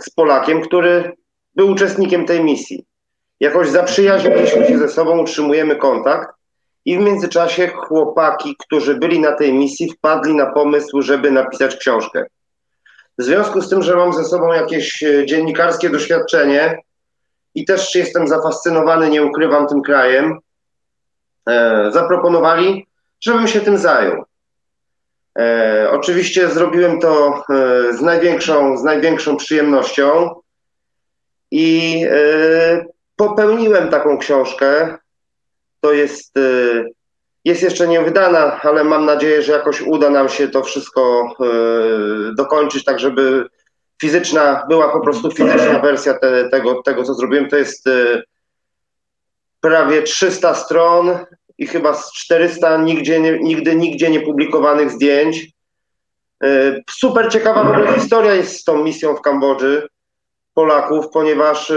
z 0.00 0.10
Polakiem, 0.10 0.62
który 0.62 1.12
był 1.54 1.70
uczestnikiem 1.70 2.26
tej 2.26 2.44
misji. 2.44 2.84
Jakoś 3.40 3.68
zaprzyjaźniliśmy 3.68 4.66
się 4.66 4.78
ze 4.78 4.88
sobą, 4.88 5.18
utrzymujemy 5.18 5.76
kontakt 5.76 6.36
i 6.84 6.98
w 6.98 7.00
międzyczasie 7.00 7.68
chłopaki, 7.68 8.56
którzy 8.58 8.94
byli 8.94 9.20
na 9.20 9.32
tej 9.32 9.52
misji, 9.52 9.90
wpadli 9.90 10.34
na 10.34 10.46
pomysł, 10.46 11.02
żeby 11.02 11.30
napisać 11.30 11.76
książkę. 11.76 12.24
W 13.18 13.22
związku 13.22 13.60
z 13.60 13.68
tym, 13.68 13.82
że 13.82 13.96
mam 13.96 14.12
ze 14.12 14.24
sobą 14.24 14.52
jakieś 14.52 15.02
e, 15.02 15.26
dziennikarskie 15.26 15.90
doświadczenie 15.90 16.78
i 17.54 17.64
też 17.64 17.94
jestem 17.94 18.28
zafascynowany, 18.28 19.10
nie 19.10 19.22
ukrywam, 19.22 19.66
tym 19.66 19.82
krajem, 19.82 20.38
e, 21.48 21.90
zaproponowali, 21.92 22.86
żebym 23.20 23.48
się 23.48 23.60
tym 23.60 23.78
zajął. 23.78 24.22
E, 25.38 25.88
oczywiście 25.90 26.48
zrobiłem 26.48 27.00
to 27.00 27.42
e, 27.50 27.92
z, 27.92 28.00
największą, 28.00 28.78
z 28.78 28.82
największą 28.82 29.36
przyjemnością 29.36 30.30
i 31.50 32.02
e, 32.10 32.86
popełniłem 33.16 33.88
taką 33.88 34.18
książkę. 34.18 34.98
To 35.80 35.92
jest, 35.92 36.36
y, 36.36 36.84
jest 37.44 37.62
jeszcze 37.62 37.88
nie 37.88 38.02
wydana, 38.02 38.60
ale 38.62 38.84
mam 38.84 39.04
nadzieję, 39.04 39.42
że 39.42 39.52
jakoś 39.52 39.82
uda 39.82 40.10
nam 40.10 40.28
się 40.28 40.48
to 40.48 40.62
wszystko 40.62 41.32
y, 42.30 42.34
dokończyć, 42.34 42.84
tak 42.84 42.98
żeby 42.98 43.46
fizyczna, 44.00 44.66
była 44.68 44.92
po 44.92 45.00
prostu 45.00 45.30
fizyczna 45.30 45.78
wersja 45.78 46.18
te, 46.18 46.48
tego, 46.48 46.82
tego, 46.82 47.04
co 47.04 47.14
zrobiłem. 47.14 47.48
To 47.48 47.56
jest 47.56 47.86
y, 47.86 48.22
prawie 49.60 50.02
300 50.02 50.54
stron 50.54 51.18
i 51.58 51.66
chyba 51.66 51.94
z 51.94 52.12
400 52.12 52.76
nigdzie, 52.76 53.20
nie, 53.20 53.38
nigdy 53.38 53.76
nigdzie 53.76 54.10
nie 54.10 54.20
publikowanych 54.20 54.90
zdjęć. 54.90 55.46
Super 56.90 57.32
ciekawa 57.32 57.64
w 57.64 57.70
ogóle 57.70 57.94
historia 57.94 58.34
jest 58.34 58.60
z 58.60 58.64
tą 58.64 58.82
misją 58.82 59.16
w 59.16 59.20
Kambodży 59.20 59.88
Polaków, 60.54 61.04
ponieważ 61.12 61.72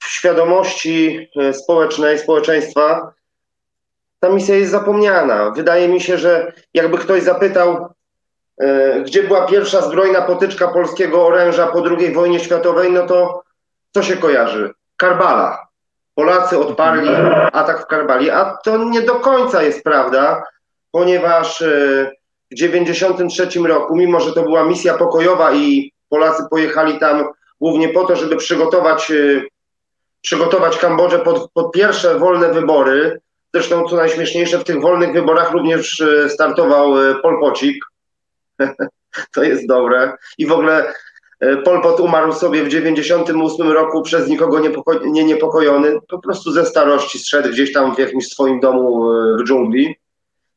w 0.00 0.06
świadomości 0.08 1.28
e, 1.36 1.54
społecznej, 1.54 2.18
społeczeństwa, 2.18 3.12
ta 4.20 4.28
misja 4.28 4.56
jest 4.56 4.70
zapomniana. 4.70 5.50
Wydaje 5.50 5.88
mi 5.88 6.00
się, 6.00 6.18
że 6.18 6.52
jakby 6.74 6.98
ktoś 6.98 7.22
zapytał, 7.22 7.86
e, 8.60 9.00
gdzie 9.00 9.22
była 9.22 9.46
pierwsza 9.46 9.82
zbrojna 9.82 10.22
potyczka 10.22 10.68
polskiego 10.68 11.26
oręża 11.26 11.66
po 11.66 11.84
II 11.86 12.12
wojnie 12.12 12.40
światowej, 12.40 12.92
no 12.92 13.06
to 13.06 13.42
co 13.94 14.02
się 14.02 14.16
kojarzy? 14.16 14.70
Karbala. 14.96 15.69
Polacy 16.20 16.58
odparli 16.58 17.08
atak 17.52 17.82
w 17.82 17.86
Karbali, 17.86 18.30
a 18.30 18.56
to 18.64 18.84
nie 18.84 19.02
do 19.02 19.14
końca 19.14 19.62
jest 19.62 19.84
prawda, 19.84 20.42
ponieważ 20.90 21.62
e, 21.62 22.10
w 22.50 22.54
1993 22.54 23.60
roku, 23.60 23.96
mimo 23.96 24.20
że 24.20 24.32
to 24.32 24.42
była 24.42 24.64
misja 24.64 24.94
pokojowa 24.94 25.52
i 25.52 25.92
Polacy 26.08 26.42
pojechali 26.50 26.98
tam 26.98 27.24
głównie 27.60 27.88
po 27.88 28.04
to, 28.04 28.16
żeby 28.16 28.36
przygotować 28.36 29.12
przygotować 30.22 30.78
Kambodżę 30.78 31.18
pod, 31.18 31.50
pod 31.52 31.72
pierwsze 31.72 32.18
wolne 32.18 32.52
wybory. 32.52 33.20
Zresztą, 33.54 33.88
co 33.88 33.96
najśmieszniejsze, 33.96 34.58
w 34.58 34.64
tych 34.64 34.80
wolnych 34.80 35.12
wyborach 35.12 35.52
również 35.52 36.00
e, 36.00 36.28
startował 36.28 37.10
e, 37.10 37.14
Pol 37.14 37.40
Pocik. 37.40 37.84
to 39.34 39.42
jest 39.42 39.66
dobre. 39.66 40.12
I 40.38 40.46
w 40.46 40.52
ogóle 40.52 40.88
e, 40.88 40.94
Pol 41.64 41.82
Pot 41.82 42.00
umarł 42.00 42.32
sobie 42.32 42.64
w 42.64 42.68
98 42.68 43.70
roku 43.72 44.02
przez 44.02 44.28
nikogo 44.28 44.58
niepoko- 44.58 45.04
nie 45.04 45.24
niepokojony. 45.24 45.98
Po 46.08 46.18
prostu 46.18 46.52
ze 46.52 46.66
starości 46.66 47.18
zszedł 47.18 47.48
gdzieś 47.48 47.72
tam 47.72 47.94
w 47.94 47.98
jakimś 47.98 48.28
swoim 48.28 48.60
domu 48.60 49.10
w 49.38 49.44
dżungli. 49.44 49.96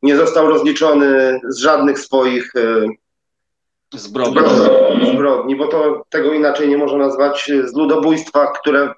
Nie 0.01 0.17
został 0.17 0.49
rozliczony 0.49 1.39
z 1.49 1.57
żadnych 1.57 1.99
swoich 1.99 2.53
zbrodni. 3.93 4.33
zbrodni, 5.13 5.55
bo 5.55 5.67
to 5.67 6.03
tego 6.09 6.33
inaczej 6.33 6.69
nie 6.69 6.77
można 6.77 6.97
nazwać 6.97 7.51
z 7.65 7.75
ludobójstwa, 7.75 8.51
które 8.51 8.93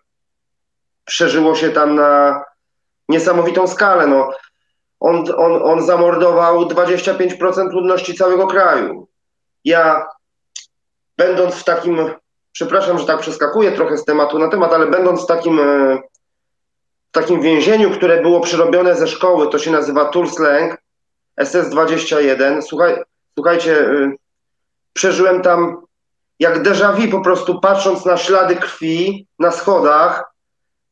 przeżyło 1.06 1.56
się 1.56 1.70
tam 1.70 1.96
na 1.96 2.44
niesamowitą 3.10 3.68
skalę. 3.68 4.08
No, 4.08 4.32
on, 5.00 5.24
on, 5.38 5.62
on 5.64 5.86
zamordował 5.86 6.66
25% 6.66 7.72
ludności 7.72 8.14
całego 8.14 8.48
kraju. 8.48 9.08
Ja, 9.66 10.06
będąc 11.18 11.56
w 11.56 11.64
takim, 11.64 11.98
przepraszam, 12.52 13.00
że 13.00 13.06
tak 13.06 13.20
przeskakuję 13.20 13.72
trochę 13.72 13.98
z 13.98 14.06
tematu 14.06 14.40
na 14.40 14.48
temat, 14.48 14.74
ale 14.74 14.88
będąc 14.88 15.24
w 15.24 15.28
takim, 15.28 15.60
e, 15.60 15.98
w 17.10 17.12
takim 17.12 17.42
więzieniu, 17.42 17.92
które 17.92 18.22
było 18.22 18.40
przyrobione 18.40 18.96
ze 18.96 19.08
szkoły, 19.08 19.50
to 19.50 19.60
się 19.60 19.72
nazywa 19.72 20.06
Tulslang, 20.06 20.78
SS-21. 21.40 22.62
Słuchaj, 22.62 22.96
słuchajcie, 23.34 23.90
e, 23.90 24.12
przeżyłem 24.94 25.42
tam 25.42 25.86
jak 26.40 26.64
déjà 26.64 26.96
vu 26.96 27.12
po 27.12 27.22
prostu, 27.22 27.60
patrząc 27.60 28.06
na 28.06 28.18
ślady 28.18 28.56
krwi 28.56 29.28
na 29.40 29.52
schodach, 29.52 30.36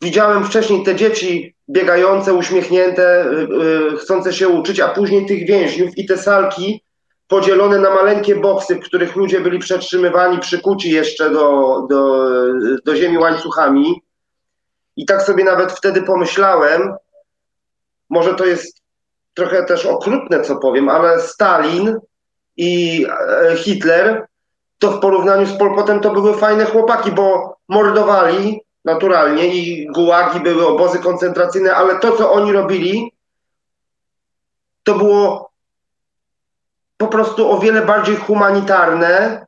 Widziałem 0.03 0.45
wcześniej 0.45 0.84
te 0.84 0.95
dzieci 0.95 1.55
biegające, 1.69 2.34
uśmiechnięte, 2.34 3.26
yy, 3.91 3.97
chcące 3.97 4.34
się 4.34 4.47
uczyć, 4.47 4.80
a 4.80 4.88
później 4.88 5.26
tych 5.26 5.47
więźniów 5.47 5.97
i 5.97 6.05
te 6.05 6.17
salki 6.17 6.82
podzielone 7.34 7.79
na 7.79 7.89
maleńkie 7.89 8.36
boksy, 8.36 8.75
w 8.75 8.84
których 8.84 9.15
ludzie 9.15 9.39
byli 9.39 9.59
przetrzymywani, 9.59 10.39
przykuci 10.39 10.91
jeszcze 10.91 11.29
do, 11.29 11.77
do, 11.89 12.27
do 12.86 12.95
ziemi 12.95 13.17
łańcuchami. 13.17 14.01
I 14.95 15.05
tak 15.05 15.21
sobie 15.21 15.43
nawet 15.43 15.71
wtedy 15.71 16.01
pomyślałem, 16.01 16.93
może 18.09 18.34
to 18.34 18.45
jest 18.45 18.81
trochę 19.34 19.65
też 19.65 19.86
okrutne, 19.86 20.41
co 20.41 20.55
powiem, 20.55 20.89
ale 20.89 21.21
Stalin 21.21 21.99
i 22.57 23.05
e, 23.09 23.55
Hitler 23.57 24.27
to 24.79 24.91
w 24.91 24.99
porównaniu 24.99 25.45
z 25.45 25.57
Polpotem 25.57 25.99
to 25.99 26.11
były 26.11 26.38
fajne 26.38 26.65
chłopaki, 26.65 27.11
bo 27.11 27.55
mordowali, 27.67 28.61
naturalnie 28.86 29.47
i 29.47 29.88
gułagi 29.88 30.39
były 30.39 30.67
obozy 30.67 30.99
koncentracyjne, 30.99 31.75
ale 31.75 31.99
to, 31.99 32.17
co 32.17 32.31
oni 32.31 32.51
robili, 32.51 33.11
to 34.84 34.95
było 34.95 35.53
po 37.04 37.08
prostu 37.08 37.51
o 37.51 37.60
wiele 37.60 37.82
bardziej 37.82 38.16
humanitarne, 38.16 39.45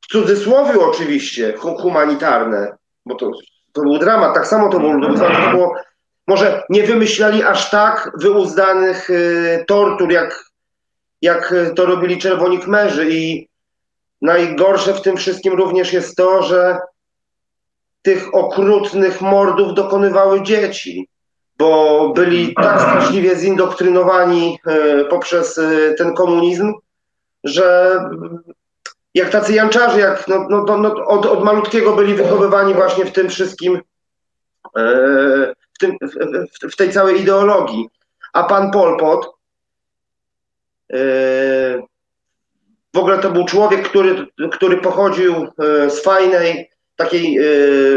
w 0.00 0.06
cudzysłowie 0.06 0.80
oczywiście 0.80 1.54
humanitarne, 1.58 2.76
bo 3.06 3.14
to, 3.14 3.30
to 3.72 3.82
był 3.82 3.98
dramat, 3.98 4.34
tak 4.34 4.46
samo 4.46 4.68
to 4.68 4.80
było, 4.80 5.00
to 5.00 5.50
było 5.50 5.74
może 6.26 6.62
nie 6.70 6.82
wymyślali 6.82 7.42
aż 7.42 7.70
tak 7.70 8.10
wyuzdanych 8.20 9.10
y, 9.10 9.64
tortur, 9.68 10.12
jak, 10.12 10.44
jak 11.22 11.54
to 11.76 11.86
robili 11.86 12.18
Czerwoni 12.18 12.58
Kmerzy 12.58 13.10
i 13.10 13.48
najgorsze 14.22 14.94
w 14.94 15.02
tym 15.02 15.16
wszystkim 15.16 15.52
również 15.52 15.92
jest 15.92 16.16
to, 16.16 16.42
że 16.42 16.78
tych 18.02 18.34
okrutnych 18.34 19.20
mordów 19.20 19.74
dokonywały 19.74 20.42
dzieci, 20.42 21.08
bo 21.60 22.08
byli 22.08 22.54
tak 22.54 22.80
straszliwie 22.80 23.36
zindoktrynowani 23.36 24.58
e, 24.66 25.04
poprzez 25.04 25.58
e, 25.58 25.94
ten 25.94 26.14
komunizm, 26.14 26.74
że 27.44 27.98
jak 29.14 29.30
tacy 29.30 29.52
janczarze, 29.52 30.00
jak 30.00 30.28
no, 30.28 30.46
no, 30.50 30.78
no, 30.78 30.94
od, 31.06 31.26
od 31.26 31.44
malutkiego 31.44 31.92
byli 31.92 32.14
wychowywani 32.14 32.74
właśnie 32.74 33.04
w 33.04 33.12
tym 33.12 33.28
wszystkim, 33.28 33.80
e, 34.76 34.82
w, 35.74 35.78
tym, 35.80 35.96
w, 36.62 36.72
w 36.72 36.76
tej 36.76 36.92
całej 36.92 37.20
ideologii. 37.20 37.88
A 38.32 38.42
pan 38.42 38.70
Pol 38.70 38.98
Pot 38.98 39.30
w 42.94 42.98
ogóle 42.98 43.18
to 43.18 43.30
był 43.30 43.44
człowiek, 43.44 43.88
który, 43.88 44.26
który 44.52 44.76
pochodził 44.76 45.34
z 45.88 46.02
fajnej 46.02 46.70
takiej 46.96 47.38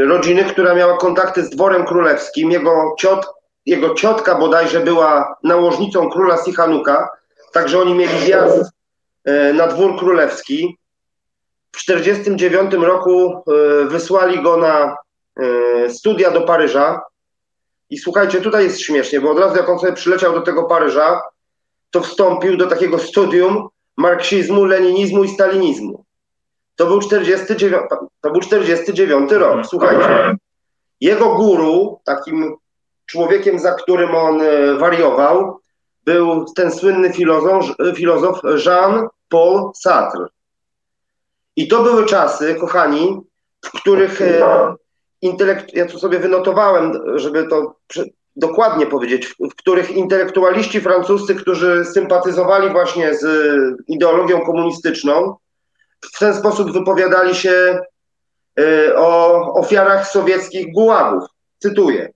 rodziny, 0.05 0.43
która 0.43 0.75
miała 0.75 0.97
kontakty 0.97 1.43
z 1.43 1.49
dworem 1.49 1.85
królewskim. 1.85 2.51
Jego, 2.51 2.95
ciot, 2.99 3.25
jego 3.65 3.93
ciotka 3.93 4.35
bodajże 4.35 4.79
była 4.79 5.35
nałożnicą 5.43 6.09
króla 6.09 6.37
Sichanuka, 6.45 7.09
także 7.51 7.79
oni 7.79 7.93
mieli 7.93 8.19
wjazd 8.25 8.71
na 9.53 9.67
dwór 9.67 9.99
królewski. 9.99 10.77
W 11.71 11.85
1949 11.85 12.85
roku 12.87 13.43
wysłali 13.87 14.43
go 14.43 14.57
na 14.57 14.97
studia 15.89 16.31
do 16.31 16.41
Paryża. 16.41 17.01
I 17.89 17.97
słuchajcie, 17.97 18.41
tutaj 18.41 18.63
jest 18.63 18.81
śmiesznie, 18.81 19.21
bo 19.21 19.31
od 19.31 19.39
razu 19.39 19.57
jak 19.57 19.69
on 19.69 19.79
sobie 19.79 19.93
przyleciał 19.93 20.33
do 20.33 20.41
tego 20.41 20.63
Paryża, 20.63 21.21
to 21.91 22.01
wstąpił 22.01 22.57
do 22.57 22.67
takiego 22.67 22.99
studium 22.99 23.67
marksizmu, 23.97 24.65
leninizmu 24.65 25.23
i 25.23 25.29
stalinizmu. 25.29 26.05
To 26.75 26.85
był 26.85 26.99
49, 26.99 27.83
to 28.21 28.31
był 28.31 28.41
49 28.41 29.31
rok. 29.31 29.65
Słuchajcie, 29.65 30.35
jego 31.01 31.35
guru, 31.35 31.99
takim 32.03 32.55
człowiekiem, 33.05 33.59
za 33.59 33.71
którym 33.71 34.15
on 34.15 34.41
wariował, 34.79 35.59
był 36.05 36.45
ten 36.55 36.71
słynny 36.71 37.13
filozof, 37.13 37.65
filozof 37.95 38.39
Jean-Paul 38.65 39.71
Sartre. 39.75 40.25
I 41.55 41.67
to 41.67 41.83
były 41.83 42.05
czasy, 42.05 42.55
kochani, 42.55 43.21
w 43.65 43.71
których 43.71 44.21
intelekt, 45.21 45.73
ja 45.73 45.85
tu 45.85 45.99
sobie 45.99 46.19
wynotowałem, 46.19 46.99
żeby 47.15 47.47
to 47.47 47.75
dokładnie 48.35 48.85
powiedzieć, 48.85 49.35
w 49.39 49.55
których 49.55 49.91
intelektualiści 49.91 50.81
francuscy, 50.81 51.35
którzy 51.35 51.85
sympatyzowali 51.85 52.69
właśnie 52.69 53.15
z 53.15 53.25
ideologią 53.87 54.41
komunistyczną, 54.41 55.35
w 56.01 56.19
ten 56.19 56.33
sposób 56.33 56.71
wypowiadali 56.71 57.35
się 57.35 57.79
o 58.95 59.53
ofiarach 59.53 60.07
sowieckich 60.07 60.73
gułagów. 60.73 61.23
Cytuję. 61.59 62.12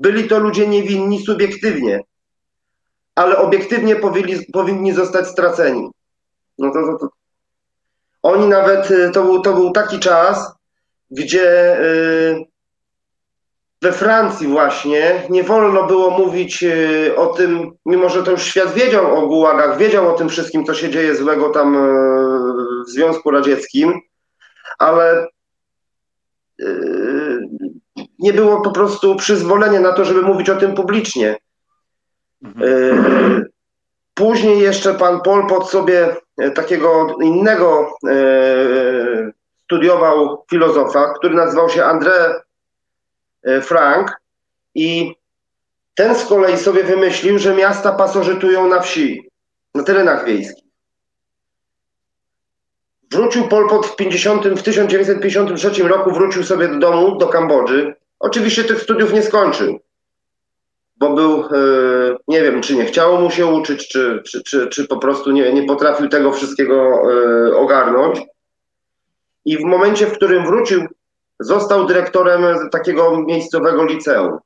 Byli 0.00 0.28
to 0.28 0.38
ludzie 0.38 0.66
niewinni 0.66 1.24
subiektywnie, 1.24 2.00
ale 3.14 3.38
obiektywnie 3.38 3.96
powinni, 3.96 4.44
powinni 4.52 4.92
zostać 4.92 5.28
straceni. 5.28 5.90
No 6.58 6.72
to, 6.72 6.86
to, 6.86 6.98
to. 6.98 7.08
Oni 8.22 8.46
nawet, 8.46 8.90
y, 8.90 9.10
to 9.10 9.22
był, 9.22 9.42
to 9.42 9.54
był 9.54 9.72
taki 9.72 9.98
czas, 9.98 10.52
gdzie 11.10 11.78
y, 11.80 12.44
we 13.82 13.92
Francji 13.92 14.46
właśnie 14.46 15.22
nie 15.30 15.42
wolno 15.42 15.86
było 15.86 16.10
mówić 16.10 16.62
y, 16.62 17.16
o 17.16 17.26
tym, 17.26 17.70
mimo 17.86 18.08
że 18.08 18.22
to 18.22 18.30
już 18.30 18.42
świat 18.42 18.74
wiedział 18.74 19.18
o 19.18 19.26
gułagach, 19.26 19.78
wiedział 19.78 20.08
o 20.08 20.18
tym 20.18 20.28
wszystkim, 20.28 20.64
co 20.64 20.74
się 20.74 20.90
dzieje 20.90 21.16
złego 21.16 21.50
tam 21.50 21.76
w 22.86 22.90
Związku 22.90 23.30
Radzieckim, 23.30 24.00
ale 24.78 25.28
nie 28.18 28.32
było 28.32 28.60
po 28.60 28.70
prostu 28.70 29.16
przyzwolenia 29.16 29.80
na 29.80 29.92
to, 29.92 30.04
żeby 30.04 30.22
mówić 30.22 30.50
o 30.50 30.56
tym 30.56 30.74
publicznie. 30.74 31.36
Mhm. 32.44 33.44
Później 34.14 34.60
jeszcze 34.60 34.94
pan 34.94 35.20
Pol 35.20 35.46
pod 35.46 35.70
sobie 35.70 36.16
takiego 36.54 37.16
innego 37.22 37.92
studiował 39.68 40.44
filozofa, 40.50 41.14
który 41.14 41.34
nazywał 41.34 41.70
się 41.70 41.82
André 41.82 42.34
e, 43.42 43.60
Frank 43.60 44.16
i 44.74 45.14
ten 45.94 46.14
z 46.14 46.26
kolei 46.26 46.58
sobie 46.58 46.84
wymyślił, 46.84 47.38
że 47.38 47.54
miasta 47.54 47.92
pasożytują 47.92 48.68
na 48.68 48.80
wsi, 48.80 49.30
na 49.74 49.82
terenach 49.82 50.24
wiejskich. 50.24 50.64
Wrócił 53.10 53.48
Pol 53.48 53.68
Pot 53.68 53.86
w, 53.86 53.96
50, 53.96 54.48
w 54.48 54.62
1953 54.62 55.82
roku, 55.82 56.12
wrócił 56.12 56.44
sobie 56.44 56.68
do 56.68 56.78
domu, 56.78 57.18
do 57.18 57.28
Kambodży. 57.28 57.94
Oczywiście 58.20 58.64
tych 58.64 58.82
studiów 58.82 59.12
nie 59.12 59.22
skończył, 59.22 59.80
bo 60.96 61.14
był, 61.14 61.40
e, 61.40 61.46
nie 62.28 62.42
wiem, 62.42 62.60
czy 62.60 62.76
nie 62.76 62.84
chciało 62.84 63.20
mu 63.20 63.30
się 63.30 63.46
uczyć, 63.46 63.88
czy, 63.88 64.22
czy, 64.26 64.42
czy, 64.42 64.66
czy 64.66 64.88
po 64.88 64.96
prostu 64.96 65.30
nie, 65.30 65.52
nie 65.52 65.62
potrafił 65.62 66.08
tego 66.08 66.32
wszystkiego 66.32 67.02
e, 67.12 67.56
ogarnąć. 67.56 68.20
I 69.44 69.58
w 69.58 69.64
momencie, 69.64 70.06
w 70.06 70.12
którym 70.12 70.46
wrócił, 70.46 70.86
został 71.40 71.86
dyrektorem 71.86 72.70
takiego 72.70 73.20
miejscowego 73.20 73.84
liceum. 73.84 74.38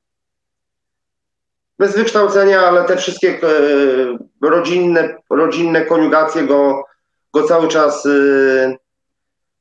Bez 1.78 1.96
wykształcenia, 1.96 2.60
ale 2.60 2.84
te 2.84 2.96
wszystkie 2.96 3.28
e, 3.28 3.38
rodzinne, 4.48 5.16
rodzinne 5.30 5.86
koniugacje 5.86 6.42
go, 6.42 6.84
go 7.32 7.42
cały 7.42 7.68
czas 7.68 8.08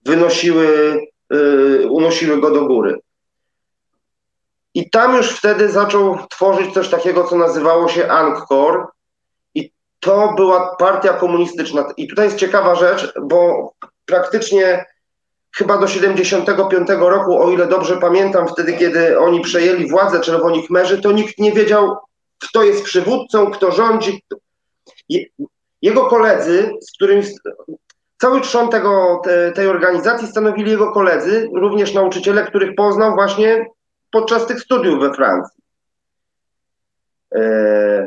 wynosiły, 0.05 0.99
unosiły 1.89 2.41
go 2.41 2.51
do 2.51 2.65
góry. 2.65 2.99
I 4.73 4.89
tam 4.89 5.15
już 5.15 5.29
wtedy 5.29 5.69
zaczął 5.69 6.17
tworzyć 6.29 6.73
coś 6.73 6.89
takiego, 6.89 7.23
co 7.23 7.35
nazywało 7.35 7.87
się 7.87 8.07
Angkor. 8.07 8.87
I 9.55 9.71
to 9.99 10.33
była 10.37 10.75
partia 10.75 11.13
komunistyczna. 11.13 11.85
I 11.97 12.07
tutaj 12.07 12.25
jest 12.25 12.37
ciekawa 12.37 12.75
rzecz, 12.75 13.13
bo 13.21 13.71
praktycznie 14.05 14.85
chyba 15.55 15.77
do 15.77 15.87
75 15.87 16.87
roku, 16.99 17.43
o 17.43 17.51
ile 17.51 17.67
dobrze 17.67 17.97
pamiętam, 17.97 18.47
wtedy 18.47 18.73
kiedy 18.73 19.19
oni 19.19 19.41
przejęli 19.41 19.89
władzę 19.89 20.19
Czerwoni 20.19 20.67
Khmerzy, 20.67 21.01
to 21.01 21.11
nikt 21.11 21.37
nie 21.37 21.51
wiedział, 21.51 21.97
kto 22.39 22.63
jest 22.63 22.83
przywódcą, 22.83 23.51
kto 23.51 23.71
rządzi. 23.71 24.23
Jego 25.81 26.05
koledzy, 26.05 26.71
z 26.81 26.91
którymi 26.91 27.23
cały 28.21 28.41
trzon 28.41 28.69
tego, 28.69 29.21
te, 29.23 29.51
tej 29.51 29.67
organizacji 29.67 30.27
stanowili 30.27 30.71
jego 30.71 30.91
koledzy, 30.91 31.49
również 31.55 31.93
nauczyciele, 31.93 32.43
których 32.43 32.75
poznał 32.75 33.15
właśnie 33.15 33.65
podczas 34.11 34.47
tych 34.47 34.61
studiów 34.61 34.99
we 34.99 35.13
Francji. 35.13 35.61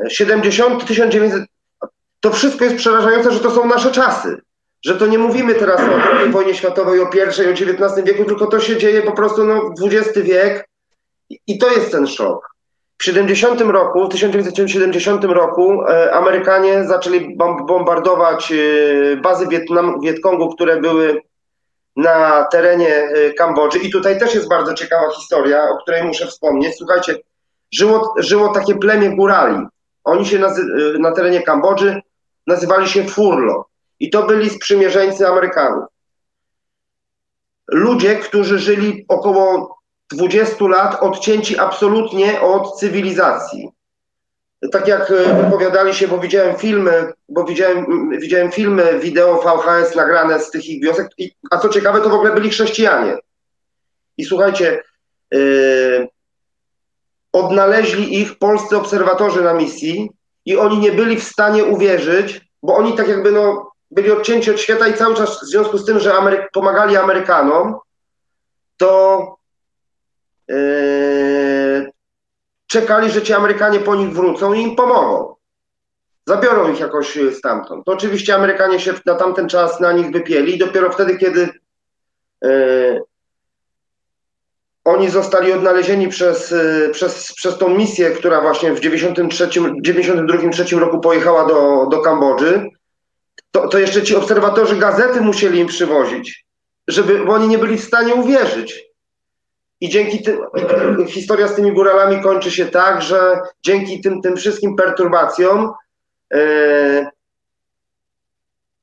70, 0.09 0.85
1900, 0.85 1.43
to 2.19 2.31
wszystko 2.31 2.65
jest 2.65 2.77
przerażające, 2.77 3.31
że 3.31 3.39
to 3.39 3.51
są 3.51 3.67
nasze 3.67 3.91
czasy 3.91 4.41
że 4.85 4.95
to 4.95 5.07
nie 5.07 5.17
mówimy 5.17 5.55
teraz 5.55 5.81
o 5.81 6.31
wojnie 6.31 6.53
światowej, 6.53 6.99
o 6.99 7.07
pierwszej, 7.07 7.47
o 7.47 7.51
XIX 7.51 8.05
wieku, 8.05 8.25
tylko 8.25 8.47
to 8.47 8.59
się 8.59 8.77
dzieje 8.77 9.01
po 9.01 9.11
prostu 9.11 9.43
no, 9.43 9.73
XX 9.81 10.19
wiek 10.19 10.69
i 11.47 11.57
to 11.57 11.69
jest 11.69 11.91
ten 11.91 12.07
szok. 12.07 12.49
W 12.97 13.03
70 13.03 13.61
roku, 13.61 14.05
w 14.05 14.09
1970 14.09 15.23
roku 15.23 15.83
e, 15.83 16.13
Amerykanie 16.13 16.83
zaczęli 16.83 17.37
bombardować 17.67 18.51
e, 18.51 19.15
bazy 19.17 19.47
Wietnam, 19.47 20.01
Wietkongu, 20.01 20.55
które 20.55 20.81
były 20.81 21.21
na 21.95 22.45
terenie 22.51 22.95
e, 22.95 23.33
Kambodży. 23.33 23.79
I 23.79 23.91
tutaj 23.91 24.19
też 24.19 24.35
jest 24.35 24.49
bardzo 24.49 24.73
ciekawa 24.73 25.11
historia, 25.11 25.69
o 25.69 25.77
której 25.77 26.03
muszę 26.03 26.27
wspomnieć. 26.27 26.77
Słuchajcie, 26.77 27.15
żyło, 27.71 28.13
żyło 28.17 28.53
takie 28.53 28.75
plemię 28.75 29.15
górali. 29.15 29.65
Oni 30.03 30.25
się 30.25 30.39
nazy- 30.39 30.99
na 30.99 31.11
terenie 31.11 31.41
Kambodży 31.41 32.01
nazywali 32.47 32.87
się 32.89 33.03
Furlo. 33.03 33.65
I 33.99 34.09
to 34.09 34.23
byli 34.23 34.49
sprzymierzeńcy 34.49 35.27
Amerykanów. 35.27 35.85
Ludzie, 37.67 38.15
którzy 38.15 38.59
żyli 38.59 39.05
około 39.07 39.75
20 40.11 40.67
lat 40.67 40.97
odcięci 41.01 41.59
absolutnie 41.59 42.41
od 42.41 42.79
cywilizacji. 42.79 43.69
Tak 44.71 44.87
jak 44.87 45.11
e, 45.11 45.43
wypowiadali 45.43 45.93
się, 45.93 46.07
bo 46.07 46.19
widziałem 46.19 46.55
filmy, 46.55 47.13
bo 47.29 47.43
widziałem, 47.43 48.09
widziałem 48.19 48.51
filmy, 48.51 48.99
wideo 48.99 49.41
VHS 49.41 49.95
nagrane 49.95 50.39
z 50.39 50.51
tych 50.51 50.65
ich 50.69 50.83
wiosek, 50.83 51.07
a 51.51 51.57
co 51.57 51.69
ciekawe, 51.69 52.01
to 52.01 52.09
w 52.09 52.13
ogóle 52.13 52.31
byli 52.31 52.49
chrześcijanie. 52.49 53.17
I 54.17 54.25
słuchajcie, 54.25 54.83
yy, 55.31 56.07
odnaleźli 57.33 58.21
ich 58.21 58.37
polscy 58.37 58.77
obserwatorzy 58.77 59.41
na 59.41 59.53
misji 59.53 60.09
i 60.45 60.57
oni 60.57 60.79
nie 60.79 60.91
byli 60.91 61.19
w 61.19 61.23
stanie 61.23 61.63
uwierzyć, 61.63 62.41
bo 62.63 62.75
oni 62.75 62.93
tak 62.93 63.07
jakby 63.07 63.31
no, 63.31 63.71
byli 63.91 64.11
odcięci 64.11 64.51
od 64.51 64.59
świata 64.59 64.87
i 64.87 64.93
cały 64.93 65.15
czas 65.15 65.43
w 65.43 65.45
związku 65.45 65.77
z 65.77 65.85
tym, 65.85 65.99
że 65.99 66.13
Amery 66.13 66.47
pomagali 66.53 66.97
Amerykanom, 66.97 67.75
to 68.77 69.35
yy, 70.47 71.44
czekali, 72.67 73.11
że 73.11 73.21
ci 73.21 73.33
Amerykanie 73.33 73.79
po 73.79 73.95
nich 73.95 74.09
wrócą 74.09 74.53
i 74.53 74.61
im 74.61 74.75
pomogą. 74.75 75.35
Zabiorą 76.27 76.71
ich 76.71 76.79
jakoś 76.79 77.17
stamtąd. 77.37 77.85
To 77.85 77.91
oczywiście 77.91 78.35
Amerykanie 78.35 78.79
się 78.79 78.93
na 79.05 79.15
tamten 79.15 79.49
czas 79.49 79.79
na 79.79 79.91
nich 79.91 80.11
wypieli 80.11 80.55
i 80.55 80.57
dopiero 80.57 80.91
wtedy, 80.91 81.17
kiedy 81.17 81.49
yy, 82.41 83.01
oni 84.83 85.09
zostali 85.09 85.53
odnalezieni 85.53 86.07
przez, 86.07 86.51
yy, 86.51 86.89
przez, 86.91 87.33
przez 87.33 87.57
tą 87.57 87.69
misję, 87.69 88.11
która 88.11 88.41
właśnie 88.41 88.73
w 88.73 88.79
1992 88.79 90.79
roku 90.79 90.99
pojechała 90.99 91.47
do, 91.47 91.87
do 91.91 92.01
Kambodży, 92.01 92.69
to, 93.51 93.67
to 93.67 93.79
jeszcze 93.79 94.03
ci 94.03 94.15
obserwatorzy 94.15 94.75
gazety 94.75 95.21
musieli 95.21 95.59
im 95.59 95.67
przywozić, 95.67 96.45
żeby, 96.87 97.25
bo 97.25 97.33
oni 97.33 97.47
nie 97.47 97.57
byli 97.57 97.77
w 97.77 97.83
stanie 97.83 98.15
uwierzyć. 98.15 98.84
I 99.81 99.89
dzięki 99.89 100.23
tym, 100.23 100.37
historia 101.07 101.47
z 101.47 101.55
tymi 101.55 101.71
góralami 101.71 102.23
kończy 102.23 102.51
się 102.51 102.65
tak, 102.65 103.01
że 103.01 103.39
dzięki 103.63 104.01
tym, 104.01 104.21
tym 104.21 104.37
wszystkim 104.37 104.75
perturbacjom 104.75 105.73
e, 106.33 107.15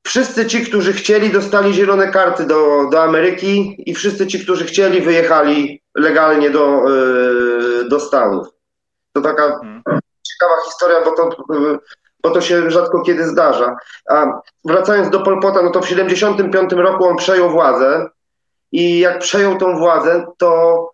wszyscy 0.03 0.45
ci, 0.45 0.65
którzy 0.65 0.93
chcieli, 0.93 1.29
dostali 1.29 1.73
zielone 1.73 2.11
karty 2.11 2.45
do, 2.45 2.89
do 2.91 3.03
Ameryki 3.03 3.75
i 3.89 3.95
wszyscy 3.95 4.27
ci, 4.27 4.39
którzy 4.39 4.65
chcieli, 4.65 5.01
wyjechali 5.01 5.81
legalnie 5.95 6.49
do, 6.49 6.89
yy, 6.89 7.89
do 7.89 7.99
Stanów. 7.99 8.47
To 9.13 9.21
taka 9.21 9.41
hmm. 9.41 9.81
ciekawa 10.23 10.61
historia, 10.65 11.01
bo 11.05 11.11
to, 11.11 11.29
bo 12.23 12.31
to 12.31 12.41
się 12.41 12.71
rzadko 12.71 13.01
kiedy 13.01 13.27
zdarza. 13.27 13.75
A 14.09 14.41
wracając 14.65 15.09
do 15.09 15.19
Polpota, 15.19 15.61
no 15.61 15.69
to 15.69 15.81
w 15.81 15.87
1975 15.87 16.71
roku 16.71 17.05
on 17.05 17.17
przejął 17.17 17.49
władzę 17.49 18.09
i 18.73 18.99
jak 18.99 19.19
przejął 19.19 19.57
tą 19.57 19.77
władzę, 19.77 20.25
to 20.37 20.91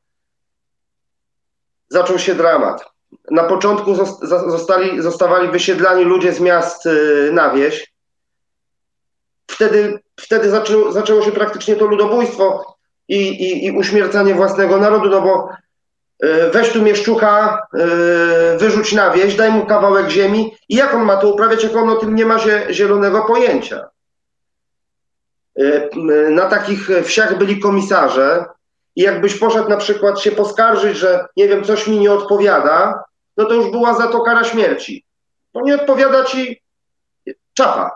zaczął 1.89 2.19
się 2.19 2.35
dramat. 2.35 2.85
Na 3.31 3.43
początku 3.43 3.95
zostali, 4.25 5.01
zostawali 5.01 5.47
wysiedlani 5.47 6.03
ludzie 6.03 6.33
z 6.33 6.39
miast 6.39 6.85
y, 6.85 7.29
na 7.33 7.49
wieś. 7.49 7.93
Wtedy, 9.51 9.99
wtedy 10.19 10.49
zaczęło, 10.49 10.91
zaczęło 10.91 11.21
się 11.21 11.31
praktycznie 11.31 11.75
to 11.75 11.85
ludobójstwo 11.85 12.75
i, 13.07 13.17
i, 13.17 13.65
i 13.65 13.71
uśmiercanie 13.71 14.33
własnego 14.35 14.77
narodu, 14.77 15.09
no 15.09 15.21
bo 15.21 15.49
y, 16.23 16.49
weź 16.51 16.69
tu 16.69 16.81
mieszczucha, 16.81 17.61
y, 18.55 18.57
wyrzuć 18.57 18.93
na 18.93 19.11
wieś, 19.11 19.35
daj 19.35 19.51
mu 19.51 19.65
kawałek 19.65 20.09
ziemi 20.09 20.55
i 20.69 20.75
jak 20.75 20.93
on 20.93 21.03
ma 21.03 21.17
to 21.17 21.33
uprawiać, 21.33 21.63
jak 21.63 21.75
on 21.75 21.89
o 21.89 21.95
tym 21.95 22.15
nie 22.15 22.25
ma 22.25 22.37
zielonego 22.69 23.23
pojęcia. 23.23 23.89
Na 26.29 26.45
takich 26.45 26.89
wsiach 27.03 27.37
byli 27.37 27.59
komisarze, 27.59 28.45
i 28.95 29.01
jakbyś 29.01 29.35
poszedł 29.35 29.69
na 29.69 29.77
przykład 29.77 30.21
się 30.21 30.31
poskarżyć, 30.31 30.97
że 30.97 31.25
nie 31.37 31.47
wiem, 31.47 31.63
coś 31.63 31.87
mi 31.87 31.99
nie 31.99 32.11
odpowiada, 32.11 33.03
no 33.37 33.45
to 33.45 33.53
już 33.53 33.71
była 33.71 33.93
za 33.93 34.07
to 34.07 34.21
kara 34.21 34.43
śmierci. 34.43 35.05
No 35.53 35.61
nie 35.61 35.75
odpowiada 35.75 36.23
ci 36.23 36.61
czapa, 37.53 37.91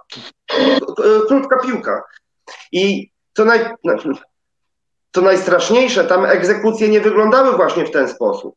krótka 1.28 1.60
piłka. 1.60 2.04
I 2.72 3.10
co, 3.34 3.46
naj, 3.46 3.60
co 5.12 5.22
najstraszniejsze, 5.22 6.04
tam 6.04 6.26
egzekucje 6.26 6.90
nie 6.90 7.02
wyglądały 7.02 7.56
właśnie 7.56 7.86
w 7.86 7.92
ten 7.92 8.10
sposób. 8.10 8.56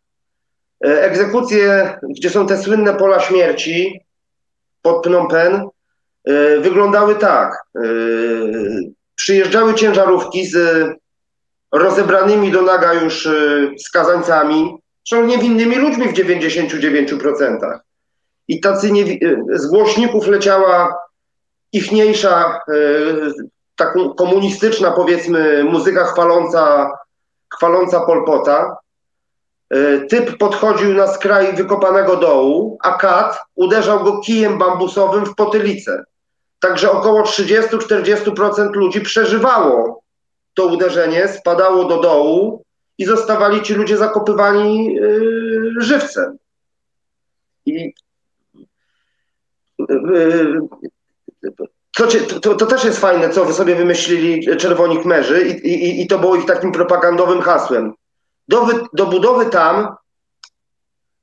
Egzekucje, 0.81 1.99
gdzie 2.03 2.31
są 2.31 2.47
te 2.47 2.63
słynne 2.63 2.95
pola 2.95 3.21
śmierci 3.21 4.01
pod 4.83 5.07
Phnom 5.07 5.29
Penh, 5.29 5.63
wyglądały 6.61 7.15
tak. 7.15 7.65
E, 9.17 9.23
przyjeżdżały 9.27 9.75
ciężarówki 9.75 10.47
z 10.47 10.87
rozebranymi 11.73 12.53
do 12.53 12.63
naga 12.63 12.95
już 12.95 13.27
y, 13.27 13.75
skazańcami, 13.79 14.79
są 15.09 15.27
niewinnymi 15.27 15.77
ludźmi 15.77 16.09
w 16.09 16.13
99%. 16.13 17.79
I 18.49 18.61
tacy 18.61 18.93
nie, 18.93 19.03
y, 19.03 19.45
z 19.55 19.67
głośników 19.67 20.27
leciała 20.27 20.99
ichniejsza, 21.73 22.61
taką 23.77 24.15
komunistyczna 24.15 24.91
powiedzmy 24.91 25.65
muzyka 25.65 26.05
chwaląca, 26.05 26.91
chwaląca 27.55 28.01
Polpota. 28.01 28.77
Typ 30.09 30.39
podchodził 30.39 30.95
na 30.95 31.07
skraj 31.07 31.57
wykopanego 31.57 32.17
dołu, 32.17 32.79
a 32.83 32.93
kat 32.93 33.39
uderzał 33.55 34.05
go 34.05 34.21
kijem 34.21 34.59
bambusowym 34.59 35.27
w 35.27 35.35
potylicę. 35.35 36.05
Także 36.59 36.91
około 36.91 37.23
30-40% 37.23 38.73
ludzi 38.73 39.01
przeżywało 39.01 40.03
to 40.55 40.67
uderzenie 40.67 41.29
spadało 41.29 41.85
do 41.85 42.01
dołu 42.01 42.65
i 42.99 43.05
zostawali 43.05 43.63
ci 43.63 43.75
ludzie 43.75 43.97
zakopywani 43.97 44.95
yy, 44.95 45.73
żywcem. 45.79 46.39
I 47.67 47.95
yy, 49.89 50.61
co 51.97 52.07
to, 52.41 52.55
to, 52.55 52.67
też 52.67 52.85
jest 52.85 53.01
fajne, 53.01 53.31
co 53.31 53.45
wy 53.45 53.53
sobie 53.53 53.75
wymyślili 53.75 54.57
Czerwoni 54.57 55.03
Kmerzy 55.03 55.49
i, 55.49 55.69
i, 55.69 56.03
i 56.03 56.07
to 56.07 56.19
było 56.19 56.37
ich 56.37 56.47
takim 56.47 56.73
propagandowym 56.73 57.41
hasłem. 57.41 57.93
Do, 58.49 58.69
do 58.93 59.07
budowy 59.07 59.47
tam 59.47 59.97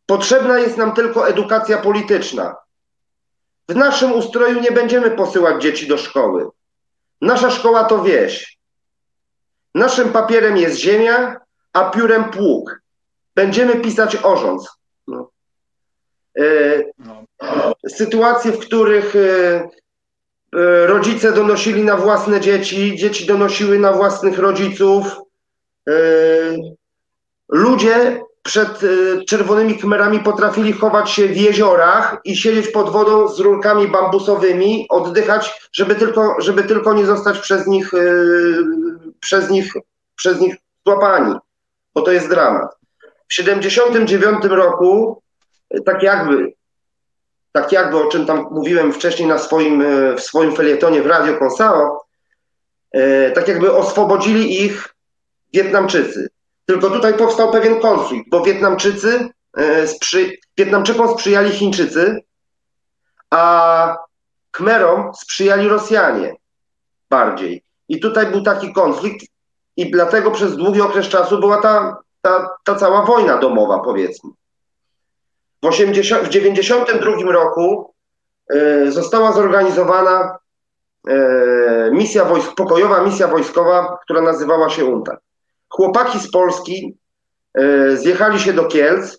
potrzebna 0.06 0.60
jest 0.60 0.78
nam 0.78 0.92
tylko 0.92 1.28
edukacja 1.28 1.78
polityczna. 1.78 2.56
W 3.70 3.76
naszym 3.76 4.14
ustroju 4.14 4.60
nie 4.60 4.72
będziemy 4.72 5.12
posyłać 5.12 5.62
dzieci 5.62 5.88
do 5.88 5.98
szkoły. 5.98 6.48
Nasza 7.22 7.52
szkoła 7.52 7.84
to 7.84 8.04
wieś. 8.04 8.58
Naszym 9.76 10.10
papierem 10.10 10.58
jest 10.58 10.78
ziemia, 10.78 11.42
a 11.74 11.90
piórem 11.90 12.24
pług. 12.24 12.82
Będziemy 13.36 13.76
pisać 13.76 14.18
orząd. 14.24 14.62
No. 15.08 15.30
No. 16.98 17.24
Sytuacje, 17.88 18.52
w 18.52 18.60
których 18.60 19.16
e, 19.16 19.20
e, 19.20 20.88
rodzice 20.88 21.32
donosili 21.32 21.84
na 21.84 21.98
własne 21.98 22.42
dzieci, 22.42 22.96
dzieci 22.96 23.26
donosiły 23.26 23.80
na 23.80 23.94
własnych 23.94 24.40
rodziców. 24.40 25.16
Ludzie 27.50 28.22
przed 28.44 28.82
czerwonymi 29.28 29.78
kmerami 29.78 30.20
potrafili 30.20 30.74
chować 30.74 31.10
się 31.10 31.28
w 31.28 31.38
jeziorach 31.38 32.18
i 32.24 32.36
siedzieć 32.36 32.68
pod 32.68 32.90
wodą 32.90 33.28
z 33.28 33.40
rurkami 33.40 33.88
bambusowymi, 33.88 34.86
oddychać, 34.90 35.70
żeby 35.74 35.96
tylko, 35.96 36.36
żeby 36.40 36.64
tylko 36.64 36.94
nie 36.94 37.06
zostać 37.06 37.40
przez 37.40 37.68
nich 37.68 37.92
przez 39.20 39.50
nich, 39.50 39.74
przez 40.16 40.40
nich 40.40 40.56
złapani, 40.86 41.36
bo 41.94 42.02
to 42.02 42.12
jest 42.12 42.30
dramat. 42.30 42.76
W 43.28 43.34
79 43.34 44.44
roku, 44.46 45.22
e, 45.70 45.82
tak 45.82 46.04
jakby, 46.04 46.54
tak 47.52 47.72
jakby 47.72 47.98
o 47.98 48.08
czym 48.08 48.26
tam 48.26 48.48
mówiłem 48.52 48.94
wcześniej 48.94 49.28
na 49.28 49.38
swoim, 49.38 49.84
w 50.18 50.22
swoim 50.22 50.56
felietonie 50.56 51.02
w 51.02 51.08
Radio 51.08 51.38
Konsao, 51.38 52.06
tak 53.36 53.48
jakby 53.48 53.74
oswobodzili 53.74 54.64
ich 54.64 54.96
Wietnamczycy. 55.54 56.30
Tylko 56.66 56.90
tutaj 56.90 57.14
powstał 57.14 57.52
pewien 57.52 57.80
konflikt, 57.80 58.30
bo 58.30 58.42
Wietnamczycy, 58.42 59.30
sprzy, 59.86 60.38
Wietnamczykom 60.58 61.10
sprzyjali 61.10 61.52
Chińczycy, 61.52 62.22
a 63.30 63.98
Khmerom 64.52 65.14
sprzyjali 65.16 65.68
Rosjanie 65.68 66.36
bardziej. 67.10 67.64
I 67.90 68.00
tutaj 68.00 68.26
był 68.26 68.42
taki 68.42 68.74
konflikt 68.74 69.26
i 69.78 69.92
dlatego 69.92 70.32
przez 70.32 70.56
długi 70.56 70.82
okres 70.82 71.08
czasu 71.08 71.40
była 71.40 71.62
ta, 71.62 71.98
ta, 72.22 72.50
ta 72.64 72.76
cała 72.76 73.06
wojna 73.06 73.38
domowa, 73.38 73.80
powiedzmy. 73.80 74.30
W, 75.64 75.66
80, 75.66 76.24
w 76.24 76.30
92 76.30 77.32
roku 77.32 77.94
y, 78.54 78.92
została 78.92 79.32
zorganizowana 79.32 80.38
y, 81.08 81.12
misja 81.92 82.26
wojsk, 82.26 82.56
pokojowa 82.56 83.02
misja 83.02 83.28
wojskowa, 83.28 83.98
która 84.04 84.22
nazywała 84.22 84.70
się 84.70 84.86
UNTA. 84.86 85.18
Chłopaki 85.76 86.20
z 86.20 86.32
Polski 86.32 86.98
y, 87.60 87.98
zjechali 87.98 88.40
się 88.40 88.54
do 88.54 88.66
Kielc, 88.66 89.18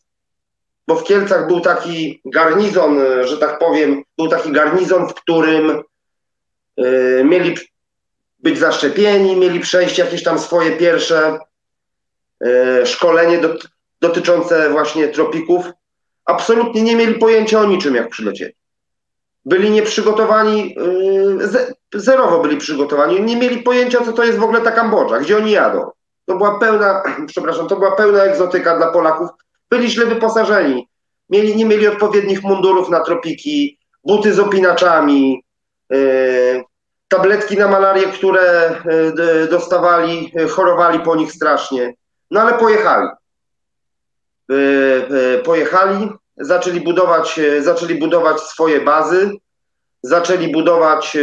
bo 0.87 0.97
w 0.97 1.05
Kielcach 1.05 1.47
był 1.47 1.61
taki 1.61 2.21
garnizon, 2.25 2.99
że 3.25 3.39
tak 3.39 3.59
powiem, 3.59 4.03
był 4.19 4.29
taki 4.29 4.53
garnizon, 4.53 5.09
w 5.09 5.15
którym 5.15 5.83
mieli 7.25 7.55
być 8.45 8.59
zaszczepieni, 8.59 9.37
mieli 9.37 9.61
przejść 9.61 9.99
jakieś 9.99 10.23
tam 10.23 10.39
swoje 10.39 10.77
pierwsze 10.77 11.39
e, 12.47 12.87
szkolenie 12.87 13.41
dotyczące 14.01 14.71
właśnie 14.71 15.09
tropików. 15.09 15.71
Absolutnie 16.25 16.83
nie 16.83 16.97
mieli 16.97 17.15
pojęcia 17.15 17.61
o 17.61 17.65
niczym, 17.65 17.95
jak 17.95 18.09
przylecieli. 18.09 18.53
Byli 19.45 19.71
nieprzygotowani, 19.71 20.77
e, 21.95 22.01
zerowo 22.01 22.39
byli 22.39 22.57
przygotowani, 22.57 23.21
nie 23.21 23.37
mieli 23.37 23.63
pojęcia, 23.63 24.05
co 24.05 24.13
to 24.13 24.25
jest 24.25 24.39
w 24.39 24.43
ogóle 24.43 24.61
ta 24.61 24.73
Kambodża, 24.73 25.21
gdzie 25.21 25.37
oni 25.37 25.51
jadą. 25.51 25.91
To 26.27 26.37
była 26.37 26.59
pełna, 26.59 27.03
przepraszam, 27.27 27.69
to 27.69 27.77
była 27.77 27.97
pełna 27.97 28.23
egzotyka 28.23 28.77
dla 28.77 28.93
Polaków. 28.93 29.29
Byli 29.71 29.91
źle 29.91 30.07
wyposażeni. 30.07 30.89
Mieli, 31.31 31.57
nie 31.57 31.65
mieli 31.65 31.89
odpowiednich 31.89 32.43
mundurów 32.43 32.89
na 32.89 33.01
tropiki, 33.01 33.79
buty 34.05 34.35
z 34.35 34.39
opinaczami, 34.39 35.45
e, 35.93 35.97
tabletki 37.09 37.57
na 37.57 37.69
malarię, 37.69 38.07
które 38.07 38.43
e, 38.43 39.49
dostawali, 39.51 40.33
e, 40.37 40.49
chorowali 40.49 41.01
po 41.01 41.17
nich 41.17 41.33
strasznie. 41.33 41.95
No 42.31 42.41
ale 42.41 42.59
pojechali. 42.59 43.09
E, 44.51 45.39
pojechali, 45.39 46.11
zaczęli 46.37 46.81
budować, 46.81 47.41
zaczęli 47.61 47.95
budować 47.95 48.41
swoje 48.41 48.81
bazy, 48.81 49.31
zaczęli 50.03 50.53
budować 50.53 51.17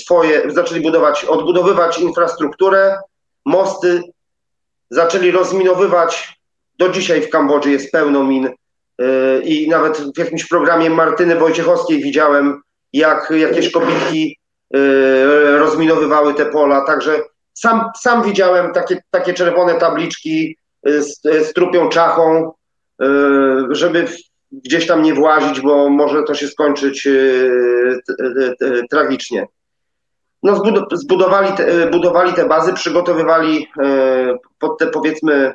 swoje, 0.00 0.50
zaczęli 0.50 0.80
budować, 0.80 1.24
odbudowywać 1.24 1.98
infrastrukturę, 1.98 2.98
mosty, 3.46 4.02
zaczęli 4.90 5.30
rozminowywać. 5.30 6.40
Do 6.78 6.88
dzisiaj 6.88 7.22
w 7.22 7.30
Kambodży 7.30 7.70
jest 7.70 7.92
pełno 7.92 8.24
min 8.24 8.50
i 9.44 9.68
nawet 9.68 9.98
w 10.14 10.18
jakimś 10.18 10.48
programie 10.48 10.90
Martyny 10.90 11.36
Wojciechowskiej 11.36 12.02
widziałem, 12.02 12.62
jak 12.92 13.30
jakieś 13.30 13.70
kobietki 13.70 14.36
Y, 14.76 15.58
rozminowywały 15.58 16.34
te 16.34 16.46
pola, 16.46 16.84
także 16.84 17.20
sam, 17.54 17.90
sam 18.00 18.22
widziałem 18.22 18.72
takie, 18.72 19.02
takie 19.10 19.34
czerwone 19.34 19.74
tabliczki 19.74 20.56
y, 20.88 21.02
z, 21.02 21.20
z 21.22 21.52
trupią 21.52 21.88
czachą, 21.88 22.52
y, 23.02 23.06
żeby 23.70 24.06
gdzieś 24.52 24.86
tam 24.86 25.02
nie 25.02 25.14
włazić, 25.14 25.60
bo 25.60 25.88
może 25.88 26.22
to 26.22 26.34
się 26.34 26.48
skończyć 26.48 27.08
tragicznie. 28.90 29.46
No 30.42 30.62
zbudowali 30.92 31.52
te, 31.52 31.90
budowali 31.90 32.32
te 32.32 32.48
bazy, 32.48 32.72
przygotowywali 32.72 33.68
pod 34.58 34.78
te 34.78 34.86
powiedzmy 34.86 35.54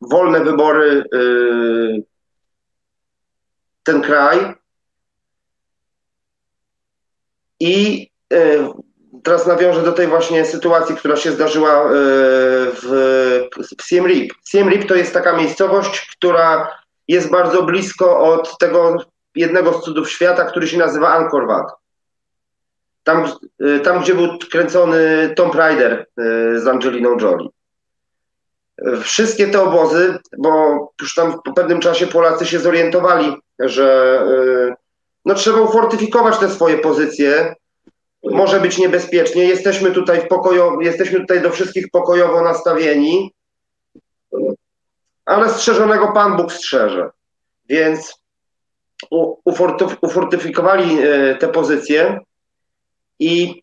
wolne 0.00 0.40
wybory 0.40 1.04
ten 3.82 4.02
kraj. 4.02 4.54
I 7.60 8.06
teraz 9.26 9.46
nawiążę 9.46 9.82
do 9.82 9.92
tej 9.92 10.06
właśnie 10.06 10.44
sytuacji, 10.44 10.96
która 10.96 11.16
się 11.16 11.32
zdarzyła 11.32 11.72
e, 11.72 11.88
w, 12.72 12.88
w 13.78 13.88
Siem 13.88 14.06
Reap. 14.06 14.28
Siem 14.48 14.68
Reap 14.68 14.88
to 14.88 14.94
jest 14.94 15.14
taka 15.14 15.36
miejscowość, 15.36 16.06
która 16.16 16.78
jest 17.08 17.30
bardzo 17.30 17.62
blisko 17.62 18.18
od 18.18 18.58
tego 18.58 18.96
jednego 19.34 19.72
z 19.72 19.84
cudów 19.84 20.10
świata, 20.10 20.44
który 20.44 20.68
się 20.68 20.78
nazywa 20.78 21.08
Angkor 21.08 21.46
Wat. 21.46 21.85
Tam, 23.06 23.24
e, 23.60 23.80
tam 23.80 24.02
gdzie 24.02 24.14
był 24.14 24.38
kręcony 24.50 25.32
Tomb 25.36 25.54
Raider 25.54 25.92
e, 25.92 26.04
z 26.58 26.66
Angeliną 26.66 27.16
Jolie. 27.20 27.48
Wszystkie 29.02 29.48
te 29.48 29.62
obozy, 29.62 30.18
bo 30.38 30.50
już 31.00 31.14
tam 31.14 31.34
po 31.44 31.52
pewnym 31.52 31.80
czasie 31.80 32.06
Polacy 32.06 32.46
się 32.46 32.58
zorientowali, 32.58 33.36
że 33.58 34.20
no, 35.24 35.34
trzeba 35.34 35.60
ufortyfikować 35.60 36.38
te 36.38 36.50
swoje 36.50 36.78
pozycje, 36.78 37.54
może 38.24 38.60
być 38.60 38.78
niebezpiecznie. 38.78 39.44
Jesteśmy 39.44 39.90
tutaj 39.90 40.20
w 40.20 40.28
pokoju, 40.28 40.80
jesteśmy 40.80 41.20
tutaj 41.20 41.42
do 41.42 41.50
wszystkich 41.50 41.90
pokojowo 41.90 42.42
nastawieni, 42.42 43.34
ale 45.24 45.50
strzeżonego 45.50 46.12
Pan 46.12 46.36
Bóg 46.36 46.52
strzeże. 46.52 47.10
Więc 47.68 48.20
ufortyfikowali 50.00 50.98
te 51.38 51.48
pozycje 51.48 52.20
i 53.18 53.62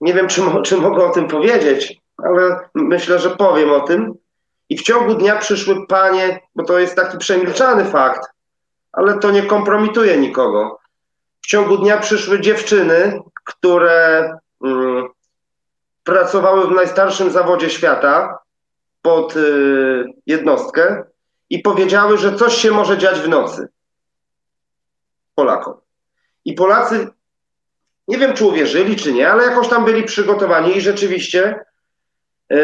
nie 0.00 0.14
wiem, 0.14 0.28
czy, 0.28 0.42
czy 0.64 0.76
mogę 0.76 1.04
o 1.04 1.10
tym 1.10 1.28
powiedzieć, 1.28 2.00
ale 2.16 2.68
myślę, 2.74 3.18
że 3.18 3.30
powiem 3.30 3.70
o 3.70 3.80
tym. 3.80 4.14
I 4.68 4.76
w 4.76 4.82
ciągu 4.82 5.14
dnia 5.14 5.36
przyszły 5.36 5.86
panie, 5.86 6.40
bo 6.54 6.64
to 6.64 6.78
jest 6.78 6.96
taki 6.96 7.18
przemilczany 7.18 7.84
fakt, 7.84 8.30
ale 8.92 9.18
to 9.18 9.30
nie 9.30 9.42
kompromituje 9.42 10.16
nikogo. 10.18 10.78
W 11.42 11.46
ciągu 11.46 11.78
dnia 11.78 11.98
przyszły 11.98 12.40
dziewczyny, 12.40 13.20
które 13.44 14.30
mm, 14.64 15.08
pracowały 16.04 16.66
w 16.66 16.70
najstarszym 16.70 17.30
zawodzie 17.30 17.70
świata 17.70 18.38
pod 19.02 19.36
y, 19.36 20.04
jednostkę 20.26 21.04
i 21.50 21.58
powiedziały, 21.58 22.18
że 22.18 22.36
coś 22.36 22.54
się 22.54 22.70
może 22.70 22.98
dziać 22.98 23.20
w 23.20 23.28
nocy 23.28 23.68
Polakom. 25.34 25.74
I 26.44 26.52
Polacy, 26.52 27.08
nie 28.10 28.18
wiem 28.18 28.34
czy 28.34 28.44
uwierzyli, 28.44 28.96
czy 28.96 29.12
nie, 29.12 29.30
ale 29.30 29.44
jakoś 29.44 29.68
tam 29.68 29.84
byli 29.84 30.02
przygotowani 30.02 30.76
i 30.76 30.80
rzeczywiście 30.80 31.64
y, 32.52 32.56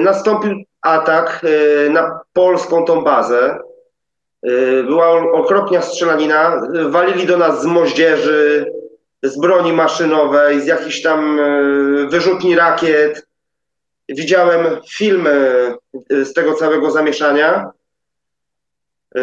nastąpił 0.00 0.64
atak 0.82 1.40
y, 1.44 1.90
na 1.90 2.20
polską 2.32 2.84
tą 2.84 3.04
bazę. 3.04 3.58
Y, 4.46 4.84
była 4.84 5.32
okropnia 5.32 5.82
strzelanina, 5.82 6.62
walili 6.90 7.26
do 7.26 7.36
nas 7.36 7.62
z 7.62 7.64
moździerzy, 7.64 8.66
z 9.22 9.40
broni 9.40 9.72
maszynowej, 9.72 10.60
z 10.60 10.66
jakichś 10.66 11.02
tam 11.02 11.40
e, 11.40 11.44
wyrzutni 12.08 12.56
rakiet. 12.56 13.26
Widziałem 14.08 14.80
filmy 14.90 15.30
e, 16.10 16.24
z 16.24 16.32
tego 16.32 16.54
całego 16.54 16.90
zamieszania. 16.90 17.70
E, 19.16 19.20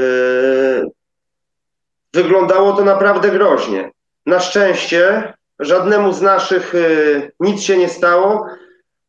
wyglądało 2.13 2.73
to 2.73 2.83
naprawdę 2.83 3.31
groźnie. 3.31 3.91
Na 4.25 4.39
szczęście 4.39 5.33
żadnemu 5.59 6.13
z 6.13 6.21
naszych 6.21 6.73
nic 7.39 7.61
się 7.61 7.77
nie 7.77 7.89
stało. 7.89 8.45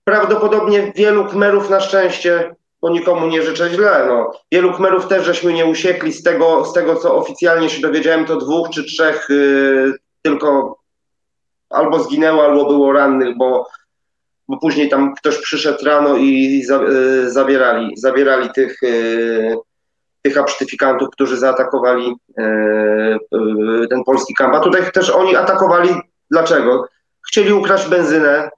Prawdopodobnie 0.05 0.92
wielu 0.96 1.24
kmerów 1.24 1.70
na 1.70 1.80
szczęście, 1.80 2.55
bo 2.80 2.90
nikomu 2.90 3.26
nie 3.26 3.42
życzę 3.42 3.70
źle, 3.70 4.05
no, 4.09 4.32
wielu 4.53 4.72
kmerów 4.72 5.07
też 5.07 5.24
żeśmy 5.24 5.53
nie 5.53 5.66
usiekli 5.66 6.12
z 6.12 6.22
tego, 6.22 6.64
z 6.64 6.72
tego 6.72 6.96
co 6.96 7.16
oficjalnie 7.16 7.70
się 7.70 7.82
dowiedziałem, 7.82 8.24
to 8.24 8.36
dwóch 8.36 8.70
czy 8.70 8.84
trzech 8.84 9.28
tylko 10.22 10.78
albo 11.70 11.99
zginęło, 11.99 12.44
albo 12.44 12.64
było 12.64 12.92
rannych, 12.92 13.36
bo, 13.36 13.66
bo 14.49 14.59
później 14.59 14.88
tam 14.88 15.14
ktoś 15.14 15.38
przyszedł 15.38 15.84
rano 15.84 16.16
i 16.16 16.62
za, 16.64 16.80
y, 16.82 17.30
zabierali, 17.30 17.92
zabierali 17.96 18.51
tych, 18.55 18.82
y, 18.82 19.57
tych 20.22 20.38
absztyfikantów, 20.38 21.09
którzy 21.11 21.36
zaatakowali 21.36 22.14
y, 22.28 23.88
ten 23.90 24.05
polski 24.05 24.34
kamp. 24.34 24.55
A 24.55 24.61
tutaj 24.61 24.92
też 24.92 25.11
oni 25.11 25.36
atakowali, 25.36 25.90
dlaczego? 26.30 26.88
Chcieli 27.28 27.52
ukraść 27.52 27.88
benzynę, 27.88 28.50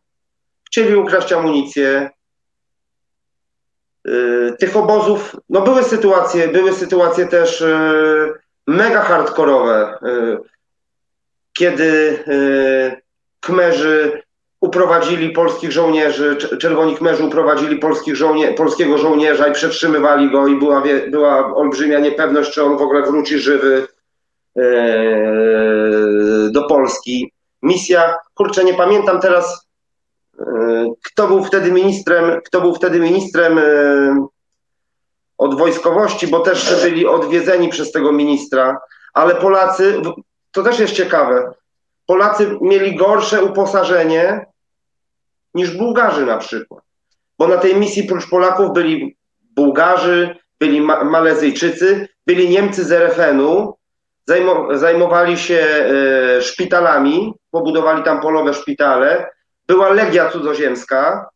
chcieli 0.66 0.96
ukraść 0.96 1.32
amunicję, 1.32 2.10
tych 4.58 4.76
obozów, 4.76 5.36
no 5.48 5.60
były 5.60 5.84
sytuacje, 5.84 6.48
były 6.48 6.72
sytuacje 6.72 7.26
też 7.26 7.64
mega 8.66 9.02
hardkorowe 9.02 9.98
kiedy 11.60 12.18
e, 12.26 13.00
Kmerzy 13.40 14.22
uprowadzili 14.60 15.30
polskich 15.30 15.72
żołnierzy, 15.72 16.36
czerwoni 16.36 16.96
Kmerzy 16.96 17.24
uprowadzili 17.24 17.78
polskich 17.78 18.16
żołnie, 18.16 18.52
polskiego 18.52 18.98
żołnierza 18.98 19.48
i 19.48 19.52
przetrzymywali 19.52 20.30
go 20.30 20.46
i 20.46 20.58
była, 20.58 20.82
była 21.10 21.54
olbrzymia 21.54 21.98
niepewność, 21.98 22.52
czy 22.52 22.64
on 22.64 22.78
w 22.78 22.82
ogóle 22.82 23.02
wróci 23.02 23.38
żywy 23.38 23.86
do 26.50 26.62
Polski. 26.68 27.32
Misja, 27.62 28.16
kurczę, 28.34 28.64
nie 28.64 28.74
pamiętam 28.74 29.20
teraz, 29.20 29.68
e, 30.38 30.44
kto 31.04 31.28
był 31.28 31.44
wtedy 31.44 31.72
ministrem, 31.72 32.40
kto 32.44 32.60
był 32.60 32.74
wtedy 32.74 33.00
ministrem 33.00 33.60
od 35.38 35.58
wojskowości, 35.58 36.26
bo 36.26 36.40
też 36.40 36.82
byli 36.82 37.06
odwiedzeni 37.06 37.68
przez 37.68 37.92
tego 37.92 38.12
ministra, 38.12 38.80
ale 39.14 39.34
Polacy, 39.34 40.00
to 40.50 40.62
też 40.62 40.78
jest 40.78 40.94
ciekawe. 40.94 41.52
Polacy 42.06 42.58
mieli 42.60 42.96
gorsze 42.96 43.44
uposażenie 43.44 44.46
niż 45.54 45.76
Bułgarzy 45.76 46.26
na 46.26 46.38
przykład. 46.38 46.84
Bo 47.38 47.48
na 47.48 47.56
tej 47.56 47.76
misji 47.76 48.04
prócz 48.04 48.30
Polaków 48.30 48.72
byli 48.72 49.16
Bułgarzy, 49.56 50.36
byli 50.60 50.80
Ma 50.80 51.04
Malezyjczycy, 51.04 52.08
byli 52.26 52.48
Niemcy 52.48 52.84
z 52.84 52.92
RFN-u, 52.92 53.74
zajmowali 54.72 55.38
się 55.38 55.58
e, 55.58 56.42
szpitalami, 56.42 57.34
pobudowali 57.50 58.02
tam 58.02 58.20
polowe 58.20 58.54
szpitale, 58.54 59.30
była 59.66 59.88
Legia 59.88 60.30
Cudzoziemska 60.30 61.28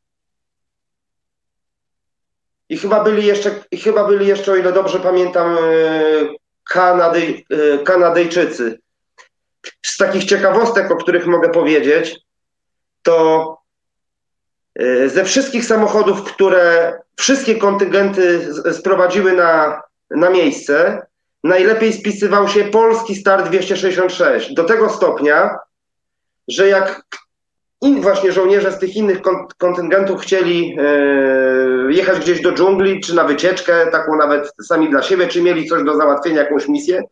i 2.69 2.79
chyba 2.79 3.05
byli 3.05 3.27
jeszcze, 3.27 3.51
chyba 3.83 4.05
byli 4.05 4.27
jeszcze 4.27 4.53
o 4.53 4.57
ile 4.57 4.73
dobrze 4.73 5.01
pamiętam, 5.01 5.57
e, 5.57 5.61
Kanady, 6.71 7.43
e, 7.51 7.79
Kanadyjczycy. 7.79 8.79
Z 9.83 9.97
takich 9.97 10.25
ciekawostek, 10.25 10.91
o 10.91 10.97
których 10.97 11.27
mogę 11.27 11.49
powiedzieć, 11.49 12.21
to 13.03 13.59
ze 15.07 15.25
wszystkich 15.25 15.65
samochodów, 15.65 16.25
które 16.25 16.99
wszystkie 17.17 17.57
kontyngenty 17.57 18.49
sprowadziły 18.73 19.33
na, 19.33 19.83
na 20.11 20.31
miejsce, 20.31 21.07
najlepiej 21.45 21.93
spisywał 21.93 22.49
się 22.49 22.65
polski 22.65 23.17
Star 23.17 23.45
266. 23.45 24.55
Do 24.55 24.65
tego 24.65 24.89
stopnia, 24.89 25.59
że 26.49 26.69
jak 26.69 27.03
in, 27.81 28.01
właśnie 28.01 28.33
żołnierze 28.33 28.73
z 28.73 28.79
tych 28.79 28.97
innych 28.97 29.19
kontyngentów 29.59 30.21
chcieli 30.21 30.77
e, 30.79 31.93
jechać 31.93 32.21
gdzieś 32.21 32.41
do 32.41 32.53
dżungli, 32.53 33.01
czy 33.01 33.15
na 33.15 33.25
wycieczkę, 33.25 33.87
taką 33.87 34.17
nawet 34.17 34.53
sami 34.63 34.91
dla 34.91 35.03
siebie, 35.03 35.29
czy 35.29 35.43
mieli 35.43 35.69
coś 35.69 35.85
do 35.85 35.97
załatwienia, 35.97 36.43
jakąś 36.43 36.69
misję, 36.69 37.03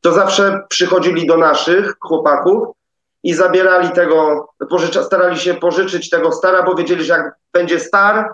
to 0.00 0.12
zawsze 0.12 0.60
przychodzili 0.68 1.26
do 1.26 1.36
naszych 1.36 1.94
chłopaków 2.00 2.68
i 3.22 3.34
zabierali 3.34 3.90
tego, 3.90 4.48
pożycza, 4.70 5.02
starali 5.02 5.38
się 5.38 5.54
pożyczyć 5.54 6.10
tego 6.10 6.32
stara, 6.32 6.62
bo 6.62 6.74
wiedzieli, 6.74 7.04
że 7.04 7.12
jak 7.12 7.34
będzie 7.52 7.80
star, 7.80 8.32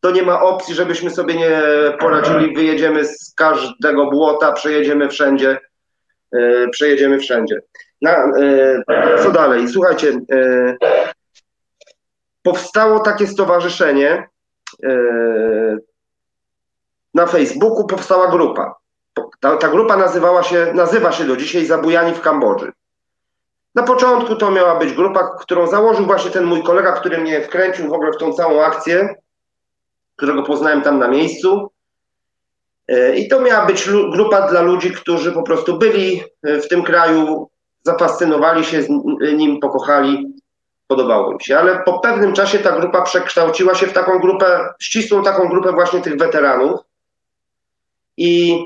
to 0.00 0.10
nie 0.10 0.22
ma 0.22 0.42
opcji, 0.42 0.74
żebyśmy 0.74 1.10
sobie 1.10 1.34
nie 1.34 1.60
poradzili, 1.98 2.54
wyjedziemy 2.54 3.04
z 3.04 3.34
każdego 3.36 4.10
błota, 4.10 4.52
przejedziemy 4.52 5.08
wszędzie, 5.08 5.58
yy, 6.32 6.68
przejedziemy 6.70 7.18
wszędzie. 7.18 7.60
Na, 8.02 8.32
yy, 8.38 8.82
co 9.22 9.30
dalej? 9.30 9.68
Słuchajcie, 9.68 10.20
yy, 10.28 10.76
powstało 12.42 13.00
takie 13.00 13.26
stowarzyszenie, 13.26 14.28
na 17.14 17.26
Facebooku 17.26 17.86
powstała 17.86 18.28
grupa. 18.28 18.74
Ta, 19.40 19.56
ta 19.56 19.68
grupa 19.68 19.96
nazywała 19.96 20.42
się, 20.42 20.72
nazywa 20.74 21.12
się 21.12 21.24
do 21.24 21.36
dzisiaj 21.36 21.66
Zabujani 21.66 22.14
w 22.14 22.20
Kambodży. 22.20 22.72
Na 23.74 23.82
początku 23.82 24.36
to 24.36 24.50
miała 24.50 24.78
być 24.78 24.92
grupa, 24.92 25.36
którą 25.40 25.66
założył 25.66 26.06
właśnie 26.06 26.30
ten 26.30 26.44
mój 26.44 26.62
kolega, 26.62 26.92
który 26.92 27.18
mnie 27.18 27.40
wkręcił 27.40 27.88
w 27.88 27.92
ogóle 27.92 28.12
w 28.12 28.16
tą 28.16 28.32
całą 28.32 28.62
akcję, 28.62 29.14
którego 30.16 30.42
poznałem 30.42 30.82
tam 30.82 30.98
na 30.98 31.08
miejscu. 31.08 31.70
E, 32.88 33.16
I 33.16 33.28
to 33.28 33.40
miała 33.40 33.66
być 33.66 33.88
grupa 34.12 34.48
dla 34.48 34.62
ludzi, 34.62 34.90
którzy 34.90 35.32
po 35.32 35.42
prostu 35.42 35.78
byli 35.78 36.22
e, 36.42 36.60
w 36.60 36.68
tym 36.68 36.82
kraju, 36.82 37.50
zafascynowali 37.82 38.64
się 38.64 38.86
nim, 39.36 39.60
pokochali 39.60 40.36
podobało 40.86 41.32
mi 41.32 41.42
się, 41.42 41.58
ale 41.58 41.82
po 41.82 41.98
pewnym 41.98 42.32
czasie 42.32 42.58
ta 42.58 42.80
grupa 42.80 43.02
przekształciła 43.02 43.74
się 43.74 43.86
w 43.86 43.92
taką 43.92 44.18
grupę, 44.18 44.68
ścisłą 44.80 45.22
taką 45.22 45.48
grupę 45.48 45.72
właśnie 45.72 46.00
tych 46.00 46.16
weteranów 46.16 46.80
i 48.16 48.58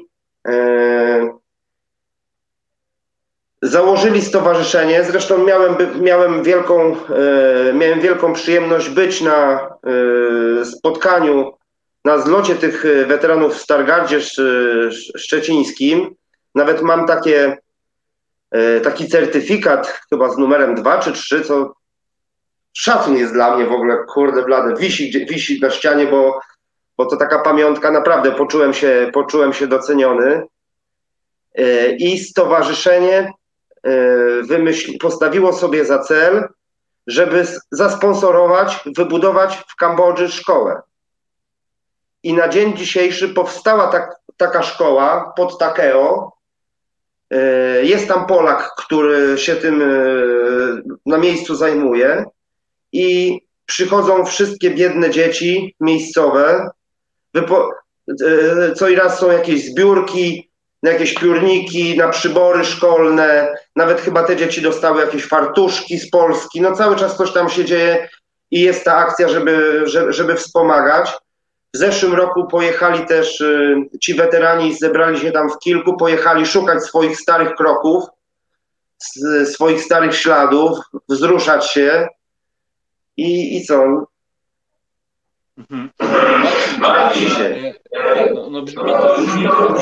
e, 0.48 1.39
założyli 3.62 4.22
stowarzyszenie. 4.22 5.04
Zresztą 5.04 5.44
miałem, 5.44 5.76
miałem, 6.00 6.42
wielką, 6.42 6.96
e, 6.96 7.72
miałem 7.74 8.00
wielką 8.00 8.32
przyjemność 8.32 8.88
być 8.88 9.20
na 9.20 9.60
e, 10.60 10.64
spotkaniu, 10.64 11.52
na 12.04 12.18
zlocie 12.18 12.54
tych 12.54 12.84
weteranów 13.06 13.54
w 13.54 13.62
Stargardzie 13.62 14.20
Szczecińskim. 15.16 16.14
Nawet 16.54 16.82
mam 16.82 17.06
takie, 17.06 17.56
e, 18.50 18.80
taki 18.80 19.08
certyfikat, 19.08 20.00
chyba 20.10 20.30
z 20.30 20.38
numerem 20.38 20.74
2 20.74 20.98
czy 20.98 21.12
3, 21.12 21.44
co 21.44 21.74
szacun 22.72 23.16
jest 23.16 23.32
dla 23.32 23.56
mnie 23.56 23.66
w 23.66 23.72
ogóle, 23.72 23.96
kurde 24.08 24.42
blade, 24.42 24.76
wisi, 24.76 25.26
wisi 25.26 25.60
na 25.60 25.70
ścianie, 25.70 26.06
bo, 26.06 26.40
bo 26.96 27.06
to 27.06 27.16
taka 27.16 27.38
pamiątka, 27.38 27.90
naprawdę 27.90 28.32
poczułem 28.32 28.74
się, 28.74 29.10
poczułem 29.14 29.52
się 29.52 29.66
doceniony. 29.66 30.42
I 31.98 32.18
stowarzyszenie 32.18 33.32
E, 33.32 33.39
wymyśli, 34.42 34.98
postawiło 34.98 35.52
sobie 35.52 35.84
za 35.84 35.98
cel, 35.98 36.48
żeby 37.06 37.46
zasponsorować, 37.70 38.80
wybudować 38.96 39.56
w 39.68 39.76
Kambodży 39.76 40.28
szkołę. 40.28 40.82
I 42.22 42.34
na 42.34 42.48
dzień 42.48 42.76
dzisiejszy 42.76 43.28
powstała 43.28 43.86
tak, 43.86 44.16
taka 44.36 44.62
szkoła 44.62 45.32
pod 45.36 45.58
Takeo. 45.58 46.32
E, 47.30 47.84
jest 47.84 48.08
tam 48.08 48.26
Polak, 48.26 48.74
który 48.78 49.38
się 49.38 49.56
tym 49.56 49.82
e, 49.82 49.86
na 51.06 51.18
miejscu 51.18 51.54
zajmuje 51.54 52.24
i 52.92 53.40
przychodzą 53.66 54.24
wszystkie 54.24 54.70
biedne 54.70 55.10
dzieci 55.10 55.74
miejscowe. 55.80 56.70
Co 58.76 58.88
i 58.88 58.94
raz 58.96 59.18
są 59.18 59.30
jakieś 59.30 59.64
zbiórki, 59.70 60.49
na 60.82 60.90
jakieś 60.90 61.14
piórniki, 61.14 61.96
na 61.96 62.08
przybory 62.08 62.64
szkolne, 62.64 63.54
nawet 63.76 64.00
chyba 64.00 64.22
te 64.22 64.36
dzieci 64.36 64.62
dostały 64.62 65.00
jakieś 65.00 65.24
fartuszki 65.24 65.98
z 65.98 66.10
Polski, 66.10 66.60
no 66.60 66.72
cały 66.72 66.96
czas 66.96 67.16
coś 67.16 67.32
tam 67.32 67.50
się 67.50 67.64
dzieje 67.64 68.08
i 68.50 68.60
jest 68.60 68.84
ta 68.84 68.96
akcja, 68.96 69.28
żeby, 69.28 69.82
żeby, 70.08 70.34
wspomagać. 70.34 71.10
W 71.74 71.78
zeszłym 71.78 72.14
roku 72.14 72.46
pojechali 72.46 73.06
też 73.06 73.40
y, 73.40 73.76
ci 74.00 74.14
weterani, 74.14 74.74
zebrali 74.74 75.20
się 75.20 75.32
tam 75.32 75.50
w 75.50 75.58
kilku, 75.58 75.96
pojechali 75.96 76.46
szukać 76.46 76.84
swoich 76.84 77.20
starych 77.20 77.54
kroków, 77.54 78.04
swoich 79.44 79.82
starych 79.82 80.14
śladów, 80.16 80.78
wzruszać 81.08 81.70
się 81.70 82.08
i, 83.16 83.56
i 83.56 83.64
co? 83.64 84.06
Mhm. 85.60 85.90
No, 88.34 88.50
no 88.50 88.62
brzmi 88.62 88.84
to 88.84 89.74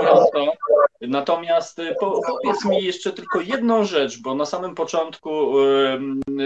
prosto. 0.00 0.52
Natomiast 1.00 1.78
y, 1.78 1.94
po, 2.00 2.20
powiedz 2.26 2.64
mi 2.64 2.84
jeszcze 2.84 3.12
tylko 3.12 3.40
jedną 3.40 3.84
rzecz, 3.84 4.22
bo 4.22 4.34
na 4.34 4.46
samym 4.46 4.74
początku 4.74 5.52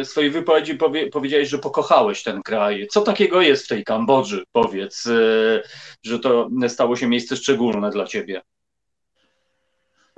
swojej 0.05 0.31
wypowiedzi 0.31 0.75
powie, 0.75 1.11
powiedziałeś, 1.11 1.49
że 1.49 1.59
pokochałeś 1.59 2.23
ten 2.23 2.43
kraj. 2.43 2.87
Co 2.91 3.01
takiego 3.01 3.41
jest 3.41 3.65
w 3.65 3.69
tej 3.69 3.85
Kambodży? 3.85 4.45
Powiedz, 4.53 5.07
y, 5.07 5.63
że 6.03 6.19
to 6.19 6.49
stało 6.69 6.97
się 6.97 7.07
miejsce 7.07 7.37
szczególne 7.37 7.91
dla 7.91 8.05
ciebie. 8.07 8.43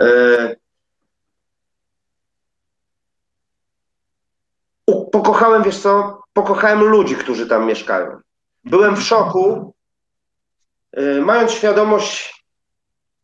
E... 0.02 0.56
Pokochałem, 5.12 5.62
wiesz 5.62 5.78
co, 5.78 6.22
pokochałem 6.32 6.80
ludzi, 6.80 7.16
którzy 7.16 7.46
tam 7.46 7.66
mieszkają. 7.66 8.21
Byłem 8.64 8.96
w 8.96 9.02
szoku, 9.02 9.74
y, 10.98 11.20
mając 11.20 11.52
świadomość, 11.52 12.44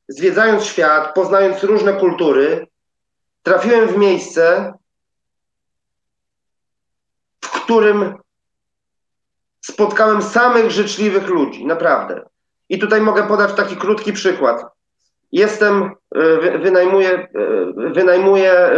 zwiedzając 0.08 0.64
świat, 0.64 1.14
poznając 1.14 1.64
różne 1.64 1.92
kultury, 1.92 2.66
trafiłem 3.42 3.88
w 3.88 3.96
miejsce, 3.96 4.72
w 7.44 7.50
którym 7.50 8.14
spotkałem 9.60 10.22
samych 10.22 10.70
życzliwych 10.70 11.28
ludzi, 11.28 11.66
naprawdę. 11.66 12.22
I 12.68 12.78
tutaj 12.78 13.00
mogę 13.00 13.28
podać 13.28 13.54
taki 13.54 13.76
krótki 13.76 14.12
przykład. 14.12 14.64
Jestem, 15.32 15.90
y, 16.16 16.58
wynajmuję, 16.58 17.12
y, 17.12 17.90
wynajmuję 17.90 18.70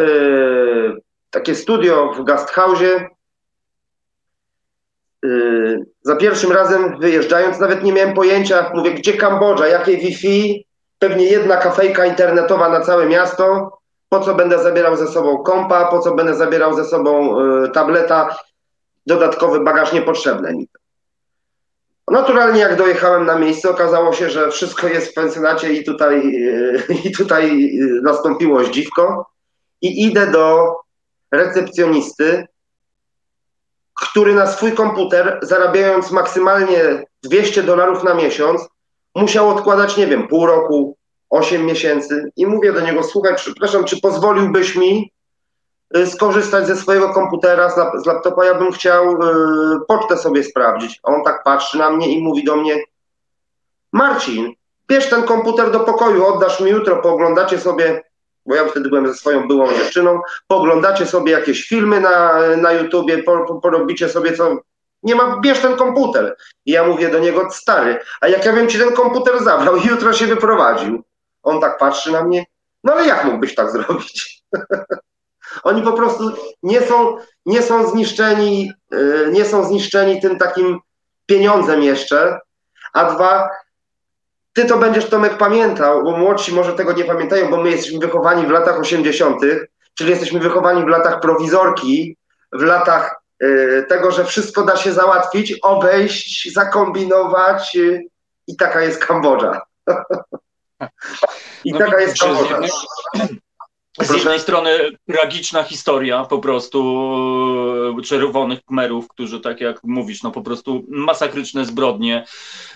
takie 1.30 1.54
studio 1.54 2.12
w 2.12 2.24
Gasthausie 2.24 3.08
za 6.02 6.16
pierwszym 6.16 6.52
razem 6.52 7.00
wyjeżdżając, 7.00 7.58
nawet 7.58 7.82
nie 7.82 7.92
miałem 7.92 8.14
pojęcia, 8.14 8.70
mówię, 8.74 8.90
gdzie 8.90 9.12
Kambodża, 9.12 9.66
jakie 9.66 9.96
Wi-Fi, 9.96 10.66
pewnie 10.98 11.24
jedna 11.24 11.56
kafejka 11.56 12.06
internetowa 12.06 12.68
na 12.68 12.80
całe 12.80 13.06
miasto, 13.06 13.78
po 14.08 14.20
co 14.20 14.34
będę 14.34 14.62
zabierał 14.62 14.96
ze 14.96 15.06
sobą 15.06 15.38
kompa, 15.38 15.84
po 15.84 15.98
co 15.98 16.14
będę 16.14 16.34
zabierał 16.34 16.74
ze 16.76 16.84
sobą 16.84 17.40
y, 17.40 17.70
tableta, 17.70 18.36
dodatkowy 19.06 19.60
bagaż 19.60 19.92
niepotrzebny. 19.92 20.54
Naturalnie 22.10 22.60
jak 22.60 22.76
dojechałem 22.76 23.26
na 23.26 23.38
miejsce, 23.38 23.70
okazało 23.70 24.12
się, 24.12 24.30
że 24.30 24.50
wszystko 24.50 24.88
jest 24.88 25.10
w 25.10 25.14
pensjonacie 25.14 25.72
i 25.72 25.84
tutaj, 25.84 26.18
y, 26.36 26.94
i 27.04 27.12
tutaj 27.12 27.70
y, 27.80 28.02
nastąpiło 28.02 28.64
zdziwko. 28.64 29.30
I 29.82 30.06
idę 30.06 30.26
do 30.26 30.74
recepcjonisty, 31.32 32.46
który 34.00 34.34
na 34.34 34.46
swój 34.46 34.72
komputer, 34.72 35.38
zarabiając 35.42 36.10
maksymalnie 36.10 37.04
200 37.22 37.62
dolarów 37.62 38.04
na 38.04 38.14
miesiąc, 38.14 38.68
musiał 39.14 39.48
odkładać, 39.48 39.96
nie 39.96 40.06
wiem, 40.06 40.28
pół 40.28 40.46
roku, 40.46 40.96
8 41.30 41.66
miesięcy. 41.66 42.32
I 42.36 42.46
mówię 42.46 42.72
do 42.72 42.80
niego, 42.80 43.02
słuchaj, 43.02 43.34
przepraszam, 43.36 43.84
czy 43.84 44.00
pozwoliłbyś 44.00 44.76
mi 44.76 45.12
y, 45.96 46.06
skorzystać 46.06 46.66
ze 46.66 46.76
swojego 46.76 47.08
komputera, 47.08 47.70
z, 47.70 48.06
laptopa, 48.06 48.44
ja 48.44 48.54
bym 48.54 48.72
chciał 48.72 49.12
y, 49.12 49.16
pocztę 49.88 50.16
sobie 50.16 50.44
sprawdzić. 50.44 51.00
A 51.02 51.12
on 51.14 51.24
tak 51.24 51.42
patrzy 51.44 51.78
na 51.78 51.90
mnie 51.90 52.08
i 52.08 52.22
mówi 52.22 52.44
do 52.44 52.56
mnie, 52.56 52.76
Marcin, 53.92 54.52
bierz 54.88 55.10
ten 55.10 55.22
komputer 55.22 55.70
do 55.70 55.80
pokoju, 55.80 56.26
oddasz 56.26 56.60
mi 56.60 56.70
jutro, 56.70 56.96
pooglądacie 56.96 57.58
sobie 57.58 58.02
bo 58.50 58.56
ja 58.56 58.64
wtedy 58.64 58.88
byłem 58.88 59.06
ze 59.06 59.14
swoją 59.14 59.48
byłą 59.48 59.72
dziewczyną, 59.72 60.20
poglądacie 60.46 61.06
sobie 61.06 61.32
jakieś 61.32 61.68
filmy 61.68 62.00
na, 62.00 62.38
na 62.56 62.72
YouTubie, 62.72 63.22
po, 63.22 63.44
po, 63.44 63.54
porobicie 63.54 64.08
sobie 64.08 64.32
co, 64.32 64.56
nie 65.02 65.14
ma, 65.14 65.40
bierz 65.40 65.60
ten 65.60 65.76
komputer. 65.76 66.36
I 66.66 66.72
ja 66.72 66.86
mówię 66.86 67.08
do 67.08 67.18
niego, 67.18 67.50
stary, 67.50 67.98
a 68.20 68.28
jak 68.28 68.44
ja 68.44 68.52
bym 68.52 68.68
ci 68.68 68.78
ten 68.78 68.92
komputer 68.92 69.44
zabrał 69.44 69.76
i 69.76 69.86
jutro 69.92 70.12
się 70.12 70.26
wyprowadził. 70.26 71.02
On 71.42 71.60
tak 71.60 71.78
patrzy 71.78 72.12
na 72.12 72.24
mnie, 72.24 72.44
no 72.84 72.92
ale 72.92 73.06
jak 73.06 73.24
mógłbyś 73.24 73.54
tak 73.54 73.70
zrobić? 73.72 74.42
Oni 75.62 75.82
po 75.82 75.92
prostu 75.92 76.32
nie 76.62 76.80
są, 76.80 77.16
nie 77.46 77.62
są 77.62 77.90
zniszczeni, 77.90 78.72
y, 78.94 79.28
nie 79.32 79.44
są 79.44 79.64
zniszczeni 79.64 80.20
tym 80.20 80.38
takim 80.38 80.78
pieniądzem 81.26 81.82
jeszcze, 81.82 82.38
a 82.92 83.04
dwa, 83.04 83.50
ty 84.52 84.64
to 84.64 84.78
będziesz 84.78 85.08
Tomek 85.08 85.38
pamiętał, 85.38 86.04
bo 86.04 86.16
młodsi 86.16 86.54
może 86.54 86.72
tego 86.72 86.92
nie 86.92 87.04
pamiętają, 87.04 87.50
bo 87.50 87.56
my 87.56 87.70
jesteśmy 87.70 87.98
wychowani 87.98 88.46
w 88.46 88.50
latach 88.50 88.80
80., 88.80 89.40
czyli 89.94 90.10
jesteśmy 90.10 90.40
wychowani 90.40 90.84
w 90.84 90.88
latach 90.88 91.20
prowizorki, 91.20 92.16
w 92.52 92.62
latach 92.62 93.22
y, 93.42 93.86
tego, 93.88 94.10
że 94.10 94.24
wszystko 94.24 94.62
da 94.62 94.76
się 94.76 94.92
załatwić, 94.92 95.58
obejść, 95.62 96.52
zakombinować 96.52 97.76
y, 97.76 98.02
i 98.46 98.56
taka 98.56 98.82
jest 98.82 99.04
Kambodża. 99.04 99.60
I 101.64 101.72
no 101.72 101.78
taka 101.78 102.00
jest 102.00 102.20
Kambodża. 102.20 102.58
Z 102.58 102.72
jednej 103.14 103.40
strony 104.38 104.70
tragiczna 105.06 105.62
historia 105.62 106.24
po 106.24 106.38
prostu 106.38 106.80
e, 107.98 108.02
czerwonych 108.02 108.64
kmerów, 108.64 109.08
którzy 109.08 109.40
tak 109.40 109.60
jak 109.60 109.84
mówisz, 109.84 110.22
no 110.22 110.30
po 110.30 110.42
prostu 110.42 110.84
masakryczne 110.88 111.64
zbrodnie, 111.64 112.24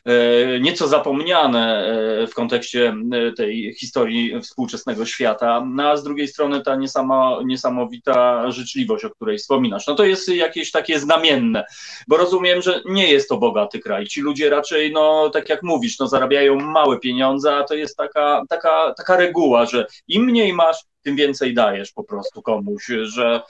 e, 0.05 0.61
nieco 0.61 0.89
zapomniane 0.89 1.87
e, 1.87 2.27
w 2.27 2.35
kontekście 2.35 2.97
tej 3.37 3.75
historii 3.75 4.41
współczesnego 4.41 5.07
świata, 5.07 5.67
no 5.67 5.91
a 5.91 5.97
z 5.97 6.05
drugiej 6.05 6.29
strony 6.29 6.63
ta 6.63 6.77
niesamo, 6.77 7.43
niesamowita 7.45 8.51
życzliwość, 8.51 9.05
o 9.05 9.11
której 9.11 9.39
wspominasz. 9.39 9.87
No 9.87 9.95
to 9.95 10.05
jest 10.05 10.29
jakieś 10.29 10.71
takie 10.71 10.99
znamienne, 10.99 11.65
bo 12.09 12.17
rozumiem, 12.17 12.63
że 12.63 12.81
nie 12.85 13.13
jest 13.13 13.29
to 13.29 13.37
bogaty 13.37 13.79
kraj. 13.79 14.07
Ci 14.07 14.21
ludzie 14.21 14.51
raczej, 14.51 14.93
no 14.93 15.31
tak 15.31 15.49
jak 15.49 15.63
mówisz, 15.63 15.99
no 15.99 16.09
zarabiają 16.09 16.57
małe 16.57 16.99
pieniądze, 16.99 17.57
a 17.57 17.65
to 17.65 17.75
jest 17.75 17.97
taka, 17.97 18.43
taka, 18.49 18.95
taka 18.97 19.17
reguła, 19.17 19.67
że 19.67 19.87
im 20.09 20.25
mniej 20.25 20.53
masz, 20.53 20.85
tym 21.05 21.17
więcej 21.17 21.55
dajesz 21.55 21.93
po 21.93 22.05
prostu 22.05 22.43
komuś, 22.43 22.87
że 23.03 23.43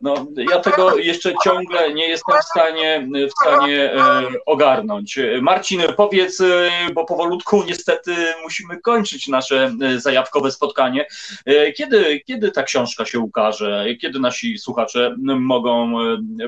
No, 0.00 0.26
ja 0.50 0.60
tego 0.60 0.96
jeszcze 0.96 1.34
ciągle 1.44 1.94
nie 1.94 2.08
jestem 2.08 2.40
w 2.40 2.44
stanie, 2.44 3.08
w 3.28 3.42
stanie 3.42 3.92
e, 3.92 4.22
ogarnąć. 4.46 5.18
Marcin, 5.42 5.82
powiedz, 5.96 6.40
e, 6.40 6.70
bo 6.94 7.04
powolutku 7.04 7.64
niestety 7.64 8.14
musimy 8.42 8.80
kończyć 8.80 9.28
nasze 9.28 9.72
e, 9.82 10.00
zajawkowe 10.00 10.50
spotkanie. 10.50 11.06
Kiedy, 11.76 12.20
kiedy 12.20 12.50
ta 12.50 12.62
książka 12.62 13.04
się 13.04 13.18
ukaże? 13.18 13.86
Kiedy 14.00 14.20
nasi 14.20 14.58
słuchacze 14.58 15.16
mogą 15.40 15.92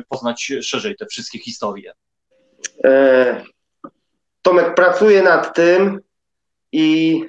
poznać 0.09 0.53
szerzej 0.63 0.97
te 0.97 1.07
wszystkie 1.07 1.39
historie? 1.39 1.93
Tomek 4.43 4.75
pracuje 4.75 5.23
nad 5.23 5.55
tym 5.55 6.01
i 6.73 7.25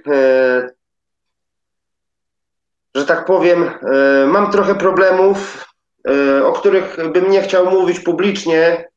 że 2.98 3.06
tak 3.06 3.26
powiem, 3.26 3.64
e, 3.64 4.28
mam 4.28 4.52
trochę 4.52 4.76
problemów, 4.76 5.66
e, 6.10 6.46
o 6.46 6.54
których 6.54 7.12
bym 7.12 7.32
nie 7.32 7.42
chciał 7.42 7.72
mówić 7.72 8.00
publicznie. 8.00 8.90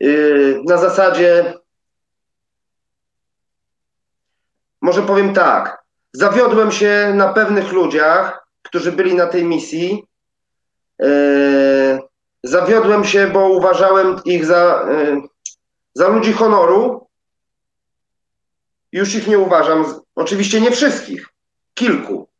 E, 0.00 0.06
na 0.64 0.76
zasadzie, 0.76 1.54
może 4.80 5.02
powiem 5.02 5.34
tak, 5.34 5.84
zawiodłem 6.12 6.72
się 6.72 7.12
na 7.14 7.32
pewnych 7.32 7.72
ludziach, 7.72 8.46
którzy 8.62 8.92
byli 8.92 9.14
na 9.14 9.26
tej 9.26 9.44
misji. 9.44 10.04
Zawiodłem 12.42 13.04
się, 13.04 13.26
bo 13.26 13.48
uważałem 13.48 14.20
ich 14.24 14.46
za, 14.46 14.88
za 15.94 16.08
ludzi 16.08 16.32
honoru. 16.32 17.06
Już 18.92 19.14
ich 19.14 19.26
nie 19.26 19.38
uważam. 19.38 20.00
Oczywiście 20.14 20.60
nie 20.60 20.70
wszystkich, 20.70 21.28
kilku. 21.74 22.31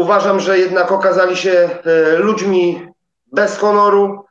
Uważam, 0.00 0.40
że 0.40 0.58
jednak 0.58 0.92
okazali 0.92 1.36
się 1.36 1.70
e, 1.84 2.16
ludźmi 2.16 2.88
bez 3.32 3.58
honoru, 3.58 4.24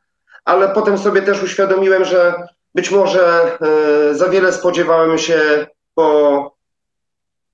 ale 0.46 0.70
potem 0.70 0.98
sobie 0.98 1.22
też 1.22 1.44
uświadomiłem, 1.44 2.06
że 2.06 2.44
być 2.76 2.92
może 2.92 3.58
e, 3.62 4.16
za 4.16 4.30
wiele 4.30 4.54
spodziewałem 4.54 5.18
się 5.18 5.68
po 5.96 6.56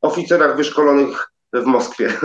oficerach 0.02 0.58
wyszkolonych 0.58 1.32
w 1.54 1.66
Moskwie. 1.66 2.14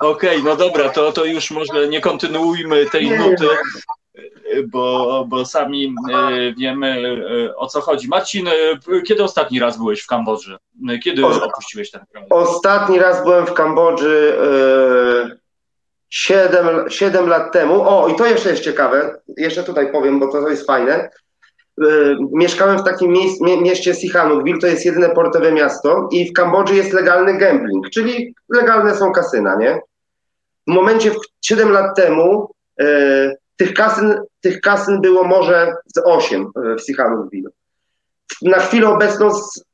Okej, 0.00 0.42
no 0.42 0.56
dobra, 0.56 0.88
to, 0.88 1.12
to 1.12 1.24
już 1.24 1.50
może 1.50 1.88
nie 1.88 2.00
kontynuujmy 2.00 2.86
tej 2.86 3.10
nuty, 3.10 3.48
bo, 4.66 5.24
bo 5.28 5.44
sami 5.44 5.94
e, 6.12 6.54
wiemy 6.58 7.02
e, 7.48 7.56
o 7.56 7.66
co 7.66 7.80
chodzi. 7.80 8.08
Marcin, 8.08 8.48
e, 8.48 8.52
kiedy 9.06 9.24
ostatni 9.24 9.60
raz 9.60 9.78
byłeś 9.78 10.00
w 10.00 10.06
Kambodży? 10.06 10.58
Kiedy 11.04 11.26
opuściłeś 11.26 11.90
ten 11.90 12.00
kraj? 12.12 12.24
Ostatni 12.30 12.98
raz 12.98 13.24
byłem 13.24 13.46
w 13.46 13.52
Kambodży 13.52 14.36
e, 15.32 15.36
7, 16.08 16.90
7 16.90 17.28
lat 17.28 17.52
temu. 17.52 17.82
O, 17.82 18.08
i 18.08 18.16
to 18.16 18.26
jeszcze 18.26 18.50
jest 18.50 18.62
ciekawe. 18.62 19.20
Jeszcze 19.36 19.62
tutaj 19.62 19.92
powiem, 19.92 20.20
bo 20.20 20.32
to, 20.32 20.48
jest 20.48 20.66
fajne. 20.66 21.10
Mieszkałem 22.32 22.78
w 22.78 22.84
takim 22.84 23.12
miejsc, 23.12 23.40
mie, 23.40 23.60
mieście 23.60 23.94
Sihanoukville, 23.94 24.58
to 24.58 24.66
jest 24.66 24.86
jedyne 24.86 25.08
portowe 25.08 25.52
miasto 25.52 26.08
i 26.12 26.30
w 26.30 26.32
Kambodży 26.32 26.74
jest 26.74 26.92
legalny 26.92 27.38
gambling, 27.38 27.90
czyli 27.90 28.34
legalne 28.48 28.96
są 28.96 29.12
kasyna, 29.12 29.56
nie? 29.56 29.80
W 30.66 30.72
momencie, 30.72 31.10
w 31.10 31.16
7 31.42 31.70
lat 31.70 31.96
temu 31.96 32.50
tych, 33.56 33.74
kasyn, 33.74 34.20
tych 34.40 34.60
kasyn 34.60 35.00
było 35.00 35.24
może 35.24 35.74
z 35.86 35.98
8 36.04 36.50
w 36.78 36.80
Sihanoukville. 36.80 37.50
Na 38.42 38.58
chwilę 38.58 38.88
obecną 38.88 39.34
z, 39.34 39.64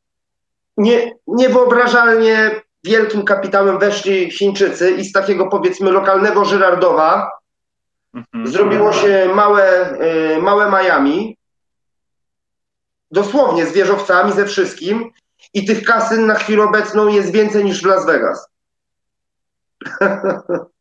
nie, 0.77 1.13
niewyobrażalnie 1.27 2.61
wielkim 2.85 3.25
kapitałem 3.25 3.79
weszli 3.79 4.31
Chińczycy 4.31 4.91
i 4.91 5.05
z 5.05 5.13
takiego 5.13 5.47
powiedzmy 5.47 5.91
lokalnego 5.91 6.45
Żyrardowa 6.45 7.31
Mhm. 8.15 8.47
zrobiło 8.47 8.93
się 8.93 9.31
małe, 9.35 9.93
y, 10.37 10.43
małe 10.43 10.71
Miami. 10.71 11.37
Dosłownie 13.11 13.67
z 13.67 13.73
wieżowcami, 13.73 14.33
ze 14.33 14.47
wszystkim. 14.47 15.11
I 15.55 15.65
tych 15.65 15.85
kasyn 15.85 16.27
na 16.27 16.35
chwilę 16.35 16.63
obecną 16.63 17.09
jest 17.09 17.33
więcej 17.33 17.65
niż 17.65 17.83
w 17.83 17.87
Las 17.87 18.07
Vegas. 18.07 18.47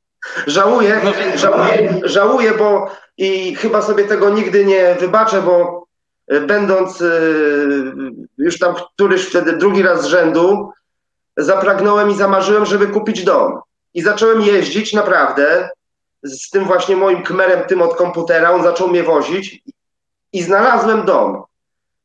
żałuję, 0.48 1.02
No 1.04 1.12
żałuję, 1.38 2.00
żałuję, 2.04 2.52
bo 2.52 2.92
i 3.18 3.56
chyba 3.56 3.82
sobie 3.82 4.04
tego 4.04 4.30
nigdy 4.30 4.66
nie 4.66 4.96
wybaczę, 5.00 5.42
bo 5.42 5.86
y, 6.34 6.42
będąc 6.42 7.02
y, 7.02 7.94
już 8.38 8.60
tam 8.60 8.76
któryś 8.94 9.26
wtedy 9.26 9.54
drugi 9.54 9.84
raz 9.84 10.02
z 10.02 10.06
rzędu, 10.06 10.72
zapragnąłem 11.38 12.10
i 12.10 12.16
zamarzyłem, 12.16 12.66
żeby 12.66 12.88
kupić 12.88 13.24
dom. 13.24 13.60
I 13.94 14.02
zacząłem 14.02 14.42
jeździć 14.42 14.94
naprawdę 14.94 15.70
z 16.24 16.50
tym 16.50 16.66
właśnie 16.66 16.96
moim 16.96 17.24
kmerem, 17.24 17.68
tym 17.68 17.82
od 17.82 17.96
komputera. 17.96 18.52
On 18.52 18.64
zaczął 18.64 18.88
mnie 18.88 19.04
wozić 19.04 19.64
i 20.34 20.44
znalazłem 20.44 21.06
dom. 21.06 21.44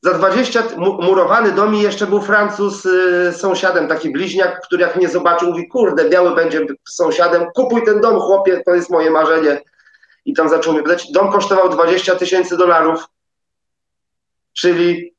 Za 0.06 0.12
20 0.14 0.62
t- 0.62 0.76
mu- 0.76 1.02
murowany 1.02 1.52
dom 1.52 1.74
i 1.74 1.82
jeszcze 1.82 2.06
był 2.06 2.22
Francuz 2.22 2.84
y, 2.84 3.32
sąsiadem, 3.32 3.88
taki 3.88 4.10
bliźniak, 4.10 4.60
który 4.66 4.82
jak 4.82 4.96
mnie 4.96 5.08
zobaczył, 5.08 5.48
mówi, 5.48 5.68
kurde, 5.68 6.08
biały 6.08 6.34
będzie 6.34 6.66
sąsiadem, 6.88 7.46
kupuj 7.54 7.84
ten 7.84 8.00
dom, 8.00 8.20
chłopie, 8.20 8.62
to 8.66 8.74
jest 8.74 8.90
moje 8.90 9.10
marzenie. 9.10 9.62
I 10.24 10.34
tam 10.34 10.48
zaczął 10.48 10.72
mnie 10.72 10.82
pytać. 10.82 11.12
Dom 11.12 11.32
kosztował 11.32 11.68
20 11.68 12.16
tysięcy 12.16 12.56
dolarów, 12.56 13.04
czyli 14.52 15.14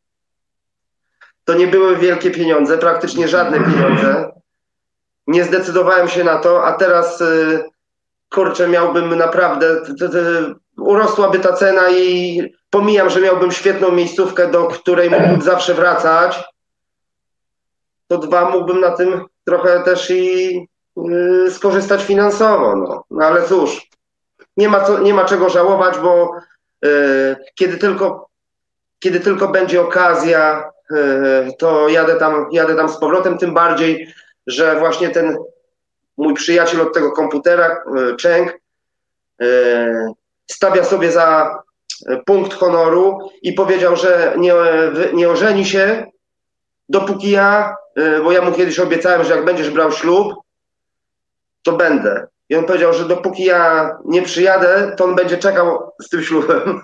to 1.46 1.54
nie 1.54 1.68
były 1.68 1.98
wielkie 1.98 2.32
pieniądze, 2.32 2.78
praktycznie 2.78 3.28
żadne 3.28 3.60
pieniądze. 3.60 4.32
Nie 5.28 5.44
zdecydowałem 5.44 6.08
się 6.08 6.24
na 6.24 6.38
to, 6.38 6.66
a 6.66 6.74
teraz 6.74 7.22
y, 7.22 7.64
kurczę, 8.30 8.68
miałbym 8.68 9.16
naprawdę, 9.18 9.82
urosłaby 10.78 11.40
ta 11.40 11.54
cena 11.54 11.90
i 11.90 12.57
pomijam, 12.70 13.10
że 13.10 13.22
miałbym 13.22 13.52
świetną 13.52 13.92
miejscówkę, 13.92 14.52
do 14.52 14.68
której 14.68 15.10
mógłbym 15.10 15.42
zawsze 15.42 15.74
wracać, 15.74 16.44
to 18.08 18.18
dwa, 18.18 18.50
mógłbym 18.50 18.80
na 18.80 18.92
tym 18.92 19.26
trochę 19.46 19.84
też 19.84 20.10
i 20.10 20.68
y, 21.48 21.52
skorzystać 21.52 22.04
finansowo, 22.04 22.76
no. 22.76 23.04
no 23.12 23.26
ale 23.26 23.44
cóż, 23.48 23.90
nie 24.58 24.70
ma, 24.70 24.84
co, 24.84 25.00
nie 25.00 25.14
ma 25.14 25.26
czego 25.26 25.50
żałować, 25.50 25.98
bo 25.98 26.32
y, 26.86 27.36
kiedy 27.56 27.78
tylko 27.78 28.28
kiedy 29.00 29.20
tylko 29.20 29.48
będzie 29.48 29.82
okazja, 29.82 30.72
y, 30.92 30.96
to 31.60 31.90
jadę 31.90 32.16
tam, 32.16 32.48
jadę 32.52 32.76
tam 32.76 32.90
z 32.90 32.98
powrotem, 32.98 33.38
tym 33.38 33.54
bardziej, 33.54 34.14
że 34.48 34.80
właśnie 34.80 35.10
ten 35.10 35.38
mój 36.18 36.34
przyjaciel 36.34 36.82
od 36.82 36.94
tego 36.94 37.12
komputera, 37.12 37.84
y, 38.12 38.16
Cheng, 38.22 38.60
y, 39.42 39.46
stawia 40.52 40.84
sobie 40.84 41.12
za 41.12 41.60
punkt 42.26 42.54
honoru 42.54 43.30
i 43.42 43.54
powiedział, 43.54 43.96
że 43.96 44.34
nie, 44.38 44.54
nie 45.14 45.30
ożeni 45.30 45.66
się, 45.66 46.06
dopóki 46.90 47.32
ja, 47.32 47.76
y, 48.00 48.24
bo 48.24 48.32
ja 48.32 48.42
mu 48.42 48.52
kiedyś 48.52 48.80
obiecałem, 48.80 49.24
że 49.24 49.36
jak 49.36 49.46
będziesz 49.46 49.70
brał 49.70 49.92
ślub, 49.92 50.34
to 51.64 51.72
będę. 51.72 52.28
I 52.50 52.56
on 52.56 52.66
powiedział, 52.66 52.94
że 52.94 53.06
dopóki 53.06 53.44
ja 53.44 53.92
nie 54.06 54.22
przyjadę, 54.22 54.94
to 54.98 55.06
on 55.06 55.16
będzie 55.16 55.38
czekał 55.38 55.92
z 56.02 56.10
tym 56.10 56.24
ślubem. 56.24 56.82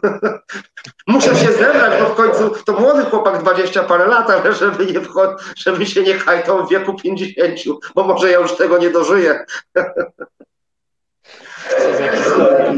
Muszę 1.08 1.36
się 1.36 1.52
zebrać, 1.52 2.02
bo 2.02 2.10
w 2.10 2.16
końcu 2.16 2.64
to 2.66 2.74
młody 2.74 3.06
chłopak, 3.06 3.42
20 3.42 3.84
parę 3.84 4.08
lat, 4.08 4.30
ale 4.30 4.54
żeby, 4.54 4.86
nie 4.86 5.00
wchod- 5.00 5.36
żeby 5.58 5.86
się 5.86 6.04
nie 6.04 6.20
hajtał 6.20 6.68
w 6.68 6.70
wieku 6.70 6.94
50, 6.94 7.60
bo 7.96 8.04
może 8.04 8.32
ja 8.32 8.40
już 8.40 8.56
tego 8.56 8.78
nie 8.78 8.90
dożyję. 8.90 9.46
Co 11.70 11.98
za 11.98 12.12
historia. 12.12 12.74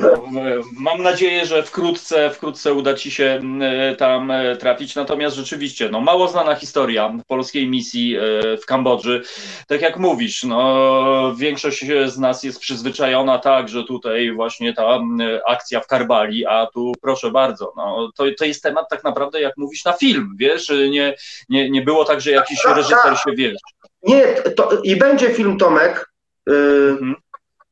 Mam 0.80 1.04
nadzieję, 1.04 1.46
że 1.46 1.64
wkrótce, 1.64 2.30
wkrótce 2.30 2.74
uda 2.74 2.94
Ci 2.94 3.12
się 3.12 3.42
e, 3.62 3.96
tam 3.96 4.32
e, 4.32 4.56
trafić. 4.56 4.96
Natomiast 4.96 5.36
rzeczywiście, 5.36 5.90
no, 5.90 6.02
mało 6.02 6.28
znana 6.28 6.56
historia 6.56 7.14
polskiej 7.28 7.68
misji 7.68 8.16
e, 8.18 8.22
w 8.58 8.66
Kambodży. 8.66 9.24
Tak 9.68 9.82
jak 9.82 9.98
mówisz, 9.98 10.44
no, 10.44 11.36
większość 11.38 11.86
z 12.06 12.18
nas 12.18 12.44
jest 12.44 12.60
przyzwyczajona 12.60 13.40
tak, 13.40 13.70
że 13.70 13.84
tutaj 13.84 14.32
właśnie 14.32 14.74
ta 14.74 15.00
akcja 15.48 15.80
w 15.80 15.88
Karbali, 15.88 16.46
a 16.46 16.68
tu 16.74 16.92
proszę 17.02 17.32
bardzo, 17.32 17.74
no, 17.78 18.12
to, 18.16 18.24
to 18.38 18.46
jest 18.46 18.64
temat 18.64 18.86
tak 18.90 19.04
naprawdę, 19.04 19.42
jak 19.42 19.58
mówisz, 19.58 19.86
na 19.86 19.94
film, 19.94 20.36
wiesz, 20.40 20.72
nie, 20.90 21.16
nie, 21.50 21.70
nie 21.70 21.82
było 21.82 22.06
tak, 22.06 22.22
że 22.22 22.32
jakiś 22.32 22.60
reżyser 22.66 23.18
się, 23.18 23.32
wiesz, 23.38 23.58
Nie, 24.04 24.26
to, 24.56 24.70
i 24.84 24.96
będzie 24.96 25.30
film 25.30 25.58
Tomek. 25.58 26.10
y, 26.50 26.54
Mhm. 27.02 27.16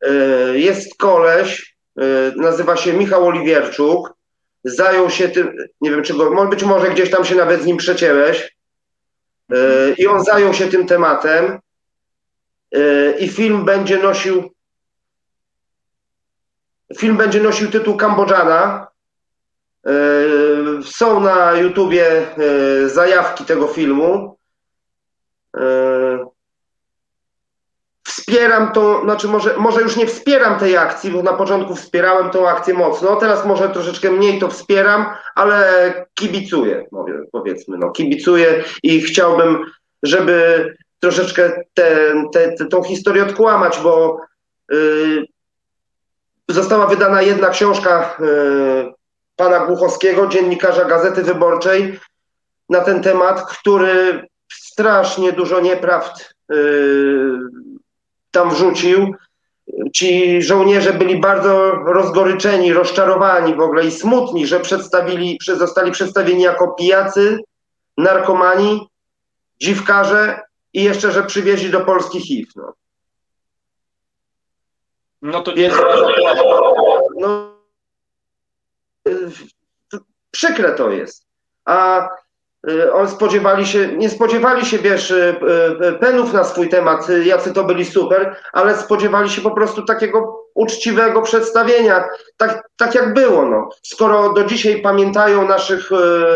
Y, 0.08 0.60
jest 0.60 0.97
koleś, 0.97 1.76
y, 2.01 2.04
nazywa 2.36 2.78
się 2.78 2.93
Michał 2.93 3.28
Oliwierczuk. 3.28 4.14
Zajął 4.64 5.10
się 5.10 5.30
tym, 5.30 5.58
nie 5.82 5.91
wiem 5.91 6.04
czy 6.04 6.14
go, 6.14 6.47
być 6.47 6.64
może 6.64 6.89
gdzieś 6.89 7.09
tam 7.09 7.25
się 7.25 7.36
nawet 7.36 7.62
z 7.62 7.66
nim 7.66 7.78
przecięłeś. 7.78 8.58
Y, 9.54 9.96
I 9.97 10.08
on 10.08 10.24
zajął 10.24 10.54
się 10.54 10.67
tym 10.67 10.88
tematem. 10.88 11.59
I 13.20 13.28
film 13.28 13.66
będzie 13.66 13.97
nosił. 13.97 14.54
Film 16.97 17.17
będzie 17.17 17.42
nosił 17.42 17.71
tytuł 17.71 17.97
Kambodżana. 17.97 18.88
Są 20.84 21.20
na 21.20 21.54
YouTubie 21.54 22.28
zajawki 22.86 23.46
tego 23.46 23.67
filmu. 23.67 24.38
Wspieram 28.17 28.71
tą, 28.71 29.03
znaczy 29.03 29.27
może, 29.27 29.57
może 29.57 29.81
już 29.81 29.95
nie 29.95 30.07
wspieram 30.07 30.59
tej 30.59 30.77
akcji, 30.77 31.11
bo 31.11 31.23
na 31.23 31.33
początku 31.33 31.75
wspierałem 31.75 32.29
tą 32.29 32.49
akcję 32.49 32.73
mocno, 32.73 33.15
teraz 33.15 33.45
może 33.45 33.69
troszeczkę 33.69 34.11
mniej 34.11 34.39
to 34.39 34.47
wspieram, 34.47 35.05
ale 35.35 35.93
kibicuję, 36.13 36.85
powiedzmy, 37.31 37.77
no 37.77 37.91
kibicuję 37.91 38.63
i 38.83 39.01
chciałbym, 39.01 39.65
żeby 40.03 40.69
troszeczkę 40.99 41.63
te, 41.73 42.13
te, 42.33 42.51
te, 42.51 42.65
tą 42.65 42.83
historię 42.83 43.23
odkłamać, 43.23 43.79
bo 43.83 44.21
y, 44.73 45.25
została 46.49 46.87
wydana 46.87 47.21
jedna 47.21 47.49
książka 47.49 48.17
y, 48.19 48.93
pana 49.35 49.59
Głuchowskiego, 49.59 50.27
dziennikarza 50.27 50.85
Gazety 50.85 51.23
Wyborczej, 51.23 51.99
na 52.69 52.81
ten 52.81 53.01
temat, 53.01 53.41
który 53.41 54.27
strasznie 54.53 55.31
dużo 55.31 55.59
nieprawd 55.59 56.35
y, 56.51 57.72
tam 58.34 58.50
wrzucił. 58.50 59.16
Ci 59.93 60.42
żołnierze 60.42 60.93
byli 60.93 61.20
bardzo 61.20 61.72
rozgoryczeni, 61.72 62.74
rozczarowani 62.74 63.55
w 63.55 63.60
ogóle 63.60 63.86
i 63.86 63.92
smutni, 63.92 64.47
że 64.47 64.60
przedstawili, 64.60 65.39
zostali 65.58 65.92
przedstawieni 65.92 66.43
jako 66.43 66.72
pijacy, 66.72 67.39
narkomani, 67.97 68.88
dziwkarze 69.62 70.42
i 70.74 70.84
jeszcze, 70.84 71.12
że 71.12 71.24
przywieźli 71.24 71.70
do 71.70 71.82
Polski 71.82 72.22
HIV. 72.22 72.51
No, 72.55 72.74
no 75.22 75.42
to 75.42 75.55
nie 75.55 75.72
no, 77.20 77.54
Przykre 80.32 80.72
to 80.72 80.92
jest. 80.92 81.26
A 81.66 82.05
y, 82.05 82.10
on 82.93 83.09
spodziewali 83.09 83.67
się, 83.67 83.87
nie 83.87 84.09
spodziewali 84.09 84.65
się, 84.65 84.79
wiesz, 84.79 85.11
y, 85.11 85.35
y, 85.89 85.93
penów 85.93 86.33
na 86.33 86.43
swój 86.43 86.69
temat, 86.69 87.07
jacy 87.25 87.53
to 87.53 87.63
byli 87.63 87.85
super, 87.85 88.35
ale 88.53 88.77
spodziewali 88.77 89.29
się 89.29 89.41
po 89.41 89.51
prostu 89.51 89.85
takiego 89.85 90.45
uczciwego 90.53 91.21
przedstawienia, 91.21 92.07
tak, 92.37 92.69
tak 92.77 92.95
jak 92.95 93.13
było. 93.13 93.45
No. 93.45 93.69
Skoro 93.83 94.33
do 94.33 94.43
dzisiaj 94.43 94.81
pamiętają 94.81 95.47
naszych, 95.47 95.89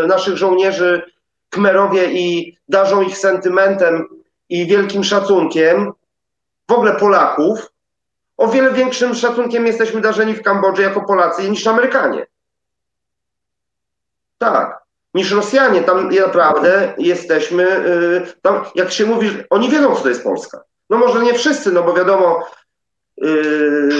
naszych 0.08 0.36
żołnierzy 0.36 1.02
Kmerowie 1.50 2.12
i 2.12 2.56
darzą 2.68 3.02
ich 3.02 3.18
sentymentem 3.18 4.08
i 4.48 4.66
wielkim 4.66 5.04
szacunkiem, 5.04 5.92
w 6.68 6.72
ogóle 6.72 6.92
Polaków, 6.92 7.72
o 8.36 8.48
wiele 8.48 8.72
większym 8.72 9.14
szacunkiem 9.14 9.66
jesteśmy 9.66 10.00
darzeni 10.00 10.34
w 10.34 10.42
Kambodży 10.42 10.82
jako 10.82 11.00
Polacy 11.00 11.50
niż 11.50 11.66
Amerykanie. 11.66 12.26
Tak, 14.38 14.87
niż 15.14 15.32
Rosjanie. 15.32 15.80
Tam 15.80 16.10
naprawdę 16.10 16.94
jesteśmy, 16.98 17.62
yy, 17.62 18.32
tam, 18.42 18.64
jak 18.74 18.92
się 18.92 19.06
mówi, 19.06 19.30
oni 19.50 19.68
wiedzą, 19.68 19.94
co 19.94 20.02
to 20.02 20.08
jest 20.08 20.24
Polska. 20.24 20.60
No 20.90 20.98
może 20.98 21.22
nie 21.22 21.34
wszyscy, 21.34 21.72
no 21.72 21.82
bo 21.82 21.94
wiadomo, 21.94 22.46
yy, 23.16 23.90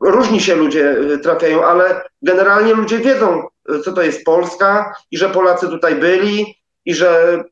różni 0.00 0.40
się 0.40 0.54
ludzie 0.54 0.90
y, 0.90 1.18
trafiają, 1.18 1.64
ale 1.64 2.02
generalnie 2.22 2.74
ludzie 2.74 2.98
wiedzą, 2.98 3.42
y, 3.70 3.80
co 3.80 3.92
to 3.92 4.02
jest 4.02 4.24
Polska 4.24 4.94
i 5.10 5.18
że 5.18 5.28
Polacy 5.28 5.68
tutaj 5.68 5.94
byli 5.94 6.56
i 6.84 6.94
że 6.94 7.42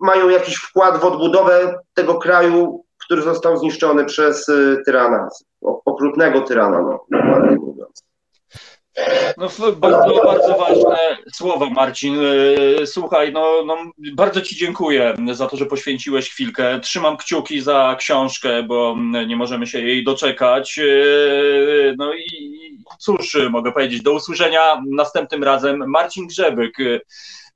mają 0.00 0.28
jakiś 0.28 0.56
wkład 0.56 1.00
w 1.00 1.04
odbudowę 1.04 1.78
tego 1.94 2.14
kraju, 2.14 2.84
który 3.04 3.22
został 3.22 3.56
zniszczony 3.56 4.04
przez 4.04 4.48
y, 4.48 4.82
tyrana, 4.86 5.28
okrutnego 5.62 6.40
tyrana, 6.40 6.82
no. 6.82 7.06
No, 9.36 9.48
bardzo, 9.76 10.20
bardzo 10.24 10.58
ważne 10.58 11.18
słowa, 11.32 11.70
Marcin. 11.70 12.16
E, 12.80 12.86
słuchaj, 12.86 13.32
no, 13.32 13.64
no, 13.66 13.76
bardzo 14.14 14.40
Ci 14.40 14.56
dziękuję 14.56 15.14
za 15.32 15.46
to, 15.46 15.56
że 15.56 15.66
poświęciłeś 15.66 16.30
chwilkę. 16.30 16.80
Trzymam 16.80 17.16
kciuki 17.16 17.60
za 17.60 17.96
książkę, 17.98 18.62
bo 18.62 18.96
nie 19.26 19.36
możemy 19.36 19.66
się 19.66 19.80
jej 19.80 20.04
doczekać. 20.04 20.78
E, 20.78 20.84
no 21.96 22.14
i 22.14 22.52
cóż, 22.98 23.38
mogę 23.50 23.72
powiedzieć, 23.72 24.02
do 24.02 24.12
usłyszenia 24.12 24.82
następnym 24.90 25.44
razem. 25.44 25.84
Marcin 25.86 26.26
Grzebyk 26.26 26.76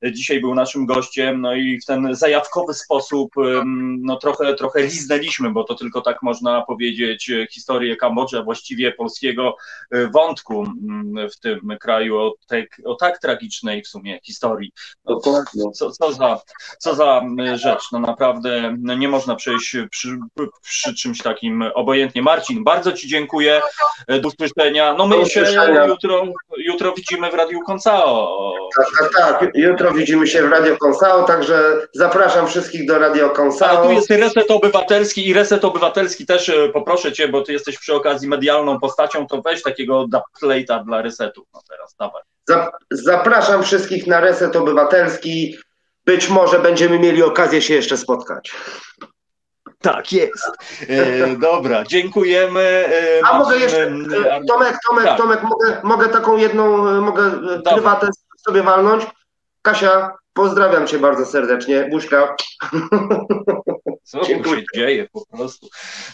dzisiaj 0.02 0.40
był 0.40 0.54
naszym 0.54 0.86
gościem, 0.86 1.40
no 1.40 1.54
i 1.54 1.80
w 1.80 1.84
ten 1.84 2.14
zajawkowy 2.14 2.74
sposób 2.74 3.34
no 3.98 4.16
trochę, 4.16 4.54
trochę 4.54 4.82
liznęliśmy, 4.82 5.50
bo 5.50 5.64
to 5.64 5.74
tylko 5.74 6.00
tak 6.00 6.22
można 6.22 6.62
powiedzieć, 6.62 7.30
historię 7.50 7.96
Kambodży, 7.96 8.38
a 8.38 8.42
właściwie 8.42 8.92
polskiego 8.92 9.56
e, 9.90 10.06
wątku 10.06 10.64
w 11.32 11.40
tym 11.40 11.76
kraju 11.80 12.16
o, 12.18 12.34
te, 12.46 12.64
o 12.84 12.94
tak 12.94 13.18
tragicznej 13.18 13.82
w 13.82 13.88
sumie 13.88 14.20
historii. 14.22 14.72
No, 15.04 15.20
co, 15.72 15.90
co, 15.90 16.12
za, 16.12 16.40
co 16.78 16.94
za 16.94 17.22
rzecz, 17.54 17.82
no 17.92 17.98
naprawdę 17.98 18.76
no 18.78 18.94
nie 18.94 19.08
można 19.08 19.34
przejść 19.34 19.76
przy, 19.90 20.18
przy 20.62 20.94
czymś 20.94 21.22
takim 21.22 21.64
obojętnie. 21.74 22.22
Marcin, 22.22 22.64
bardzo 22.64 22.92
Ci 22.92 23.08
dziękuję, 23.08 23.60
e, 24.08 24.20
do 24.20 24.28
usłyszenia. 24.28 24.94
No 24.94 25.06
my 25.06 25.26
się 25.26 25.44
jutro, 25.88 26.24
jutro 26.58 26.92
widzimy 26.92 27.30
w 27.30 27.34
Radiu 27.34 27.60
Koncao. 27.60 28.28
Tak, 28.76 28.86
tak, 28.98 29.40
tak. 29.40 29.50
Jutro 29.54 29.85
widzimy 29.92 30.26
się 30.26 30.48
w 30.48 30.50
Radio 30.50 30.76
Konsao, 30.76 31.24
także 31.24 31.86
zapraszam 31.94 32.46
wszystkich 32.46 32.86
do 32.86 32.98
Radio 32.98 33.30
Konsao. 33.30 33.68
A 33.68 33.86
tu 33.86 33.92
jest 33.92 34.10
Reset 34.10 34.50
Obywatelski 34.50 35.28
i 35.28 35.34
Reset 35.34 35.64
Obywatelski 35.64 36.26
też 36.26 36.48
e, 36.48 36.68
poproszę 36.68 37.12
Cię, 37.12 37.28
bo 37.28 37.42
Ty 37.42 37.52
jesteś 37.52 37.78
przy 37.78 37.94
okazji 37.94 38.28
medialną 38.28 38.80
postacią, 38.80 39.26
to 39.26 39.42
weź 39.42 39.62
takiego 39.62 40.06
plate'a 40.42 40.84
dla 40.84 41.02
Resetu. 41.02 41.46
No 41.54 41.60
teraz, 41.68 41.96
dawaj. 41.98 42.22
Zapraszam 42.90 43.62
wszystkich 43.62 44.06
na 44.06 44.20
Reset 44.20 44.56
Obywatelski. 44.56 45.58
Być 46.04 46.28
może 46.28 46.58
będziemy 46.58 46.98
mieli 46.98 47.22
okazję 47.22 47.62
się 47.62 47.74
jeszcze 47.74 47.96
spotkać. 47.96 48.54
Tak 49.80 50.12
jest. 50.12 50.50
E, 50.88 51.36
dobra, 51.36 51.84
dziękujemy. 51.84 52.60
E, 52.60 53.26
A 53.26 53.38
mogę 53.38 53.56
jeszcze, 53.56 53.82
e, 53.86 53.90
Tomek, 54.48 54.76
Tomek, 54.88 55.04
tak. 55.04 55.18
Tomek, 55.18 55.42
mogę, 55.42 55.80
mogę 55.82 56.08
taką 56.08 56.36
jedną, 56.36 56.88
e, 56.88 57.00
mogę 57.00 57.30
prywatę 57.64 58.08
sobie 58.46 58.62
walnąć? 58.62 59.06
Kasia, 59.66 60.14
pozdrawiam 60.36 60.86
cię 60.86 60.98
bardzo 60.98 61.26
serdecznie. 61.26 61.88
Buźka. 61.90 62.36
Co 64.06 64.24
się 64.24 64.42
dzieje 64.74 65.08
po 65.12 65.26
prostu. 65.26 65.68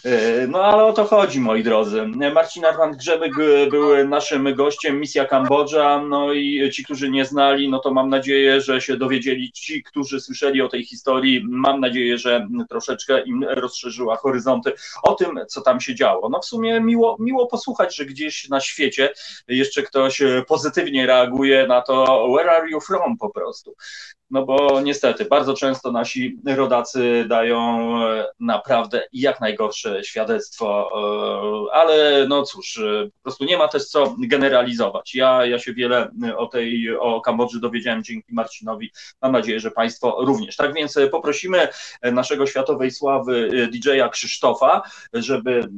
E, 0.04 0.46
no 0.46 0.64
ale 0.64 0.84
o 0.84 0.92
to 0.92 1.04
chodzi, 1.04 1.40
moi 1.40 1.62
drodzy. 1.62 2.06
Marcin 2.34 2.64
Armand 2.64 2.96
Grzebyk 2.96 3.32
był 3.70 4.08
naszym 4.08 4.54
gościem, 4.54 5.00
misja 5.00 5.24
Kambodża, 5.24 6.02
no 6.08 6.32
i 6.32 6.70
ci, 6.70 6.84
którzy 6.84 7.10
nie 7.10 7.24
znali, 7.24 7.70
no 7.70 7.78
to 7.78 7.94
mam 7.94 8.08
nadzieję, 8.08 8.60
że 8.60 8.80
się 8.80 8.96
dowiedzieli. 8.96 9.52
Ci, 9.52 9.82
którzy 9.82 10.20
słyszeli 10.20 10.62
o 10.62 10.68
tej 10.68 10.84
historii, 10.84 11.44
mam 11.48 11.80
nadzieję, 11.80 12.18
że 12.18 12.48
troszeczkę 12.68 13.22
im 13.22 13.44
rozszerzyła 13.44 14.16
horyzonty 14.16 14.72
o 15.02 15.14
tym, 15.14 15.40
co 15.48 15.60
tam 15.60 15.80
się 15.80 15.94
działo. 15.94 16.28
No 16.28 16.40
w 16.40 16.46
sumie 16.46 16.80
miło, 16.80 17.16
miło 17.20 17.46
posłuchać, 17.46 17.96
że 17.96 18.04
gdzieś 18.04 18.48
na 18.48 18.60
świecie 18.60 19.12
jeszcze 19.48 19.82
ktoś 19.82 20.22
pozytywnie 20.48 21.06
reaguje 21.06 21.66
na 21.66 21.82
to 21.82 22.26
where 22.34 22.50
are 22.50 22.70
you 22.70 22.80
from 22.80 23.18
po 23.18 23.30
prostu 23.30 23.74
no 24.32 24.44
bo 24.46 24.80
niestety 24.80 25.24
bardzo 25.24 25.54
często 25.54 25.92
nasi 25.92 26.38
rodacy 26.46 27.24
dają 27.28 27.90
e, 28.02 28.26
naprawdę 28.40 29.02
jak 29.12 29.40
najgorsze 29.40 30.04
świadectwo, 30.04 30.90
e, 31.68 31.74
ale 31.74 32.26
no 32.28 32.42
cóż, 32.42 32.78
e, 32.78 33.06
po 33.16 33.22
prostu 33.22 33.44
nie 33.44 33.58
ma 33.58 33.68
też 33.68 33.84
co 33.84 34.14
generalizować. 34.18 35.14
Ja, 35.14 35.46
ja 35.46 35.58
się 35.58 35.74
wiele 35.74 36.10
o 36.36 36.46
tej, 36.46 36.96
o 37.00 37.20
Kambodży 37.20 37.60
dowiedziałem 37.60 38.04
dzięki 38.04 38.34
Marcinowi, 38.34 38.92
mam 39.22 39.32
nadzieję, 39.32 39.60
że 39.60 39.70
Państwo 39.70 40.16
również. 40.20 40.56
Tak 40.56 40.74
więc 40.74 40.98
poprosimy 41.10 41.68
naszego 42.02 42.46
światowej 42.46 42.90
sławy 42.90 43.68
DJ-a 43.72 44.08
Krzysztofa, 44.08 44.82
żeby 45.12 45.68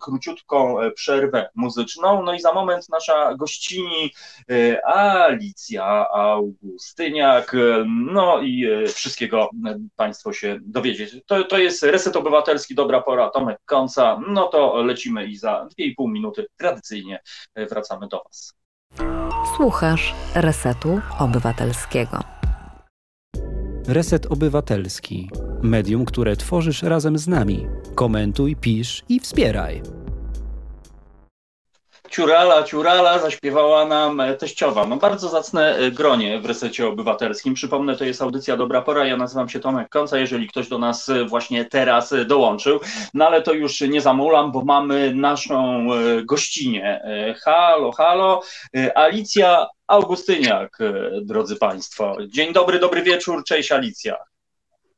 króciutką 0.00 0.76
przerwę 0.94 1.48
muzyczną, 1.54 2.22
no 2.22 2.34
i 2.34 2.40
za 2.40 2.52
moment 2.52 2.88
nasza 2.88 3.34
gościni 3.34 4.12
Alicja 4.84 6.06
Augustyniak, 6.10 7.52
no 7.86 8.40
i 8.42 8.64
e, 8.64 8.86
wszystkiego 8.86 9.50
e, 9.66 9.78
Państwo 9.96 10.32
się 10.32 10.58
dowiedzieć. 10.62 11.16
To, 11.26 11.44
to 11.44 11.58
jest 11.58 11.82
Reset 11.82 12.16
Obywatelski, 12.16 12.74
dobra 12.74 13.02
pora, 13.02 13.30
Tomek 13.30 13.58
Końca. 13.64 14.20
No 14.28 14.48
to 14.48 14.82
lecimy 14.82 15.26
i 15.26 15.36
za 15.36 15.68
2,5 15.80 16.12
minuty 16.12 16.46
tradycyjnie 16.56 17.20
e, 17.54 17.66
wracamy 17.66 18.08
do 18.08 18.22
Was. 18.24 18.54
Słuchasz 19.56 20.14
Resetu 20.34 21.00
Obywatelskiego. 21.18 22.20
Reset 23.88 24.26
Obywatelski. 24.26 25.30
Medium, 25.62 26.04
które 26.04 26.36
tworzysz 26.36 26.82
razem 26.82 27.18
z 27.18 27.28
nami. 27.28 27.66
Komentuj, 27.94 28.56
pisz 28.56 29.04
i 29.08 29.20
wspieraj. 29.20 29.82
Ciurala, 32.16 32.62
ciurala 32.62 33.18
zaśpiewała 33.18 33.84
nam 33.84 34.20
e, 34.20 34.34
teściowa. 34.34 34.86
No 34.86 34.96
bardzo 34.96 35.28
zacne 35.28 35.76
e, 35.76 35.90
gronie 35.90 36.40
w 36.40 36.46
resecie 36.46 36.88
obywatelskim. 36.88 37.54
Przypomnę, 37.54 37.96
to 37.96 38.04
jest 38.04 38.22
audycja 38.22 38.56
Dobra 38.56 38.82
Pora. 38.82 39.06
Ja 39.06 39.16
nazywam 39.16 39.48
się 39.48 39.60
Tomek 39.60 39.88
Końca, 39.88 40.18
jeżeli 40.18 40.48
ktoś 40.48 40.68
do 40.68 40.78
nas 40.78 41.08
e, 41.08 41.24
właśnie 41.24 41.64
teraz 41.64 42.14
dołączył. 42.26 42.80
No 43.14 43.26
ale 43.26 43.42
to 43.42 43.52
już 43.52 43.80
nie 43.80 44.00
zamulam, 44.00 44.52
bo 44.52 44.64
mamy 44.64 45.14
naszą 45.14 45.86
gościnę. 46.24 47.00
Halo, 47.44 47.92
halo. 47.92 48.42
Alicja 48.94 49.66
Augustyniak, 49.86 50.78
drodzy 51.22 51.56
Państwo. 51.56 52.16
Dzień 52.28 52.52
dobry, 52.52 52.78
dobry 52.78 53.02
wieczór. 53.02 53.44
Cześć 53.44 53.72
Alicja. 53.72 54.16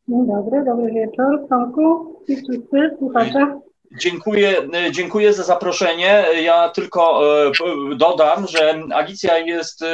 Dzień 0.09 0.27
dobry, 0.27 0.65
dobry 0.65 0.93
wieczór. 0.93 1.49
Tomku 1.49 2.17
i 2.29 2.37
wszyscy 2.37 2.97
słuchacze. 2.99 3.61
Dziękuję, 3.93 4.69
dziękuję 4.91 5.33
za 5.33 5.43
zaproszenie. 5.43 6.25
Ja 6.43 6.69
tylko 6.69 7.23
e, 7.47 7.53
dodam, 7.97 8.47
że 8.47 8.83
Alicja 8.95 9.39
jest 9.39 9.83
e, 9.83 9.89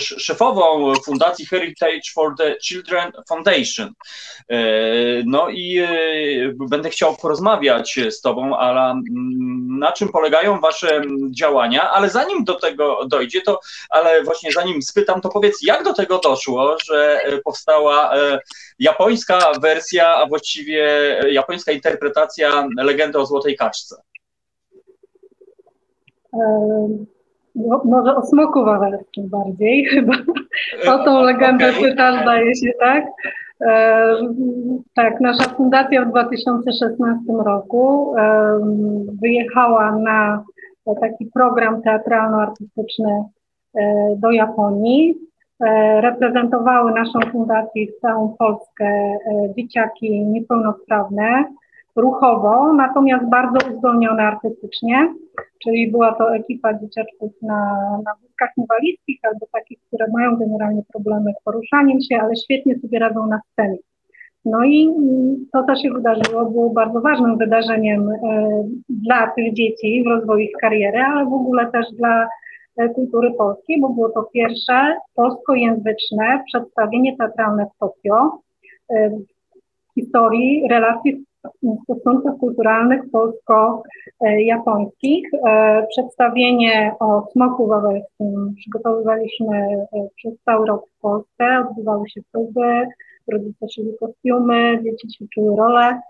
szefową 0.00 0.94
Fundacji 1.04 1.46
Heritage 1.46 2.00
for 2.14 2.34
the 2.38 2.56
Children 2.62 3.12
Foundation. 3.28 3.92
E, 4.48 4.58
no 5.26 5.48
i 5.50 5.86
będę 6.70 6.90
chciał 6.90 7.16
porozmawiać 7.16 8.00
z 8.10 8.20
Tobą, 8.20 8.58
mm, 8.58 9.78
na 9.78 9.92
czym 9.92 10.08
polegają 10.08 10.60
Wasze 10.60 11.02
działania, 11.30 11.90
ale 11.90 12.10
zanim 12.10 12.44
do 12.44 12.54
tego 12.54 13.06
dojdzie, 13.06 13.42
to 13.42 13.60
ale 13.90 14.22
właśnie 14.22 14.52
zanim 14.52 14.82
spytam, 14.82 15.20
to 15.20 15.28
powiedz, 15.28 15.58
jak 15.62 15.84
do 15.84 15.94
tego 15.94 16.18
doszło, 16.18 16.76
że 16.84 17.20
powstała 17.44 18.14
japońska 18.78 19.38
wersja, 19.62 20.14
a 20.16 20.26
właściwie 20.26 20.86
japońska 21.30 21.72
interpretacja 21.72 22.68
legendy 22.76 23.18
o 23.18 23.26
Złotej 23.26 23.56
Kaczce? 23.56 23.96
No, 27.54 27.82
może 27.84 28.16
o 28.16 28.26
smoku 28.26 28.64
wawelskim 28.64 29.28
bardziej 29.28 29.84
chyba. 29.90 30.14
O 30.86 31.04
tą 31.04 31.22
legendę 31.22 31.70
okay. 31.70 31.82
pytasz, 31.82 32.22
zdaje 32.22 32.56
się, 32.56 32.72
tak? 32.80 33.04
E, 33.60 34.14
tak, 34.94 35.20
nasza 35.20 35.44
fundacja 35.44 36.04
w 36.04 36.10
2016 36.10 37.32
roku 37.44 38.14
e, 38.18 38.58
wyjechała 39.22 39.98
na 39.98 40.44
taki 41.00 41.26
program 41.26 41.82
teatralno-artystyczny 41.82 43.24
e, 43.74 44.14
do 44.16 44.30
Japonii. 44.30 45.14
E, 45.66 46.00
reprezentowały 46.00 46.92
naszą 46.92 47.20
fundację 47.32 47.86
całą 48.00 48.36
Polskę 48.38 48.84
e, 48.86 49.18
dzieciaki 49.56 50.24
niepełnosprawne 50.24 51.44
ruchowo, 51.96 52.72
natomiast 52.72 53.28
bardzo 53.28 53.58
uzdolnione 53.74 54.22
artystycznie, 54.22 55.14
czyli 55.62 55.90
była 55.90 56.14
to 56.14 56.34
ekipa 56.34 56.74
dzieciaczków 56.74 57.32
na, 57.42 57.80
na 58.04 58.12
wózkach 58.22 58.50
inwalidzkich 58.56 59.18
albo 59.22 59.46
takich, 59.52 59.78
które 59.86 60.06
mają 60.12 60.36
generalnie 60.36 60.82
problemy 60.92 61.32
z 61.40 61.44
poruszaniem 61.44 61.98
się, 62.00 62.20
ale 62.20 62.36
świetnie 62.36 62.78
sobie 62.78 62.98
radzą 62.98 63.26
na 63.26 63.40
scenie. 63.52 63.78
No 64.44 64.64
i 64.64 64.88
to, 65.52 65.64
co 65.64 65.76
się 65.76 65.90
wydarzyło, 65.90 66.44
było 66.44 66.70
bardzo 66.70 67.00
ważnym 67.00 67.38
wydarzeniem 67.38 68.08
e, 68.08 68.14
dla 68.88 69.26
tych 69.26 69.54
dzieci 69.54 70.02
w 70.04 70.08
rozwoju 70.08 70.38
ich 70.38 70.56
kariery, 70.60 70.98
ale 70.98 71.24
w 71.24 71.32
ogóle 71.32 71.66
też 71.72 71.86
dla 71.92 72.28
kultury 72.94 73.34
polskiej, 73.34 73.80
bo 73.80 73.88
było 73.88 74.08
to 74.08 74.22
pierwsze 74.22 74.96
polskojęzyczne 75.14 76.42
przedstawienie 76.46 77.16
teatralne 77.16 77.66
w 77.66 77.78
Tokio 77.78 78.38
e, 78.88 79.10
w 79.10 79.24
historii 79.94 80.68
relacji 80.70 81.24
stosunków 81.84 82.40
kulturalnych 82.40 83.02
polsko-japońskich. 83.12 85.28
E, 85.48 85.86
przedstawienie 85.90 86.94
o 87.00 87.28
smoku 87.32 87.66
wawelskim 87.66 88.54
przygotowywaliśmy 88.56 89.86
przez 90.16 90.34
cały 90.44 90.66
rok 90.66 90.86
w 90.86 91.00
Polsce, 91.00 91.64
odbywały 91.70 92.08
się 92.08 92.20
próby, 92.32 92.86
rodzice 93.32 93.68
szyli 93.68 93.92
kostiumy, 94.00 94.80
dzieci 94.84 95.08
ćwiczyły 95.08 95.56
role. 95.56 96.00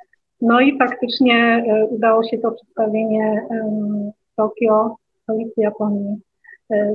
No 0.40 0.60
i 0.60 0.78
faktycznie 0.78 1.64
udało 1.90 2.24
się 2.24 2.38
to 2.38 2.50
przedstawienie 2.50 3.46
Tokio, 4.36 4.96
stolicy 5.22 5.60
Japonii, 5.60 6.16
E, 6.16 6.27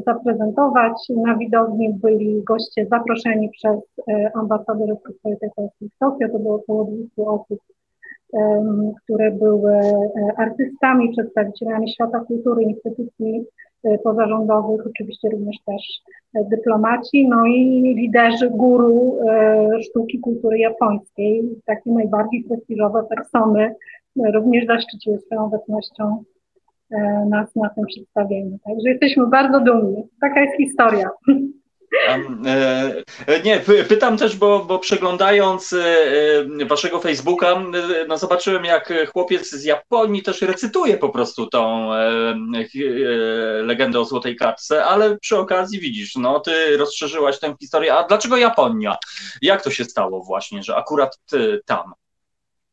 zaprezentować. 0.08 0.94
Na 1.10 1.38
widowni 1.38 1.94
byli 1.94 2.44
goście 2.44 2.86
zaproszeni 2.92 3.50
przez 3.50 3.78
e, 4.08 4.32
ambasadorów 4.36 5.00
Rzeczypospolitej 5.00 5.50
Polskiej 5.56 5.90
w 5.90 5.98
Tokio. 6.00 6.30
To 6.30 6.40
było 6.40 6.56
około 6.56 6.84
200 6.86 7.22
osób, 7.26 7.60
które 9.04 9.32
były 9.32 9.74
e, 9.74 10.12
artystami, 10.38 11.12
przedstawicielami 11.12 11.92
świata 11.92 12.20
kultury, 12.20 12.64
instytucji 12.64 13.46
pozarządowych, 14.04 14.88
oczywiście 14.88 15.30
również 15.30 15.56
też 15.66 16.02
dyplomaci, 16.50 17.28
no 17.28 17.46
i 17.46 17.82
liderzy 17.96 18.50
guru 18.50 19.18
sztuki 19.82 20.20
kultury 20.20 20.60
japońskiej, 20.60 21.44
takie 21.66 21.92
najbardziej 21.92 22.44
prestiżowe 22.44 23.04
persony, 23.04 23.76
również 24.34 24.66
zaszczyciły 24.66 25.20
swoją 25.20 25.46
obecnością 25.46 26.24
E, 26.24 26.33
nas 27.30 27.56
na 27.56 27.70
tym 27.70 27.86
przedstawieniu. 27.86 28.60
Także 28.66 28.90
jesteśmy 28.90 29.28
bardzo 29.28 29.60
dumni. 29.60 30.04
Taka 30.22 30.42
jest 30.42 30.58
historia. 30.58 31.10
E, 33.28 33.42
nie, 33.46 33.60
pytam 33.90 34.18
też, 34.18 34.38
bo, 34.38 34.66
bo 34.66 34.80
przeglądając 34.80 35.74
e, 35.74 36.66
waszego 36.66 37.00
Facebooka, 37.00 37.64
no 38.08 38.18
zobaczyłem, 38.18 38.66
jak 38.66 38.94
chłopiec 39.14 39.52
z 39.52 39.64
Japonii 39.64 40.24
też 40.24 40.42
recytuje 40.42 40.98
po 40.98 41.10
prostu 41.10 41.48
tą 41.48 41.90
legendę 43.62 44.00
o 44.00 44.06
Złotej 44.06 44.36
Kartce, 44.36 44.86
ale 44.86 45.18
przy 45.18 45.38
okazji 45.38 45.80
widzisz, 45.80 46.16
no 46.16 46.40
ty 46.40 46.78
rozszerzyłaś 46.78 47.40
tę 47.40 47.56
historię. 47.62 47.94
A 47.94 48.08
dlaczego 48.08 48.38
Japonia? 48.38 48.98
Jak 49.42 49.64
to 49.64 49.72
się 49.72 49.86
stało 49.86 50.24
właśnie, 50.24 50.64
że 50.64 50.76
akurat 50.76 51.18
tam? 51.66 51.94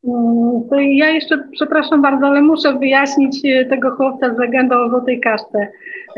Mm, 0.07 0.69
to 0.69 0.75
ja 0.79 1.09
jeszcze, 1.09 1.43
przepraszam 1.51 2.01
bardzo, 2.01 2.27
ale 2.27 2.41
muszę 2.41 2.79
wyjaśnić 2.79 3.45
e, 3.45 3.65
tego 3.65 3.91
chłopca 3.91 4.35
z 4.35 4.37
legendą 4.37 4.75
o 4.75 4.89
złotej 4.89 5.19
kaszce. 5.19 5.67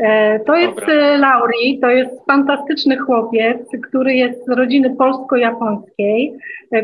E, 0.00 0.40
to 0.40 0.56
jest 0.56 0.80
Dobra. 0.80 0.94
E, 0.94 1.18
Lauri, 1.18 1.78
to 1.80 1.90
jest 1.90 2.26
fantastyczny 2.26 2.96
chłopiec, 2.96 3.58
który 3.88 4.14
jest 4.14 4.46
z 4.46 4.48
rodziny 4.48 4.96
polsko-japońskiej, 4.96 6.34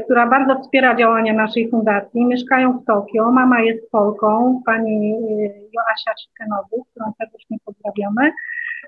która 0.04 0.26
bardzo 0.26 0.62
wspiera 0.62 0.96
działania 0.96 1.34
naszej 1.34 1.70
fundacji. 1.70 2.24
Mieszkają 2.24 2.78
w 2.78 2.84
Tokio, 2.84 3.32
mama 3.32 3.60
jest 3.60 3.90
Polką, 3.90 4.62
pani 4.66 5.14
Joasia 5.48 6.12
Sikenowu, 6.22 6.86
którą 6.90 7.12
serdecznie 7.18 7.56
pozdrawiamy. 7.64 8.32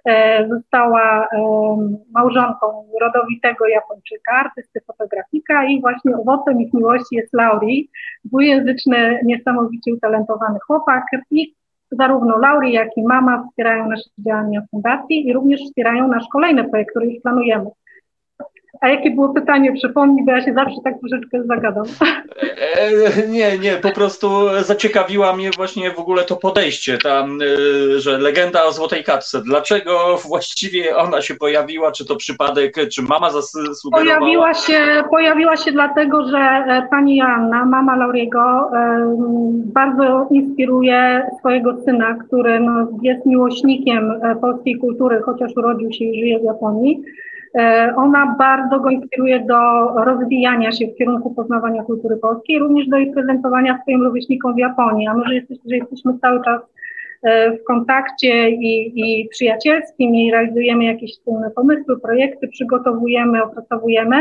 E, 0.08 0.48
została 0.48 1.28
małżonką 2.14 2.84
rodowitego 3.00 3.66
Japończyka, 3.66 4.32
artysty 4.32 4.80
fotografika 4.86 5.64
i 5.64 5.80
właśnie 5.80 6.16
owocem 6.16 6.60
ich 6.60 6.74
miłości 6.74 7.16
jest 7.16 7.34
Lauri, 7.34 7.90
dwujęzyczny, 8.24 9.20
niesamowicie 9.24 9.94
utalentowany 9.94 10.58
chłopak 10.66 11.04
i 11.30 11.54
zarówno 11.90 12.38
Lauri, 12.38 12.72
jak 12.72 12.88
i 12.96 13.02
mama 13.02 13.44
wspierają 13.48 13.88
nasze 13.88 14.10
działania 14.18 14.62
fundacji 14.70 15.28
i 15.28 15.32
również 15.32 15.60
wspierają 15.60 16.08
nasz 16.08 16.24
kolejny 16.32 16.64
projekt, 16.64 16.90
który 16.90 17.06
już 17.06 17.22
planujemy. 17.22 17.70
A 18.80 18.88
jakie 18.88 19.10
było 19.10 19.28
pytanie? 19.28 19.72
Przypomnij, 19.72 20.24
bo 20.24 20.32
ja 20.32 20.44
się 20.44 20.52
zawsze 20.52 20.76
tak 20.84 20.94
troszeczkę 21.00 21.44
zagadam. 21.44 21.84
E, 22.76 23.28
nie, 23.28 23.58
nie, 23.58 23.72
po 23.72 23.90
prostu 23.90 24.28
zaciekawiła 24.62 25.36
mnie 25.36 25.50
właśnie 25.56 25.90
w 25.90 25.98
ogóle 25.98 26.24
to 26.24 26.36
podejście 26.36 26.98
tam, 26.98 27.38
e, 27.42 28.00
że 28.00 28.18
legenda 28.18 28.64
o 28.64 28.72
Złotej 28.72 29.04
Katce. 29.04 29.42
Dlaczego 29.42 30.18
właściwie 30.28 30.96
ona 30.96 31.22
się 31.22 31.34
pojawiła? 31.34 31.92
Czy 31.92 32.06
to 32.06 32.16
przypadek, 32.16 32.74
czy 32.92 33.02
mama 33.02 33.30
zasugerowała? 33.30 34.18
Pojawiła 34.18 34.54
się, 34.54 35.04
pojawiła 35.10 35.56
się 35.56 35.72
dlatego, 35.72 36.28
że 36.28 36.38
e, 36.38 36.86
pani 36.90 37.16
Joanna, 37.16 37.64
mama 37.64 37.96
Lauriego, 37.96 38.70
bardzo 39.54 40.28
inspiruje 40.30 41.26
swojego 41.38 41.76
syna, 41.84 42.14
który 42.26 42.60
no, 42.60 42.88
jest 43.02 43.26
miłośnikiem 43.26 44.12
polskiej 44.40 44.78
kultury, 44.78 45.20
chociaż 45.24 45.52
urodził 45.56 45.92
się 45.92 46.04
i 46.04 46.20
żyje 46.20 46.38
w 46.38 46.44
Japonii. 46.44 47.02
E, 47.58 47.92
ona 47.96 48.36
bardzo 48.38 48.80
go 48.80 48.90
inspiruje 48.90 49.40
do 49.40 49.88
rozwijania 50.04 50.72
się 50.72 50.86
w 50.86 50.94
kierunku 50.94 51.34
poznawania 51.34 51.82
kultury 51.82 52.16
polskiej, 52.16 52.58
również 52.58 52.88
do 52.88 52.96
jej 52.96 53.12
prezentowania 53.12 53.78
swoim 53.82 54.02
rówieśnikom 54.02 54.54
w 54.54 54.58
Japonii. 54.58 55.06
A 55.06 55.14
my, 55.14 55.24
że 55.26 55.34
jesteśmy, 55.34 55.70
że 55.70 55.76
jesteśmy 55.76 56.18
cały 56.18 56.44
czas 56.44 56.60
e, 57.22 57.56
w 57.56 57.64
kontakcie 57.64 58.50
i, 58.50 58.92
i 59.00 59.28
przyjacielskim 59.28 60.14
i 60.14 60.32
realizujemy 60.32 60.84
jakieś 60.84 61.12
wspólne 61.12 61.50
pomysły, 61.50 62.00
projekty, 62.00 62.48
przygotowujemy, 62.48 63.42
opracowujemy, 63.42 64.16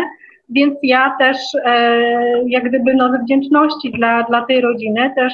więc 0.49 0.73
ja 0.83 1.15
też 1.19 1.37
e, 1.65 2.43
jak 2.47 2.63
gdyby 2.63 2.93
no, 2.93 3.11
ze 3.11 3.19
wdzięczności 3.19 3.91
dla, 3.91 4.23
dla 4.23 4.45
tej 4.45 4.61
rodziny 4.61 5.11
też 5.15 5.33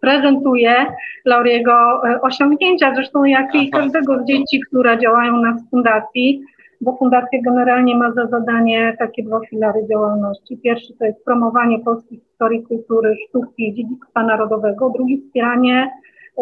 prezentuję 0.00 0.86
Lauriego 1.24 2.00
osiągnięcia, 2.22 2.94
zresztą 2.94 3.24
jak 3.24 3.54
i 3.54 3.70
każdego 3.70 4.18
z 4.18 4.24
dzieci, 4.24 4.60
które 4.68 4.98
działają 4.98 5.36
na 5.36 5.56
fundacji, 5.70 6.42
bo 6.80 6.96
fundacja 6.96 7.38
generalnie 7.42 7.96
ma 7.96 8.12
za 8.12 8.26
zadanie 8.26 8.96
takie 8.98 9.22
dwa 9.22 9.40
filary 9.40 9.86
działalności. 9.90 10.56
Pierwszy 10.56 10.94
to 10.98 11.04
jest 11.04 11.24
promowanie 11.24 11.78
polskiej 11.78 12.18
historii, 12.18 12.62
kultury, 12.62 13.14
sztuki, 13.28 13.74
dziedzictwa 13.74 14.22
narodowego. 14.22 14.90
Drugi 14.90 15.22
wspieranie 15.22 15.90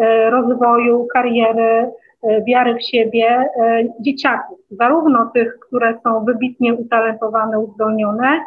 e, 0.01 0.29
rozwoju, 0.29 1.07
kariery, 1.13 1.91
e, 2.23 2.43
wiary 2.43 2.75
w 2.75 2.83
siebie 2.83 3.27
e, 3.29 3.83
dzieciaków, 3.99 4.59
zarówno 4.71 5.31
tych, 5.33 5.59
które 5.59 5.99
są 6.03 6.25
wybitnie 6.25 6.73
utalentowane, 6.73 7.59
uzdolnione, 7.59 8.39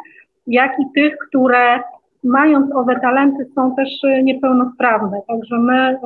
jak 0.47 0.79
i 0.79 0.83
tych, 0.95 1.17
które 1.17 1.79
mając 2.23 2.75
owe 2.75 2.99
talenty 2.99 3.45
są 3.55 3.75
też 3.75 3.89
niepełnosprawne. 4.23 5.21
Także 5.27 5.57
my 5.57 5.97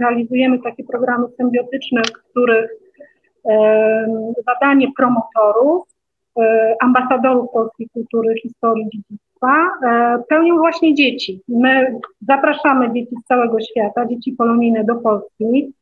realizujemy 0.00 0.58
takie 0.58 0.84
programy 0.84 1.26
symbiotyczne, 1.36 2.02
w 2.02 2.30
których 2.30 2.70
zadanie 4.46 4.88
promotorów, 4.96 5.84
e, 6.38 6.74
ambasadorów 6.80 7.50
polskiej 7.52 7.88
kultury, 7.92 8.34
historii, 8.42 8.88
dziedzictwa 8.92 9.70
e, 9.86 10.18
pełnią 10.28 10.56
właśnie 10.56 10.94
dzieci. 10.94 11.40
My 11.48 11.98
zapraszamy 12.28 12.92
dzieci 12.92 13.16
z 13.24 13.26
całego 13.26 13.60
świata, 13.60 14.06
dzieci 14.06 14.32
polonijne 14.32 14.84
do 14.84 14.94
Polski, 14.94 15.72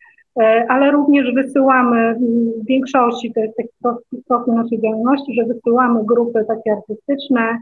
e, 0.40 0.66
ale 0.68 0.90
również 0.90 1.34
wysyłamy 1.34 2.14
w 2.62 2.66
większości, 2.66 3.32
to 3.32 3.40
jest 3.40 3.56
taki 3.56 3.68
profil 4.28 4.54
naszej 4.54 4.80
działalności, 4.80 5.34
że 5.34 5.44
wysyłamy 5.44 6.04
grupy 6.04 6.44
takie 6.48 6.72
artystyczne, 6.72 7.58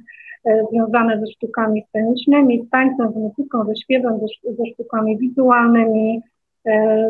związane 0.71 1.21
ze 1.21 1.27
sztukami 1.27 1.83
scenicznymi, 1.89 2.65
z 2.67 2.71
tańcem, 2.71 3.13
z 3.13 3.17
muzyką, 3.17 3.65
ze 3.65 3.77
śpiewem, 3.77 4.19
ze, 4.19 4.53
ze 4.53 4.67
sztukami 4.67 5.19
wizualnymi, 5.19 6.23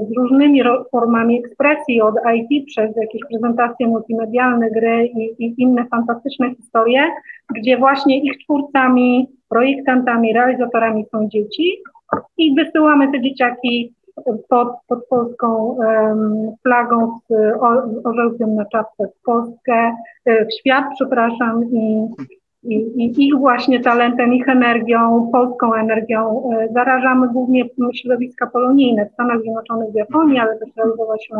z 0.08 0.16
różnymi 0.16 0.62
formami 0.90 1.38
ekspresji, 1.44 2.00
od 2.00 2.14
IT 2.34 2.66
przez 2.66 2.96
jakieś 2.96 3.20
prezentacje 3.30 3.86
multimedialne, 3.86 4.70
gry 4.70 5.06
i, 5.06 5.44
i, 5.44 5.54
inne 5.58 5.84
fantastyczne 5.90 6.54
historie, 6.54 7.02
gdzie 7.54 7.78
właśnie 7.78 8.22
ich 8.22 8.44
twórcami, 8.44 9.28
projektantami, 9.48 10.32
realizatorami 10.32 11.04
są 11.12 11.28
dzieci 11.28 11.82
i 12.36 12.54
wysyłamy 12.54 13.12
te 13.12 13.20
dzieciaki 13.20 13.94
pod, 14.48 14.68
pod 14.88 15.06
polską 15.06 15.76
um, 15.78 16.52
flagą 16.62 17.18
z, 17.28 17.32
z 18.02 18.06
orzełkiem 18.06 18.54
na 18.54 18.64
czapce 18.64 19.08
w 19.08 19.24
Polskę, 19.24 19.92
e, 20.24 20.46
w 20.46 20.54
świat, 20.60 20.84
przepraszam, 20.94 21.64
i 21.72 22.06
i, 22.64 22.74
i 22.74 23.26
ich 23.26 23.36
właśnie 23.36 23.80
talentem, 23.80 24.34
ich 24.34 24.48
energią, 24.48 25.30
polską 25.32 25.74
energią 25.74 26.50
e, 26.52 26.68
zarażamy 26.72 27.28
głównie 27.28 27.64
środowiska 27.94 28.46
polonijne 28.46 29.06
w 29.06 29.12
Stanach 29.12 29.40
Zjednoczonych, 29.40 29.90
w 29.90 29.94
Japonii, 29.94 30.38
ale 30.38 30.58
też 30.58 30.68
realizowaliśmy 30.76 31.38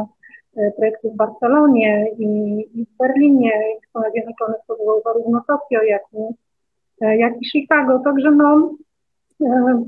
e, 0.57 0.73
projekty 0.77 1.11
w 1.11 1.17
Barcelonie 1.17 2.07
i, 2.19 2.27
i 2.75 2.87
w 2.87 2.97
Berlinie, 2.99 3.53
w 3.85 3.89
Stanach 3.91 4.13
Zjednoczonych 4.13 4.61
to 4.69 4.77
było 4.77 5.03
zarówno 5.05 5.43
Tokio, 5.49 5.83
jak 5.83 6.03
i, 6.13 6.35
e, 7.05 7.17
jak 7.17 7.43
i 7.43 7.51
Chicago. 7.51 7.99
Także 8.05 8.31
no, 8.31 8.71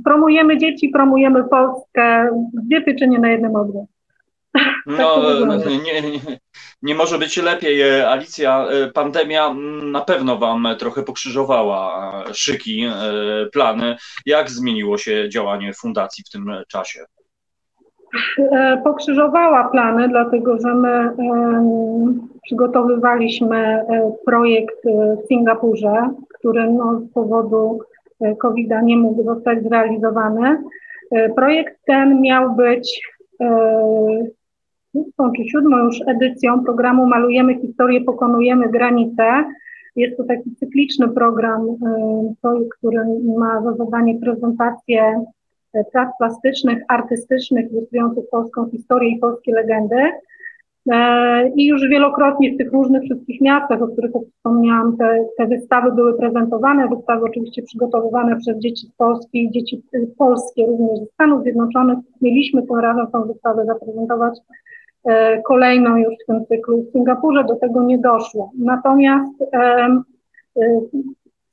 promujemy 0.05 0.59
dzieci, 0.59 0.89
promujemy 0.89 1.44
Polskę, 1.44 2.28
dwie 2.52 2.82
pieczynie 2.82 3.19
na 3.19 3.31
jednym 3.31 3.56
ogniu. 3.56 3.86
No, 4.86 5.23
tak 5.59 5.66
nie, 5.66 6.02
nie, 6.02 6.39
nie 6.85 6.94
może 6.94 7.19
być 7.19 7.36
lepiej. 7.36 7.81
E, 7.81 8.09
Alicja, 8.11 8.66
e, 8.66 8.90
pandemia 8.90 9.47
mm, 9.47 9.93
na 9.93 10.01
pewno 10.01 10.39
Wam 10.39 10.69
trochę 10.78 11.02
pokrzyżowała 11.02 12.12
e, 12.31 12.35
szyki, 12.35 12.86
plany. 13.52 13.97
Jak 14.27 14.51
zmieniło 14.51 14.98
się 14.98 15.28
działanie 15.28 15.73
fundacji 15.73 16.24
w 16.27 16.31
tym 16.31 16.51
czasie? 16.69 17.01
Pokrzyżowała 18.85 19.69
plany, 19.69 20.09
dlatego 20.09 20.59
że 20.59 20.74
my 20.74 21.11
przygotowywaliśmy 22.43 23.85
projekt 24.27 24.77
w 24.85 25.27
Singapurze, 25.28 26.11
który 26.39 26.70
no, 26.70 27.01
z 27.01 27.12
powodu 27.12 27.78
COVID-a 28.39 28.81
nie 28.81 28.97
mógł 28.97 29.24
zostać 29.24 29.62
zrealizowany. 29.62 30.62
Projekt 31.36 31.77
ten 31.86 32.20
miał 32.20 32.55
być 32.55 33.01
czy 35.37 35.45
siódmą 35.45 35.79
już 35.79 35.97
edycją 36.07 36.65
programu 36.65 37.07
Malujemy 37.07 37.61
historię, 37.61 38.01
pokonujemy 38.01 38.69
granice. 38.69 39.45
Jest 39.97 40.16
to 40.16 40.25
taki 40.25 40.57
cykliczny 40.57 41.09
program, 41.09 41.69
y, 42.45 42.69
który 42.79 43.05
ma 43.39 43.62
za 43.62 43.75
zadanie 43.75 44.21
prezentację 44.21 45.25
y, 45.77 45.85
prac 45.93 46.09
plastycznych, 46.19 46.79
artystycznych, 46.89 47.73
ilustrujących 47.73 48.25
polską 48.31 48.71
historię 48.71 49.11
i 49.11 49.19
polskie 49.19 49.53
legendy. 49.53 49.97
Y, 49.97 50.93
I 51.57 51.66
już 51.66 51.89
wielokrotnie 51.89 52.55
w 52.55 52.59
tych 52.59 52.73
różnych 52.73 53.03
wszystkich 53.03 53.41
miastach, 53.41 53.83
o 53.83 53.89
których 53.89 54.12
wspomniałam, 54.37 54.97
te, 54.97 55.27
te 55.39 55.47
wystawy 55.47 55.93
były 55.93 56.19
prezentowane. 56.19 56.89
Wystawy 56.89 57.25
oczywiście 57.25 57.62
przygotowywane 57.62 58.37
przez 58.37 58.59
dzieci 58.59 58.87
z 58.87 58.93
Polski, 58.97 59.51
dzieci 59.51 59.83
polskie 60.19 60.66
również 60.66 60.99
ze 60.99 61.07
Stanów 61.07 61.43
Zjednoczonych. 61.43 61.99
Mieliśmy 62.23 62.62
tym 62.62 62.77
razem 62.77 63.07
tą 63.12 63.25
wystawę 63.25 63.65
zaprezentować 63.66 64.39
E, 64.39 64.73
kolejną 65.44 65.97
już 65.97 66.14
w 66.14 66.26
tym 66.26 66.47
cyklu. 66.47 66.82
W 66.82 66.93
Singapurze 66.93 67.44
do 67.44 67.56
tego 67.56 67.82
nie 67.82 67.98
doszło. 67.98 68.51
Natomiast 68.59 69.43
e, 69.52 69.89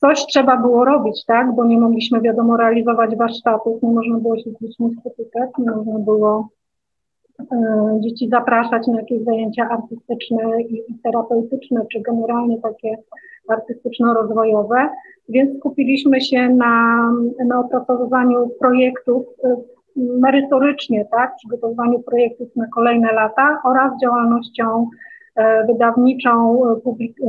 coś 0.02 0.26
trzeba 0.26 0.58
było 0.58 0.86
robić, 0.86 1.26
tak, 1.26 1.56
bo 1.56 1.66
nie 1.66 1.80
mogliśmy, 1.80 2.22
wiadomo, 2.22 2.58
realizować 2.58 3.16
warsztatów, 3.16 3.84
nie 3.84 3.92
można 3.92 4.18
było 4.18 4.38
się 4.38 4.52
z 4.52 4.62
dziećmi 4.62 4.96
spotykać, 5.00 5.50
nie 5.58 5.72
można 5.72 6.00
było 6.00 6.50
e, 7.40 8.00
dzieci 8.00 8.30
zapraszać 8.30 8.88
na 8.88 9.00
jakieś 9.00 9.24
zajęcia 9.24 9.70
artystyczne 9.70 10.62
i, 10.62 10.76
i 10.76 11.00
terapeutyczne, 11.04 11.86
czy 11.92 12.02
generalnie 12.02 12.62
takie 12.62 12.98
artystyczno-rozwojowe, 13.48 14.90
więc 15.30 15.60
skupiliśmy 15.60 16.22
się 16.22 16.50
na, 16.50 17.12
na 17.46 17.60
opracowywaniu 17.60 18.50
projektów 18.60 19.26
merytorycznie, 19.96 21.06
tak, 21.12 21.36
przygotowywaniu 21.36 22.00
projektów 22.00 22.56
na 22.56 22.68
kolejne 22.68 23.14
lata 23.14 23.62
oraz 23.64 24.02
działalnością 24.02 24.90
e, 25.36 25.68
wydawniczą. 25.68 26.62
E, 26.72 26.80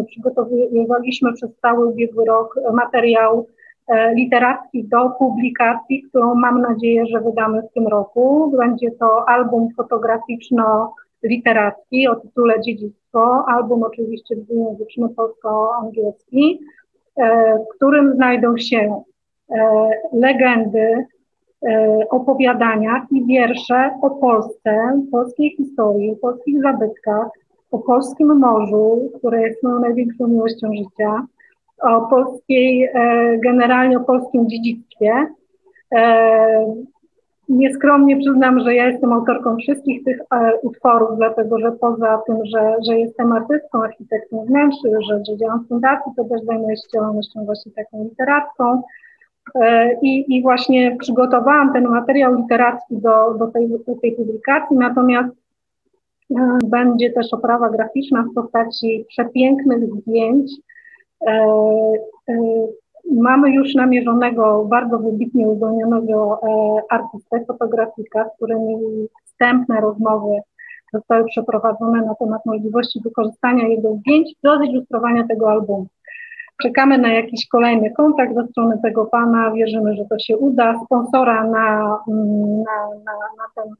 przygotowywaliśmy 0.04 1.32
przez 1.32 1.50
cały 1.62 1.86
ubiegły 1.86 2.24
rok 2.24 2.60
materiał 2.72 3.46
e, 3.88 4.14
literacki 4.14 4.84
do 4.84 5.10
publikacji, 5.10 6.02
którą 6.02 6.34
mam 6.34 6.60
nadzieję, 6.60 7.06
że 7.06 7.20
wydamy 7.20 7.62
w 7.62 7.72
tym 7.74 7.88
roku. 7.88 8.54
Będzie 8.58 8.90
to 8.90 9.28
album 9.28 9.68
fotograficzno-literacki 9.76 12.08
o 12.08 12.14
tytule 12.14 12.60
Dziedzictwo, 12.60 13.44
album 13.48 13.82
oczywiście 13.82 14.36
dwujęzyczny 14.36 15.08
polsko-angielski, 15.08 16.60
w 17.70 17.74
którym 17.76 18.14
znajdą 18.14 18.56
się 18.56 19.02
legendy 20.12 20.88
E, 20.90 21.06
opowiadania 22.10 23.06
i 23.10 23.26
wiersze 23.26 23.90
o 24.02 24.10
Polsce, 24.10 25.02
polskiej 25.12 25.50
historii, 25.50 26.16
polskich 26.16 26.62
zabytkach, 26.62 27.26
o 27.70 27.78
polskim 27.78 28.38
morzu, 28.38 29.10
które 29.18 29.42
jest 29.42 29.62
moją 29.62 29.78
największą 29.78 30.26
miłością 30.26 30.70
życia, 30.74 31.26
o 31.82 32.00
polskiej, 32.00 32.84
e, 32.94 33.38
generalnie 33.38 33.96
o 33.98 34.04
polskim 34.04 34.48
dziedzictwie. 34.48 35.26
E, 35.94 36.74
nieskromnie 37.48 38.16
przyznam, 38.16 38.60
że 38.60 38.74
ja 38.74 38.86
jestem 38.86 39.12
autorką 39.12 39.56
wszystkich 39.56 40.04
tych 40.04 40.18
utworów, 40.62 41.16
dlatego 41.16 41.58
że 41.58 41.72
poza 41.72 42.22
tym, 42.26 42.36
że, 42.44 42.76
że 42.88 42.98
jestem 42.98 43.32
artystką, 43.32 43.82
architektą 43.82 44.44
wnętrzy, 44.44 44.88
że, 45.08 45.22
że 45.28 45.36
działam 45.36 45.64
w 45.64 45.68
fundacji, 45.68 46.12
to 46.16 46.24
też 46.24 46.42
zajmuję 46.42 46.76
się 46.76 46.88
działalnością 46.94 47.44
właśnie 47.44 47.72
taką 47.72 48.04
literacką. 48.04 48.82
E, 49.54 49.94
I, 50.02 50.36
I 50.36 50.42
właśnie 50.42 50.96
przygotowałam 50.98 51.72
ten 51.72 51.88
materiał 51.88 52.34
literacki 52.34 52.96
do, 52.96 53.34
do, 53.34 53.46
tej, 53.46 53.68
do 53.68 53.78
tej 54.02 54.12
publikacji, 54.12 54.76
natomiast 54.76 55.34
e, 56.36 56.58
będzie 56.64 57.10
też 57.10 57.32
oprawa 57.32 57.70
graficzna 57.70 58.22
w 58.22 58.34
postaci 58.34 59.04
przepięknych 59.08 59.94
zdjęć. 59.94 60.52
E, 61.26 61.46
mamy 63.12 63.50
już 63.50 63.74
namierzonego, 63.74 64.64
bardzo 64.64 64.98
wybitnie 64.98 65.48
uzdolnionego 65.48 66.40
artystę, 66.90 67.44
fotografika, 67.46 68.24
z 68.28 68.36
którym 68.36 68.60
wstępne 69.24 69.80
rozmowy 69.80 70.40
zostały 70.92 71.24
przeprowadzone 71.24 72.02
na 72.02 72.14
temat 72.14 72.46
możliwości 72.46 73.00
wykorzystania 73.04 73.68
jego 73.68 73.94
zdjęć 73.94 74.34
do 74.42 74.58
zilustrowania 74.58 75.26
tego 75.28 75.50
albumu. 75.50 75.86
Czekamy 76.62 76.98
na 76.98 77.12
jakiś 77.12 77.48
kolejny 77.48 77.90
kontakt 77.90 78.34
ze 78.34 78.46
strony 78.46 78.78
tego 78.82 79.06
pana, 79.06 79.52
wierzymy, 79.52 79.96
że 79.96 80.04
to 80.04 80.18
się 80.18 80.36
uda. 80.36 80.80
Sponsora 80.84 81.44
na, 81.44 81.98
na, 82.06 82.88
na, 83.04 83.12
na 83.38 83.62
ten 83.62 83.74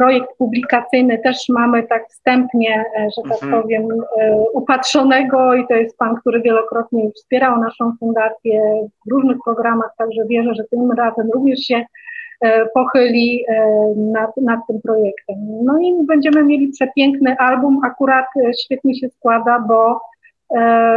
projekt 0.00 0.28
publikacyjny 0.38 1.18
też 1.18 1.36
mamy 1.48 1.82
tak 1.82 2.08
wstępnie, 2.08 2.84
e, 2.96 3.08
że 3.16 3.22
tak 3.30 3.42
mhm. 3.42 3.62
powiem, 3.62 3.88
e, 4.20 4.36
upatrzonego 4.52 5.54
i 5.54 5.66
to 5.66 5.74
jest 5.74 5.98
pan, 5.98 6.16
który 6.16 6.42
wielokrotnie 6.42 7.04
już 7.04 7.14
wspierał 7.14 7.60
naszą 7.60 7.92
fundację 8.00 8.60
w 9.06 9.10
różnych 9.10 9.36
programach, 9.44 9.90
także 9.98 10.22
wierzę, 10.28 10.54
że 10.54 10.64
tym 10.70 10.92
razem 10.92 11.30
również 11.34 11.60
się 11.60 11.84
e, 12.40 12.66
pochyli 12.66 13.44
nad, 13.96 14.36
nad 14.36 14.60
tym 14.68 14.80
projektem. 14.82 15.36
No 15.64 15.78
i 15.80 16.06
będziemy 16.06 16.44
mieli 16.44 16.68
przepiękny 16.68 17.36
album, 17.38 17.80
akurat 17.84 18.26
świetnie 18.64 18.94
się 18.94 19.08
składa, 19.08 19.64
bo 19.68 20.00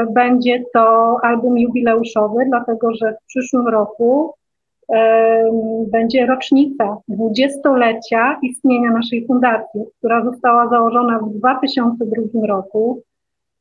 będzie 0.10 0.64
to 0.74 1.18
album 1.24 1.58
jubileuszowy, 1.58 2.46
dlatego 2.48 2.94
że 2.94 3.14
w 3.14 3.26
przyszłym 3.28 3.68
roku 3.68 4.34
e, 4.94 5.52
będzie 5.88 6.26
rocznica 6.26 6.98
dwudziestolecia 7.08 8.40
istnienia 8.42 8.92
naszej 8.92 9.28
fundacji, 9.28 9.82
która 10.00 10.24
została 10.24 10.70
założona 10.70 11.20
w 11.20 11.30
2002 11.30 12.48
roku. 12.48 13.02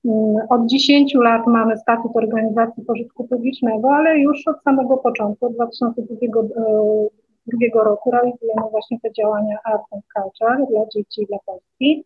Mm, 0.04 0.36
od 0.48 0.66
10 0.66 1.14
lat 1.14 1.46
mamy 1.46 1.76
statut 1.76 2.16
organizacji 2.16 2.84
pożytku 2.84 3.28
publicznego, 3.28 3.94
ale 3.94 4.18
już 4.18 4.48
od 4.48 4.62
samego 4.62 4.96
początku, 4.96 5.46
od 5.46 5.54
2002 5.54 6.14
e, 7.80 7.84
roku 7.84 8.10
realizujemy 8.10 8.62
właśnie 8.70 9.00
te 9.00 9.12
działania 9.12 9.58
Art 9.64 9.82
and 9.92 10.04
Culture 10.14 10.66
dla 10.70 10.86
dzieci 10.94 11.22
i 11.22 11.26
dla 11.26 11.38
Polski. 11.46 12.04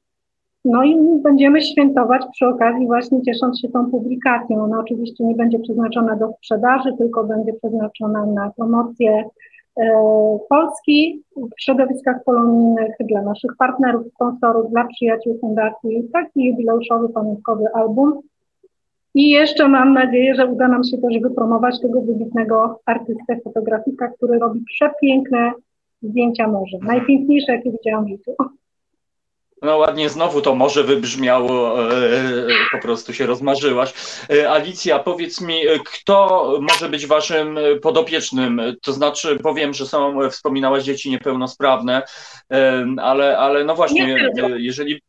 No 0.66 0.84
i 0.84 0.97
będziemy 1.22 1.62
świętować 1.62 2.22
przy 2.32 2.47
okazji 2.47 2.86
właśnie 2.86 3.22
ciesząc 3.22 3.60
się 3.60 3.68
tą 3.68 3.90
publikacją. 3.90 4.64
Ona 4.64 4.80
oczywiście 4.80 5.24
nie 5.24 5.34
będzie 5.34 5.59
przeznaczona 5.59 6.16
do 6.16 6.32
sprzedaży, 6.32 6.90
tylko 6.98 7.24
będzie 7.24 7.52
przeznaczona 7.52 8.26
na 8.26 8.51
promocję 8.56 9.24
e, 9.76 9.90
Polski 10.48 11.22
w 11.36 11.62
środowiskach 11.62 12.24
polonijnych, 12.24 12.94
dla 13.01 13.22
naszych 13.22 13.51
partnerów, 13.59 14.06
sponsorów, 14.14 14.70
dla 14.70 14.84
przyjaciół 14.84 15.38
fundacji. 15.40 16.09
Taki 16.12 16.44
jubileuszowy, 16.44 17.09
pamiątkowy 17.09 17.64
album. 17.74 18.20
I 19.14 19.30
jeszcze 19.30 19.68
mam 19.68 19.93
nadzieję, 19.93 20.34
że 20.34 20.47
uda 20.47 20.68
nam 20.68 20.84
się 20.84 20.98
też 20.98 21.18
wypromować 21.22 21.80
tego 21.80 22.01
wybitnego 22.01 22.80
artystę, 22.86 23.40
fotografika, 23.44 24.09
który 24.09 24.38
robi 24.38 24.60
przepiękne 24.60 25.52
zdjęcia 26.02 26.48
morza. 26.48 26.78
Najpiękniejsze, 26.82 27.52
jakie 27.52 27.70
widziałam 27.70 28.05
w 28.05 28.09
życiu. 28.09 28.32
No 29.62 29.77
ładnie 29.77 30.11
znowu 30.11 30.41
to 30.43 30.55
może 30.55 30.85
wybrzmiało, 30.85 31.83
e, 31.93 32.19
po 32.73 32.78
prostu 32.78 33.15
się 33.15 33.27
rozmarzyłaś. 33.27 33.93
E, 34.31 34.51
Alicja, 34.51 34.99
powiedz 34.99 35.41
mi, 35.41 35.62
kto 35.85 36.59
może 36.61 36.89
być 36.89 37.07
waszym 37.07 37.59
podopiecznym? 37.83 38.61
To 38.83 38.93
znaczy, 38.93 39.39
powiem, 39.43 39.74
że 39.74 39.87
są, 39.87 40.31
wspominałaś 40.31 40.85
dzieci 40.85 41.11
niepełnosprawne, 41.11 42.03
e, 42.53 42.87
ale, 43.03 43.39
ale 43.39 43.65
no 43.65 43.74
właśnie, 43.74 44.31
jeżeli... 44.57 45.01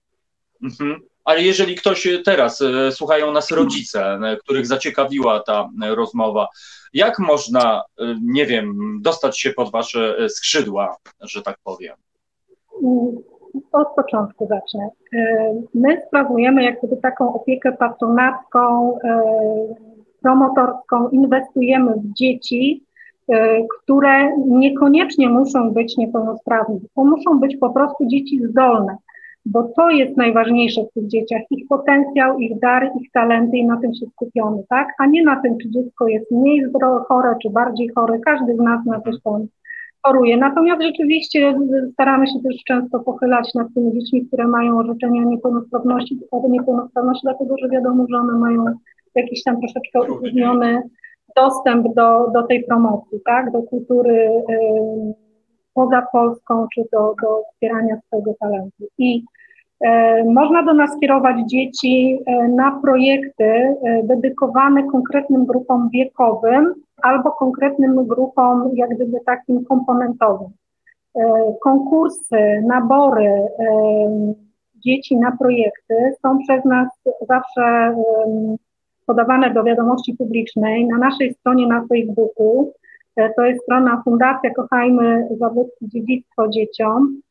Mhm. 0.63 1.01
Ale 1.25 1.43
jeżeli 1.43 1.75
ktoś 1.75 2.07
teraz, 2.25 2.63
słuchają 2.91 3.31
nas 3.31 3.51
rodzice, 3.51 4.19
których 4.43 4.67
zaciekawiła 4.67 5.39
ta 5.39 5.69
rozmowa, 5.81 6.47
jak 6.93 7.19
można, 7.19 7.83
nie 8.21 8.45
wiem, 8.45 8.97
dostać 9.01 9.39
się 9.39 9.51
pod 9.51 9.71
wasze 9.71 10.29
skrzydła, 10.29 10.95
że 11.21 11.41
tak 11.41 11.57
powiem? 11.63 11.95
Od 13.71 13.87
początku 13.95 14.47
zacznę. 14.47 14.89
E, 15.13 15.53
my 15.73 16.01
sprawujemy 16.07 16.63
jak 16.63 16.79
gdyby 16.79 16.97
taką 16.97 17.33
opiekę 17.33 17.71
patronacką, 17.71 18.97
e, 19.03 19.21
promotorską, 20.21 21.09
inwestujemy 21.09 21.93
w 21.93 22.13
dzieci, 22.13 22.83
e, 23.29 23.57
które 23.63 24.37
niekoniecznie 24.37 25.29
muszą 25.29 25.71
być 25.71 25.97
niepełnosprawne, 25.97 26.79
to 26.95 27.05
muszą 27.05 27.39
być 27.39 27.57
po 27.57 27.69
prostu 27.69 28.05
dzieci 28.05 28.39
zdolne, 28.49 28.97
bo 29.45 29.63
to 29.63 29.89
jest 29.89 30.17
najważniejsze 30.17 30.81
w 30.83 30.93
tych 30.93 31.07
dzieciach, 31.07 31.41
ich 31.49 31.67
potencjał, 31.67 32.39
ich 32.39 32.59
dar, 32.59 32.91
ich 33.01 33.11
talenty 33.11 33.57
i 33.57 33.65
na 33.65 33.77
tym 33.77 33.93
się 33.93 34.05
skupiony, 34.05 34.63
tak? 34.69 34.87
A 34.99 35.05
nie 35.05 35.23
na 35.23 35.41
tym, 35.41 35.57
czy 35.57 35.69
dziecko 35.69 36.07
jest 36.07 36.31
mniej 36.31 36.63
chore, 37.07 37.35
czy 37.43 37.49
bardziej 37.49 37.89
chore, 37.95 38.19
każdy 38.19 38.55
z 38.55 38.59
nas 38.59 38.85
na 38.85 39.01
coś 39.01 39.15
tam 39.23 39.47
choruje. 40.07 40.37
Natomiast 40.37 40.81
rzeczywiście 40.81 41.55
staramy 41.93 42.27
się 42.27 42.39
też 42.43 42.55
często 42.67 42.99
pochylać 42.99 43.53
nad 43.55 43.67
tymi 43.75 43.93
dziećmi, 43.93 44.27
które 44.27 44.47
mają 44.47 44.79
orzeczenia 44.79 45.23
niepełnosprawności, 45.23 46.19
niepełnosprawności, 46.49 47.21
dlatego 47.23 47.55
że 47.57 47.69
wiadomo, 47.69 48.05
że 48.09 48.17
one 48.17 48.39
mają 48.39 48.65
jakiś 49.15 49.43
tam 49.43 49.59
troszeczkę 49.59 50.13
utrudniony 50.13 50.81
dostęp 51.35 51.95
do, 51.95 52.31
do 52.33 52.43
tej 52.43 52.63
promocji, 52.63 53.19
tak, 53.25 53.51
do 53.51 53.61
kultury 53.61 54.29
y, 54.49 55.13
poza 55.73 56.07
Polską, 56.11 56.67
czy 56.75 56.81
do, 56.93 57.15
do 57.23 57.43
wspierania 57.53 57.97
swojego 58.07 58.33
talentu. 58.39 58.85
I 58.97 59.23
można 60.25 60.63
do 60.63 60.73
nas 60.73 60.99
kierować 60.99 61.35
dzieci 61.51 62.19
y, 62.19 62.47
na 62.47 62.79
projekty 62.81 63.43
y, 63.43 63.77
dedykowane 64.03 64.83
konkretnym 64.83 65.45
grupom 65.45 65.89
wiekowym, 65.89 66.73
albo 67.01 67.31
konkretnym 67.31 68.07
grupom, 68.07 68.69
jak 68.73 68.89
gdyby 68.89 69.19
takim 69.25 69.65
komponentowym. 69.65 70.49
E, 71.15 71.53
konkursy, 71.61 72.63
nabory 72.67 73.25
e, 73.25 73.47
dzieci 74.75 75.17
na 75.17 75.31
projekty 75.31 75.95
są 76.21 76.37
przez 76.37 76.65
nas 76.65 76.87
zawsze 77.27 77.95
podawane 79.05 79.53
do 79.53 79.63
wiadomości 79.63 80.13
publicznej 80.13 80.87
na 80.87 80.97
naszej 80.97 81.33
stronie 81.33 81.67
na 81.67 81.87
Facebooku. 81.87 82.73
E, 83.15 83.33
to 83.33 83.45
jest 83.45 83.63
strona 83.63 84.01
Fundacja 84.03 84.53
Kochajmy 84.53 85.27
Zabytki 85.39 85.87
Dziedzictwo 85.87 86.47
Dzieciom. 86.47 87.21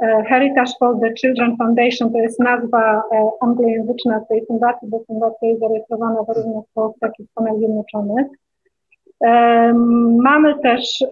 Heritage 0.00 0.72
for 0.78 1.00
the 1.00 1.14
Children 1.14 1.56
Foundation 1.56 2.12
to 2.12 2.18
jest 2.18 2.40
nazwa 2.40 3.02
anglojęzyczna 3.40 4.20
tej 4.28 4.46
fundacji, 4.46 4.88
bo 4.88 5.00
fundacja 5.06 5.48
jest 5.48 5.60
zarejestrowana 5.60 6.24
zarówno 6.24 6.62
w 6.62 6.72
Polsce, 6.74 6.98
jak 7.02 7.20
i 7.20 7.24
w 7.24 7.30
Stanach 7.30 7.56
Zjednoczonych. 7.56 8.26
Mamy 10.22 10.58
też 10.58 11.04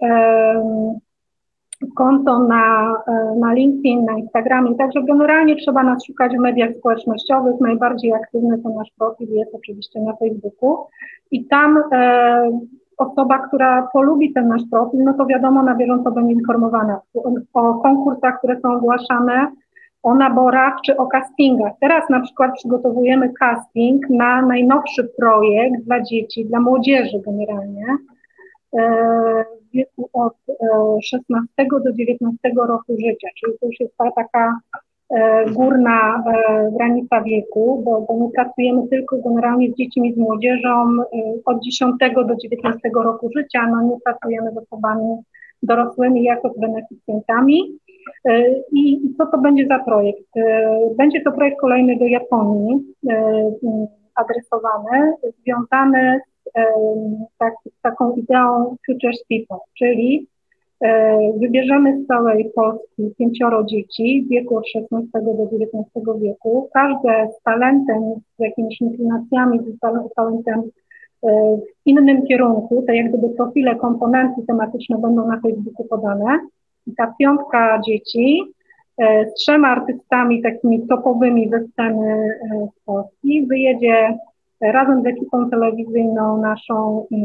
konto 1.95 2.39
na, 2.39 2.95
e, 3.07 3.35
na 3.39 3.53
LinkedIn, 3.53 4.05
na 4.05 4.17
Instagramie, 4.17 4.75
także 4.75 5.03
generalnie 5.03 5.55
trzeba 5.55 5.83
nas 5.83 6.05
szukać 6.05 6.31
w 6.31 6.39
mediach 6.39 6.75
społecznościowych. 6.79 7.55
Najbardziej 7.61 8.13
aktywny 8.13 8.57
to 8.63 8.69
nasz 8.69 8.91
profil 8.97 9.29
jest 9.29 9.55
oczywiście 9.55 10.01
na 10.01 10.15
Facebooku 10.15 10.87
i 11.31 11.45
tam 11.45 11.83
e, 11.91 12.59
osoba, 13.01 13.47
która 13.47 13.87
polubi 13.93 14.33
ten 14.33 14.47
nasz 14.47 14.61
profil, 14.71 15.03
no 15.03 15.13
to 15.13 15.25
wiadomo, 15.25 15.63
na 15.63 15.75
bieżąco 15.75 16.11
będzie 16.11 16.33
informowana 16.33 17.01
o, 17.53 17.73
konkursach, 17.73 18.37
które 18.37 18.59
są 18.59 18.73
ogłaszane, 18.73 19.51
o 20.03 20.15
naborach 20.15 20.73
czy 20.85 20.97
o 20.97 21.07
castingach. 21.07 21.73
Teraz 21.81 22.09
na 22.09 22.19
przykład 22.19 22.51
przygotowujemy 22.55 23.33
casting 23.33 24.09
na 24.09 24.41
najnowszy 24.41 25.11
projekt 25.17 25.83
dla 25.85 26.01
dzieci, 26.01 26.45
dla 26.45 26.59
młodzieży 26.59 27.21
generalnie, 27.25 27.85
e, 28.77 29.45
w 29.61 29.71
wieku 29.73 30.09
od 30.13 30.35
16 31.03 31.47
e, 31.57 31.65
do 31.83 31.93
19 31.93 32.37
roku 32.55 32.93
życia, 32.99 33.27
czyli 33.39 33.53
to 33.59 33.65
już 33.65 33.79
jest 33.79 33.97
ta 33.97 34.11
taka 34.11 34.57
górna 35.51 36.23
granica 36.77 37.21
wieku, 37.21 37.81
bo, 37.85 38.01
bo 38.01 38.17
my 38.17 38.31
pracujemy 38.35 38.87
tylko 38.87 39.17
generalnie 39.17 39.71
z 39.71 39.75
dziećmi, 39.75 40.13
z 40.13 40.17
młodzieżą 40.17 40.97
od 41.45 41.63
10 41.63 41.95
do 42.15 42.35
19 42.35 42.89
roku 42.95 43.29
życia, 43.37 43.67
no 43.71 43.81
nie 43.81 43.97
pracujemy 44.05 44.51
z 44.51 44.57
osobami 44.57 45.17
dorosłymi 45.63 46.23
jako 46.23 46.49
z 46.49 46.59
beneficjentami. 46.59 47.77
E, 48.25 48.43
I 48.71 49.01
co 49.17 49.25
to 49.25 49.37
będzie 49.37 49.67
za 49.67 49.79
projekt? 49.79 50.37
E, 50.37 50.69
będzie 50.97 51.21
to 51.21 51.31
projekt 51.31 51.59
kolejny 51.59 51.97
do 51.97 52.05
Japonii, 52.05 52.95
e, 53.09 53.51
adresowany, 54.15 55.13
związany 55.43 56.19
z, 56.55 57.37
tak, 57.37 57.53
z 57.77 57.81
taką 57.81 58.15
ideą 58.15 58.75
Futures 58.85 59.23
People, 59.29 59.57
czyli 59.77 60.27
Wybierzemy 61.37 62.03
z 62.03 62.07
całej 62.07 62.51
Polski 62.55 63.13
pięcioro 63.17 63.63
dzieci 63.63 64.23
w 64.25 64.29
wieku 64.29 64.57
od 64.57 64.67
16 64.67 65.09
do 65.13 65.47
19 65.51 65.91
wieku. 66.21 66.69
Każde 66.73 67.29
z 67.39 67.43
talentem, 67.43 68.03
z 68.37 68.39
jakimiś 68.39 68.81
inklinacjami, 68.81 69.59
z 69.59 69.79
talentem 70.15 70.61
w 71.23 71.85
innym 71.85 72.27
kierunku. 72.27 72.83
Te 72.87 72.95
jak 72.95 73.09
gdyby 73.09 73.29
profile, 73.29 73.75
komponenty 73.75 74.41
tematyczne 74.47 74.97
będą 74.97 75.27
na 75.27 75.39
Facebooku 75.41 75.85
podane 75.89 76.39
ta 76.97 77.13
piątka 77.19 77.81
dzieci 77.85 78.43
e, 78.97 79.25
z 79.29 79.33
trzema 79.33 79.67
artystami 79.67 80.41
takimi 80.41 80.87
topowymi 80.87 81.49
ze 81.49 81.67
sceny 81.67 82.39
e, 82.51 82.67
z 82.67 82.85
Polski 82.85 83.47
wyjedzie 83.47 84.17
razem 84.61 85.03
z 85.03 85.05
ekipą 85.05 85.49
telewizyjną 85.49 86.41
naszą 86.41 87.05
i 87.09 87.23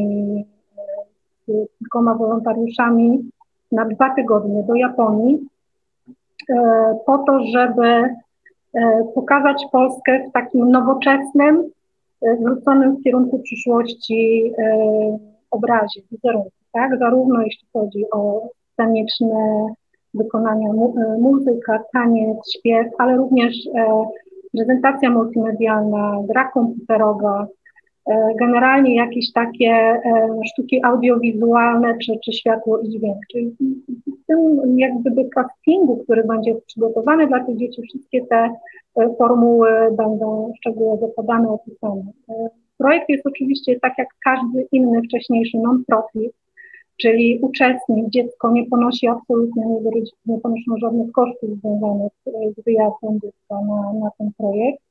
e, 1.48 1.52
kilkoma 1.78 2.14
wolontariuszami 2.14 3.30
na 3.72 3.84
dwa 3.84 4.14
tygodnie 4.14 4.62
do 4.62 4.74
Japonii 4.74 5.48
po 7.06 7.18
to, 7.18 7.40
żeby 7.54 8.14
pokazać 9.14 9.66
Polskę 9.72 10.28
w 10.28 10.32
takim 10.32 10.70
nowoczesnym, 10.70 11.70
zwróconym 12.40 12.96
w 12.96 13.02
kierunku 13.02 13.38
przyszłości 13.38 14.52
obrazie, 15.50 16.00
wizerunku, 16.10 16.50
tak? 16.72 16.98
Zarówno 16.98 17.42
jeśli 17.42 17.68
chodzi 17.72 18.04
o 18.12 18.48
sceniczne 18.72 19.66
wykonania, 20.14 20.70
e, 20.70 21.18
muzyka, 21.18 21.82
taniec, 21.92 22.38
śpiew, 22.58 22.86
ale 22.98 23.16
również 23.16 23.54
e, 23.74 24.04
prezentacja 24.52 25.10
multimedialna, 25.10 26.18
gra 26.28 26.44
komputerowa, 26.44 27.42
e, 27.42 27.46
generalnie 28.40 28.94
jakieś 28.94 29.32
takie 29.32 30.00
sztuki 30.52 30.84
audiowizualne 30.84 31.98
czy, 31.98 32.12
czy 32.24 32.32
światło 32.32 32.78
i 32.78 32.88
dźwięk. 32.88 33.18
Czyli 33.32 33.56
w 34.06 34.26
tym 34.26 34.78
jak 34.78 34.98
gdyby 35.00 35.28
castingu, 35.28 35.96
który 35.96 36.24
będzie 36.24 36.54
przygotowany 36.66 37.26
dla 37.26 37.44
tych 37.44 37.56
dzieci, 37.56 37.82
wszystkie 37.82 38.26
te 38.26 38.50
formuły 39.18 39.68
będą 39.96 40.52
szczegółowo 40.56 41.08
podane, 41.08 41.48
opisane. 41.48 42.02
Projekt 42.78 43.08
jest 43.08 43.26
oczywiście 43.26 43.80
tak 43.80 43.92
jak 43.98 44.08
każdy 44.24 44.66
inny 44.72 45.02
wcześniejszy 45.02 45.58
non-profit, 45.58 46.32
czyli 46.96 47.38
uczestnik, 47.42 48.08
dziecko 48.08 48.52
nie 48.52 48.66
ponosi 48.66 49.08
absolutnie, 49.08 49.66
nie, 49.66 50.02
nie 50.26 50.40
ponoszą 50.40 50.76
żadnych 50.78 51.12
kosztów 51.12 51.50
związanych 51.60 52.12
z 52.56 52.64
wyjazdem 52.64 53.20
dziecka 53.20 53.54
na, 53.68 53.92
na 54.00 54.10
ten 54.18 54.30
projekt. 54.38 54.85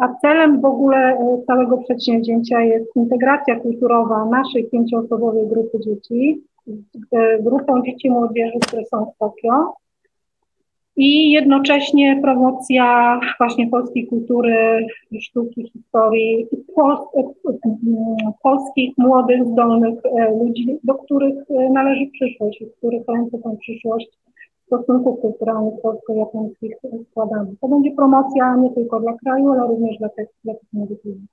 A 0.00 0.14
celem 0.20 0.60
w 0.60 0.64
ogóle 0.64 0.96
e, 0.96 1.42
całego 1.46 1.78
przedsięwzięcia 1.78 2.60
jest 2.60 2.96
integracja 2.96 3.60
kulturowa 3.60 4.24
naszej 4.24 4.64
pięcioosobowej 4.64 5.48
grupy 5.48 5.80
dzieci 5.80 6.42
z 6.66 7.44
grupą 7.44 7.82
dzieci 7.82 8.08
i 8.08 8.10
młodzieży, 8.10 8.58
które 8.66 8.84
są 8.84 9.04
w 9.04 9.18
Tokio. 9.18 9.74
i 10.96 11.30
jednocześnie 11.30 12.18
promocja 12.22 13.20
właśnie 13.38 13.68
polskiej 13.68 14.06
kultury, 14.06 14.86
sztuki, 15.20 15.70
historii, 15.72 16.46
pol, 16.74 16.96
polskich 18.42 18.98
młodych, 18.98 19.44
zdolnych 19.44 19.98
ludzi, 20.40 20.78
do 20.84 20.94
których 20.94 21.34
należy 21.72 22.06
przyszłość 22.12 22.64
z 22.72 22.76
których 22.76 23.02
ręce 23.08 23.38
tą 23.38 23.56
przyszłość 23.56 24.08
stosunków 24.70 25.20
kulturalnych 25.20 25.74
polsko-japońskich 25.82 26.76
składamy. 27.10 27.50
To 27.60 27.68
będzie 27.68 27.90
promocja 27.96 28.56
nie 28.56 28.74
tylko 28.74 29.00
dla 29.00 29.12
kraju, 29.24 29.52
ale 29.52 29.68
również 29.68 29.98
dla 29.98 30.08
tych, 30.08 30.28
dla 30.44 30.54
tych 30.54 30.68
młodych 30.72 31.04
ludzi. 31.04 31.26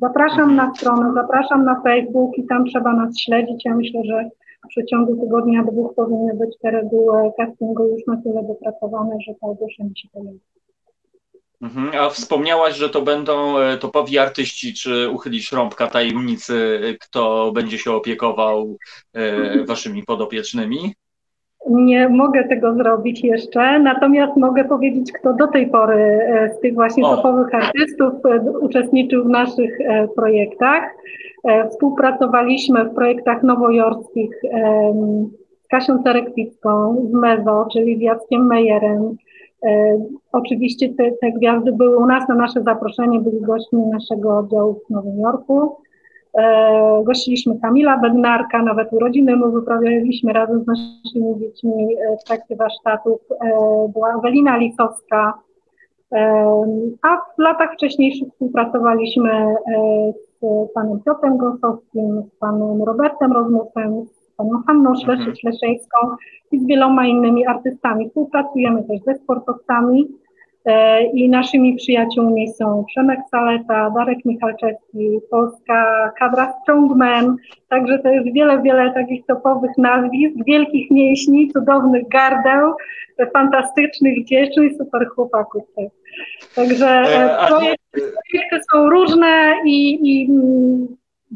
Zapraszam 0.00 0.56
na 0.56 0.74
stronę, 0.74 1.12
zapraszam 1.14 1.64
na 1.64 1.80
Facebook 1.82 2.38
i 2.38 2.46
tam 2.46 2.64
trzeba 2.64 2.92
nas 2.92 3.18
śledzić. 3.18 3.64
Ja 3.64 3.76
myślę, 3.76 4.00
że 4.04 4.30
w 4.64 4.68
przeciągu 4.68 5.16
tygodnia, 5.16 5.62
dwóch 5.62 5.94
powinny 5.94 6.34
być 6.34 6.58
te 6.58 6.70
reguły 6.70 7.32
castingu 7.36 7.88
już 7.88 8.06
na 8.06 8.22
tyle 8.22 8.42
dopracowane, 8.42 9.16
że 9.26 9.34
to 9.40 9.46
ogłoszenie 9.46 9.96
się 9.96 10.08
pojawi. 10.12 10.40
Mhm. 11.62 11.90
A 12.00 12.10
wspomniałaś, 12.10 12.76
że 12.76 12.88
to 12.88 13.02
będą 13.02 13.58
e, 13.58 13.78
topowi 13.78 14.18
artyści, 14.18 14.74
czy 14.74 15.10
uchylisz 15.10 15.52
rąbka 15.52 15.86
tajemnicy, 15.86 16.80
kto 17.00 17.52
będzie 17.54 17.78
się 17.78 17.92
opiekował 17.92 18.76
e, 19.12 19.64
waszymi 19.64 20.02
podopiecznymi? 20.02 20.94
Nie 21.70 22.08
mogę 22.08 22.48
tego 22.48 22.74
zrobić 22.74 23.24
jeszcze, 23.24 23.78
natomiast 23.78 24.36
mogę 24.36 24.64
powiedzieć, 24.64 25.12
kto 25.12 25.32
do 25.32 25.46
tej 25.46 25.66
pory 25.66 25.96
e, 25.96 26.54
z 26.54 26.60
tych 26.60 26.74
właśnie 26.74 27.04
o. 27.04 27.16
topowych 27.16 27.54
artystów 27.54 28.12
e, 28.24 28.50
uczestniczył 28.60 29.24
w 29.24 29.28
naszych 29.28 29.80
e, 29.80 30.08
projektach. 30.08 30.82
Współpracowaliśmy 31.70 32.84
w 32.84 32.94
projektach 32.94 33.42
nowojorskich 33.42 34.42
z 35.64 35.68
Kasią 35.68 36.02
Cerekwicką, 36.02 36.96
z 37.10 37.12
Mezo, 37.12 37.66
czyli 37.72 37.98
z 37.98 38.00
Jackiem 38.00 38.46
Mejerem. 38.46 39.16
Oczywiście 40.32 40.88
te, 40.94 41.10
te 41.20 41.32
gwiazdy 41.32 41.72
były 41.72 41.96
u 41.96 42.06
nas 42.06 42.28
na 42.28 42.34
nasze 42.34 42.62
zaproszenie, 42.62 43.20
byli 43.20 43.40
gośćmi 43.40 43.82
naszego 43.86 44.38
oddziału 44.38 44.74
w 44.74 44.90
Nowym 44.90 45.20
Jorku. 45.20 45.76
E, 46.38 47.02
gościliśmy 47.04 47.60
Kamila 47.60 47.98
Bednarka, 47.98 48.62
nawet 48.62 48.92
urodziny 48.92 49.36
mu 49.36 49.52
wyprawialiśmy 49.52 50.32
razem 50.32 50.64
z 50.64 50.66
naszymi 50.66 51.38
dziećmi 51.38 51.96
e, 51.96 52.16
w 52.16 52.24
trakcie 52.24 52.56
warsztatów. 52.56 53.20
E, 53.30 53.36
była 53.92 54.14
Ewelina 54.18 54.56
Lisowska, 54.56 55.34
a 57.02 57.16
w 57.16 57.38
latach 57.38 57.74
wcześniejszych 57.74 58.28
współpracowaliśmy 58.28 59.54
z 60.40 60.72
panem 60.74 61.00
Piotrem 61.04 61.36
Gąsowskim, 61.36 62.22
z 62.22 62.38
panem 62.38 62.82
Robertem 62.82 63.32
Rozmusem, 63.32 64.06
z 64.06 64.36
panią 64.36 64.62
Hanną 64.66 64.94
Śleszyńską 65.40 65.98
i 66.52 66.58
z 66.58 66.66
wieloma 66.66 67.06
innymi 67.06 67.46
artystami. 67.46 68.08
Współpracujemy 68.08 68.84
też 68.84 69.00
ze 69.00 69.14
sportowcami. 69.14 70.08
E, 70.64 71.02
I 71.04 71.28
naszymi 71.28 71.76
przyjaciółmi 71.76 72.52
są 72.52 72.84
Przemek 72.88 73.20
Saleta, 73.30 73.90
Darek 73.90 74.24
Michalczewski, 74.24 75.20
polska 75.30 76.12
kadra 76.18 76.54
Strongman, 76.62 77.36
także 77.68 77.98
to 77.98 78.08
jest 78.08 78.32
wiele, 78.32 78.62
wiele 78.62 78.92
takich 78.94 79.26
topowych 79.26 79.70
nazwisk, 79.78 80.36
wielkich 80.46 80.90
mięśni, 80.90 81.52
cudownych 81.52 82.08
gardeł, 82.08 82.74
fantastycznych 83.32 84.24
dziewczyn 84.24 84.64
i 84.64 84.74
super 84.74 85.08
chłopaków 85.14 85.62
też. 85.76 85.90
Także 86.54 86.88
e, 86.88 87.40
e, 87.40 87.46
projekty, 87.46 88.00
projekty 88.30 88.60
są 88.72 88.90
różne 88.90 89.54
i, 89.64 89.98
i 90.02 90.30
mm, 90.30 90.86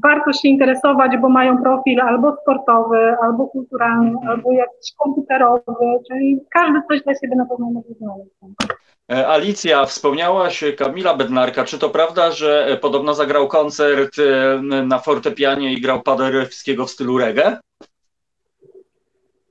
warto 0.03 0.33
się 0.33 0.49
interesować, 0.49 1.17
bo 1.17 1.29
mają 1.29 1.63
profil 1.63 2.01
albo 2.01 2.37
sportowy, 2.43 3.17
albo 3.23 3.47
kulturalny, 3.47 4.15
albo 4.29 4.53
jakiś 4.53 4.93
komputerowy, 4.99 5.63
czyli 6.09 6.41
każdy 6.51 6.81
coś 6.89 7.03
dla 7.03 7.15
siebie 7.15 7.37
na 7.37 7.47
pewno 7.47 7.71
może 7.71 7.95
znaleźć. 7.99 8.31
E, 9.13 9.29
Alicja, 9.29 9.85
wspomniałaś 9.85 10.65
Kamila 10.79 11.15
Bednarka. 11.15 11.65
Czy 11.65 11.79
to 11.79 11.91
prawda, 11.91 12.31
że 12.31 12.67
e, 12.67 12.77
podobno 12.77 13.15
zagrał 13.15 13.49
koncert 13.49 14.19
e, 14.19 14.63
na 14.63 14.99
fortepianie 14.99 15.73
i 15.73 15.81
grał 15.81 16.03
Paderewskiego 16.03 16.87
w 16.87 16.91
stylu 16.91 17.19
reggae? 17.19 17.59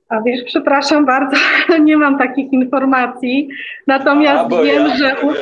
A 0.08 0.22
wiesz, 0.22 0.44
przepraszam 0.46 1.06
bardzo, 1.06 1.36
nie 1.84 1.96
mam 1.96 2.18
takich 2.18 2.52
informacji. 2.52 3.48
Natomiast 3.86 4.52
A, 4.52 4.62
wiem, 4.62 4.88
ja... 4.88 4.96
że 4.96 5.16
u, 5.22 5.32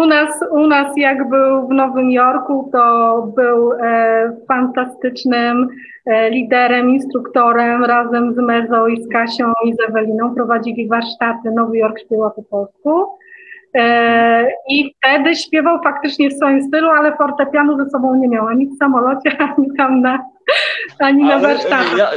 u, 0.00 0.06
nas, 0.06 0.28
u 0.50 0.66
nas 0.66 0.96
jak 0.96 1.28
był 1.28 1.68
w 1.68 1.70
Nowym 1.70 2.10
Jorku, 2.10 2.70
to 2.72 3.22
był 3.36 3.72
e, 3.72 4.36
fantastycznym 4.48 5.68
e, 6.06 6.30
liderem, 6.30 6.90
instruktorem 6.90 7.84
razem 7.84 8.34
z 8.34 8.38
Mezo 8.38 8.86
i 8.86 9.02
z 9.02 9.08
Kasią 9.08 9.52
i 9.64 9.74
z 9.74 9.80
Eweliną. 9.88 10.34
Prowadzili 10.34 10.88
warsztaty 10.88 11.50
Nowy 11.50 11.78
Jork 11.78 12.00
śpiewa 12.00 12.30
po 12.30 12.42
polsku. 12.42 13.19
E, 13.74 14.48
I 14.68 14.94
wtedy 14.94 15.36
śpiewał 15.36 15.82
faktycznie 15.82 16.30
w 16.30 16.32
swoim 16.32 16.62
stylu, 16.62 16.90
ale 16.90 17.16
fortepianu 17.16 17.84
ze 17.84 17.90
sobą 17.90 18.14
nie 18.14 18.28
miał 18.28 18.46
ani 18.46 18.66
w 18.66 18.76
samolocie, 18.76 19.38
ani 19.56 19.66
tam 19.76 20.00
na, 20.00 20.18
ani 20.98 21.24
na 21.24 21.38
warsztatach. 21.38 21.96
Ja, 21.96 22.10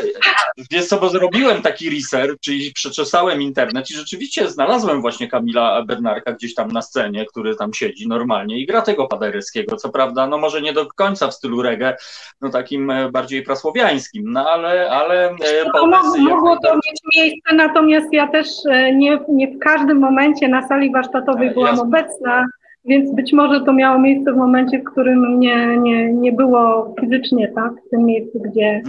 wiesz 0.72 0.86
co, 0.86 1.00
bo 1.00 1.10
zrobiłem 1.10 1.62
taki 1.62 1.90
research, 1.90 2.40
czyli 2.42 2.72
przeczesałem 2.74 3.42
internet 3.42 3.92
i 3.92 3.94
rzeczywiście 3.94 4.50
znalazłem 4.50 5.02
właśnie 5.02 5.28
Kamila 5.28 5.84
Bednarka 5.86 6.32
gdzieś 6.32 6.56
tam 6.56 6.72
na 6.72 6.82
scenie, 6.82 7.26
który 7.26 7.56
tam 7.56 7.74
siedzi 7.74 8.08
normalnie 8.08 8.60
i 8.60 8.66
gra 8.66 8.82
tego 8.82 9.08
paderyskiego, 9.08 9.76
co 9.76 9.90
prawda, 9.90 10.28
no 10.28 10.38
może 10.38 10.62
nie 10.62 10.74
do 10.74 10.88
końca 10.96 11.28
w 11.28 11.34
stylu 11.34 11.62
reggae, 11.62 11.96
no 12.42 12.50
takim 12.50 12.92
e, 12.92 13.12
bardziej 13.12 13.44
prasłowiańskim, 13.44 14.32
no 14.32 14.50
ale, 14.50 14.90
ale 14.90 15.30
e, 15.30 15.36
no, 15.74 15.88
mogło, 15.88 16.18
mogło 16.18 16.58
to 16.64 16.76
mieć 16.76 17.02
miejsce, 17.16 17.56
natomiast 17.56 18.08
ja 18.12 18.28
też 18.28 18.48
nie, 18.94 19.20
nie 19.30 19.48
w 19.48 19.60
każdym 19.60 19.98
momencie 19.98 20.48
na 20.48 20.68
sali 20.68 20.92
warsztatowej 20.92 21.52
byłam 21.52 21.80
obecna, 21.80 22.46
więc 22.86 23.16
być 23.16 23.34
może 23.34 23.62
to 23.62 23.74
miało 23.74 24.00
miejsce 24.00 24.34
w 24.34 24.38
momencie, 24.38 24.80
w 24.80 24.84
którym 24.84 25.40
nie, 25.40 25.78
nie, 25.78 26.14
nie 26.14 26.32
było 26.32 26.96
fizycznie, 27.02 27.52
tak, 27.56 27.72
w 27.88 27.90
tym 27.90 28.06
miejscu, 28.06 28.40
gdzie, 28.40 28.82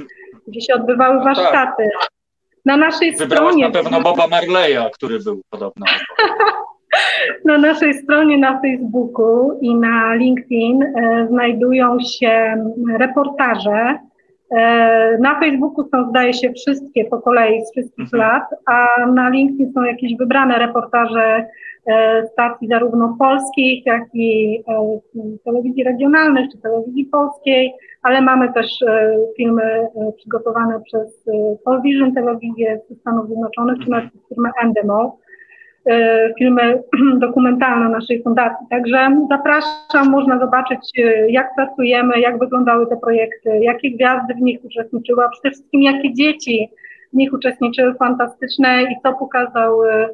gdzie 0.48 0.60
się 0.60 0.74
odbywały 0.74 1.14
no 1.14 1.24
tak. 1.24 1.36
warsztaty. 1.36 1.90
Tak. 2.00 2.08
Na 2.64 2.76
naszej 2.76 3.16
Wybrałaś 3.16 3.52
stronie. 3.52 3.64
na 3.64 3.70
pewno 3.70 4.00
Boba 4.00 4.26
Marleya, 4.26 4.90
który 4.92 5.18
był 5.18 5.42
podobno. 5.50 5.86
na 7.44 7.58
naszej 7.58 7.94
stronie 7.94 8.38
na 8.38 8.60
Facebooku 8.60 9.58
i 9.60 9.74
na 9.74 10.14
LinkedIn 10.14 10.82
e, 10.82 11.26
znajdują 11.30 11.96
się 12.00 12.64
reportaże. 12.98 13.98
E, 14.50 15.18
na 15.20 15.40
Facebooku 15.40 15.88
są, 15.88 16.08
zdaje 16.10 16.34
się, 16.34 16.52
wszystkie 16.52 17.04
po 17.04 17.22
kolei 17.22 17.66
z 17.66 17.70
wszystkich 17.72 18.14
mhm. 18.14 18.22
lat, 18.22 18.42
a 18.66 19.06
na 19.06 19.28
LinkedIn 19.28 19.72
są 19.72 19.82
jakieś 19.82 20.16
wybrane 20.16 20.58
reportaże 20.58 21.46
stacji 22.32 22.68
zarówno 22.68 23.16
polskich, 23.18 23.86
jak 23.86 24.02
i 24.14 24.62
e, 24.68 24.98
telewizji 25.44 25.84
regionalnych 25.84 26.50
czy 26.52 26.58
telewizji 26.58 27.04
polskiej, 27.04 27.72
ale 28.02 28.20
mamy 28.20 28.52
też 28.52 28.82
e, 28.82 29.16
filmy 29.36 29.88
przygotowane 30.16 30.80
przez 30.80 31.24
Polvision 31.64 32.14
Telewizję 32.14 32.80
ze 32.90 32.96
Stanów 32.96 33.26
Zjednoczonych, 33.26 33.78
czy 33.84 33.90
nawet 33.90 34.10
firmę 34.28 34.50
Endemol, 34.62 35.10
filmy 36.38 36.82
dokumentalne 37.26 37.88
naszej 37.88 38.22
fundacji. 38.22 38.66
Także 38.70 39.26
zapraszam, 39.30 40.10
można 40.10 40.38
zobaczyć 40.38 40.90
jak 41.28 41.54
pracujemy, 41.54 42.20
jak 42.20 42.38
wyglądały 42.38 42.86
te 42.86 42.96
projekty, 42.96 43.58
jakie 43.60 43.90
gwiazdy 43.90 44.34
w 44.34 44.40
nich 44.40 44.64
uczestniczyły, 44.64 45.24
a 45.24 45.28
przede 45.28 45.50
wszystkim 45.50 45.82
jakie 45.82 46.14
dzieci 46.14 46.70
w 47.12 47.16
nich 47.16 47.32
uczestniczyły 47.32 47.94
fantastyczne 47.94 48.82
i 48.82 48.96
co 49.02 49.12
pokazały 49.12 50.08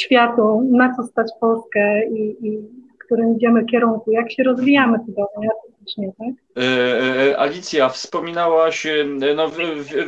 światu, 0.00 0.68
na 0.70 0.96
co 0.96 1.02
stać 1.02 1.30
Polskę 1.40 2.06
i, 2.06 2.46
i 2.46 2.58
w 2.94 3.04
którym 3.04 3.36
idziemy 3.36 3.64
kierunku, 3.64 4.10
jak 4.10 4.32
się 4.32 4.42
rozwijamy 4.42 4.98
cudownie 4.98 5.48
artystycznie, 5.86 6.12
tak? 6.18 6.62
E, 6.64 7.30
e, 7.30 7.38
Alicja, 7.38 7.88
wspominałaś 7.88 8.86
no, 9.36 9.48
w, 9.48 9.56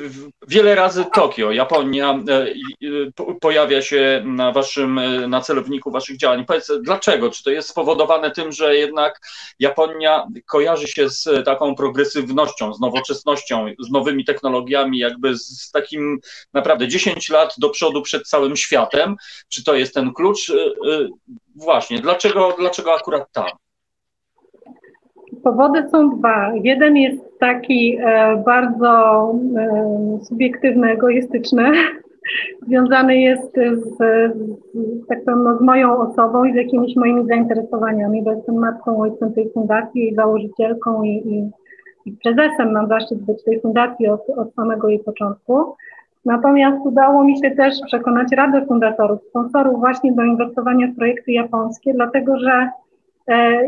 w, 0.09 0.29
wiele 0.49 0.75
razy 0.75 1.05
Tokio, 1.15 1.53
Japonia 1.53 2.21
e, 2.29 2.47
pojawia 3.41 3.83
się 3.83 4.23
na 4.27 4.53
waszym, 4.53 5.01
na 5.29 5.41
celowniku 5.41 5.91
waszych 5.91 6.17
działań. 6.17 6.45
Powiedz, 6.45 6.73
dlaczego? 6.83 7.31
Czy 7.31 7.45
to 7.45 7.51
jest 7.51 7.69
spowodowane 7.69 8.31
tym, 8.31 8.53
że 8.53 8.77
jednak 8.77 9.21
Japonia 9.59 10.27
kojarzy 10.47 10.89
się 10.89 11.11
z 11.11 11.45
taką 11.45 11.75
progresywnością, 11.75 12.75
z 12.75 12.81
nowoczesnością, 12.81 13.67
z 13.79 13.91
nowymi 13.91 14.25
technologiami, 14.25 14.99
jakby 14.99 15.39
z 15.39 15.71
takim 15.71 16.19
naprawdę 16.53 16.89
10 16.89 17.29
lat 17.29 17.55
do 17.59 17.71
przodu 17.71 18.03
przed 18.03 18.29
całym 18.29 18.57
światem? 18.57 19.17
Czy 19.49 19.65
to 19.65 19.75
jest 19.75 19.95
ten 19.95 20.13
klucz? 20.13 20.53
Właśnie, 21.57 22.01
dlaczego, 22.01 22.55
dlaczego 22.59 22.95
akurat 22.95 23.33
tam? 23.33 23.49
Powody 25.49 25.89
są 25.91 26.11
dwa. 26.11 26.53
Jeden 26.63 26.97
jest 26.97 27.39
taki 27.39 27.99
e, 28.01 28.37
bardzo 28.47 28.91
e, 29.57 30.19
subiektywny, 30.23 30.91
egoistyczny, 30.91 31.65
związany 32.67 33.17
jest 33.17 33.55
z, 33.55 33.85
z, 33.99 33.99
tak 35.09 35.25
powiem, 35.25 35.45
no, 35.45 35.59
z 35.59 35.61
moją 35.61 35.99
osobą 35.99 36.45
i 36.45 36.53
z 36.53 36.57
jakimiś 36.57 36.97
moimi 36.97 37.27
zainteresowaniami, 37.27 38.23
bo 38.23 38.33
jestem 38.33 38.55
matką, 38.55 39.01
ojcem 39.01 39.33
tej 39.33 39.51
fundacji, 39.53 40.15
założycielką 40.15 41.03
i, 41.03 41.09
i, 41.09 41.51
i 42.07 42.13
prezesem. 42.13 42.73
Mam 42.73 42.89
zaszczyt 42.89 43.19
być 43.19 43.45
tej 43.45 43.61
fundacji 43.61 44.09
od, 44.09 44.31
od 44.37 44.55
samego 44.55 44.89
jej 44.89 44.99
początku. 44.99 45.75
Natomiast 46.25 46.87
udało 46.87 47.25
mi 47.25 47.39
się 47.39 47.51
też 47.51 47.75
przekonać 47.87 48.33
Radę 48.37 48.67
Fundatorów, 48.67 49.19
sponsorów 49.29 49.81
właśnie 49.81 50.13
do 50.13 50.23
inwestowania 50.23 50.87
w 50.87 50.97
projekty 50.97 51.33
japońskie, 51.33 51.95
dlatego 51.95 52.39
że 52.39 52.69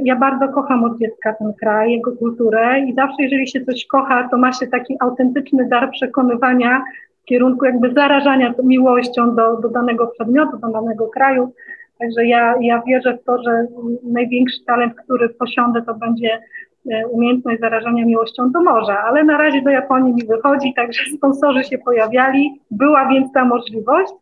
ja 0.04 0.16
bardzo 0.16 0.48
kocham 0.48 0.84
od 0.84 0.98
dziecka 0.98 1.32
ten 1.32 1.52
kraj, 1.60 1.92
jego 1.92 2.12
kulturę 2.12 2.80
i 2.80 2.94
zawsze 2.94 3.22
jeżeli 3.22 3.48
się 3.48 3.64
coś 3.64 3.86
kocha, 3.86 4.28
to 4.28 4.36
ma 4.36 4.52
się 4.52 4.66
taki 4.66 4.96
autentyczny 5.00 5.68
dar 5.68 5.90
przekonywania 5.90 6.82
w 7.22 7.24
kierunku 7.24 7.64
jakby 7.64 7.92
zarażania 7.92 8.54
miłością 8.64 9.34
do, 9.34 9.56
do 9.56 9.68
danego 9.68 10.06
przedmiotu, 10.06 10.58
do 10.58 10.68
danego 10.68 11.08
kraju. 11.08 11.52
Także 11.98 12.26
ja, 12.26 12.54
ja 12.60 12.82
wierzę 12.86 13.18
w 13.22 13.24
to, 13.24 13.42
że 13.42 13.66
największy 14.04 14.64
talent, 14.64 14.94
który 14.94 15.28
posiądę, 15.28 15.82
to 15.82 15.94
będzie 15.94 16.40
E, 16.88 17.06
umiejętność 17.06 17.60
zarażania 17.60 18.04
miłością 18.04 18.50
do 18.50 18.62
morza, 18.62 18.98
ale 18.98 19.24
na 19.24 19.38
razie 19.38 19.62
do 19.62 19.70
Japonii 19.70 20.14
mi 20.14 20.24
wychodzi, 20.24 20.74
także 20.74 21.02
sponsorzy 21.16 21.64
się 21.64 21.78
pojawiali, 21.78 22.60
była 22.70 23.08
więc 23.08 23.32
ta 23.32 23.44
możliwość. 23.44 24.12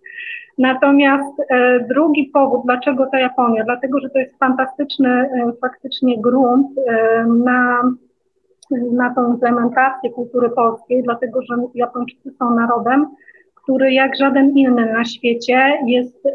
Natomiast 0.59 1.41
e, 1.51 1.81
drugi 1.81 2.31
powód, 2.35 2.61
dlaczego 2.65 3.07
ta 3.07 3.19
Japonia? 3.19 3.65
Dlatego, 3.65 4.01
że 4.01 4.11
to 4.11 4.19
jest 4.19 4.39
fantastyczny 4.39 5.09
e, 5.09 5.53
faktycznie 5.61 6.21
grunt 6.21 6.67
e, 6.87 7.25
na, 7.27 7.83
na 8.93 9.15
tą 9.15 9.33
implementację 9.33 10.11
kultury 10.11 10.51
polskiej, 10.51 11.03
dlatego, 11.03 11.43
że 11.43 11.57
Japończycy 11.75 12.31
są 12.39 12.55
narodem, 12.55 13.07
który 13.55 13.93
jak 13.93 14.17
żaden 14.17 14.51
inny 14.59 14.93
na 14.93 15.05
świecie 15.05 15.79
jest 15.87 16.29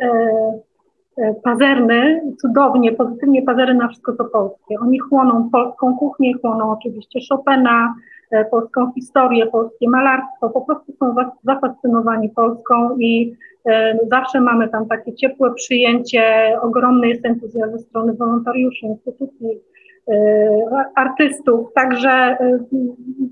pazerny, 1.44 2.22
cudownie, 2.42 2.92
pozytywnie 2.92 3.42
pazerny 3.42 3.74
na 3.74 3.88
wszystko 3.88 4.14
co 4.14 4.26
polskie. 4.26 4.80
Oni 4.82 5.00
chłoną 5.00 5.50
polską 5.52 5.98
kuchnię, 5.98 6.34
chłoną 6.42 6.72
oczywiście 6.72 7.20
Chopina, 7.30 7.94
polską 8.52 8.92
historię, 8.92 9.48
polskie 9.48 9.90
malarstwo, 9.90 10.50
po 10.50 10.62
prostu 10.62 10.94
są 11.00 11.16
zafascynowani 11.44 12.30
Polską 12.30 12.98
i 12.98 13.36
e, 13.70 13.98
zawsze 14.12 14.42
mamy 14.42 14.70
tam 14.70 14.88
takie 14.88 15.14
ciepłe 15.16 15.54
przyjęcie, 15.54 16.24
ogromny 16.62 17.08
jest 17.08 17.26
entuzjazm 17.26 17.72
ze 17.72 17.80
strony 17.80 18.14
wolontariuszy, 18.14 18.86
instytucji, 18.86 19.60
artystów. 20.96 21.74
Także 21.74 22.38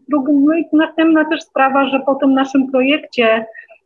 no 0.10 0.56
i 0.56 0.65
następna 0.73 1.26
też 1.26 1.41
sprawa, 1.41 1.86
że 1.86 1.99
po 1.99 2.15
tym 2.15 2.34
naszym 2.34 2.72
projekcie 2.72 3.45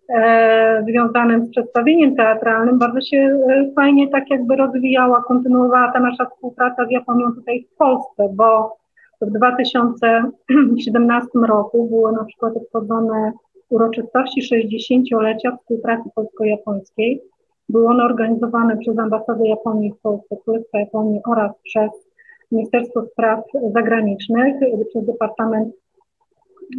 e, 0.09 0.83
związanym 0.89 1.45
z 1.45 1.49
przedstawieniem 1.49 2.15
teatralnym 2.15 2.79
bardzo 2.79 3.01
się 3.01 3.17
e, 3.17 3.71
fajnie 3.75 4.09
tak 4.09 4.29
jakby 4.29 4.55
rozwijała, 4.55 5.23
kontynuowała 5.23 5.91
ta 5.91 5.99
nasza 5.99 6.25
współpraca 6.25 6.85
z 6.85 6.91
Japonią 6.91 7.31
tutaj 7.35 7.65
w 7.73 7.77
Polsce, 7.77 8.29
bo 8.33 8.77
w 9.21 9.31
2017 9.31 11.29
roku 11.47 11.89
były 11.89 12.11
na 12.11 12.25
przykład 12.25 12.57
obchodzone 12.57 13.31
uroczystości 13.69 14.41
60-lecia 14.41 15.57
współpracy 15.57 16.09
polsko-japońskiej. 16.15 17.21
Były 17.69 17.87
one 17.87 18.03
organizowane 18.03 18.77
przez 18.77 18.99
ambasadę 18.99 19.47
Japonii 19.47 19.91
w 19.91 20.01
Polsce, 20.01 20.37
Królestwa 20.43 20.79
Japonii 20.79 21.21
oraz 21.27 21.51
przez 21.63 21.91
Ministerstwo 22.51 23.05
Spraw 23.05 23.39
Zagranicznych, 23.73 24.55
przez 24.89 25.05
Departament 25.05 25.75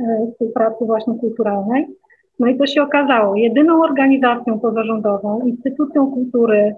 e, 0.00 0.30
Współpracy 0.32 0.84
właśnie 0.84 1.18
kulturalnej. 1.18 1.86
No 2.40 2.46
i 2.46 2.58
to 2.58 2.66
się 2.66 2.82
okazało, 2.82 3.36
jedyną 3.36 3.82
organizacją 3.82 4.60
pozarządową, 4.60 5.40
instytucją 5.46 6.10
kultury 6.12 6.74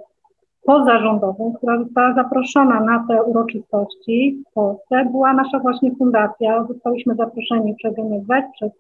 pozarządową, 0.68 1.54
która 1.56 1.78
została 1.78 2.14
zaproszona 2.14 2.80
na 2.80 3.04
te 3.08 3.22
uroczystości 3.22 4.42
w 4.50 4.54
Polsce, 4.54 5.08
była 5.10 5.32
nasza 5.32 5.58
właśnie 5.58 5.94
fundacja. 5.98 6.64
Zostaliśmy 6.68 7.14
zaproszeni 7.14 7.74
przez 7.74 7.98
NFZ, 7.98 8.28
przez, 8.54 8.70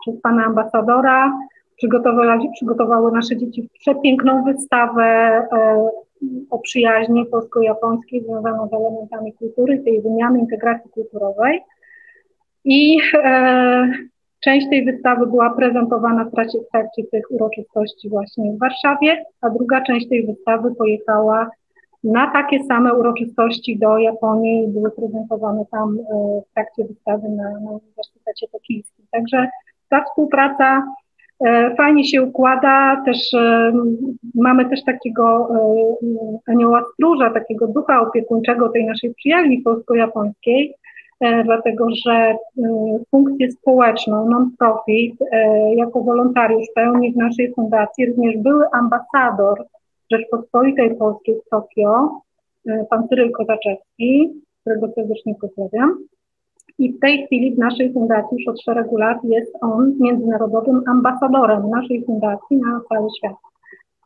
przez 0.00 0.20
pana 0.20 0.44
ambasadora. 0.44 1.32
Przygotowały, 1.76 2.38
przygotowały 2.54 3.12
nasze 3.12 3.36
dzieci 3.36 3.68
przepiękną 3.80 4.44
wystawę 4.44 5.04
e, 5.04 5.88
o 6.50 6.58
przyjaźni 6.58 7.26
polsko-japońskiej 7.26 8.24
związaną 8.24 8.68
z 8.68 8.72
elementami 8.72 9.32
kultury, 9.32 9.78
tej 9.78 10.02
wymiany, 10.02 10.38
integracji 10.38 10.90
kulturowej. 10.90 11.62
I 12.64 12.98
e, 13.24 13.88
Część 14.44 14.68
tej 14.70 14.84
wystawy 14.84 15.26
była 15.26 15.50
prezentowana 15.50 16.24
w 16.24 16.30
trakcie, 16.30 16.58
w 16.58 16.70
trakcie 16.72 17.04
tych 17.04 17.30
uroczystości 17.30 18.08
właśnie 18.08 18.52
w 18.52 18.58
Warszawie, 18.58 19.24
a 19.40 19.50
druga 19.50 19.80
część 19.80 20.08
tej 20.08 20.26
wystawy 20.26 20.74
pojechała 20.74 21.50
na 22.04 22.30
takie 22.30 22.64
same 22.64 22.94
uroczystości 22.94 23.78
do 23.78 23.98
Japonii 23.98 24.64
i 24.64 24.68
były 24.68 24.90
prezentowane 24.90 25.64
tam 25.70 25.98
e, 25.98 26.40
w 26.50 26.54
trakcie 26.54 26.84
wystawy 26.84 27.28
na, 27.28 27.50
Uniwersytecie 27.50 28.46
Tokijskim. 28.52 29.06
Także 29.12 29.48
ta 29.88 30.04
współpraca 30.04 30.86
e, 31.46 31.74
fajnie 31.76 32.04
się 32.04 32.22
układa, 32.22 33.02
też 33.04 33.34
e, 33.34 33.72
mamy 34.34 34.68
też 34.70 34.84
takiego 34.84 35.48
anioła 36.46 36.82
stróża, 36.92 37.30
takiego 37.30 37.66
ducha 37.66 38.00
opiekuńczego 38.00 38.68
tej 38.68 38.86
naszej 38.86 39.14
przyjaźni 39.14 39.62
polsko-japońskiej, 39.62 40.74
dlatego 41.44 41.86
że 42.06 42.12
e, 42.12 42.36
funkcję 43.10 43.50
społeczną, 43.50 44.28
non-profit, 44.28 45.14
e, 45.32 45.74
jako 45.74 46.00
wolontariusz 46.00 46.66
pełni 46.74 47.12
w 47.12 47.16
naszej 47.16 47.54
fundacji 47.54 48.06
również 48.06 48.36
były 48.38 48.64
ambasador 48.72 49.66
Rzeczpospolitej 50.12 50.96
Polskiej 50.96 51.34
w 51.34 51.48
Tokio, 51.50 52.20
pan 52.90 53.08
Cyryl 53.08 53.32
Kozaczewski, 53.32 54.30
którego 54.60 54.88
serdecznie 54.94 55.34
pozdrawiam. 55.40 55.98
I 56.78 56.92
w 56.92 57.00
tej 57.00 57.26
chwili 57.26 57.54
w 57.54 57.58
naszej 57.58 57.92
fundacji 57.92 58.38
już 58.38 58.48
od 58.48 58.62
szeregu 58.62 58.96
lat 58.96 59.18
jest 59.24 59.52
on 59.60 59.94
międzynarodowym 60.00 60.82
ambasadorem 60.86 61.70
naszej 61.70 62.04
fundacji 62.04 62.56
na 62.56 62.80
cały 62.88 63.08
świat. 63.18 63.34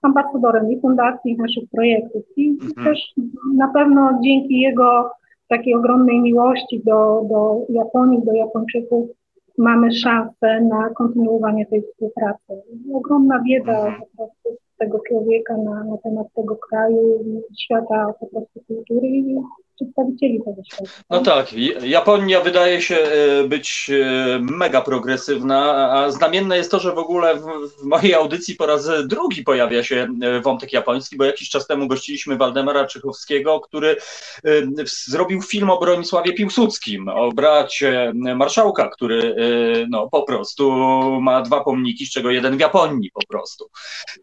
Ambasadorem 0.02 0.72
i 0.72 0.80
fundacji, 0.80 1.32
i 1.32 1.36
naszych 1.36 1.64
projektów. 1.70 2.22
I 2.36 2.48
mhm. 2.48 2.86
też 2.86 3.12
na 3.56 3.68
pewno 3.68 4.18
dzięki 4.24 4.60
jego 4.60 5.10
takiej 5.48 5.74
ogromnej 5.74 6.20
miłości 6.20 6.82
do, 6.84 7.22
do 7.30 7.66
Japonii, 7.68 8.24
do 8.24 8.32
Japończyków, 8.32 9.10
mamy 9.58 9.92
szansę 9.92 10.60
na 10.60 10.90
kontynuowanie 10.90 11.66
tej 11.66 11.82
współpracy. 11.82 12.62
Ogromna 12.94 13.42
wiedza 13.48 13.72
mhm. 13.72 14.00
po 14.00 14.06
prostu 14.16 14.48
tego 14.78 15.00
człowieka 15.08 15.56
na, 15.56 15.84
na 15.84 15.96
temat 15.98 16.26
tego 16.34 16.56
kraju, 16.56 17.24
świata 17.58 18.14
po 18.20 18.26
prostu 18.26 18.60
kultury 18.66 19.08
i 19.08 19.36
przedstawicieli 19.80 20.38
tego 20.38 20.62
świata. 20.66 20.90
No 21.10 21.20
tak, 21.20 21.52
Japonia 21.82 22.40
wydaje 22.40 22.82
się 22.82 22.96
e, 22.96 23.44
być 23.48 23.90
e, 23.90 24.38
mega 24.42 24.80
progresywna, 24.80 25.90
a 25.92 26.10
znamienne 26.10 26.56
jest 26.56 26.70
to, 26.70 26.78
że 26.78 26.92
w 26.92 26.98
ogóle 26.98 27.34
w 27.78 27.82
mojej 27.82 28.14
audycji 28.14 28.54
po 28.54 28.66
raz 28.66 28.90
drugi 29.06 29.42
pojawia 29.42 29.84
się 29.84 30.08
e, 30.22 30.40
wątek 30.40 30.72
japoński, 30.72 31.16
bo 31.16 31.24
jakiś 31.24 31.50
czas 31.50 31.66
temu 31.66 31.88
gościliśmy 31.88 32.36
Waldemara 32.36 32.86
Czychowskiego, 32.86 33.60
który 33.60 33.96
zrobił 34.84 35.42
film 35.42 35.70
o 35.70 35.78
Bronisławie 35.78 36.32
Piłsudskim, 36.32 37.08
o 37.08 37.32
bracie 37.32 38.12
marszałka, 38.14 38.88
który 38.88 39.36
no, 39.90 40.08
po 40.08 40.22
prostu 40.22 40.72
ma 41.20 41.42
dwa 41.42 41.64
pomniki, 41.64 42.06
z 42.06 42.10
czego 42.10 42.30
jeden 42.30 42.56
w 42.56 42.60
Japonii 42.60 43.10
po 43.10 43.26
prostu. 43.28 43.70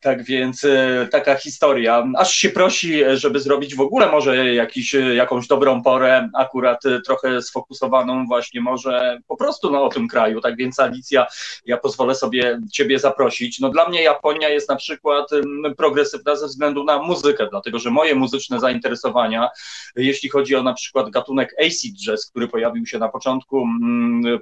Tak 0.02 0.24
więc 0.24 0.66
taka 1.12 1.36
historia. 1.36 2.08
Aż 2.18 2.34
się 2.34 2.50
prosi, 2.50 3.02
żeby 3.14 3.40
zrobić 3.40 3.76
w 3.76 3.82
ogóle 3.82 4.12
może 4.12 4.54
jakiś, 4.54 4.96
jakąś 5.16 5.45
jakąś 5.46 5.48
dobrą 5.48 5.84
porę, 5.84 6.30
akurat 6.34 6.86
y, 6.86 7.02
trochę 7.02 7.42
sfokusowaną 7.42 8.26
właśnie 8.26 8.62
może 8.62 9.20
po 9.28 9.38
prostu 9.38 9.72
no, 9.72 9.84
o 9.84 9.90
tym 9.90 10.08
kraju. 10.08 10.42
Tak 10.42 10.56
więc 10.58 10.80
Alicja, 10.80 11.26
ja 11.66 11.78
pozwolę 11.78 12.16
sobie 12.16 12.60
Ciebie 12.72 13.00
zaprosić. 13.00 13.60
No 13.60 13.70
dla 13.70 13.90
mnie 13.90 14.04
Japonia 14.04 14.50
jest 14.50 14.70
na 14.70 14.76
przykład 14.76 15.30
progresywna 15.78 16.36
ze 16.36 16.48
względu 16.48 16.84
na 16.84 17.02
muzykę, 17.02 17.48
dlatego 17.52 17.80
że 17.80 17.92
moje 17.92 18.16
muzyczne 18.16 18.60
zainteresowania, 18.60 19.50
jeśli 19.96 20.30
chodzi 20.30 20.56
o 20.56 20.64
na 20.64 20.74
przykład 20.74 21.10
gatunek 21.10 21.56
acid 21.60 21.96
jazz, 22.06 22.26
który 22.26 22.48
pojawił 22.48 22.86
się 22.86 23.00
na 23.00 23.10
początku, 23.10 23.68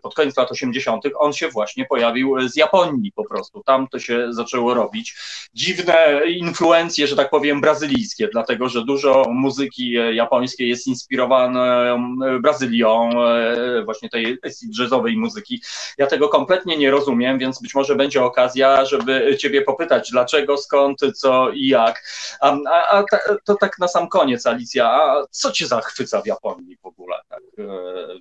pod 0.01 0.15
koniec 0.15 0.37
lat 0.37 0.51
80., 0.51 1.03
on 1.17 1.33
się 1.33 1.49
właśnie 1.49 1.85
pojawił 1.85 2.49
z 2.49 2.55
Japonii 2.55 3.11
po 3.11 3.25
prostu. 3.25 3.63
Tam 3.65 3.87
to 3.87 3.99
się 3.99 4.33
zaczęło 4.33 4.73
robić. 4.73 5.15
Dziwne 5.53 6.21
influencje, 6.27 7.07
że 7.07 7.15
tak 7.15 7.29
powiem, 7.29 7.61
brazylijskie, 7.61 8.27
dlatego 8.27 8.69
że 8.69 8.85
dużo 8.85 9.25
muzyki 9.29 9.97
e, 9.97 10.13
japońskiej 10.13 10.69
jest 10.69 10.87
inspirowane 10.93 11.97
Brazylią, 12.41 13.09
e, 13.23 13.83
właśnie 13.83 14.09
tej 14.09 14.37
jazzowej 14.79 15.17
muzyki. 15.17 15.61
Ja 15.97 16.07
tego 16.07 16.29
kompletnie 16.29 16.77
nie 16.77 16.91
rozumiem, 16.91 17.39
więc 17.39 17.61
być 17.61 17.75
może 17.75 17.95
będzie 17.95 18.23
okazja, 18.23 18.85
żeby 18.85 19.37
Ciebie 19.39 19.61
popytać, 19.61 20.11
dlaczego, 20.11 20.57
skąd, 20.57 20.99
co 21.15 21.49
i 21.51 21.67
jak. 21.67 22.03
A, 22.41 22.57
a, 22.71 22.97
a 22.97 23.03
to 23.45 23.55
tak 23.55 23.79
na 23.79 23.87
sam 23.87 24.07
koniec, 24.07 24.45
Alicja, 24.45 24.85
a 24.91 25.25
co 25.31 25.51
Cię 25.51 25.67
zachwyca 25.67 26.21
w 26.21 26.25
Japonii 26.27 26.77
w 26.77 26.85
ogóle? 26.85 27.15
Tak? 27.29 27.39
E, 27.39 27.63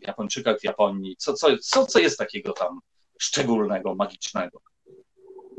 w 0.03 0.07
Japończykach 0.07 0.61
w 0.61 0.65
Japonii? 0.65 1.17
Co, 1.19 1.35
co, 1.35 1.49
co, 1.59 1.87
co 1.87 1.99
jest 1.99 2.19
takiego 2.19 2.53
tam 2.53 2.81
szczególnego, 3.19 3.95
magicznego? 3.95 4.72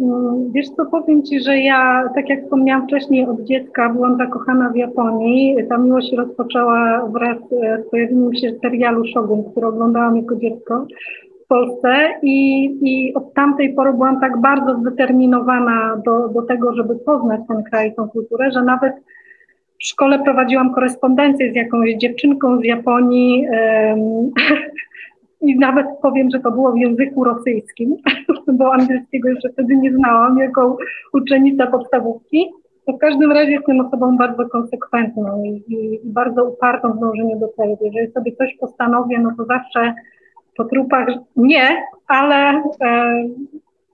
Mm, 0.04 0.52
wiesz 0.52 0.70
co, 0.70 0.86
powiem 0.86 1.24
Ci, 1.24 1.40
że 1.40 1.58
ja, 1.58 2.10
tak 2.16 2.30
jak 2.30 2.44
wspomniałam 2.44 2.88
wcześniej, 2.88 3.26
od 3.26 3.42
dziecka 3.42 3.90
byłam 3.90 4.18
zakochana 4.18 4.70
w 4.70 4.76
Japonii. 4.76 5.56
Ta 5.70 5.78
miłość 5.78 6.10
się 6.10 6.16
rozpoczęła 6.16 7.08
wraz 7.08 7.38
e, 7.38 7.84
z 7.84 7.90
pojawieniem 7.90 8.36
się 8.36 8.52
serialu 8.62 9.08
Shogun, 9.08 9.44
który 9.52 9.68
oglądałam 9.68 10.18
jako 10.18 10.36
dziecko. 10.36 10.86
Polsce 11.48 11.96
i, 12.24 12.66
i 12.82 13.14
od 13.14 13.34
tamtej 13.34 13.74
pory 13.74 13.94
byłam 13.94 14.20
tak 14.20 14.42
bardzo 14.42 14.80
zdeterminowana 14.80 16.02
do, 16.06 16.28
do 16.28 16.42
tego, 16.42 16.74
żeby 16.74 16.96
poznać 16.96 17.42
ten 17.48 17.64
kraj, 17.64 17.96
tą 17.96 18.10
kulturę, 18.10 18.52
że 18.52 18.64
nawet 18.64 18.94
w 19.80 19.86
szkole 19.86 20.20
prowadziłam 20.24 20.74
korespondencję 20.74 21.52
z 21.52 21.56
jakąś 21.56 21.94
dziewczynką 21.94 22.60
z 22.60 22.64
Japonii 22.64 23.48
um, 23.48 24.32
i 25.44 25.60
nawet 25.60 25.86
powiem, 26.02 26.30
że 26.32 26.40
to 26.40 26.52
było 26.52 26.72
w 26.72 26.78
języku 26.78 27.24
rosyjskim, 27.24 27.96
bo 28.58 28.74
angielskiego 28.74 29.30
jeszcze 29.30 29.50
wtedy 29.50 29.78
nie 29.78 29.94
znałam, 29.94 30.38
jako 30.38 30.78
uczennica 31.14 31.68
podstawówki. 31.68 32.50
To 32.86 32.94
w 32.94 32.98
każdym 32.98 33.32
razie 33.32 33.52
jestem 33.52 33.80
osobą 33.80 34.18
bardzo 34.18 34.50
konsekwentną 34.50 35.44
i, 35.44 35.50
i, 35.50 35.94
i 35.94 36.12
bardzo 36.14 36.46
upartą 36.46 36.94
w 36.94 37.00
dążeniu 37.00 37.40
do 37.40 37.48
celu. 37.48 37.78
Jeżeli 37.82 38.12
sobie 38.12 38.36
coś 38.36 38.58
postanowię, 38.60 39.20
no 39.20 39.30
to 39.38 39.46
zawsze 39.46 39.94
po 40.58 40.64
trupach 40.64 41.08
nie, 41.36 41.84
ale 42.08 42.64
e, 42.82 43.24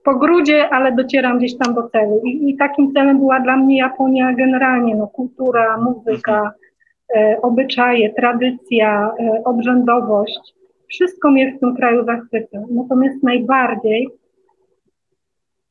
po 0.04 0.14
grudzie, 0.14 0.68
ale 0.68 0.92
docieram 0.92 1.38
gdzieś 1.38 1.58
tam 1.58 1.74
do 1.74 1.88
celu. 1.88 2.20
I, 2.24 2.50
I, 2.50 2.56
takim 2.56 2.92
celem 2.92 3.18
była 3.18 3.40
dla 3.40 3.56
mnie 3.56 3.78
Japonia 3.78 4.32
generalnie, 4.32 4.96
no, 4.96 5.06
kultura, 5.06 5.78
muzyka, 5.78 6.52
e, 7.16 7.38
obyczaje, 7.42 8.14
tradycja, 8.14 9.12
e, 9.20 9.44
obrzędowość. 9.44 10.59
Wszystko 10.90 11.30
mnie 11.30 11.56
w 11.56 11.60
tym 11.60 11.76
kraju 11.76 12.04
zachwyca. 12.04 12.62
Natomiast 12.70 13.22
najbardziej 13.22 14.08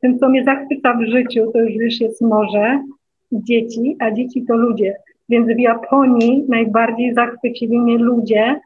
tym, 0.02 0.20
co 0.20 0.30
mnie 0.30 0.44
zachwyca 0.44 0.94
w 0.94 1.04
życiu, 1.04 1.52
to 1.54 1.60
już 1.60 1.74
wiesz, 1.80 2.02
jest 2.02 2.22
morze, 2.22 2.84
dzieci, 3.32 3.96
a 4.00 4.12
dzieci 4.12 4.46
to 4.48 4.56
ludzie. 4.56 4.96
Więc 5.30 5.48
w 5.48 5.60
Japonii 5.60 6.46
najbardziej 6.48 7.14
zachwycili 7.14 7.80
mnie 7.80 7.98
ludzie, 7.98 8.60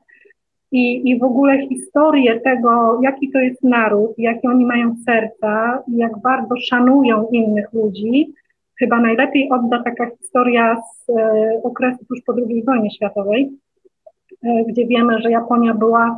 i, 0.73 1.09
I 1.09 1.19
w 1.19 1.23
ogóle 1.23 1.67
historię 1.67 2.39
tego, 2.39 2.99
jaki 3.03 3.31
to 3.31 3.39
jest 3.39 3.63
naród, 3.63 4.13
jakie 4.17 4.49
oni 4.49 4.65
mają 4.65 4.95
serca, 5.05 5.83
jak 5.87 6.21
bardzo 6.21 6.55
szanują 6.57 7.27
innych 7.31 7.73
ludzi, 7.73 8.33
chyba 8.79 8.99
najlepiej 8.99 9.49
odda 9.51 9.83
taka 9.83 10.09
historia 10.21 10.75
z 10.75 11.09
e, 11.09 11.61
okresu 11.63 12.05
tuż 12.05 12.21
po 12.25 12.33
II 12.33 12.63
wojnie 12.63 12.91
światowej, 12.91 13.51
gdzie 14.67 14.87
wiemy, 14.87 15.21
że 15.21 15.31
Japonia 15.31 15.73
była 15.73 16.15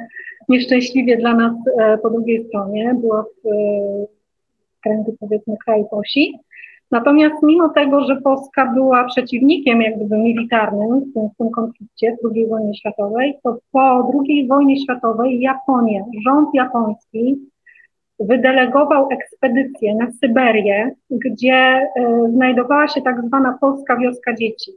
nieszczęśliwie 0.50 1.18
dla 1.18 1.34
nas 1.34 1.54
e, 1.78 1.98
po 1.98 2.10
drugiej 2.10 2.48
stronie, 2.48 2.96
była 3.02 3.24
w 3.24 3.48
e, 3.48 4.06
kręgu 4.84 5.16
powiedzmy 5.20 5.56
kraju 5.66 5.88
osi. 5.92 6.40
Natomiast 6.92 7.36
mimo 7.44 7.70
tego, 7.70 8.06
że 8.06 8.22
Polska 8.22 8.66
była 8.66 9.04
przeciwnikiem 9.04 9.82
jakby 9.82 10.18
militarnym 10.18 11.00
w 11.00 11.14
tym, 11.14 11.30
w 11.30 11.38
tym 11.38 11.50
konflikcie 11.50 12.18
w 12.24 12.36
II 12.36 12.48
wojnie 12.48 12.76
światowej, 12.76 13.34
to 13.44 13.58
po 13.72 14.12
II 14.28 14.48
wojnie 14.48 14.84
światowej 14.84 15.42
Japonia, 15.42 16.02
rząd 16.26 16.50
japoński 16.54 17.36
wydelegował 18.20 19.10
ekspedycję 19.12 19.96
na 19.96 20.12
Syberię, 20.12 20.92
gdzie 21.10 21.54
e, 21.54 21.90
znajdowała 22.34 22.88
się 22.88 23.02
tak 23.02 23.22
zwana 23.28 23.58
polska 23.62 23.98
wioska 23.98 24.34
dzieci. 24.34 24.72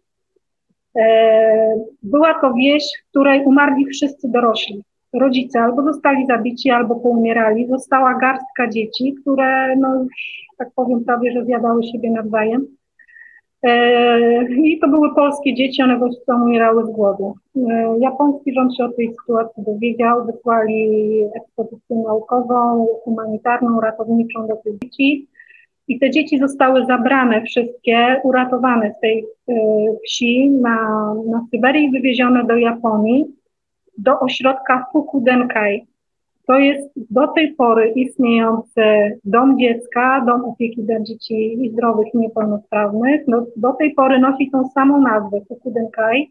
E, 0.96 1.74
była 2.02 2.40
to 2.40 2.54
wieś, 2.54 2.84
w 3.02 3.10
której 3.10 3.44
umarli 3.44 3.86
wszyscy 3.86 4.28
dorośli. 4.28 4.82
Rodzice 5.12 5.60
albo 5.60 5.82
zostali 5.82 6.26
zabici, 6.26 6.70
albo 6.70 6.96
poumierali. 6.96 7.66
Została 7.66 8.14
garstka 8.14 8.68
dzieci, 8.68 9.14
które 9.20 9.76
no 9.76 10.06
tak 10.58 10.68
powiem, 10.74 11.04
prawie, 11.04 11.32
że 11.32 11.44
zjadały 11.44 11.82
siebie 11.84 12.10
nawzajem. 12.10 12.66
E, 13.62 14.42
I 14.42 14.78
to 14.78 14.88
były 14.88 15.14
polskie 15.14 15.54
dzieci, 15.54 15.82
one 15.82 15.98
prostu 15.98 16.32
umierały 16.32 16.86
z 16.86 16.90
głodu. 16.90 17.34
E, 17.56 17.96
japoński 18.00 18.52
rząd 18.52 18.76
się 18.76 18.84
o 18.84 18.92
tej 18.92 19.14
sytuacji 19.20 19.62
dowiedział, 19.62 20.26
wysłali 20.26 21.22
ekspedycję 21.34 21.96
naukową, 21.96 22.86
humanitarną, 23.04 23.80
ratowniczą 23.80 24.46
do 24.46 24.56
tych 24.56 24.78
dzieci. 24.78 25.26
I 25.88 25.98
te 25.98 26.10
dzieci 26.10 26.38
zostały 26.38 26.86
zabrane 26.86 27.42
wszystkie, 27.42 28.20
uratowane 28.24 28.94
z 28.98 29.00
tej 29.00 29.24
e, 29.48 29.54
wsi 30.04 30.50
na, 30.50 30.78
na 31.30 31.46
Syberii 31.50 31.90
wywiezione 31.90 32.44
do 32.44 32.56
Japonii, 32.56 33.24
do 33.98 34.20
ośrodka 34.20 34.86
Fukudenkai. 34.92 35.86
To 36.46 36.58
jest 36.58 36.90
do 37.10 37.26
tej 37.26 37.54
pory 37.54 37.88
istniejący 37.88 38.80
dom 39.24 39.58
dziecka, 39.58 40.24
dom 40.26 40.44
opieki 40.44 40.82
dla 40.82 41.00
dzieci 41.00 41.70
zdrowych 41.72 42.14
i 42.14 42.18
niepełnosprawnych. 42.18 43.20
No, 43.28 43.46
do 43.56 43.72
tej 43.72 43.94
pory 43.94 44.18
nosi 44.18 44.50
tą 44.50 44.68
samą 44.68 45.00
nazwę, 45.00 45.40
Fukudenkai. 45.48 46.30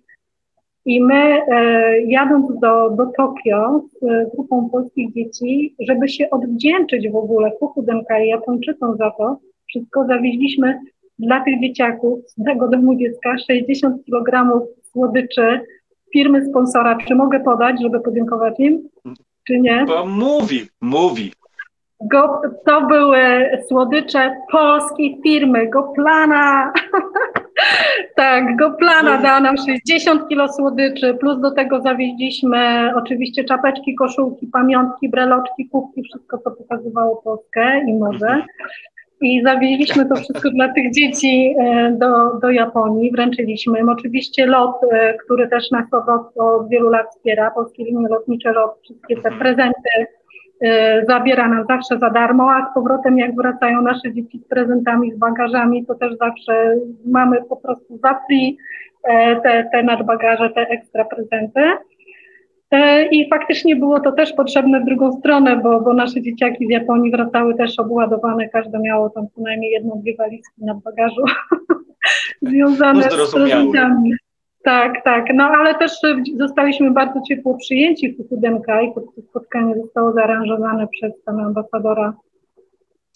I 0.87 1.01
my, 1.01 1.41
e, 1.47 2.01
jadąc 2.01 2.59
do, 2.59 2.89
do 2.89 3.05
Tokio 3.17 3.81
z 4.01 4.31
grupą 4.35 4.69
polskich 4.69 5.13
dzieci, 5.13 5.75
żeby 5.79 6.09
się 6.09 6.29
odwdzięczyć 6.29 7.09
w 7.09 7.15
ogóle 7.15 7.51
Fukudenkai 7.59 8.27
Japończykom 8.27 8.97
za 8.97 9.11
to, 9.11 9.39
wszystko 9.67 10.05
zawieźliśmy 10.07 10.79
dla 11.19 11.43
tych 11.43 11.61
dzieciaków 11.61 12.19
z 12.27 12.43
tego 12.43 12.67
domu 12.67 12.95
dziecka 12.95 13.37
60 13.47 14.05
kg 14.05 14.59
słodyczy 14.81 15.59
firmy 16.13 16.45
sponsora. 16.45 16.97
Czy 17.07 17.15
mogę 17.15 17.39
podać, 17.39 17.81
żeby 17.81 17.99
podziękować 17.99 18.59
im? 18.59 18.89
czy 19.47 19.59
nie? 19.59 19.85
Bo 19.87 20.05
mówi, 20.05 20.61
mówi. 20.81 21.31
Go, 22.01 22.41
to 22.65 22.81
były 22.81 23.49
słodycze 23.67 24.35
polskiej 24.51 25.19
firmy 25.23 25.67
Goplana. 25.67 26.73
tak, 28.15 28.57
Goplana 28.57 29.17
dała 29.17 29.39
nam 29.39 29.55
60 29.57 30.27
kilo 30.27 30.53
słodyczy, 30.53 31.13
plus 31.13 31.41
do 31.41 31.51
tego 31.51 31.81
zawieźliśmy 31.81 32.91
oczywiście 32.95 33.43
czapeczki, 33.43 33.95
koszulki, 33.95 34.47
pamiątki, 34.47 35.09
breloczki, 35.09 35.69
kubki, 35.69 36.03
wszystko 36.03 36.37
co 36.37 36.51
pokazywało 36.51 37.15
Polskę 37.15 37.81
i 37.87 37.93
morze. 37.93 38.41
I 39.21 39.41
zawieźliśmy 39.43 40.05
to 40.05 40.15
wszystko 40.15 40.49
dla 40.49 40.73
tych 40.73 40.93
dzieci 40.93 41.55
e, 41.59 41.91
do, 41.91 42.39
do 42.41 42.49
Japonii, 42.49 43.11
wręczyliśmy 43.11 43.79
im 43.79 43.89
oczywiście 43.89 44.45
lot, 44.45 44.75
e, 44.91 45.13
który 45.13 45.47
też 45.47 45.71
nas 45.71 45.85
od, 45.93 46.37
od 46.37 46.69
wielu 46.69 46.89
lat 46.89 47.07
wspiera, 47.09 47.51
Polskie 47.51 47.83
Linie 47.83 48.07
Lotnicze 48.07 48.51
LOT, 48.51 48.79
wszystkie 48.83 49.21
te 49.21 49.31
prezenty 49.31 50.07
zabiera 51.07 51.47
nam 51.47 51.65
zawsze 51.69 51.99
za 51.99 52.09
darmo, 52.09 52.51
a 52.51 52.71
z 52.71 52.73
powrotem 52.73 53.17
jak 53.17 53.35
wracają 53.35 53.81
nasze 53.81 54.13
dzieci 54.13 54.39
z 54.39 54.47
prezentami, 54.47 55.11
z 55.11 55.17
bagażami, 55.17 55.85
to 55.85 55.95
też 55.95 56.17
zawsze 56.17 56.75
mamy 57.05 57.37
po 57.49 57.55
prostu 57.55 57.97
za 57.97 58.19
free 58.27 58.57
te, 59.43 59.69
te 59.71 59.83
nadbagaże, 59.83 60.49
te 60.49 60.61
ekstra 60.61 61.05
prezenty. 61.05 61.61
E, 62.71 63.05
I 63.05 63.29
faktycznie 63.29 63.75
było 63.75 63.99
to 63.99 64.11
też 64.11 64.33
potrzebne 64.33 64.79
w 64.79 64.85
drugą 64.85 65.11
stronę, 65.19 65.57
bo, 65.57 65.81
bo 65.81 65.93
nasze 65.93 66.21
dzieciaki 66.21 66.67
z 66.67 66.69
Japonii 66.69 67.11
wracały 67.11 67.55
też 67.55 67.79
obładowane, 67.79 68.49
każde 68.49 68.79
miało 68.79 69.09
tam 69.09 69.27
co 69.35 69.41
najmniej 69.41 69.71
jedną, 69.71 69.99
dwie 70.01 70.15
walizki 70.15 70.65
na 70.65 70.73
bagażu 70.73 71.21
związane 72.41 73.03
z 73.03 73.33
prezentami. 73.33 74.13
Tak, 74.63 75.03
tak. 75.03 75.25
No 75.33 75.43
ale 75.43 75.75
też 75.75 75.91
zostaliśmy 76.37 76.91
bardzo 76.91 77.21
ciepło 77.21 77.57
przyjęci 77.57 78.13
w 78.13 78.17
Fukudenka 78.17 78.81
i 78.81 78.93
to 78.93 79.01
spotkanie 79.29 79.75
zostało 79.75 80.13
zaaranżowane 80.13 80.87
przez 80.87 81.13
pana 81.25 81.43
ambasadora 81.43 82.13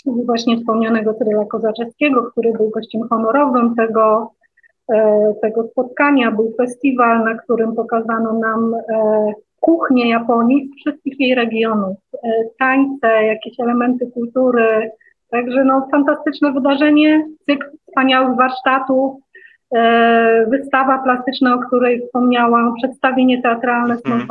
właśnie 0.05 0.57
wspomnianego 0.57 1.13
Cyryla 1.13 1.45
Kozaczewskiego, 1.45 2.23
który 2.23 2.51
był 2.51 2.69
gościem 2.69 3.01
honorowym 3.09 3.75
tego 3.75 4.31
E, 4.91 5.33
tego 5.41 5.67
spotkania 5.67 6.31
był 6.31 6.53
festiwal, 6.57 7.23
na 7.23 7.35
którym 7.35 7.75
pokazano 7.75 8.33
nam 8.33 8.73
e, 8.73 9.33
kuchnię 9.59 10.09
Japonii 10.09 10.69
z 10.69 10.75
wszystkich 10.75 11.19
jej 11.19 11.35
regionów, 11.35 11.97
e, 12.23 12.29
tańce, 12.59 13.23
jakieś 13.23 13.59
elementy 13.59 14.11
kultury. 14.11 14.91
Także 15.29 15.63
no, 15.63 15.87
fantastyczne 15.91 16.51
wydarzenie, 16.51 17.27
cykl 17.45 17.65
wspaniałych 17.87 18.37
warsztatów, 18.37 19.21
wystawa 20.47 20.97
plastyczna, 21.03 21.55
o 21.55 21.59
której 21.59 22.01
wspomniałam, 22.01 22.75
przedstawienie 22.75 23.41
teatralne 23.41 23.97
mm. 24.05 24.27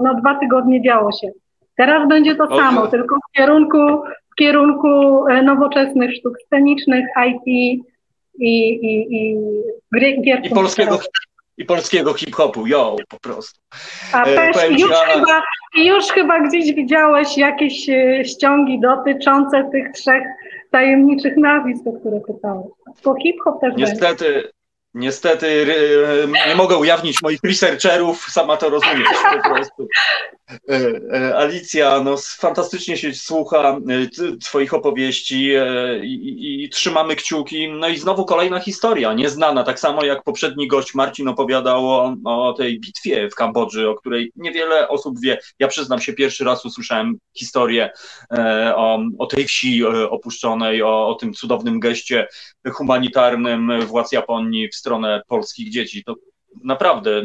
No 0.00 0.14
dwa 0.14 0.34
tygodnie 0.34 0.82
działo 0.82 1.12
się. 1.12 1.28
Teraz 1.76 2.08
będzie 2.08 2.34
to 2.36 2.46
samo, 2.46 2.86
tylko 2.86 3.16
w 3.16 3.36
kierunku, 3.36 3.78
w 4.32 4.34
kierunku 4.38 5.24
nowoczesnych 5.42 6.14
sztuk 6.16 6.34
scenicznych, 6.46 7.06
IT, 7.26 7.42
i, 7.46 8.70
i, 8.70 9.16
i 9.16 10.22
gier 10.22 10.40
I 10.44 10.50
polskiego, 10.50 10.98
i 11.58 11.64
polskiego 11.64 12.14
hip-hopu, 12.14 12.66
yo, 12.66 12.96
po 13.08 13.20
prostu. 13.20 13.60
A 14.12 14.24
e, 14.24 14.34
też 14.34 14.70
już, 14.70 14.90
ja... 14.90 14.96
chyba, 14.96 15.42
już 15.74 16.04
chyba 16.04 16.40
gdzieś 16.40 16.74
widziałeś 16.74 17.38
jakieś 17.38 17.88
e, 17.88 18.24
ściągi 18.24 18.80
dotyczące 18.80 19.68
tych 19.72 19.92
trzech 19.92 20.22
tajemniczych 20.70 21.36
nazwisk, 21.36 21.86
o 21.86 21.92
które 21.92 22.20
pytałeś. 22.20 22.66
Bo 23.04 23.14
hip-hop 23.22 23.60
też 23.60 23.74
Niestety, 23.76 24.24
będzie. 24.24 24.59
Niestety 24.94 25.74
nie 26.48 26.54
mogę 26.54 26.76
ujawnić 26.76 27.22
moich 27.22 27.40
researcherów, 27.44 28.26
sama 28.30 28.56
to 28.56 28.70
rozumiesz 28.70 29.08
po 29.42 29.50
prostu. 29.50 29.88
E, 30.50 31.00
e, 31.12 31.36
Alicja, 31.36 32.00
no 32.04 32.16
fantastycznie 32.38 32.96
się 32.96 33.14
słucha 33.14 33.78
e, 33.88 34.36
Twoich 34.36 34.74
opowieści 34.74 35.50
i, 36.02 36.06
i, 36.06 36.64
i, 36.64 36.68
trzymamy 36.68 37.16
kciuki. 37.16 37.68
No 37.68 37.88
i 37.88 37.98
znowu 37.98 38.24
kolejna 38.24 38.60
historia, 38.60 39.12
nieznana, 39.12 39.64
tak 39.64 39.80
samo 39.80 40.04
jak 40.04 40.22
poprzedni 40.22 40.68
gość 40.68 40.94
Marcin 40.94 41.28
opowiadał 41.28 41.88
o, 41.88 42.16
o 42.24 42.52
tej 42.52 42.80
bitwie 42.80 43.28
w 43.30 43.34
Kambodży, 43.34 43.88
o 43.88 43.94
której 43.94 44.32
niewiele 44.36 44.88
osób 44.88 45.20
wie. 45.20 45.38
Ja 45.58 45.68
przyznam 45.68 46.00
się, 46.00 46.12
pierwszy 46.12 46.44
raz 46.44 46.64
usłyszałem 46.64 47.18
historię 47.36 47.90
o, 48.76 48.98
o 49.18 49.26
tej 49.26 49.44
wsi 49.44 49.84
opuszczonej, 49.84 50.82
o, 50.82 51.08
o 51.08 51.14
tym 51.14 51.34
cudownym 51.34 51.80
geście 51.80 52.26
humanitarnym 52.72 53.86
władz 53.86 54.12
Japonii 54.12 54.68
w 54.68 54.74
stronę 54.80 55.22
polskich 55.28 55.70
dzieci. 55.70 56.04
To 56.04 56.14
naprawdę 56.64 57.22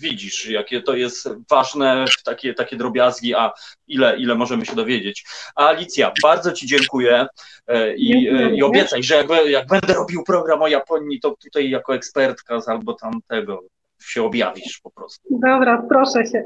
widzisz, 0.00 0.46
jakie 0.46 0.82
to 0.82 0.94
jest 0.94 1.28
ważne, 1.50 2.04
takie, 2.24 2.54
takie 2.54 2.76
drobiazgi, 2.76 3.34
a 3.34 3.52
ile, 3.88 4.16
ile 4.18 4.34
możemy 4.34 4.66
się 4.66 4.76
dowiedzieć. 4.76 5.24
A 5.56 5.66
Alicja, 5.66 6.12
bardzo 6.22 6.52
Ci 6.52 6.66
dziękuję 6.66 7.26
e, 7.66 7.94
i, 7.96 8.28
e, 8.28 8.54
i 8.54 8.62
obiecaj, 8.62 9.02
że 9.02 9.14
jak, 9.14 9.26
jak 9.46 9.66
będę 9.66 9.94
robił 9.94 10.24
program 10.24 10.62
o 10.62 10.68
Japonii, 10.68 11.20
to 11.20 11.36
tutaj 11.42 11.70
jako 11.70 11.94
ekspertka 11.94 12.60
z 12.60 12.68
albo 12.68 12.94
tamtego 12.94 13.62
się 14.06 14.22
objawisz 14.22 14.80
po 14.82 14.90
prostu. 14.90 15.28
Dobra, 15.30 15.82
proszę 15.88 16.26
się. 16.26 16.42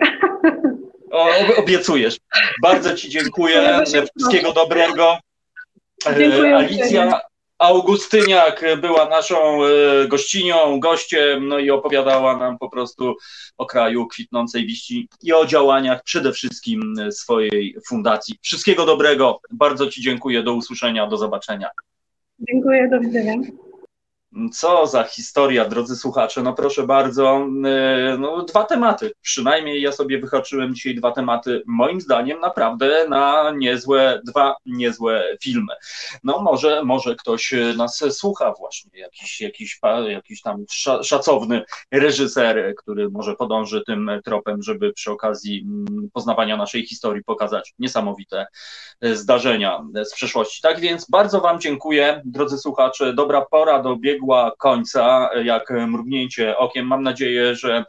O, 1.11 1.29
obiecujesz. 1.57 2.17
Bardzo 2.63 2.95
Ci 2.95 3.09
dziękuję. 3.09 3.79
Wszystkiego 3.85 4.53
dobrego. 4.53 5.19
E, 6.07 6.19
dziękuję 6.19 6.57
Alicja, 6.57 7.21
Augustyniak 7.59 8.65
była 8.81 9.09
naszą 9.09 9.65
e, 9.65 9.69
gościnią, 10.09 10.81
gościem, 10.81 11.49
no 11.49 11.59
i 11.59 11.71
opowiadała 11.71 12.37
nam 12.37 12.59
po 12.59 12.71
prostu 12.71 13.15
o 13.57 13.67
kraju 13.67 14.07
kwitnącej 14.07 14.67
wiści 14.67 15.09
i 15.23 15.33
o 15.33 15.47
działaniach 15.47 16.03
przede 16.03 16.33
wszystkim 16.33 16.95
swojej 17.11 17.77
fundacji. 17.89 18.39
Wszystkiego 18.43 18.87
dobrego, 18.87 19.41
bardzo 19.51 19.87
Ci 19.87 20.03
dziękuję, 20.03 20.43
do 20.43 20.53
usłyszenia, 20.53 21.07
do 21.07 21.17
zobaczenia. 21.17 21.69
Dziękuję, 22.39 22.89
do 22.89 23.01
widzenia. 23.01 23.35
Co 24.53 24.87
za 24.87 25.05
historia, 25.05 25.69
drodzy 25.69 25.97
słuchacze. 25.97 26.43
No 26.43 26.53
proszę 26.53 26.87
bardzo, 26.87 27.49
e, 27.65 28.17
no, 28.19 28.43
dwa 28.43 28.65
tematy. 28.65 29.13
Przynajmniej 29.21 29.83
ja 29.83 29.93
sobie 29.93 30.21
wyhaczyłem 30.21 30.75
dzisiaj 30.75 30.95
dwa 30.95 31.13
tematy, 31.13 31.63
moim 31.67 32.01
zdaniem 32.01 32.41
naprawdę 32.41 33.07
na 33.09 33.53
niezłe, 33.57 34.21
dwa 34.25 34.57
niezłe 34.67 35.25
filmy. 35.43 35.73
No 36.25 36.43
może, 36.43 36.85
może 36.85 37.15
ktoś 37.15 37.55
nas 37.77 38.05
słucha 38.11 38.53
właśnie, 38.59 39.01
jakiś, 39.01 39.41
jakiś, 39.41 39.81
jakiś 40.09 40.43
tam 40.43 40.65
szacowny 41.03 41.63
reżyser, 41.93 42.75
który 42.79 43.11
może 43.11 43.35
podąży 43.35 43.83
tym 43.87 44.11
tropem, 44.25 44.63
żeby 44.63 44.93
przy 44.93 45.13
okazji 45.13 45.67
mm, 45.67 46.09
poznawania 46.13 46.57
naszej 46.57 46.87
historii 46.87 47.25
pokazać 47.25 47.75
niesamowite 47.79 48.47
zdarzenia 49.03 49.83
z 50.05 50.15
przeszłości. 50.15 50.63
Tak 50.63 50.81
więc 50.81 51.11
bardzo 51.11 51.41
Wam 51.41 51.61
dziękuję, 51.61 52.23
drodzy 52.25 52.59
słuchacze. 52.59 53.13
Dobra 53.13 53.47
pora 53.51 53.83
do 53.83 53.97
biegu 53.97 54.26
dobiegła 54.27 54.53
końca, 54.59 55.31
jak 55.45 55.71
mrugnięcie 55.71 56.57
okiem. 56.57 56.87
Mam 56.87 57.03
nadzieję, 57.03 57.55
że 57.55 57.85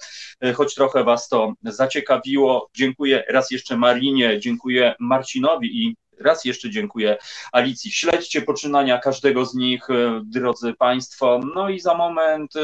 choć 0.56 0.76
trochę 0.76 1.04
Was 1.04 1.28
to 1.28 1.54
zaciekawiło. 1.64 2.70
Dziękuję 2.76 3.24
raz 3.30 3.52
jeszcze 3.52 3.78
Marinie, 3.78 4.40
dziękuję 4.40 4.96
Marcinowi 5.00 5.84
i 5.84 5.96
raz 6.19 6.45
jeszcze 6.45 6.69
dziękuję 6.69 7.18
Alicji. 7.52 7.91
Śledźcie 7.91 8.41
poczynania 8.41 8.98
każdego 8.98 9.45
z 9.45 9.56
nich, 9.56 9.89
e, 9.89 10.22
drodzy 10.23 10.73
Państwo. 10.73 11.39
No 11.56 11.69
i 11.69 11.80
za 11.80 11.94
moment 11.94 12.56
e, 12.56 12.60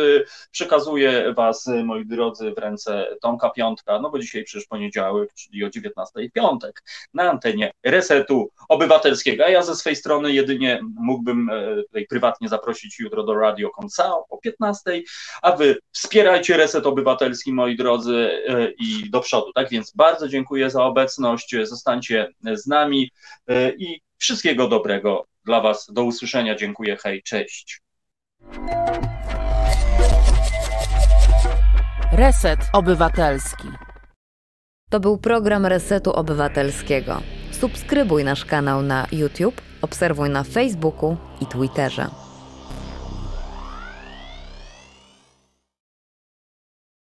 przekazuję 0.51 1.33
Was, 1.33 1.67
e, 1.67 1.83
moi 1.83 2.05
drodzy, 2.05 2.53
w 2.53 2.57
ręce 2.57 3.07
Tomka 3.21 3.49
Piątka, 3.49 3.99
no 3.99 4.09
bo 4.09 4.19
dzisiaj 4.19 4.43
przecież 4.43 4.67
poniedziałek, 4.67 5.33
czyli 5.33 5.63
o 5.63 5.69
19 5.69 6.29
piątek, 6.33 6.83
na 7.13 7.29
antenie 7.29 7.71
Resetu 7.83 8.49
Obywatelskiego. 8.69 9.45
A 9.45 9.49
ja 9.49 9.63
ze 9.63 9.75
swej 9.75 9.95
strony 9.95 10.33
jedynie 10.33 10.79
mógłbym 10.95 11.49
tutaj 11.87 12.07
prywatnie 12.07 12.49
zaprosić 12.49 12.99
jutro 12.99 13.23
do 13.23 13.33
Radio 13.33 13.69
Konsao 13.69 14.25
o 14.29 14.37
15, 14.37 15.01
a 15.41 15.51
Wy 15.51 15.77
wspierajcie 15.91 16.57
Reset 16.57 16.85
Obywatelski, 16.85 17.53
moi 17.53 17.75
drodzy, 17.75 18.29
i 18.79 19.09
do 19.09 19.19
przodu. 19.19 19.53
Tak 19.53 19.69
więc 19.69 19.93
bardzo 19.95 20.27
dziękuję 20.27 20.69
za 20.69 20.83
obecność, 20.83 21.55
zostańcie 21.63 22.33
z 22.53 22.67
nami. 22.67 23.11
E, 23.47 23.69
i 23.69 24.01
wszystkiego 24.17 24.67
dobrego 24.67 25.27
dla 25.45 25.61
Was. 25.61 25.87
Do 25.93 26.03
usłyszenia. 26.03 26.55
Dziękuję. 26.55 26.97
Hej, 27.03 27.23
cześć. 27.23 27.81
Reset 32.11 32.59
Obywatelski. 32.73 33.67
To 34.89 34.99
był 34.99 35.17
program 35.17 35.65
Resetu 35.65 36.13
Obywatelskiego. 36.13 37.21
Subskrybuj 37.51 38.23
nasz 38.23 38.45
kanał 38.45 38.81
na 38.81 39.07
YouTube, 39.11 39.61
obserwuj 39.81 40.29
na 40.29 40.43
Facebooku 40.43 41.17
i 41.41 41.45
Twitterze. 41.45 42.22